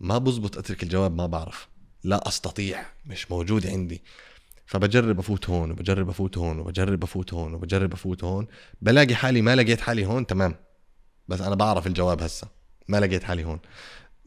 ما 0.00 0.18
بزبط 0.18 0.58
أترك 0.58 0.82
الجواب 0.82 1.16
ما 1.16 1.26
بعرف 1.26 1.68
لا 2.04 2.28
أستطيع 2.28 2.86
مش 3.06 3.30
موجود 3.30 3.66
عندي 3.66 4.02
فبجرب 4.66 5.18
أفوت 5.18 5.50
هون 5.50 5.70
وبجرب 5.70 6.08
أفوت 6.08 6.38
هون 6.38 6.58
وبجرب 6.58 7.02
أفوت 7.02 7.34
هون 7.34 7.54
وبجرب 7.54 7.92
أفوت 7.92 8.24
هون. 8.24 8.46
بلاقي 8.82 9.14
حالي 9.14 9.42
ما 9.42 9.56
لقيت 9.56 9.80
حالي 9.80 10.06
هون 10.06 10.26
تمام. 10.26 10.54
بس 11.28 11.40
أنا 11.40 11.54
بعرف 11.54 11.86
الجواب 11.86 12.22
هسه. 12.22 12.48
ما 12.88 13.00
لقيت 13.00 13.24
حالي 13.24 13.44
هون. 13.44 13.60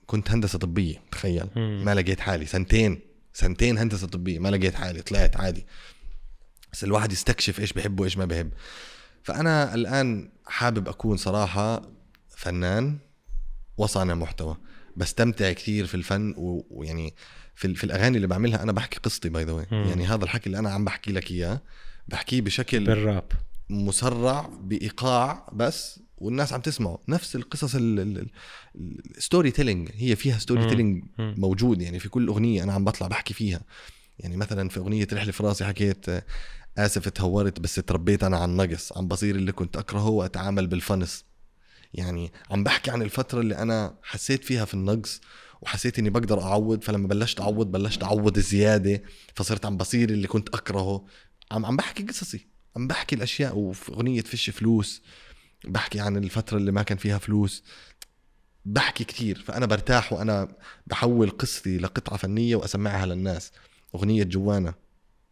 كنت 0.05 0.31
هندسة 0.31 0.59
طبية 0.59 1.01
تخيل. 1.11 1.49
ما 1.55 1.95
لقيت 1.95 2.19
حالي. 2.19 2.45
سنتين 2.45 2.99
سنتين 3.33 3.77
هندسة 3.77 4.07
طبية 4.07 4.39
ما 4.39 4.49
لقيت 4.49 4.75
حالي. 4.75 5.01
طلعت 5.01 5.37
عادي. 5.37 5.65
بس 6.73 6.83
الواحد 6.83 7.11
يستكشف 7.11 7.59
إيش 7.59 7.73
بحب 7.73 7.99
وإيش 7.99 8.17
ما 8.17 8.25
بحب. 8.25 8.49
فأنا 9.23 9.73
الآن 9.73 10.31
حابب 10.45 10.87
أكون 10.87 11.17
صراحة 11.17 11.81
فنان 12.29 12.97
وصانع 13.77 14.13
محتوى. 14.13 14.57
بستمتع 14.99 15.51
كثير 15.51 15.85
في 15.85 15.95
الفن 15.95 16.33
ويعني 16.69 17.13
في, 17.55 17.75
في 17.75 17.83
الأغاني 17.83 18.15
اللي 18.15 18.27
بعملها 18.27 18.63
أنا 18.63 18.71
بحكي 18.71 18.99
قصتي 18.99 19.29
باي 19.29 19.43
ذا. 19.43 19.65
يعني 19.71 20.05
هذا 20.05 20.23
الحكي 20.23 20.47
اللي 20.47 20.59
أنا 20.59 20.69
عم 20.69 20.85
بحكي 20.85 21.11
لك 21.11 21.31
إياه 21.31 21.61
بحكيه 22.07 22.41
بشكل 22.41 22.85
بالراب. 22.85 23.23
مسرع 23.69 24.49
بإيقاع 24.61 25.49
بس 25.53 25.99
والناس 26.17 26.53
عم 26.53 26.61
تسمعه. 26.61 26.99
نفس 27.07 27.35
القصص 27.35 27.75
ال 27.75 29.51
storytelling 29.51 29.89
هي 29.93 30.15
فيها 30.15 30.37
story. 30.37 30.69
telling. 30.69 31.03
موجود. 31.19 31.81
يعني 31.81 31.99
في 31.99 32.09
كل 32.09 32.27
أغنية 32.27 32.63
أنا 32.63 32.73
عم 32.73 32.83
بطلع 32.83 33.07
بحكي 33.07 33.33
فيها. 33.33 33.61
يعني 34.19 34.37
مثلا 34.37 34.69
في 34.69 34.79
أغنية 34.79 35.07
رحلة 35.13 35.31
في 35.31 35.43
راسي 35.43 35.65
حكيت 35.65 36.09
آه، 36.09 36.23
آسف 36.77 37.09
تهورت 37.09 37.59
بس 37.59 37.75
تربيت 37.75 38.23
أنا 38.23 38.37
عن 38.37 38.55
نقص. 38.57 38.97
عم 38.97 39.07
بصير 39.07 39.35
اللي 39.35 39.51
كنت 39.51 39.77
أكرهه 39.77 40.09
وأتعامل 40.09 40.67
بالفنس. 40.67 41.28
يعني 41.93 42.31
عم 42.51 42.63
بحكي 42.63 42.91
عن 42.91 43.01
الفترة 43.01 43.41
اللي 43.41 43.57
أنا 43.57 43.95
حسيت 44.03 44.43
فيها 44.43 44.65
في 44.65 44.73
النقص 44.73 45.21
وحسيت 45.61 45.99
إني 45.99 46.09
بقدر 46.09 46.41
أعوض 46.41 46.83
فلما 46.83 47.07
بلشت 47.07 47.41
أعوض 47.41 47.71
بلشت 47.71 48.03
أعوض 48.03 48.39
زيادة 48.39 49.03
فصرت 49.35 49.65
عم 49.65 49.77
بصير 49.77 50.09
اللي 50.09 50.27
كنت 50.27 50.49
أكرهه. 50.49 51.05
عم 51.51 51.65
عم 51.65 51.77
بحكي 51.77 52.03
قصصي 52.03 52.47
عم 52.75 52.87
بحكي 52.87 53.15
الأشياء 53.15 53.57
وفي 53.57 53.91
أغنية 53.91 54.21
فيش 54.21 54.49
فلوس 54.49 55.01
بحكي 55.65 55.99
عن 55.99 56.17
الفترة 56.17 56.57
اللي 56.57 56.71
ما 56.71 56.83
كان 56.83 56.97
فيها 56.97 57.17
فلوس. 57.17 57.63
بحكي 58.65 59.03
كتير 59.03 59.43
فأنا 59.47 59.65
برتاح 59.65 60.13
وأنا 60.13 60.55
بحول 60.87 61.29
قصتي 61.29 61.77
لقطعة 61.77 62.17
فنية 62.17 62.55
وأسمعها 62.55 63.05
للناس. 63.05 63.51
أغنية 63.95 64.23
جوانا 64.23 64.73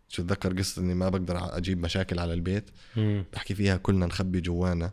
شو 0.10 0.22
اتذكر 0.22 0.58
قصة 0.60 0.82
إني 0.82 0.94
ما 0.94 1.10
بقدر 1.10 1.58
أجيب 1.58 1.82
مشاكل 1.82 2.20
على 2.20 2.34
البيت؟ 2.34 2.70
مم. 2.96 3.26
بحكي 3.34 3.56
فيها 3.56 3.78
كلنا 3.78 4.06
نخبي 4.06 4.42
جوانا. 4.42 4.92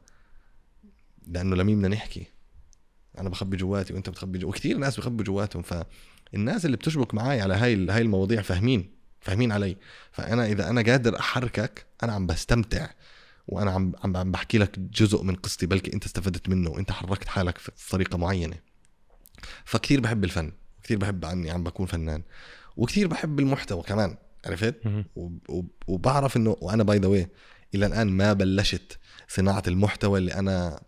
لأنه 1.27 1.57
لمين 1.57 1.79
بدنا 1.79 1.89
نحكي؟ 1.89 2.27
أنا 3.19 3.29
بخبي 3.29 3.57
جواتي 3.57 3.95
وأنت 3.95 4.11
بتخبي 4.11 4.39
جو... 4.39 4.49
وكثير 4.49 4.79
ناس 4.79 5.01
بخبوا 5.01 5.25
جواتهم 5.25 5.63
فالناس 5.63 6.67
اللي 6.67 6.77
بتشبك 6.77 7.15
معي 7.15 7.41
على 7.41 7.55
هاي 7.55 7.91
هاي 7.91 8.03
المواضيع 8.03 8.43
فاهمين 8.43 8.91
فاهمين 9.21 9.53
علي. 9.53 9.77
فأنا 10.13 10.47
إذا 10.47 10.71
أنا 10.71 10.83
قادر 10.83 11.19
أحركك 11.19 11.87
أنا 12.03 12.13
عم 12.13 12.27
بستمتع 12.27 12.89
وأنا 13.49 13.71
عم 13.71 13.93
عم 14.05 14.17
عم 14.17 14.33
بحكي 14.33 14.59
لك 14.59 14.79
جزء 14.79 15.23
من 15.23 15.35
قصتي 15.35 15.67
بلكي 15.67 15.93
أنت 15.93 16.05
استفدت 16.05 16.49
منه 16.49 16.71
وأنت 16.71 16.93
حركت 16.93 17.29
حالك 17.29 17.59
في 17.59 17.91
طريقة 17.91 18.19
معينة. 18.19 18.57
فكتير 19.65 20.01
بحب 20.01 20.25
الفن 20.25 20.53
كتير 20.83 20.99
بحب 20.99 21.25
عني 21.25 21.51
عم 21.51 21.65
بكون 21.65 21.87
فنان 21.87 22.23
وكتير 22.77 23.07
بحب 23.09 23.41
المحتوى 23.41 23.83
كمان 23.83 24.17
عرفت؟ 24.47 24.75
وبعرف 25.89 26.37
إنه 26.37 26.57
وأنا 26.61 26.83
by 26.83 26.99
the 26.99 27.09
way 27.09 27.29
إلى 27.75 27.87
الآن 27.87 28.09
ما 28.09 28.33
بلشت 28.33 28.99
صناعة 29.29 29.63
المحتوى 29.69 30.19
اللي 30.19 30.35
أنا 30.35 30.81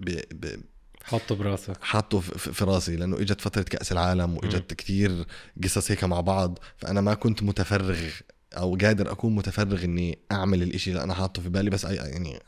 ب... 0.00 0.10
ب... 0.32 0.60
حطه 1.04 1.34
براسك. 1.34 1.76
حاطه 1.82 2.20
في- 2.20 2.64
راسي 2.64 2.96
لأنه 2.96 3.16
إجت 3.16 3.40
فترة 3.40 3.62
كأس 3.62 3.92
العالم 3.92 4.36
وإجت 4.36 4.74
كتير 4.74 5.26
قصص 5.64 5.90
هيك 5.90 6.04
مع 6.04 6.20
بعض 6.20 6.58
فأنا 6.76 7.00
ما 7.00 7.14
كنت 7.14 7.42
متفرغ 7.42 7.98
أو 8.56 8.76
قادر 8.76 9.12
أكون 9.12 9.34
متفرغ 9.34 9.84
إني 9.84 10.18
أعمل 10.32 10.62
الإشي 10.62 10.90
اللي 10.90 11.02
أنا 11.02 11.14
حاطه 11.14 11.42
في 11.42 11.48
بالي 11.48 11.70
بس 11.70 11.84
يعني 11.84 12.40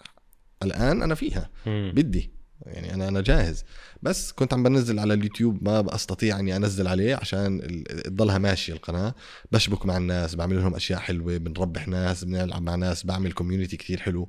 الآن 0.62 1.02
أنا 1.02 1.14
فيها 1.14 1.50
مم. 1.66 1.92
بدي 1.96 2.30
يعني 2.66 2.94
أنا 2.94 3.08
أنا 3.08 3.20
جاهز. 3.20 3.64
بس 4.02 4.32
كنت 4.32 4.52
عم 4.54 4.62
بنزل 4.62 4.98
على 4.98 5.14
اليوتيوب 5.14 5.64
ما 5.64 5.80
بستطيع 5.80 6.38
إني 6.40 6.56
أنزل 6.56 6.88
عليه 6.88 7.14
عشان 7.16 7.84
تضلها 8.04 8.38
ماشية 8.38 8.72
القناة. 8.72 9.14
بشبك 9.52 9.86
مع 9.86 9.96
الناس 9.96 10.34
بعمل 10.34 10.56
لهم 10.56 10.74
أشياء 10.74 10.98
حلوة 11.00 11.36
بنربح 11.36 11.88
ناس 11.88 12.24
بنلعب 12.24 12.62
مع 12.62 12.74
ناس 12.74 13.06
بعمل 13.06 13.32
كوميونتي 13.32 13.76
كتير 13.76 14.00
حلو. 14.00 14.28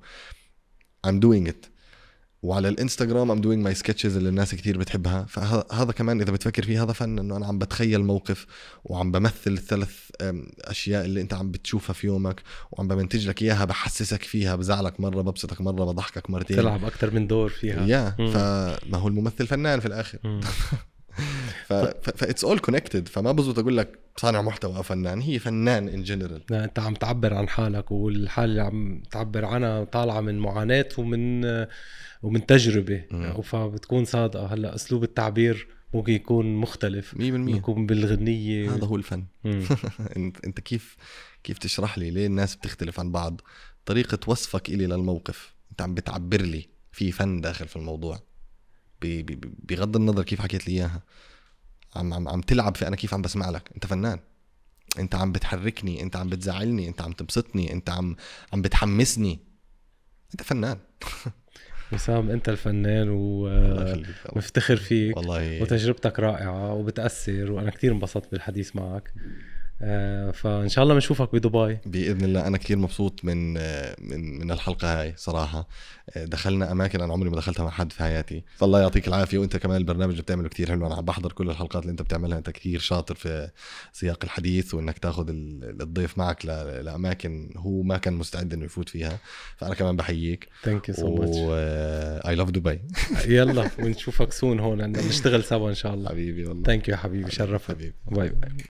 I'm 1.07 1.11
doing 1.25 1.49
it. 1.51 1.67
وعلى 2.43 2.69
الإنستغرام 2.69 3.35
I'm 3.35 3.43
doing 3.43 3.69
my 3.69 3.83
sketches 3.83 4.05
اللي 4.05 4.29
الناس 4.29 4.55
كتير 4.55 4.77
بتحبها. 4.77 5.25
فهذا 5.29 5.91
كمان 5.91 6.21
إذا 6.21 6.31
بتفكر 6.31 6.63
فيه 6.63 6.83
هذا 6.83 6.93
فن 6.93 7.19
إنه 7.19 7.37
أنا 7.37 7.45
عم 7.45 7.59
بتخيل 7.59 8.03
موقف 8.03 8.45
وعم 8.83 9.11
بمثل 9.11 9.51
الثلاث 9.51 9.99
أشياء 10.61 11.05
اللي 11.05 11.21
أنت 11.21 11.33
عم 11.33 11.51
بتشوفها 11.51 11.93
في 11.93 12.07
يومك 12.07 12.41
وعم 12.71 12.87
بمنتج 12.87 13.27
لك 13.27 13.41
إياها 13.41 13.65
بحسسك 13.65 14.23
فيها 14.23 14.55
بزعلك 14.55 14.99
مرة 14.99 15.21
ببسطك 15.21 15.61
مرة 15.61 15.85
بضحكك 15.85 16.29
مرتين. 16.29 16.57
تلعب 16.57 16.85
أكثر 16.85 17.13
من 17.13 17.27
دور 17.27 17.49
فيها. 17.49 17.85
يا 17.85 18.15
مم. 18.19 18.31
فما 18.31 18.97
هو 18.97 19.07
الممثل 19.07 19.47
فنان 19.47 19.79
في 19.79 19.85
الآخر. 19.85 20.19
ف 22.01 22.10
it's 22.10 22.43
all 22.43 22.59
connected 22.59 23.07
فما 23.07 23.31
بزبط 23.31 23.59
أقول 23.59 23.77
لك 23.77 23.99
صانع 24.17 24.41
محتوى 24.41 24.75
أو 24.77 24.83
فنان 24.83 25.21
هي 25.21 25.39
فنان 25.39 25.89
in 25.89 26.03
general 26.03 26.53
أنت 26.53 26.79
عم 26.79 26.93
تعبر 26.93 27.33
عن 27.33 27.49
حالك 27.49 27.91
والحالة 27.91 28.45
اللي 28.51 28.61
عم 28.61 29.03
تعبر 29.11 29.45
عنها 29.45 29.83
طالعة 29.83 30.21
من 30.21 30.39
معاناة 30.39 30.89
ومن 30.97 31.41
ومن 32.23 32.45
تجربة. 32.45 33.05
مم. 33.11 33.41
فبتكون 33.41 34.05
صادقة. 34.05 34.53
هلأ 34.53 34.75
أسلوب 34.75 35.03
التعبير 35.03 35.67
ممكن 35.93 36.13
يكون 36.13 36.55
مختلف. 36.55 37.13
100% 37.15 37.19
يكون 37.55 37.85
بالغنية. 37.85 38.75
هذا 38.75 38.85
هو 38.85 38.95
الفن. 38.95 39.25
أنت 40.45 40.59
كيف 40.59 40.97
كيف 41.43 41.57
تشرح 41.57 41.97
لي 41.97 42.11
ليه 42.11 42.27
الناس 42.27 42.55
بتختلف 42.55 42.99
عن 42.99 43.11
بعض؟ 43.11 43.41
طريقة 43.85 44.19
وصفك 44.27 44.69
إلي 44.69 44.85
للموقف. 44.85 45.53
أنت 45.71 45.81
عم 45.81 45.93
بتعبر 45.93 46.41
لي. 46.41 46.69
في 46.91 47.11
فن 47.11 47.41
داخل 47.41 47.67
في 47.67 47.75
الموضوع. 47.75 48.19
بغض 49.69 49.95
النظر 49.95 50.23
كيف 50.23 50.41
حكيت 50.41 50.67
لي 50.67 50.73
إياها. 50.73 51.01
عم 51.95 52.13
عم 52.13 52.27
عم 52.27 52.41
تلعب 52.41 52.75
في 52.77 52.87
أنا 52.87 52.95
كيف 52.95 53.13
عم 53.13 53.21
بسمع 53.21 53.49
لك. 53.49 53.71
أنت 53.75 53.85
فنان. 53.85 54.19
أنت 54.99 55.15
عم 55.15 55.31
بتحركني. 55.31 56.01
أنت 56.01 56.15
عم 56.15 56.29
بتزعلني. 56.29 56.87
أنت 56.87 57.01
عم 57.01 57.11
تبسطني. 57.11 57.73
أنت 57.73 57.89
عم 57.89 58.15
عم 58.53 58.61
بتحمسني. 58.61 59.39
أنت 60.31 60.43
فنان. 60.43 60.77
وسام 61.93 62.29
انت 62.29 62.49
الفنان 62.49 63.09
ومفتخر 63.09 64.75
فيك 64.75 65.17
والله. 65.17 65.61
وتجربتك 65.61 66.19
رائعة 66.19 66.73
وبتأثر 66.73 67.51
وأنا 67.51 67.69
كثير 67.69 67.91
انبسطت 67.91 68.31
بالحديث 68.31 68.75
معك. 68.75 69.13
فإن 70.33 70.69
شاء 70.69 70.83
الله 70.83 70.93
بنشوفك 70.93 71.35
بدبي. 71.35 71.79
بإذن 71.85 72.23
الله. 72.23 72.47
أنا 72.47 72.57
كثير 72.57 72.77
مبسوط 72.77 73.25
من 73.25 73.53
من 74.09 74.39
من 74.39 74.51
الحلقة 74.51 75.01
هاي 75.01 75.13
صراحة. 75.17 75.67
دخلنا 76.17 76.71
أماكن 76.71 77.01
أنا 77.01 77.13
عمري 77.13 77.29
ما 77.29 77.35
دخلتها 77.35 77.63
مع 77.63 77.69
حد 77.69 77.91
في 77.91 77.99
حياتي. 77.99 78.43
فالله 78.55 78.81
يعطيك 78.81 79.07
العافية. 79.07 79.37
وأنت 79.37 79.57
كمان 79.57 79.77
البرنامج 79.77 80.11
اللي 80.11 80.21
بتعمله 80.21 80.49
كثير 80.49 80.69
حلو. 80.69 80.87
أنا 80.87 80.95
عم 80.95 81.05
بحضر 81.05 81.31
كل 81.31 81.49
الحلقات 81.49 81.81
اللي 81.81 81.91
أنت 81.91 82.01
بتعملها. 82.01 82.37
أنت 82.37 82.49
كثير 82.49 82.79
شاطر 82.79 83.15
في 83.15 83.49
سياق 83.93 84.19
الحديث 84.23 84.73
وإنك 84.73 84.97
تاخذ 84.97 85.29
ال- 85.29 85.81
الضيف 85.81 86.17
معك 86.17 86.45
لأماكن 86.45 87.49
هو 87.57 87.83
ما 87.83 87.97
كان 87.97 88.13
مستعد 88.13 88.53
إنه 88.53 88.65
يفوت 88.65 88.89
فيها. 88.89 89.19
فأنا 89.57 89.75
كمان 89.75 89.95
بحييك. 89.95 90.47
thank 90.63 90.89
you 90.89 90.95
so 90.95 91.15
much 91.15 91.37
I 92.27 92.35
love 92.35 92.49
دبي 92.49 92.79
يلا 93.25 93.69
ونشوفك 93.79 94.31
soon 94.31 94.59
هون. 94.59 94.91
نشتغل 94.91 95.43
سوا 95.43 95.69
إن 95.69 95.75
شاء 95.75 95.93
الله. 95.93 96.09
حبيبي 96.09 96.45
والله. 96.45 96.63
thank 96.63 96.89
you 96.89 96.95
حبيبي. 96.97 97.31
شرفت 97.31 97.71
حبيبي. 97.71 97.93
bye 98.11 98.29
bye 98.29 98.49